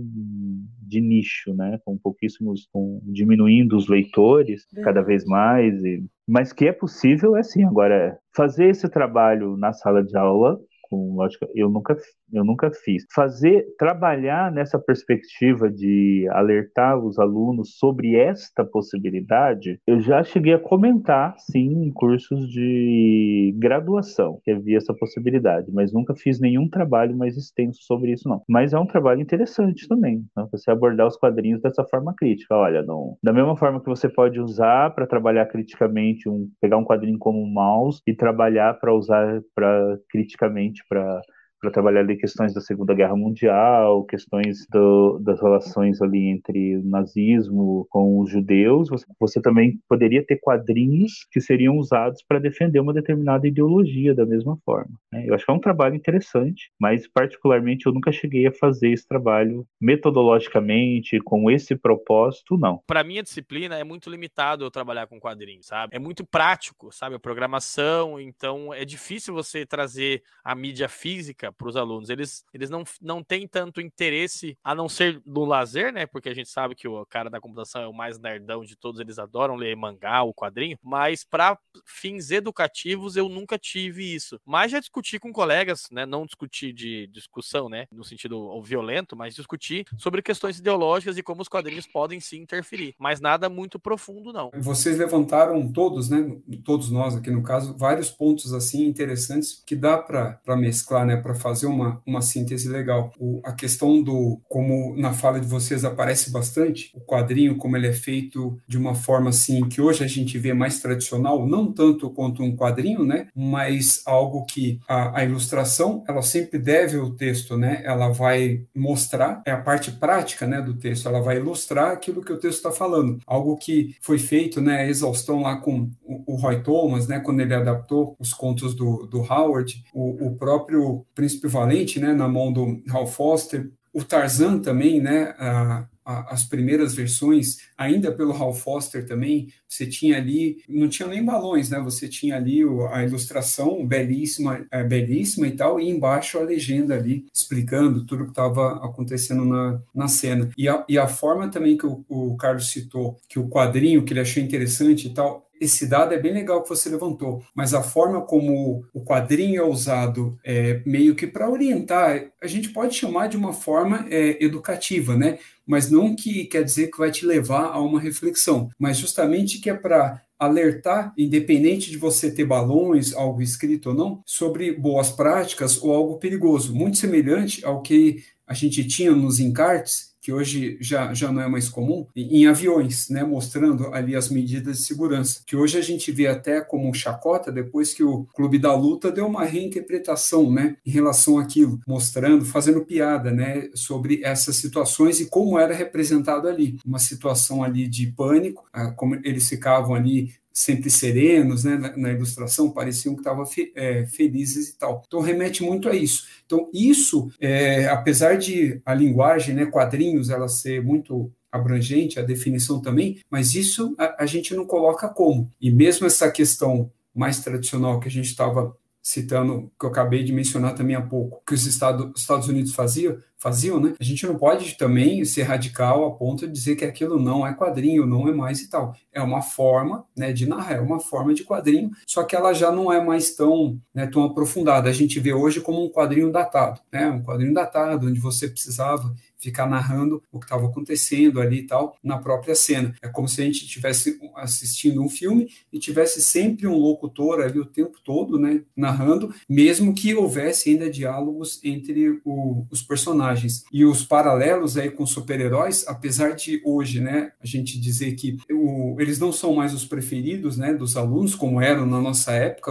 de 0.83 1.01
nicho, 1.01 1.55
né? 1.55 1.79
Com 1.83 1.97
pouquíssimos, 1.97 2.69
com, 2.71 3.01
diminuindo 3.05 3.75
os 3.75 3.89
leitores 3.89 4.67
cada 4.85 5.01
vez 5.01 5.25
mais. 5.25 5.83
E, 5.83 6.05
mas 6.29 6.53
que 6.53 6.69
é 6.69 6.73
possível, 6.73 7.39
é 7.39 7.43
sim. 7.43 7.65
Agora, 7.65 8.19
fazer 8.37 8.69
esse 8.69 8.87
trabalho 8.91 9.57
na 9.57 9.73
sala 9.73 10.05
de 10.05 10.15
aula 10.15 10.61
com 10.93 11.15
lógica, 11.15 11.49
eu 11.55 11.71
nunca, 11.71 11.97
eu 12.31 12.45
nunca 12.45 12.71
fiz. 12.71 13.07
Fazer, 13.15 13.65
trabalhar 13.79 14.53
nessa 14.53 14.79
perspectiva 14.79 15.71
de 15.71 16.29
alertar 16.31 16.99
os 16.99 17.19
alunos 17.19 17.79
sobre 17.79 18.15
esta 18.15 18.63
possibilidade, 18.63 19.81
eu 19.87 20.01
já 20.01 20.23
cheguei 20.23 20.53
a 20.53 20.59
comentar, 20.59 21.35
sim, 21.39 21.87
em 21.87 21.91
cursos 21.91 22.47
de 22.51 23.55
graduação, 23.57 24.39
que 24.45 24.51
havia 24.51 24.77
essa 24.77 24.93
possibilidade, 24.93 25.73
mas 25.73 25.95
nunca 25.95 26.15
fiz 26.15 26.39
nenhum 26.39 26.69
trabalho 26.69 27.17
mais 27.17 27.39
extenso 27.39 27.81
sobre 27.83 28.13
isso, 28.13 28.29
não. 28.29 28.43
Mas 28.47 28.75
é 28.75 28.79
um 28.79 28.87
trabalho 28.87 29.23
interessante 29.23 29.89
também, 29.89 30.23
né? 30.37 30.47
você 30.53 30.71
abordar 30.71 31.07
os 31.07 31.17
quadrinhos 31.17 31.63
dessa 31.63 31.85
forma 31.85 32.15
crítica. 32.15 32.55
Olha, 32.55 32.83
não, 32.83 33.17
da 33.23 33.33
mesma 33.33 33.57
forma 33.57 33.81
que 33.81 33.89
você 33.89 34.11
pode 34.11 34.39
usar 34.39 34.95
para 34.95 35.07
trabalhar 35.07 35.47
criticamente, 35.47 36.29
um, 36.29 36.51
pegar 36.61 36.77
um 36.77 36.85
quadrinho 36.85 37.19
como 37.19 37.43
um 37.43 37.51
mouse 37.51 38.03
e 38.07 38.15
trabalhar 38.15 38.79
para 38.79 38.95
usar 38.95 39.41
para 39.55 39.97
criticamente 40.11 40.82
para 40.89 41.23
para 41.63 41.71
trabalhar 41.71 42.01
ali 42.01 42.17
questões 42.17 42.53
da 42.53 42.61
Segunda 42.61 42.93
Guerra 42.93 43.15
Mundial, 43.15 44.05
questões 44.05 44.67
do, 44.69 45.21
das 45.21 45.41
relações 45.41 46.03
ali 46.03 46.27
entre 46.29 46.77
o 46.79 46.83
nazismo 46.83 47.87
com 47.89 48.19
os 48.19 48.29
judeus. 48.29 48.89
Você, 48.89 49.07
você 49.19 49.41
também 49.41 49.79
poderia 49.89 50.27
ter 50.27 50.41
quadrinhos 50.41 51.25
que 51.31 51.41
seriam 51.41 51.79
usados 51.79 52.21
para 52.27 52.41
defender 52.41 52.81
uma 52.81 52.93
determinada 52.93 53.47
ideologia 53.47 54.13
da 54.13 54.27
mesma 54.27 54.59
forma. 54.65 54.91
Né? 55.13 55.25
Eu 55.29 55.35
acho 55.35 55.45
que 55.45 55.53
é 55.53 55.55
um 55.55 55.61
trabalho 55.61 55.95
interessante, 55.95 56.73
mas 56.81 57.07
particularmente 57.07 57.87
eu 57.87 57.93
nunca 57.93 58.11
cheguei 58.11 58.49
a 58.49 58.53
fazer 58.53 58.91
esse 58.91 59.07
trabalho 59.07 59.65
metodologicamente 59.81 61.21
com 61.21 61.49
esse 61.49 61.77
propósito, 61.77 62.59
não. 62.59 62.81
Para 62.89 63.05
minha 63.05 63.23
disciplina 63.23 63.79
é 63.79 63.85
muito 63.85 64.11
limitado 64.11 64.65
eu 64.65 64.71
trabalhar 64.71 65.07
com 65.07 65.21
quadrinhos, 65.21 65.67
sabe? 65.67 65.95
É 65.95 65.99
muito 66.01 66.27
prático, 66.27 66.91
sabe? 66.91 67.15
A 67.15 67.21
programação, 67.21 68.19
então 68.19 68.75
é 68.75 68.85
difícil 68.85 69.33
você 69.33 69.65
trazer 69.65 70.25
a 70.45 70.57
mídia 70.57 70.89
física 70.89 71.52
para 71.53 71.69
os 71.69 71.77
alunos. 71.77 72.11
Eles, 72.11 72.45
eles 72.53 72.71
não, 72.71 72.85
não 73.01 73.23
têm 73.23 73.47
tanto 73.47 73.81
interesse, 73.81 74.57
a 74.63 74.75
não 74.75 74.89
ser 74.89 75.21
no 75.27 75.45
lazer, 75.45 75.93
né? 75.93 76.07
Porque 76.07 76.29
a 76.29 76.35
gente 76.35 76.49
sabe 76.49 76.75
que 76.75 76.89
o 76.89 77.05
cara 77.07 77.31
da 77.31 77.41
computação 77.41 77.83
é 77.83 77.87
o 77.87 77.93
mais 77.93 78.19
nerdão 78.19 78.65
de 78.65 78.77
todos, 78.77 79.01
eles 79.01 79.19
adoram 79.19 79.57
ler 79.57 79.77
mangá, 79.77 80.23
o 80.23 80.35
quadrinho, 80.35 80.79
mas 80.83 81.25
para 81.25 81.59
fins 81.85 82.31
educativos 82.31 83.17
eu 83.17 83.29
nunca 83.29 83.59
tive 83.59 84.15
isso. 84.15 84.39
Mas 84.45 84.73
já 84.73 84.81
discuti 84.81 85.19
com 85.19 85.33
colegas, 85.33 85.89
né? 85.91 86.07
Não 86.07 86.25
discutir 86.27 86.73
de 86.73 87.07
discussão, 87.09 87.69
né? 87.69 87.87
No 87.93 88.05
sentido 88.05 88.61
violento, 88.63 89.17
mas 89.17 89.35
discutir 89.35 89.85
sobre 89.99 90.23
questões 90.23 90.59
ideológicas 90.59 91.17
e 91.19 91.23
como 91.23 91.43
os 91.43 91.49
quadrinhos 91.49 91.87
podem 91.87 92.21
se 92.21 92.37
interferir. 92.37 92.95
Mas 92.99 93.21
nada 93.21 93.49
muito 93.49 93.79
profundo, 93.79 94.33
não. 94.33 94.51
Vocês 94.55 94.99
levantaram 94.99 95.71
todos, 95.73 96.09
né? 96.09 96.37
Todos 96.65 96.91
nós 96.91 97.17
aqui 97.17 97.31
no 97.31 97.43
caso, 97.43 97.77
vários 97.77 98.11
pontos 98.11 98.53
assim 98.53 98.87
interessantes 98.87 99.63
que 99.67 99.77
dá 99.77 99.99
para 99.99 100.57
mesclar, 100.57 101.07
né? 101.07 101.17
Para 101.17 101.35
fazer 101.43 101.67
uma, 101.67 102.01
uma 102.07 102.23
síntese 102.23 102.69
legal. 102.69 103.13
O, 103.19 103.41
a 103.45 103.53
questão 103.53 104.03
do, 104.03 104.41
como 104.49 104.97
na 104.97 105.13
fala 105.13 105.41
de 105.41 105.47
vocês 105.47 105.85
aparece 105.85 106.31
bastante, 106.31 106.91
o 106.95 107.01
quadrinho, 107.01 107.57
como 107.57 107.77
ele 107.77 107.89
é 107.89 107.93
feito 107.93 108.57
de 108.67 108.79
uma 108.79 108.95
forma 108.95 109.31
assim, 109.31 109.69
que 109.69 109.81
hoje 109.81 110.05
a 110.05 110.07
gente 110.07 110.39
vê 110.39 110.55
mais 110.55 110.81
tradicional, 110.81 111.47
não 111.47 111.73
tanto 111.73 112.09
quanto 112.11 112.43
um 112.43 112.57
quadrinho, 112.57 113.05
né? 113.05 113.27
Mas 113.35 114.03
algo 114.07 114.45
que 114.45 114.81
a, 114.89 115.21
a 115.21 115.25
ilustração, 115.25 116.05
ela 116.09 116.23
sempre 116.23 116.59
deve 116.59 116.97
o 116.97 117.11
texto, 117.11 117.57
né? 117.57 117.83
Ela 117.85 118.09
vai 118.09 118.65
mostrar, 118.75 119.43
é 119.45 119.51
a 119.51 119.61
parte 119.61 119.91
prática, 119.91 120.47
né, 120.47 120.61
do 120.61 120.75
texto, 120.75 121.09
ela 121.09 121.21
vai 121.21 121.37
ilustrar 121.39 121.93
aquilo 121.93 122.23
que 122.23 122.33
o 122.33 122.39
texto 122.39 122.59
está 122.59 122.71
falando. 122.71 123.19
Algo 123.27 123.57
que 123.57 123.97
foi 124.01 124.19
feito, 124.19 124.61
né, 124.61 124.83
a 124.83 124.87
exaustão 124.87 125.43
lá 125.43 125.57
com 125.57 125.91
o, 126.03 126.35
o 126.35 126.37
Roy 126.37 126.63
Thomas, 126.63 127.09
né, 127.09 127.21
quando 127.21 127.41
ele 127.41 127.55
adaptou 127.55 128.15
os 128.19 128.33
contos 128.33 128.75
do, 128.75 129.07
do 129.07 129.21
Howard, 129.21 129.83
o, 129.93 130.29
o 130.29 130.37
próprio 130.37 131.05
Príncipe 131.33 131.49
Valente, 131.49 132.01
né, 132.01 132.13
na 132.13 132.29
mão 132.29 132.53
do 132.53 132.83
Hal 132.91 133.07
Foster, 133.07 133.71
o 133.93 134.05
Tarzan 134.05 134.59
também, 134.59 135.01
né, 135.01 135.35
a, 135.39 135.87
a, 136.05 136.35
as 136.35 136.45
primeiras 136.45 136.95
versões, 136.95 137.59
ainda 137.77 138.13
pelo 138.13 138.33
Hal 138.33 138.53
Foster 138.53 139.07
também, 139.07 139.49
você 139.69 139.87
tinha 139.87 140.17
ali, 140.17 140.63
não 140.69 140.89
tinha 140.89 141.09
nem 141.09 141.25
balões, 141.25 141.71
né, 141.71 141.79
você 141.81 142.09
tinha 142.09 142.37
ali 142.37 142.61
a 142.91 143.03
ilustração 143.03 143.87
belíssima, 143.87 144.67
é, 144.71 144.85
belíssima 144.85 145.47
e 145.47 145.53
tal, 145.53 145.81
e 145.81 145.89
embaixo 145.89 146.39
a 146.39 146.43
legenda 146.43 146.95
ali, 146.95 147.27
explicando 147.35 148.05
tudo 148.05 148.25
que 148.25 148.31
estava 148.31 148.85
acontecendo 148.85 149.45
na, 149.45 149.81
na 149.95 150.09
cena. 150.09 150.51
E 150.57 150.69
a, 150.69 150.85
e 150.89 150.99
a 150.99 151.07
forma 151.07 151.49
também 151.49 151.77
que 151.77 151.87
o, 151.87 152.05
o 152.09 152.37
Carlos 152.37 152.71
citou, 152.71 153.19
que 153.29 153.39
o 153.39 153.49
quadrinho 153.49 154.05
que 154.05 154.13
ele 154.13 154.21
achou 154.21 154.43
interessante 154.43 155.09
e 155.09 155.15
tal, 155.15 155.49
esse 155.63 155.87
dado 155.87 156.13
é 156.13 156.19
bem 156.19 156.33
legal 156.33 156.61
que 156.61 156.69
você 156.69 156.89
levantou, 156.89 157.41
mas 157.55 157.73
a 157.73 157.85
forma 157.85 158.21
como 158.23 158.85
o 158.93 159.05
quadrinho 159.05 159.63
é 159.63 159.65
usado 159.65 160.37
é, 160.45 160.83
meio 160.85 161.15
que 161.15 161.25
para 161.25 161.49
orientar, 161.49 162.33
a 162.43 162.49
gente 162.49 162.71
pode 162.71 162.97
chamar 162.97 163.29
de 163.29 163.37
uma 163.37 163.53
forma 163.53 164.05
é, 164.11 164.45
educativa, 164.45 165.17
né? 165.17 165.39
Mas 165.65 165.89
não 165.89 166.17
que 166.17 166.47
quer 166.47 166.65
dizer 166.65 166.91
que 166.91 166.99
vai 166.99 167.13
te 167.13 167.25
levar 167.25 167.67
a 167.67 167.81
uma 167.81 168.01
reflexão, 168.01 168.69
mas 168.77 168.97
justamente 168.97 169.61
que 169.61 169.71
é 169.71 169.75
para 169.75 170.21
alertar, 170.37 171.15
independente 171.17 171.93
de 171.93 171.97
você 171.97 172.29
ter 172.29 172.45
balões, 172.45 173.15
algo 173.15 173.41
escrito 173.41 173.91
ou 173.91 173.95
não, 173.95 174.21
sobre 174.27 174.73
boas 174.73 175.11
práticas 175.11 175.81
ou 175.81 175.95
algo 175.95 176.19
perigoso, 176.19 176.75
muito 176.75 176.99
semelhante 176.99 177.65
ao 177.65 177.81
que 177.81 178.25
a 178.45 178.53
gente 178.53 178.85
tinha 178.85 179.13
nos 179.13 179.39
encartes 179.39 180.12
que 180.23 180.33
hoje 180.33 180.79
já, 180.81 181.13
já 181.13 181.33
não 181.33 181.43
é 181.43 181.49
mais 181.49 181.69
comum, 181.69 182.07
em 182.15 182.47
aviões, 182.47 183.09
né, 183.09 183.25
mostrando 183.25 183.93
ali 183.93 184.15
as 184.15 184.29
medidas 184.29 184.79
de 184.79 184.85
segurança, 184.85 185.43
que 185.45 185.57
hoje 185.57 185.77
a 185.77 185.83
gente 185.83 186.13
vê 186.13 186.29
até 186.29 186.61
como 186.61 186.95
chacota, 186.95 187.51
depois 187.51 187.93
que 187.93 188.05
o 188.05 188.25
Clube 188.33 188.59
da 188.59 188.73
Luta 188.73 189.11
deu 189.11 189.27
uma 189.27 189.45
reinterpretação 189.45 190.51
né, 190.51 190.77
em 190.87 190.91
relação 190.91 191.39
àquilo, 191.39 191.81
mostrando, 191.87 192.45
fazendo 192.45 192.85
piada 192.85 193.33
né, 193.33 193.69
sobre 193.75 194.23
essas 194.23 194.55
situações 194.57 195.19
e 195.19 195.27
como 195.27 195.59
era 195.59 195.75
representado 195.75 196.47
ali. 196.49 196.79
Uma 196.87 197.01
situação 197.01 197.65
ali 197.65 197.89
de 197.89 198.07
pânico, 198.07 198.65
ah, 198.73 198.93
como 198.93 199.17
eles 199.25 199.49
ficavam 199.49 199.95
ali 199.95 200.33
sempre 200.53 200.91
serenos, 200.91 201.65
né, 201.65 201.77
na, 201.77 201.97
na 201.97 202.13
ilustração, 202.13 202.71
pareciam 202.71 203.15
que 203.15 203.21
estavam 203.21 203.47
fe, 203.47 203.73
é, 203.75 204.07
felizes 204.07 204.69
e 204.69 204.79
tal. 204.79 205.03
Então 205.07 205.21
remete 205.21 205.63
muito 205.63 205.89
a 205.89 205.95
isso. 205.95 206.27
Então 206.45 206.69
isso, 206.73 207.31
é, 207.41 207.87
apesar 207.87 208.37
de 208.37 208.81
a 208.85 208.95
linguagem, 208.95 209.55
né, 209.55 209.67
quadrinhos, 209.67 210.31
ela 210.31 210.49
ser 210.49 210.83
muito 210.83 211.33
abrangente, 211.51 212.19
a 212.19 212.23
definição 212.23 212.81
também, 212.81 213.21
mas 213.31 213.55
isso 213.55 213.95
a, 213.99 214.23
a 214.23 214.27
gente 214.27 214.55
não 214.55 214.67
coloca 214.67 215.09
como. 215.09 215.51
E 215.61 215.71
mesmo 215.71 216.07
essa 216.07 216.31
questão 216.31 216.91
mais 217.15 217.41
tradicional 217.41 218.01
que 218.01 218.09
a 218.09 218.11
gente 218.11 218.27
estava 218.29 218.75
citando, 219.03 219.71
que 219.79 219.85
eu 219.85 219.91
acabei 219.91 220.23
de 220.23 220.33
mencionar 220.33 220.75
também 220.75 220.95
há 220.95 221.03
pouco, 221.03 221.43
que 221.45 221.55
os 221.55 221.67
Estados, 221.67 222.13
Estados 222.19 222.49
Unidos 222.49 222.73
faziam, 222.73 223.19
faziam, 223.43 223.81
né? 223.81 223.95
A 224.01 224.05
gente 224.05 224.25
não 224.27 224.37
pode 224.37 224.77
também 224.79 225.25
ser 225.25 225.43
radical 225.43 226.07
a 226.07 226.13
ponto 226.13 226.47
de 226.47 226.53
dizer 226.53 226.77
que 226.77 226.85
aquilo 226.85 227.19
não 227.19 227.45
é 227.45 227.53
quadrinho, 227.53 228.07
não 228.07 228.29
é 228.29 228.33
mais 228.33 228.61
e 228.61 228.71
tal. 228.71 228.95
É 229.13 229.21
uma 229.21 229.43
forma, 229.43 230.07
né, 230.17 230.33
de 230.33 230.47
narrar, 230.47 230.77
é 230.77 230.81
uma 230.81 231.01
forma 231.01 231.35
de 231.35 231.45
quadrinho, 231.45 231.91
só 232.07 232.23
que 232.23 232.37
ela 232.37 232.53
já 232.53 232.71
não 232.71 232.93
é 232.93 233.05
mais 233.05 233.35
tão, 233.35 233.81
né, 233.93 234.07
tão 234.07 234.23
aprofundada. 234.25 234.89
A 234.89 234.93
gente 234.93 235.19
vê 235.19 235.33
hoje 235.33 235.61
como 235.61 235.85
um 235.85 235.91
quadrinho 235.91 236.31
datado, 236.31 236.81
né? 236.93 237.09
Um 237.09 237.23
quadrinho 237.23 237.53
datado 237.53 238.07
onde 238.07 238.21
você 238.21 238.49
precisava 238.49 239.13
ficar 239.43 239.67
narrando 239.67 240.23
o 240.31 240.39
que 240.39 240.47
estava 240.47 240.67
acontecendo 240.67 241.41
ali 241.41 241.59
e 241.59 241.67
tal 241.67 241.97
na 242.03 242.17
própria 242.17 242.55
cena. 242.55 242.95
É 243.03 243.09
como 243.09 243.29
se 243.29 243.43
a 243.43 243.45
gente 243.45 243.65
estivesse 243.65 244.19
assistindo 244.37 245.03
um 245.03 245.09
filme 245.09 245.51
e 245.73 245.79
tivesse 245.79 246.23
sempre 246.23 246.67
um 246.67 246.77
locutor 246.77 247.41
ali 247.41 247.59
o 247.59 247.67
tempo 247.67 247.99
todo, 248.05 248.39
né, 248.39 248.63
narrando, 248.77 249.35
mesmo 249.49 249.93
que 249.93 250.15
houvesse 250.15 250.71
ainda 250.71 250.89
diálogos 250.89 251.61
entre 251.65 252.21
o, 252.25 252.65
os 252.71 252.83
personagens. 252.83 253.65
E 253.73 253.85
os 253.85 254.05
paralelos 254.05 254.77
aí 254.77 254.91
com 254.91 255.05
super-heróis, 255.05 255.85
apesar 255.89 256.35
de 256.35 256.63
hoje, 256.65 257.01
né, 257.01 257.33
a 257.41 257.47
gente 257.47 257.81
dizer 257.81 258.13
que 258.13 258.39
o, 258.51 258.97
eles 259.01 259.19
não 259.19 259.33
são 259.33 259.55
mais 259.55 259.75
os 259.75 259.85
preferidos, 259.85 260.57
né, 260.57 260.73
dos 260.73 260.97
alunos, 260.97 261.35
como 261.35 261.61
eram 261.61 261.87
na 261.87 262.01
nossa 262.01 262.33
época, 262.33 262.71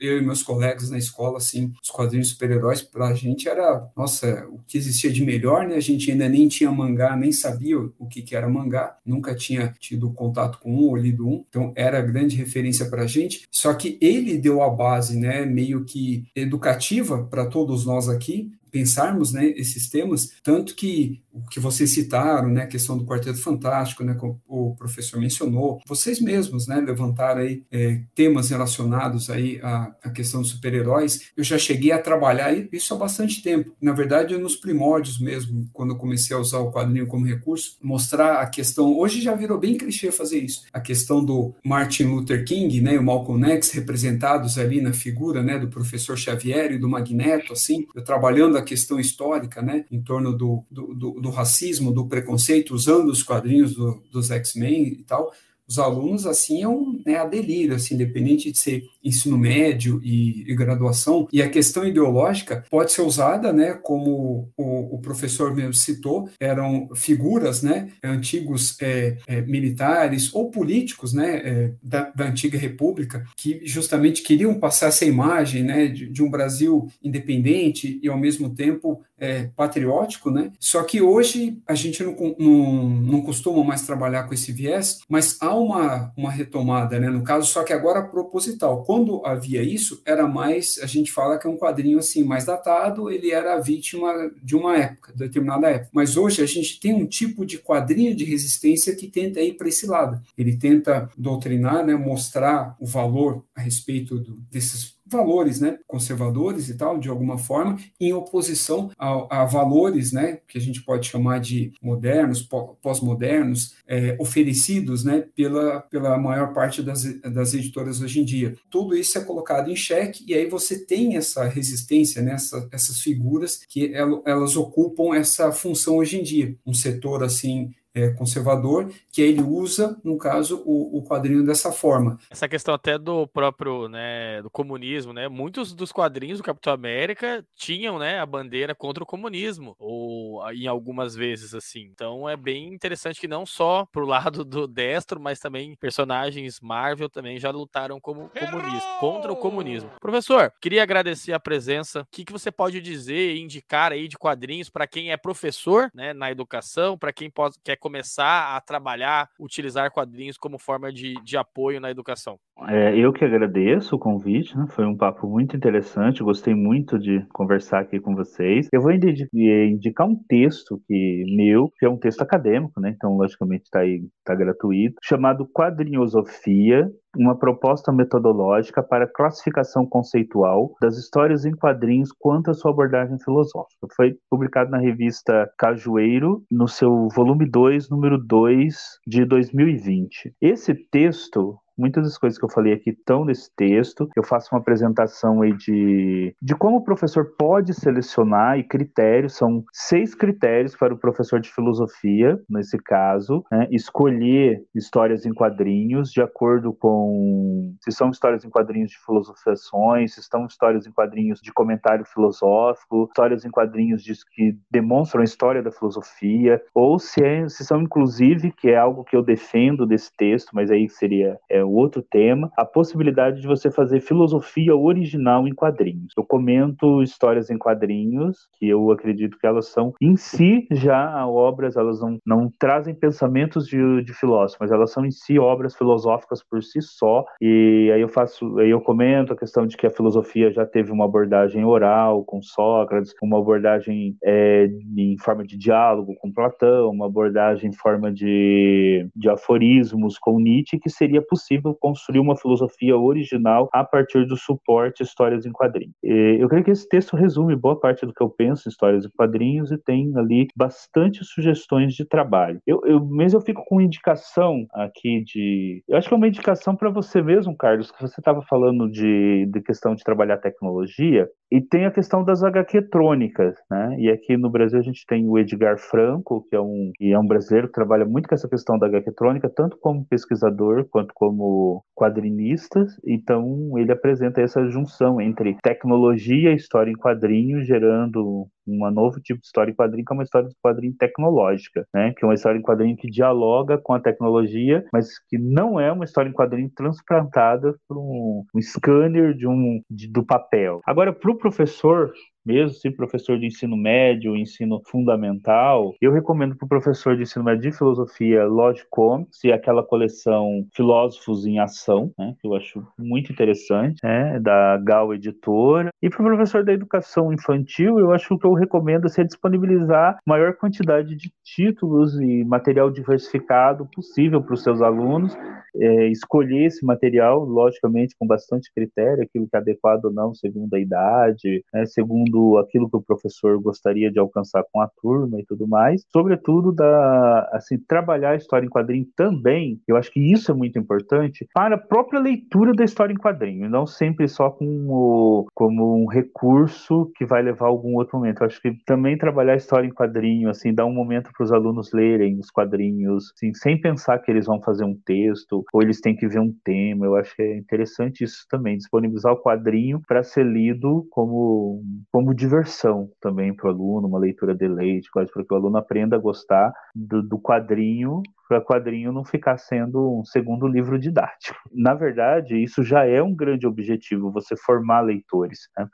eu 0.00 0.18
e 0.18 0.22
meus 0.22 0.42
colegas 0.42 0.90
na 0.90 0.98
escola, 0.98 1.38
assim, 1.38 1.72
os 1.82 1.90
quadrinhos 1.90 2.28
super-heróis 2.28 2.82
para 2.82 3.08
a 3.08 3.14
gente 3.14 3.48
era, 3.48 3.88
nossa, 3.96 4.46
o 4.50 4.60
que 4.66 4.78
existia 4.78 5.12
de 5.12 5.24
melhor, 5.24 5.66
né, 5.66 5.76
a 5.76 5.80
gente 5.80 6.07
gente 6.08 6.12
ainda 6.12 6.28
nem 6.28 6.48
tinha 6.48 6.70
mangá, 6.72 7.14
nem 7.16 7.30
sabia 7.30 7.78
o 7.78 8.06
que, 8.06 8.22
que 8.22 8.34
era 8.34 8.48
mangá, 8.48 8.96
nunca 9.04 9.34
tinha 9.34 9.74
tido 9.78 10.10
contato 10.12 10.58
com 10.58 10.72
um 10.72 10.88
ou 10.88 10.96
lido 10.96 11.28
um, 11.28 11.44
então 11.48 11.72
era 11.76 12.00
grande 12.00 12.36
referência 12.36 12.86
para 12.88 13.02
a 13.02 13.06
gente. 13.06 13.46
Só 13.50 13.74
que 13.74 13.98
ele 14.00 14.38
deu 14.38 14.62
a 14.62 14.70
base, 14.70 15.18
né, 15.18 15.44
meio 15.44 15.84
que 15.84 16.26
educativa 16.34 17.24
para 17.24 17.46
todos 17.46 17.84
nós 17.84 18.08
aqui, 18.08 18.50
pensarmos 18.70 19.32
né, 19.32 19.46
esses 19.56 19.88
temas, 19.88 20.32
tanto 20.42 20.74
que 20.74 21.22
o 21.32 21.48
que 21.48 21.60
vocês 21.60 21.90
citaram, 21.90 22.48
né, 22.48 22.62
a 22.62 22.66
questão 22.66 22.98
do 22.98 23.04
Quarteto 23.04 23.40
Fantástico, 23.40 24.02
né, 24.02 24.14
como 24.14 24.40
o 24.46 24.74
professor 24.74 25.20
mencionou, 25.20 25.80
vocês 25.86 26.20
mesmos, 26.20 26.66
né, 26.66 26.80
levantaram 26.80 27.42
aí 27.42 27.62
é, 27.70 28.02
temas 28.14 28.50
relacionados 28.50 29.30
aí 29.30 29.60
à, 29.62 29.94
à 30.02 30.10
questão 30.10 30.40
dos 30.40 30.50
super-heróis. 30.50 31.30
Eu 31.36 31.44
já 31.44 31.58
cheguei 31.58 31.92
a 31.92 31.98
trabalhar 31.98 32.52
isso 32.72 32.92
há 32.92 32.96
bastante 32.96 33.42
tempo. 33.42 33.72
Na 33.80 33.92
verdade, 33.92 34.36
nos 34.36 34.56
primórdios 34.56 35.20
mesmo, 35.20 35.68
quando 35.72 35.92
eu 35.92 35.98
comecei 35.98 36.36
a 36.36 36.40
usar 36.40 36.58
o 36.58 36.72
quadrinho 36.72 37.06
como 37.06 37.26
recurso, 37.26 37.76
mostrar 37.82 38.40
a 38.40 38.46
questão. 38.46 38.98
Hoje 38.98 39.20
já 39.20 39.34
virou 39.34 39.58
bem 39.58 39.76
clichê 39.76 40.10
fazer 40.10 40.40
isso. 40.40 40.64
A 40.72 40.80
questão 40.80 41.24
do 41.24 41.54
Martin 41.64 42.04
Luther 42.04 42.44
King, 42.44 42.80
né, 42.80 42.94
e 42.94 42.98
o 42.98 43.02
Malcolm 43.02 43.44
X 43.52 43.70
representados 43.70 44.58
ali 44.58 44.80
na 44.80 44.92
figura, 44.92 45.42
né, 45.42 45.58
do 45.58 45.68
professor 45.68 46.16
Xavier 46.16 46.72
e 46.72 46.78
do 46.78 46.88
Magneto, 46.88 47.52
assim, 47.52 47.86
eu 47.94 48.02
trabalhando 48.02 48.57
a 48.58 48.62
questão 48.62 48.98
histórica, 48.98 49.62
né, 49.62 49.84
em 49.90 50.02
torno 50.02 50.36
do, 50.36 50.64
do, 50.70 50.94
do, 50.94 51.10
do 51.20 51.30
racismo, 51.30 51.92
do 51.92 52.06
preconceito, 52.06 52.74
usando 52.74 53.08
os 53.08 53.22
quadrinhos 53.22 53.74
do, 53.74 54.02
dos 54.10 54.30
X-Men 54.30 54.88
e 54.88 55.04
tal, 55.04 55.32
os 55.68 55.78
alunos, 55.78 56.26
assim, 56.26 56.62
é 56.62 56.68
um 56.68 57.00
né, 57.04 57.16
a 57.16 57.26
delírio, 57.26 57.74
assim, 57.74 57.94
independente 57.94 58.50
de 58.50 58.58
ser 58.58 58.84
ensino 59.04 59.36
médio 59.36 60.00
e, 60.02 60.50
e, 60.50 60.54
graduação. 60.54 61.28
E 61.30 61.42
a 61.42 61.48
questão 61.48 61.86
ideológica 61.86 62.64
pode 62.70 62.92
ser 62.92 63.02
usada, 63.02 63.52
né, 63.52 63.74
como 63.74 64.50
o, 64.56 64.96
o 64.96 64.98
professor 64.98 65.54
mesmo 65.54 65.74
citou, 65.74 66.28
eram 66.40 66.88
figuras, 66.94 67.62
né, 67.62 67.88
antigos 68.02 68.80
é, 68.80 69.18
é, 69.26 69.42
militares 69.42 70.34
ou 70.34 70.50
políticos, 70.50 71.12
né, 71.12 71.36
é, 71.44 71.72
da, 71.82 72.10
da, 72.10 72.28
antiga 72.28 72.58
república, 72.58 73.24
que 73.36 73.60
justamente 73.64 74.22
queriam 74.22 74.54
passar 74.54 74.86
essa 74.86 75.04
imagem, 75.04 75.62
né, 75.62 75.86
de, 75.86 76.08
de 76.08 76.22
um 76.22 76.30
Brasil 76.30 76.88
independente 77.02 78.00
e, 78.02 78.08
ao 78.08 78.18
mesmo 78.18 78.50
tempo, 78.50 79.02
é, 79.18 79.50
patriótico, 79.56 80.30
né? 80.30 80.52
Só 80.60 80.82
que 80.84 81.02
hoje 81.02 81.58
a 81.66 81.74
gente 81.74 82.02
não, 82.02 82.14
não, 82.38 82.88
não 82.88 83.20
costuma 83.22 83.64
mais 83.64 83.82
trabalhar 83.82 84.24
com 84.24 84.34
esse 84.34 84.52
viés, 84.52 85.00
mas 85.08 85.36
há 85.40 85.57
uma, 85.58 86.12
uma 86.16 86.30
retomada, 86.30 86.98
né? 86.98 87.08
No 87.08 87.22
caso, 87.22 87.46
só 87.46 87.62
que 87.62 87.72
agora 87.72 88.02
proposital. 88.02 88.84
Quando 88.84 89.24
havia 89.24 89.62
isso, 89.62 90.02
era 90.04 90.26
mais, 90.26 90.78
a 90.82 90.86
gente 90.86 91.12
fala 91.12 91.38
que 91.38 91.46
é 91.46 91.50
um 91.50 91.56
quadrinho 91.56 91.98
assim, 91.98 92.24
mais 92.24 92.44
datado, 92.44 93.10
ele 93.10 93.30
era 93.30 93.60
vítima 93.60 94.12
de 94.42 94.56
uma 94.56 94.76
época, 94.76 95.12
de 95.12 95.18
determinada 95.18 95.68
época. 95.68 95.90
Mas 95.92 96.16
hoje 96.16 96.42
a 96.42 96.46
gente 96.46 96.80
tem 96.80 96.94
um 96.94 97.06
tipo 97.06 97.44
de 97.44 97.58
quadrinho 97.58 98.14
de 98.14 98.24
resistência 98.24 98.94
que 98.94 99.08
tenta 99.08 99.40
ir 99.40 99.56
para 99.56 99.68
esse 99.68 99.86
lado. 99.86 100.20
Ele 100.36 100.56
tenta 100.56 101.08
doutrinar, 101.16 101.84
né? 101.84 101.94
Mostrar 101.94 102.76
o 102.80 102.86
valor 102.86 103.44
a 103.54 103.60
respeito 103.60 104.18
do, 104.18 104.36
desses 104.50 104.97
valores 105.10 105.60
né, 105.60 105.78
conservadores 105.86 106.68
e 106.68 106.76
tal, 106.76 106.98
de 106.98 107.08
alguma 107.08 107.38
forma, 107.38 107.78
em 108.00 108.12
oposição 108.12 108.90
a, 108.98 109.42
a 109.42 109.44
valores 109.44 110.12
né, 110.12 110.40
que 110.46 110.58
a 110.58 110.60
gente 110.60 110.82
pode 110.82 111.06
chamar 111.06 111.40
de 111.40 111.72
modernos, 111.82 112.42
pós-modernos, 112.82 113.76
é, 113.86 114.16
oferecidos 114.18 115.04
né, 115.04 115.24
pela, 115.34 115.80
pela 115.82 116.18
maior 116.18 116.52
parte 116.52 116.82
das, 116.82 117.04
das 117.20 117.54
editoras 117.54 118.00
hoje 118.00 118.20
em 118.20 118.24
dia. 118.24 118.54
Tudo 118.70 118.96
isso 118.96 119.16
é 119.18 119.24
colocado 119.24 119.70
em 119.70 119.76
xeque 119.76 120.24
e 120.26 120.34
aí 120.34 120.46
você 120.46 120.84
tem 120.84 121.16
essa 121.16 121.44
resistência, 121.44 122.22
né, 122.22 122.32
essa, 122.32 122.68
essas 122.72 123.00
figuras 123.00 123.60
que 123.68 123.92
elas 123.94 124.56
ocupam 124.56 125.14
essa 125.14 125.50
função 125.52 125.96
hoje 125.96 126.18
em 126.18 126.22
dia. 126.22 126.56
Um 126.66 126.74
setor 126.74 127.22
assim 127.22 127.70
é, 127.98 128.10
conservador, 128.10 128.90
que 129.12 129.20
ele 129.20 129.42
usa, 129.42 129.98
no 130.04 130.16
caso, 130.16 130.62
o, 130.64 130.98
o, 130.98 131.02
quadrinho 131.02 131.44
dessa 131.44 131.72
forma. 131.72 132.18
Essa 132.30 132.48
questão 132.48 132.74
até 132.74 132.96
do 132.98 133.26
próprio, 133.26 133.88
né, 133.88 134.40
do 134.42 134.50
comunismo, 134.50 135.12
né? 135.12 135.28
Muitos 135.28 135.74
dos 135.74 135.90
quadrinhos 135.90 136.38
do 136.38 136.44
Capitão 136.44 136.72
América 136.72 137.44
tinham, 137.56 137.98
né, 137.98 138.20
a 138.20 138.26
bandeira 138.26 138.74
contra 138.74 139.02
o 139.02 139.06
comunismo, 139.06 139.74
ou 139.78 140.40
em 140.52 140.66
algumas 140.66 141.14
vezes 141.14 141.54
assim. 141.54 141.88
Então 141.92 142.28
é 142.28 142.36
bem 142.36 142.72
interessante 142.72 143.20
que 143.20 143.28
não 143.28 143.44
só 143.44 143.86
pro 143.90 144.06
lado 144.06 144.44
do 144.44 144.66
destro, 144.66 145.20
mas 145.20 145.40
também 145.40 145.74
personagens 145.76 146.60
Marvel 146.60 147.08
também 147.08 147.38
já 147.38 147.50
lutaram 147.50 148.00
como 148.00 148.30
comunismo, 148.30 148.98
contra 149.00 149.32
o 149.32 149.36
comunismo. 149.36 149.90
Professor, 150.00 150.52
queria 150.60 150.82
agradecer 150.82 151.32
a 151.32 151.40
presença. 151.40 152.02
O 152.02 152.06
que, 152.10 152.24
que 152.24 152.32
você 152.32 152.50
pode 152.50 152.80
dizer 152.80 153.34
e 153.34 153.40
indicar 153.40 153.92
aí 153.92 154.06
de 154.06 154.16
quadrinhos 154.16 154.70
para 154.70 154.86
quem 154.86 155.10
é 155.10 155.16
professor, 155.16 155.90
né, 155.94 156.12
na 156.12 156.30
educação, 156.30 156.96
para 156.96 157.12
quem 157.12 157.30
pode, 157.30 157.56
quer 157.64 157.76
começar 157.88 158.54
a 158.54 158.60
trabalhar, 158.60 159.30
utilizar 159.40 159.90
quadrinhos 159.90 160.36
como 160.36 160.58
forma 160.58 160.92
de, 160.92 161.14
de 161.24 161.38
apoio 161.38 161.80
na 161.80 161.90
educação? 161.90 162.38
É, 162.66 162.96
eu 162.96 163.12
que 163.12 163.24
agradeço 163.24 163.94
o 163.94 163.98
convite, 163.98 164.56
né? 164.56 164.66
foi 164.70 164.84
um 164.84 164.96
papo 164.96 165.28
muito 165.28 165.56
interessante, 165.56 166.22
gostei 166.22 166.54
muito 166.54 166.98
de 166.98 167.24
conversar 167.32 167.80
aqui 167.80 168.00
com 168.00 168.14
vocês. 168.14 168.68
Eu 168.72 168.82
vou 168.82 168.90
indicar 168.92 170.06
um 170.06 170.16
texto 170.28 170.80
que 170.86 171.24
meu, 171.36 171.70
que 171.78 171.86
é 171.86 171.88
um 171.88 171.96
texto 171.96 172.22
acadêmico, 172.22 172.80
né? 172.80 172.92
então 172.94 173.16
logicamente 173.16 173.64
está 173.64 173.86
está 173.86 174.34
gratuito, 174.34 174.96
chamado 175.02 175.46
Quadrinhosofia, 175.46 176.90
uma 177.16 177.38
proposta 177.38 177.92
metodológica 177.92 178.82
para 178.82 179.06
classificação 179.06 179.86
conceitual 179.86 180.74
das 180.80 180.96
histórias 180.96 181.44
em 181.44 181.52
quadrinhos 181.52 182.12
quanto 182.18 182.50
à 182.50 182.54
sua 182.54 182.70
abordagem 182.70 183.18
filosófica. 183.18 183.86
Foi 183.96 184.14
publicado 184.30 184.70
na 184.70 184.78
revista 184.78 185.50
Cajueiro, 185.58 186.42
no 186.50 186.68
seu 186.68 187.08
volume 187.14 187.48
2, 187.48 187.88
número 187.88 188.18
2 188.18 188.76
de 189.06 189.24
2020. 189.24 190.34
Esse 190.40 190.74
texto 190.74 191.56
Muitas 191.78 192.04
das 192.04 192.18
coisas 192.18 192.38
que 192.38 192.44
eu 192.44 192.50
falei 192.50 192.72
aqui 192.72 192.90
estão 192.90 193.24
nesse 193.24 193.50
texto. 193.54 194.08
Eu 194.16 194.24
faço 194.24 194.48
uma 194.52 194.60
apresentação 194.60 195.42
aí 195.42 195.52
de, 195.56 196.34
de 196.42 196.54
como 196.54 196.78
o 196.78 196.84
professor 196.84 197.34
pode 197.38 197.72
selecionar 197.72 198.58
e 198.58 198.64
critérios. 198.64 199.34
São 199.34 199.64
seis 199.72 200.14
critérios 200.14 200.74
para 200.74 200.92
o 200.92 200.98
professor 200.98 201.40
de 201.40 201.50
filosofia, 201.50 202.38
nesse 202.48 202.78
caso, 202.78 203.44
né? 203.50 203.68
escolher 203.70 204.62
histórias 204.74 205.24
em 205.24 205.32
quadrinhos 205.32 206.10
de 206.10 206.20
acordo 206.20 206.72
com 206.72 207.74
se 207.82 207.92
são 207.92 208.10
histórias 208.10 208.44
em 208.44 208.50
quadrinhos 208.50 208.90
de 208.90 208.98
filosofiações, 208.98 210.14
se 210.14 210.20
estão 210.20 210.46
histórias 210.46 210.86
em 210.86 210.92
quadrinhos 210.92 211.40
de 211.40 211.52
comentário 211.52 212.04
filosófico, 212.04 213.04
histórias 213.04 213.44
em 213.44 213.50
quadrinhos 213.50 214.02
de, 214.02 214.12
que 214.34 214.56
demonstram 214.70 215.20
a 215.20 215.24
história 215.24 215.62
da 215.62 215.70
filosofia, 215.70 216.60
ou 216.74 216.98
se, 216.98 217.22
é, 217.22 217.48
se 217.48 217.64
são 217.64 217.82
inclusive, 217.82 218.52
que 218.52 218.68
é 218.68 218.76
algo 218.76 219.04
que 219.04 219.16
eu 219.16 219.22
defendo 219.22 219.86
desse 219.86 220.10
texto, 220.16 220.50
mas 220.52 220.70
aí 220.70 220.88
seria 220.88 221.38
é, 221.48 221.64
outro 221.72 222.02
tema, 222.02 222.50
a 222.56 222.64
possibilidade 222.64 223.40
de 223.40 223.46
você 223.46 223.70
fazer 223.70 224.00
filosofia 224.00 224.74
original 224.76 225.46
em 225.46 225.54
quadrinhos. 225.54 226.12
Eu 226.16 226.24
comento 226.24 227.02
histórias 227.02 227.50
em 227.50 227.58
quadrinhos, 227.58 228.48
que 228.58 228.68
eu 228.68 228.90
acredito 228.90 229.38
que 229.38 229.46
elas 229.46 229.68
são, 229.68 229.92
em 230.00 230.16
si, 230.16 230.66
já 230.70 231.26
obras, 231.26 231.76
elas 231.76 232.00
não, 232.00 232.18
não 232.24 232.52
trazem 232.58 232.94
pensamentos 232.94 233.66
de, 233.66 234.02
de 234.02 234.12
filósofo, 234.12 234.58
mas 234.60 234.70
elas 234.70 234.92
são 234.92 235.04
em 235.04 235.10
si 235.10 235.38
obras 235.38 235.76
filosóficas 235.76 236.42
por 236.42 236.62
si 236.62 236.80
só, 236.80 237.24
e 237.40 237.90
aí 237.94 238.00
eu 238.00 238.08
faço, 238.08 238.58
aí 238.58 238.70
eu 238.70 238.80
comento 238.80 239.32
a 239.32 239.36
questão 239.36 239.66
de 239.66 239.76
que 239.76 239.86
a 239.86 239.90
filosofia 239.90 240.50
já 240.50 240.66
teve 240.66 240.90
uma 240.90 241.04
abordagem 241.04 241.64
oral 241.64 242.24
com 242.24 242.42
Sócrates, 242.42 243.14
uma 243.22 243.38
abordagem 243.38 244.16
é, 244.24 244.68
em 244.96 245.16
forma 245.18 245.44
de 245.44 245.56
diálogo 245.56 246.14
com 246.20 246.32
Platão, 246.32 246.90
uma 246.90 247.06
abordagem 247.06 247.70
em 247.70 247.72
forma 247.72 248.12
de, 248.12 249.08
de 249.14 249.28
aforismos 249.28 250.18
com 250.18 250.38
Nietzsche, 250.38 250.78
que 250.78 250.90
seria 250.90 251.22
possível 251.22 251.57
possível 251.58 251.76
construir 251.80 252.20
uma 252.20 252.36
filosofia 252.36 252.96
original 252.96 253.68
a 253.72 253.84
partir 253.84 254.26
do 254.26 254.36
suporte 254.36 255.02
histórias 255.02 255.44
em 255.44 255.52
quadrinhos. 255.52 255.94
Eu 256.02 256.48
creio 256.48 256.64
que 256.64 256.70
esse 256.70 256.88
texto 256.88 257.16
resume 257.16 257.56
boa 257.56 257.78
parte 257.78 258.06
do 258.06 258.12
que 258.12 258.22
eu 258.22 258.30
penso 258.30 258.68
em 258.68 258.70
histórias 258.70 259.04
em 259.04 259.10
quadrinhos 259.10 259.70
e 259.70 259.78
tem 259.78 260.12
ali 260.16 260.46
bastante 260.56 261.24
sugestões 261.24 261.94
de 261.94 262.04
trabalho. 262.04 262.60
Eu, 262.66 262.80
eu 262.84 263.04
mas 263.04 263.32
eu 263.32 263.40
fico 263.40 263.64
com 263.66 263.80
indicação 263.80 264.66
aqui 264.72 265.22
de, 265.24 265.82
eu 265.88 265.96
acho 265.96 266.08
que 266.08 266.14
é 266.14 266.16
uma 266.16 266.28
indicação 266.28 266.76
para 266.76 266.90
você 266.90 267.22
mesmo, 267.22 267.56
Carlos, 267.56 267.90
que 267.90 268.00
você 268.00 268.20
estava 268.20 268.42
falando 268.42 268.90
de, 268.90 269.46
de 269.46 269.60
questão 269.60 269.94
de 269.94 270.04
trabalhar 270.04 270.38
tecnologia 270.38 271.28
e 271.50 271.60
tem 271.60 271.86
a 271.86 271.90
questão 271.90 272.24
das 272.24 272.42
HQ-trônicas, 272.42 273.56
né? 273.70 273.96
E 273.98 274.10
aqui 274.10 274.36
no 274.36 274.50
Brasil 274.50 274.78
a 274.78 274.82
gente 274.82 275.04
tem 275.06 275.28
o 275.28 275.38
Edgar 275.38 275.78
Franco, 275.78 276.46
que 276.48 276.54
é 276.54 276.60
um, 276.60 276.90
que 276.94 277.12
é 277.12 277.18
um 277.18 277.26
brasileiro 277.26 277.68
que 277.68 277.74
trabalha 277.74 278.04
muito 278.04 278.28
com 278.28 278.34
essa 278.34 278.48
questão 278.48 278.78
da 278.78 278.86
HQ-trônica, 278.86 279.48
tanto 279.48 279.78
como 279.80 280.06
pesquisador 280.06 280.86
quanto 280.90 281.12
como 281.14 281.82
quadrinistas, 281.94 283.00
então 283.04 283.78
ele 283.78 283.92
apresenta 283.92 284.40
essa 284.40 284.68
junção 284.68 285.20
entre 285.20 285.56
tecnologia 285.62 286.52
e 286.52 286.56
história 286.56 286.90
em 286.90 286.96
quadrinhos, 286.96 287.66
gerando 287.66 288.46
um 288.68 288.90
novo 288.90 289.20
tipo 289.20 289.40
de 289.40 289.46
história 289.46 289.70
em 289.70 289.74
quadrinho, 289.74 290.04
que 290.04 290.12
é 290.12 290.16
uma 290.16 290.22
história 290.22 290.48
de 290.48 290.54
quadrinho 290.62 290.94
tecnológica, 290.98 291.86
né? 291.94 292.12
Que 292.16 292.24
é 292.24 292.28
uma 292.28 292.34
história 292.34 292.58
em 292.58 292.62
quadrinho 292.62 292.96
que 292.96 293.10
dialoga 293.10 293.78
com 293.78 293.94
a 293.94 294.00
tecnologia, 294.00 294.84
mas 294.92 295.18
que 295.28 295.38
não 295.38 295.80
é 295.80 295.90
uma 295.90 296.04
história 296.04 296.28
em 296.28 296.32
quadrinho 296.32 296.70
transplantada 296.74 297.74
por 297.88 297.98
um, 297.98 298.44
um 298.54 298.60
scanner 298.60 299.34
de 299.34 299.46
um, 299.46 299.80
de, 299.90 300.08
do 300.08 300.24
papel. 300.24 300.80
Agora, 300.86 301.12
para 301.12 301.30
o 301.30 301.38
professor, 301.38 302.12
mesmo 302.48 302.70
se 302.70 302.90
professor 302.90 303.38
de 303.38 303.46
ensino 303.46 303.76
médio, 303.76 304.34
ensino 304.34 304.80
fundamental, 304.86 305.94
eu 306.00 306.10
recomendo 306.10 306.56
para 306.56 306.64
o 306.64 306.68
professor 306.68 307.14
de 307.14 307.22
ensino 307.24 307.44
médio 307.44 307.70
de 307.70 307.76
filosofia 307.76 308.46
Lodge 308.46 308.86
Comics 308.88 309.44
e 309.44 309.52
aquela 309.52 309.82
coleção 309.82 310.66
Filósofos 310.74 311.44
em 311.44 311.58
Ação, 311.58 312.10
né, 312.18 312.34
que 312.40 312.46
eu 312.46 312.54
acho 312.54 312.82
muito 312.98 313.30
interessante, 313.30 314.00
né, 314.02 314.40
da 314.40 314.78
Gal 314.78 315.12
Editora. 315.12 315.90
E 316.02 316.08
para 316.08 316.22
o 316.22 316.24
professor 316.24 316.64
da 316.64 316.72
educação 316.72 317.30
infantil, 317.34 317.98
eu 317.98 318.12
acho 318.12 318.38
que 318.38 318.46
eu 318.46 318.54
recomendo 318.54 319.06
é 319.18 319.24
disponibilizar 319.24 320.16
maior 320.24 320.54
quantidade 320.54 321.16
de 321.16 321.30
títulos 321.44 322.18
e 322.20 322.44
material 322.44 322.90
diversificado 322.90 323.86
possível 323.92 324.40
para 324.40 324.54
os 324.54 324.62
seus 324.62 324.80
alunos, 324.80 325.36
é, 325.76 326.06
escolher 326.08 326.66
esse 326.66 326.84
material, 326.84 327.44
logicamente, 327.44 328.14
com 328.18 328.26
bastante 328.26 328.72
critério, 328.72 329.22
aquilo 329.22 329.48
que 329.48 329.56
é 329.56 329.58
adequado 329.58 330.06
ou 330.06 330.12
não, 330.12 330.34
segundo 330.34 330.72
a 330.74 330.80
idade, 330.80 331.64
né, 331.74 331.84
segundo 331.84 332.37
aquilo 332.58 332.88
que 332.88 332.96
o 332.96 333.02
professor 333.02 333.60
gostaria 333.60 334.10
de 334.10 334.18
alcançar 334.18 334.64
com 334.72 334.80
a 334.80 334.88
turma 335.00 335.40
e 335.40 335.44
tudo 335.44 335.66
mais. 335.66 336.04
Sobretudo, 336.12 336.72
da, 336.72 337.48
assim, 337.52 337.78
trabalhar 337.78 338.30
a 338.30 338.36
história 338.36 338.66
em 338.66 338.70
quadrinho 338.70 339.06
também, 339.16 339.80
eu 339.86 339.96
acho 339.96 340.10
que 340.10 340.20
isso 340.20 340.50
é 340.50 340.54
muito 340.54 340.78
importante, 340.78 341.46
para 341.54 341.74
a 341.74 341.78
própria 341.78 342.20
leitura 342.20 342.72
da 342.72 342.84
história 342.84 343.12
em 343.12 343.16
quadrinho, 343.16 343.68
não 343.68 343.86
sempre 343.86 344.28
só 344.28 344.50
como, 344.50 345.46
como 345.54 346.02
um 346.02 346.06
recurso 346.06 347.10
que 347.16 347.24
vai 347.24 347.42
levar 347.42 347.66
a 347.66 347.68
algum 347.68 347.94
outro 347.96 348.18
momento. 348.18 348.40
Eu 348.40 348.46
acho 348.46 348.60
que 348.60 348.72
também 348.84 349.16
trabalhar 349.16 349.52
a 349.52 349.56
história 349.56 349.86
em 349.86 349.92
quadrinho, 349.92 350.48
assim, 350.48 350.74
dar 350.74 350.86
um 350.86 350.92
momento 350.92 351.30
para 351.36 351.44
os 351.44 351.52
alunos 351.52 351.92
lerem 351.92 352.38
os 352.38 352.50
quadrinhos, 352.50 353.32
assim, 353.34 353.52
sem 353.54 353.80
pensar 353.80 354.18
que 354.18 354.30
eles 354.30 354.46
vão 354.46 354.60
fazer 354.60 354.84
um 354.84 354.96
texto 355.04 355.64
ou 355.72 355.82
eles 355.82 356.00
têm 356.00 356.16
que 356.16 356.28
ver 356.28 356.40
um 356.40 356.52
tema. 356.64 357.06
Eu 357.06 357.16
acho 357.16 357.34
que 357.34 357.42
é 357.42 357.56
interessante 357.56 358.24
isso 358.24 358.44
também, 358.48 358.76
disponibilizar 358.76 359.32
o 359.32 359.42
quadrinho 359.42 360.00
para 360.06 360.22
ser 360.22 360.44
lido 360.44 361.06
como, 361.10 361.82
como 362.12 362.17
como 362.18 362.34
diversão 362.34 363.08
também 363.20 363.54
para 363.54 363.68
o 363.68 363.70
aluno, 363.70 364.08
uma 364.08 364.18
leitura 364.18 364.52
de 364.52 364.66
leite, 364.66 365.08
quase 365.08 365.30
para 365.32 365.44
que 365.44 365.54
o 365.54 365.56
aluno 365.56 365.76
aprenda 365.76 366.16
a 366.16 366.18
gostar 366.18 366.72
do, 366.92 367.22
do 367.22 367.38
quadrinho, 367.38 368.24
para 368.48 368.58
o 368.58 368.64
quadrinho 368.64 369.12
não 369.12 369.24
ficar 369.24 369.56
sendo 369.56 370.18
um 370.18 370.24
segundo 370.24 370.66
livro 370.66 370.98
didático. 370.98 371.56
Na 371.72 371.94
verdade, 371.94 372.60
isso 372.60 372.82
já 372.82 373.06
é 373.06 373.22
um 373.22 373.36
grande 373.36 373.68
objetivo, 373.68 374.32
você 374.32 374.56
formar 374.56 375.02
leitores 375.02 375.68
né, 375.78 375.86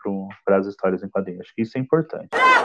para 0.46 0.56
as 0.56 0.66
histórias 0.66 1.02
em 1.02 1.10
quadrinhos. 1.10 1.42
Acho 1.42 1.54
que 1.54 1.60
isso 1.60 1.76
é 1.76 1.80
importante. 1.82 2.30
Ah, 2.32 2.64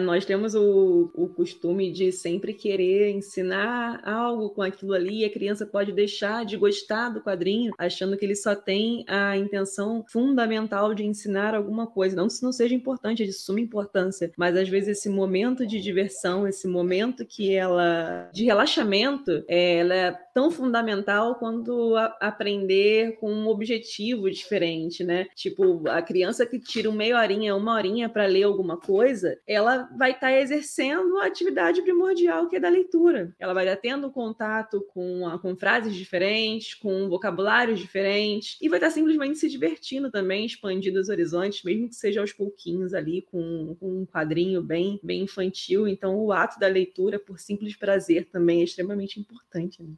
nós 0.00 0.24
temos 0.24 0.54
o, 0.54 1.10
o 1.14 1.28
costume 1.28 1.92
de 1.92 2.10
sempre 2.12 2.54
querer 2.54 3.10
ensinar 3.10 4.00
algo 4.04 4.50
com 4.50 4.62
aquilo 4.62 4.94
ali, 4.94 5.20
e 5.20 5.24
a 5.24 5.30
criança 5.30 5.66
pode 5.66 5.92
deixar 5.92 6.44
de 6.44 6.56
gostar 6.56 7.10
do 7.10 7.20
quadrinho, 7.20 7.72
achando 7.78 8.16
que 8.16 8.24
ele 8.24 8.36
só 8.36 8.54
tem 8.54 9.04
a 9.08 9.36
intenção 9.36 10.04
fundamental 10.08 10.94
de 10.94 11.04
ensinar 11.04 11.54
alguma 11.54 11.86
coisa. 11.86 12.16
Não 12.16 12.26
que 12.26 12.32
isso 12.34 12.44
não 12.44 12.52
seja 12.52 12.74
importante, 12.74 13.22
é 13.22 13.26
de 13.26 13.32
suma 13.32 13.60
importância, 13.60 14.32
mas 14.36 14.56
às 14.56 14.68
vezes 14.68 14.98
esse 14.98 15.08
momento 15.08 15.66
de 15.66 15.80
diversão, 15.80 16.46
esse 16.46 16.66
momento 16.66 17.24
que 17.24 17.54
ela 17.54 18.30
de 18.32 18.44
relaxamento, 18.44 19.44
é, 19.48 19.78
ela 19.78 20.18
tão 20.34 20.50
fundamental 20.50 21.36
quanto 21.36 21.94
aprender 22.20 23.16
com 23.20 23.32
um 23.32 23.46
objetivo 23.46 24.28
diferente, 24.28 25.04
né? 25.04 25.28
Tipo, 25.36 25.88
a 25.88 26.02
criança 26.02 26.44
que 26.44 26.58
tira 26.58 26.90
uma 26.90 26.98
meia 26.98 27.18
horinha, 27.18 27.54
uma 27.54 27.74
horinha 27.74 28.08
para 28.08 28.26
ler 28.26 28.42
alguma 28.42 28.76
coisa, 28.76 29.38
ela 29.46 29.88
vai 29.96 30.10
estar 30.10 30.28
tá 30.28 30.40
exercendo 30.40 31.18
a 31.18 31.26
atividade 31.26 31.82
primordial 31.82 32.48
que 32.48 32.56
é 32.56 32.60
da 32.60 32.68
leitura. 32.68 33.34
Ela 33.38 33.54
vai 33.54 33.64
estar 33.64 33.76
tendo 33.76 34.10
contato 34.10 34.84
com, 34.92 35.28
a, 35.28 35.38
com 35.38 35.54
frases 35.54 35.94
diferentes, 35.94 36.74
com 36.74 37.08
vocabulários 37.08 37.78
diferentes, 37.78 38.58
e 38.60 38.68
vai 38.68 38.78
estar 38.78 38.90
simplesmente 38.90 39.38
se 39.38 39.48
divertindo 39.48 40.10
também, 40.10 40.46
expandindo 40.46 40.98
os 40.98 41.08
horizontes, 41.08 41.62
mesmo 41.62 41.88
que 41.88 41.94
seja 41.94 42.20
aos 42.20 42.32
pouquinhos 42.32 42.92
ali, 42.92 43.22
com, 43.30 43.76
com 43.78 44.00
um 44.00 44.06
quadrinho 44.06 44.62
bem, 44.62 44.98
bem 45.02 45.22
infantil. 45.22 45.86
Então, 45.86 46.16
o 46.16 46.32
ato 46.32 46.58
da 46.58 46.66
leitura, 46.66 47.18
por 47.18 47.38
simples 47.38 47.76
prazer, 47.76 48.26
também 48.30 48.62
é 48.62 48.64
extremamente 48.64 49.20
importante. 49.20 49.82
Né? 49.82 49.94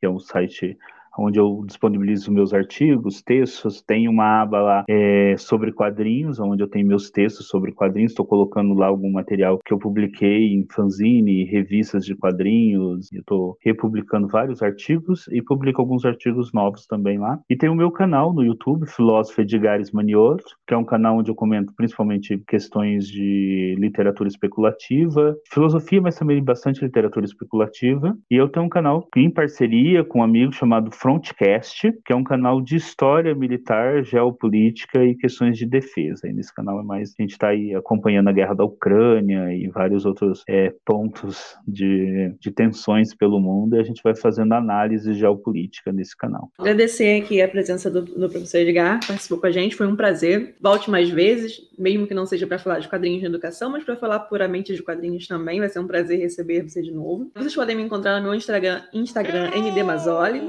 que 0.00 0.06
é 0.06 0.08
um 0.08 0.18
site 0.18 0.76
onde 1.18 1.38
eu 1.38 1.64
disponibilizo 1.66 2.32
meus 2.32 2.52
artigos, 2.52 3.22
textos. 3.22 3.82
Tem 3.82 4.08
uma 4.08 4.42
aba 4.42 4.60
lá 4.60 4.84
é, 4.88 5.34
sobre 5.38 5.72
quadrinhos, 5.72 6.38
onde 6.40 6.62
eu 6.62 6.68
tenho 6.68 6.86
meus 6.86 7.10
textos 7.10 7.48
sobre 7.48 7.72
quadrinhos. 7.72 8.12
Estou 8.12 8.26
colocando 8.26 8.74
lá 8.74 8.86
algum 8.86 9.10
material 9.10 9.58
que 9.64 9.72
eu 9.72 9.78
publiquei 9.78 10.52
em 10.52 10.66
fanzine, 10.70 11.44
revistas 11.44 12.04
de 12.04 12.14
quadrinhos. 12.14 13.12
Estou 13.12 13.56
republicando 13.60 14.28
vários 14.28 14.62
artigos 14.62 15.26
e 15.30 15.42
publico 15.42 15.80
alguns 15.80 16.04
artigos 16.04 16.52
novos 16.52 16.86
também 16.86 17.18
lá. 17.18 17.38
E 17.48 17.56
tem 17.56 17.68
o 17.68 17.74
meu 17.74 17.90
canal 17.90 18.32
no 18.32 18.42
YouTube, 18.42 18.86
Filósofo 18.86 19.40
Edgares 19.40 19.90
Maniotto, 19.90 20.56
que 20.66 20.74
é 20.74 20.76
um 20.76 20.84
canal 20.84 21.18
onde 21.18 21.30
eu 21.30 21.34
comento 21.34 21.72
principalmente 21.76 22.42
questões 22.46 23.06
de 23.06 23.76
literatura 23.78 24.28
especulativa, 24.28 25.36
filosofia, 25.50 26.00
mas 26.00 26.16
também 26.16 26.42
bastante 26.42 26.84
literatura 26.84 27.24
especulativa. 27.24 28.16
E 28.30 28.36
eu 28.36 28.48
tenho 28.48 28.66
um 28.66 28.68
canal 28.68 29.06
em 29.16 29.30
parceria 29.30 30.04
com 30.04 30.20
um 30.20 30.22
amigo 30.22 30.52
chamado 30.52 30.90
Frontcast, 31.04 31.92
que 32.02 32.14
é 32.14 32.16
um 32.16 32.24
canal 32.24 32.62
de 32.62 32.76
história 32.76 33.34
militar, 33.34 34.02
geopolítica 34.02 35.04
e 35.04 35.14
questões 35.14 35.58
de 35.58 35.66
defesa. 35.66 36.26
E 36.26 36.32
nesse 36.32 36.54
canal 36.54 36.80
é 36.80 36.82
mais 36.82 37.12
a 37.18 37.22
gente 37.22 37.32
está 37.32 37.48
aí 37.48 37.74
acompanhando 37.74 38.28
a 38.28 38.32
guerra 38.32 38.54
da 38.54 38.64
Ucrânia 38.64 39.52
e 39.52 39.68
vários 39.68 40.06
outros 40.06 40.42
é, 40.48 40.72
pontos 40.82 41.58
de, 41.68 42.34
de 42.40 42.50
tensões 42.50 43.14
pelo 43.14 43.38
mundo. 43.38 43.76
E 43.76 43.80
a 43.80 43.82
gente 43.82 44.00
vai 44.02 44.16
fazendo 44.16 44.54
análise 44.54 45.12
geopolítica 45.12 45.92
nesse 45.92 46.16
canal. 46.16 46.50
Agradecer 46.58 47.20
aqui 47.20 47.42
a 47.42 47.48
presença 47.48 47.90
do, 47.90 48.00
do 48.00 48.30
professor 48.30 48.56
Edgar, 48.60 48.98
participou 49.06 49.38
com 49.38 49.46
a 49.46 49.50
gente, 49.50 49.76
foi 49.76 49.86
um 49.86 49.96
prazer. 49.96 50.54
Volte 50.58 50.90
mais 50.90 51.10
vezes, 51.10 51.60
mesmo 51.78 52.06
que 52.06 52.14
não 52.14 52.24
seja 52.24 52.46
para 52.46 52.58
falar 52.58 52.78
de 52.78 52.88
quadrinhos 52.88 53.20
de 53.20 53.26
educação, 53.26 53.70
mas 53.70 53.84
para 53.84 53.96
falar 53.96 54.20
puramente 54.20 54.74
de 54.74 54.82
quadrinhos 54.82 55.26
também. 55.26 55.60
Vai 55.60 55.68
ser 55.68 55.80
um 55.80 55.86
prazer 55.86 56.18
receber 56.18 56.62
você 56.62 56.80
de 56.80 56.90
novo. 56.90 57.30
Vocês 57.34 57.54
podem 57.54 57.76
me 57.76 57.82
encontrar 57.82 58.16
no 58.20 58.22
meu 58.22 58.34
Instagram, 58.34 58.80
Instagram 58.94 59.50
MD 59.54 59.82
Mazzoli, 59.82 60.40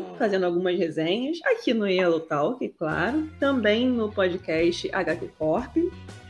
fazendo 0.45 0.47
algumas 0.47 0.77
resenhas 0.77 1.39
aqui 1.43 1.73
no 1.73 1.87
Yellow 1.87 2.19
Talk, 2.19 2.67
claro, 2.77 3.29
também 3.39 3.89
no 3.89 4.11
podcast 4.11 4.89
HQ 4.91 5.29
Corp 5.37 5.75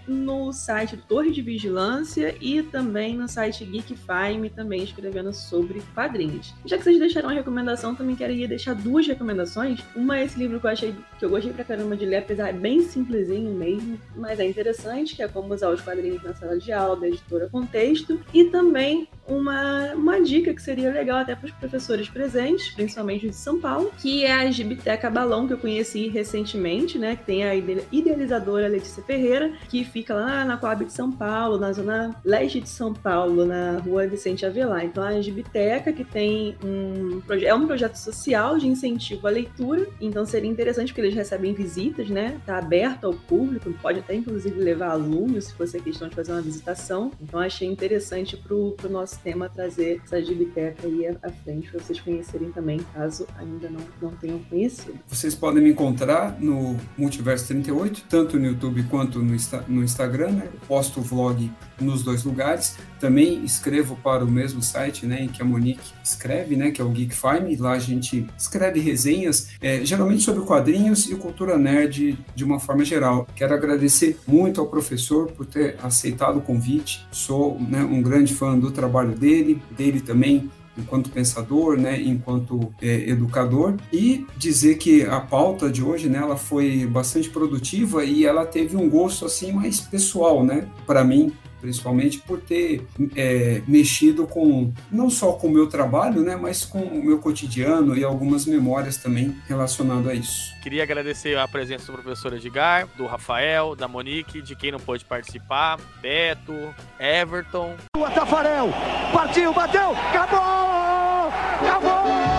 no 0.08 0.54
site 0.54 0.98
Torre 0.98 1.32
de 1.32 1.42
Vigilância 1.42 2.36
e 2.40 2.62
também 2.62 3.16
no 3.16 3.28
site 3.28 3.66
Geekfime, 3.66 4.50
também 4.50 4.84
escrevendo 4.84 5.34
sobre 5.34 5.82
quadrinhos. 5.94 6.54
Já 6.66 6.78
que 6.78 6.84
vocês 6.84 7.00
deixaram 7.00 7.30
a 7.30 7.34
recomendação, 7.34 7.96
também 7.96 8.16
queria 8.16 8.48
deixar 8.48 8.76
duas 8.76 9.08
recomendações. 9.08 9.80
Uma 9.96 10.20
é 10.20 10.26
esse 10.26 10.38
livro 10.38 10.60
que 10.60 10.68
eu 10.68 10.72
achei 10.72 10.96
que 11.18 11.26
eu 11.26 11.30
gostei 11.30 11.54
pra 11.54 11.64
caramba 11.64 11.96
de 11.96 12.06
ler, 12.06 12.18
apesar 12.18 12.52
de 12.52 12.60
bem 12.60 12.82
simplesinho 12.82 13.52
mesmo, 13.52 14.00
mas 14.16 14.40
é 14.40 14.46
interessante, 14.46 15.16
que 15.16 15.24
é 15.24 15.28
como 15.28 15.54
usar 15.54 15.70
os 15.70 15.82
quadrinhos 15.82 16.24
na 16.24 16.34
sala 16.34 16.58
de 16.58 16.72
aula, 16.72 16.96
da 16.96 17.08
editora 17.08 17.50
Contexto, 17.50 18.20
e 18.34 18.46
também 18.46 19.08
uma, 19.28 19.94
uma 19.94 20.22
dica 20.22 20.54
que 20.54 20.62
seria 20.62 20.92
legal 20.92 21.20
até 21.20 21.36
para 21.36 21.46
os 21.46 21.52
professores 21.52 22.08
presentes, 22.10 22.70
principalmente 22.70 23.28
de 23.28 23.36
São 23.36 23.60
Paulo, 23.60 23.92
que 23.98 24.24
é 24.24 24.32
a 24.32 24.52
Gibiteca 24.52 25.10
Balão, 25.10 25.48
que 25.48 25.54
eu 25.54 25.58
conheci 25.58 26.08
recentemente, 26.08 27.00
né? 27.00 27.16
Que 27.16 27.24
tem 27.24 27.44
a 27.44 27.56
idealizadora 27.56 28.68
Letícia 28.68 29.04
Ferreira, 29.04 29.52
que 29.70 29.84
fica 29.84 30.14
lá 30.14 30.46
na 30.46 30.58
Coab 30.58 30.86
de 30.86 30.94
São 30.94 31.12
Paulo, 31.12 31.58
na 31.58 31.72
zona 31.74 32.16
leste 32.24 32.60
de 32.60 32.70
São 32.70 32.94
Paulo, 32.94 33.46
na 33.46 33.80
rua 33.80 34.08
Vicente 34.08 34.46
Avelar. 34.46 34.86
Então, 34.86 35.04
a 35.04 35.20
Gibiteca, 35.22 35.92
que 35.92 36.04
tem 36.04 36.56
um 36.64 37.22
é 37.42 37.54
um 37.54 37.66
projeto 37.66 37.96
social 37.96 38.58
de 38.58 38.68
incentivo 38.68 39.28
à 39.28 39.30
leitura, 39.30 39.88
então 40.00 40.26
seria 40.26 40.50
interessante 40.50 40.94
porque 40.94 41.05
eles 41.06 41.15
recebem 41.15 41.53
visitas, 41.53 42.10
né? 42.10 42.40
Tá 42.45 42.57
aberto 42.57 43.06
ao 43.06 43.14
público, 43.14 43.72
pode 43.82 43.99
até 43.99 44.15
inclusive 44.15 44.60
levar 44.60 44.90
alunos, 44.90 45.45
se 45.45 45.53
fosse 45.53 45.77
a 45.77 45.80
questão 45.80 46.07
de 46.07 46.15
fazer 46.15 46.32
uma 46.32 46.41
visitação. 46.41 47.11
Então, 47.22 47.40
achei 47.40 47.68
interessante 47.68 48.38
para 48.38 48.56
o 48.56 48.76
nosso 48.90 49.19
tema 49.19 49.49
trazer 49.49 50.02
essa 50.03 50.22
gibiteca 50.23 50.88
aí 50.88 51.07
à 51.07 51.32
frente 51.32 51.69
para 51.69 51.80
vocês 51.82 51.99
conhecerem 51.99 52.52
também, 52.52 52.80
caso 52.94 53.27
ainda 53.38 53.69
não, 53.69 53.82
não 54.02 54.11
tenham 54.11 54.40
conhecido. 54.40 54.98
Vocês 55.07 55.36
podem 55.36 55.64
me 55.64 55.72
encontrar 55.72 56.40
no 56.40 56.77
Multiverso 56.98 57.48
38, 57.48 58.06
tanto 58.10 58.40
no 58.40 58.45
YouTube 58.48 58.84
quanto 58.84 59.19
no, 59.19 59.36
no 59.68 59.84
Instagram. 59.84 60.32
Né? 60.32 60.49
Posto 60.68 60.99
o 60.99 61.03
vlog 61.03 61.52
nos 61.80 62.03
dois 62.03 62.23
lugares. 62.23 62.77
Também 62.99 63.44
escrevo 63.44 63.98
para 63.98 64.23
o 64.23 64.32
mesmo 64.32 64.61
site 64.61 65.06
né, 65.06 65.23
em 65.23 65.27
que 65.27 65.41
a 65.41 65.45
Monique 65.45 65.94
escreve, 66.03 66.56
né, 66.56 66.72
que 66.72 66.82
é 66.82 66.84
o 66.84 66.90
Geek 66.90 67.14
Farm. 67.14 67.45
Lá 67.60 67.73
a 67.73 67.80
gente 67.80 68.26
escreve 68.38 68.80
resenhas, 68.80 69.49
é, 69.61 69.84
geralmente 69.86 70.23
sobre 70.23 70.44
quadrinhos 70.45 70.95
e 71.04 71.16
cultura 71.16 71.58
nerd 71.58 72.18
de 72.34 72.44
uma 72.44 72.60
forma 72.60 72.86
geral. 72.86 73.28
Quero 73.36 73.54
agradecer 73.54 74.18
muito 74.28 74.62
ao 74.62 74.68
professor 74.68 75.32
por 75.32 75.46
ter 75.46 75.78
aceitado 75.82 76.38
o 76.38 76.42
convite. 76.42 77.06
Sou 77.12 77.60
né, 77.60 77.84
um 77.84 78.02
grande 78.02 78.34
fã 78.34 78.58
do 78.58 78.72
trabalho 78.72 79.14
dele, 79.14 79.62
dele 79.78 80.00
também 80.00 80.50
enquanto 80.78 81.10
pensador, 81.10 81.78
né, 81.78 82.02
enquanto 82.02 82.74
é, 82.82 83.10
educador, 83.10 83.76
e 83.92 84.26
dizer 84.38 84.76
que 84.76 85.04
a 85.04 85.20
pauta 85.20 85.70
de 85.70 85.82
hoje, 85.82 86.10
né, 86.10 86.20
ela 86.20 86.36
foi 86.36 86.86
bastante 86.86 87.30
produtiva 87.30 88.04
e 88.04 88.26
ela 88.26 88.46
teve 88.46 88.76
um 88.76 88.90
gosto 88.90 89.26
assim 89.26 89.52
mais 89.52 89.80
pessoal, 89.80 90.44
né, 90.44 90.68
para 90.86 91.04
mim, 91.04 91.32
principalmente 91.66 92.20
por 92.20 92.40
ter 92.40 92.86
é, 93.16 93.64
mexido 93.68 94.28
com 94.28 94.72
não 94.92 95.10
só 95.10 95.32
com 95.34 95.48
o 95.48 95.52
meu 95.52 95.66
trabalho, 95.66 96.22
né, 96.22 96.36
mas 96.36 96.64
com 96.64 96.80
o 96.80 97.04
meu 97.04 97.18
cotidiano 97.18 97.98
e 97.98 98.04
algumas 98.04 98.46
memórias 98.46 98.98
também 98.98 99.36
relacionado 99.48 100.08
a 100.08 100.14
isso. 100.14 100.54
Queria 100.62 100.84
agradecer 100.84 101.36
a 101.38 101.48
presença 101.48 101.92
do 101.92 101.98
professor 101.98 102.34
Edgar, 102.34 102.88
do 102.96 103.08
Rafael, 103.08 103.76
da 103.76 103.88
Monique, 103.88 104.44
de 104.44 104.56
quem 104.56 104.72
não 104.72 104.80
pôde 104.80 105.04
participar, 105.04 105.80
Beto, 106.02 106.54
Everton. 107.00 107.76
O 107.98 108.06
Tafarel 108.12 108.70
partiu, 109.12 109.52
bateu, 109.52 109.92
acabou! 109.92 111.32
Acabou! 111.62 112.35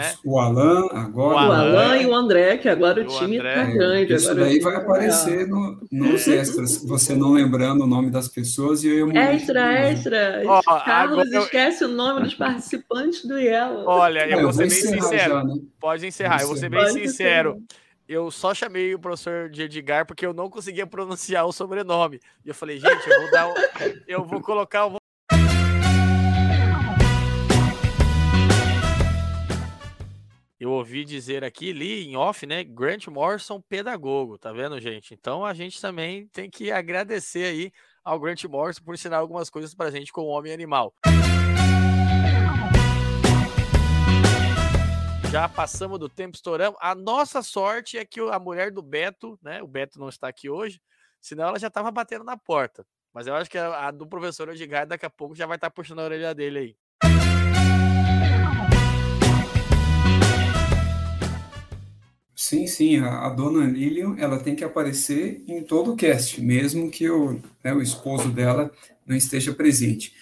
Né? 0.00 0.14
O 0.24 0.38
Alan 0.38 0.86
agora. 0.92 1.34
O 1.34 1.52
Alan 1.52 1.96
e 1.98 2.06
o 2.06 2.14
André, 2.14 2.56
que 2.58 2.68
agora 2.68 3.02
o, 3.02 3.04
o 3.04 3.18
time 3.18 3.38
André. 3.38 3.54
tá 3.54 3.64
grande. 3.64 4.14
Isso 4.14 4.34
daí 4.34 4.60
vai 4.60 4.76
aparecer 4.76 5.46
no, 5.46 5.78
nos 5.90 6.26
extras, 6.26 6.84
você 6.84 7.14
não 7.14 7.32
lembrando 7.32 7.84
o 7.84 7.86
nome 7.86 8.10
das 8.10 8.28
pessoas 8.28 8.82
e 8.84 8.88
eu 8.88 9.10
Extra, 9.10 9.90
extra. 9.90 10.42
Oh, 10.46 10.62
Carlos 10.62 11.30
eu... 11.32 11.42
esquece 11.42 11.84
o 11.84 11.88
nome 11.88 12.22
dos 12.22 12.34
participantes 12.34 13.24
do 13.24 13.38
Yellow. 13.38 13.86
Olha, 13.86 14.28
eu, 14.28 14.42
vou 14.42 14.52
ser 14.52 14.68
bem 14.68 14.70
sincero. 14.70 15.34
Já, 15.34 15.44
né? 15.44 15.54
Pode 15.78 16.06
encerrar, 16.06 16.40
eu 16.42 16.48
vou 16.48 16.56
ser 16.56 16.68
bem 16.68 16.80
Pode 16.80 16.92
sincero. 16.92 17.54
Ser. 17.54 17.90
Eu 18.08 18.28
só 18.28 18.52
chamei 18.52 18.92
o 18.92 18.98
professor 18.98 19.48
de 19.48 19.62
Edgar 19.62 20.04
porque 20.04 20.26
eu 20.26 20.34
não 20.34 20.50
conseguia 20.50 20.84
pronunciar 20.84 21.46
o 21.46 21.52
sobrenome. 21.52 22.20
E 22.44 22.48
eu 22.48 22.54
falei, 22.54 22.76
gente, 22.76 23.08
eu 23.08 23.20
vou 23.20 23.30
dar, 23.30 23.54
eu 24.08 24.24
vou 24.24 24.40
colocar, 24.40 24.90
Eu 30.60 30.72
ouvi 30.72 31.06
dizer 31.06 31.42
aqui, 31.42 31.72
li 31.72 32.06
em 32.06 32.16
off, 32.18 32.44
né? 32.44 32.62
Grant 32.62 33.06
Morrison, 33.06 33.62
pedagogo, 33.62 34.36
tá 34.36 34.52
vendo, 34.52 34.78
gente? 34.78 35.14
Então 35.14 35.42
a 35.42 35.54
gente 35.54 35.80
também 35.80 36.28
tem 36.28 36.50
que 36.50 36.70
agradecer 36.70 37.44
aí 37.44 37.72
ao 38.04 38.20
Grant 38.20 38.44
Morrison 38.44 38.82
por 38.84 38.92
ensinar 38.92 39.16
algumas 39.16 39.48
coisas 39.48 39.74
pra 39.74 39.90
gente 39.90 40.12
com 40.12 40.20
o 40.20 40.26
homem 40.26 40.52
animal. 40.52 40.92
Já 45.32 45.48
passamos 45.48 45.98
do 45.98 46.10
tempo, 46.10 46.36
estouramos. 46.36 46.78
A 46.82 46.94
nossa 46.94 47.42
sorte 47.42 47.96
é 47.96 48.04
que 48.04 48.20
a 48.20 48.38
mulher 48.38 48.70
do 48.70 48.82
Beto, 48.82 49.38
né? 49.42 49.62
O 49.62 49.66
Beto 49.66 49.98
não 49.98 50.10
está 50.10 50.28
aqui 50.28 50.50
hoje, 50.50 50.78
senão 51.22 51.48
ela 51.48 51.58
já 51.58 51.68
estava 51.68 51.90
batendo 51.90 52.22
na 52.22 52.36
porta. 52.36 52.84
Mas 53.14 53.26
eu 53.26 53.34
acho 53.34 53.48
que 53.48 53.56
a, 53.56 53.90
do 53.90 54.06
professor 54.06 54.50
Edgar 54.50 54.86
daqui 54.86 55.06
a 55.06 55.10
pouco 55.10 55.34
já 55.34 55.46
vai 55.46 55.56
estar 55.56 55.70
tá 55.70 55.74
puxando 55.74 56.00
a 56.00 56.04
orelha 56.04 56.34
dele 56.34 56.58
aí. 56.58 56.76
Sim, 62.42 62.66
sim, 62.66 62.96
a, 63.00 63.26
a, 63.26 63.28
dona 63.28 63.66
Lilian, 63.66 64.16
ela 64.16 64.38
tem 64.40 64.56
que 64.56 64.64
aparecer 64.64 65.44
em 65.46 65.62
todo 65.62 65.92
o 65.92 65.96
cast, 65.96 66.40
mesmo 66.40 66.90
que 66.90 67.08
o, 67.10 67.38
né, 67.62 67.70
o 67.74 67.82
esposo 67.82 68.30
dela 68.30 68.72
não 69.06 69.14
esteja 69.14 69.52
presente. 69.52 70.14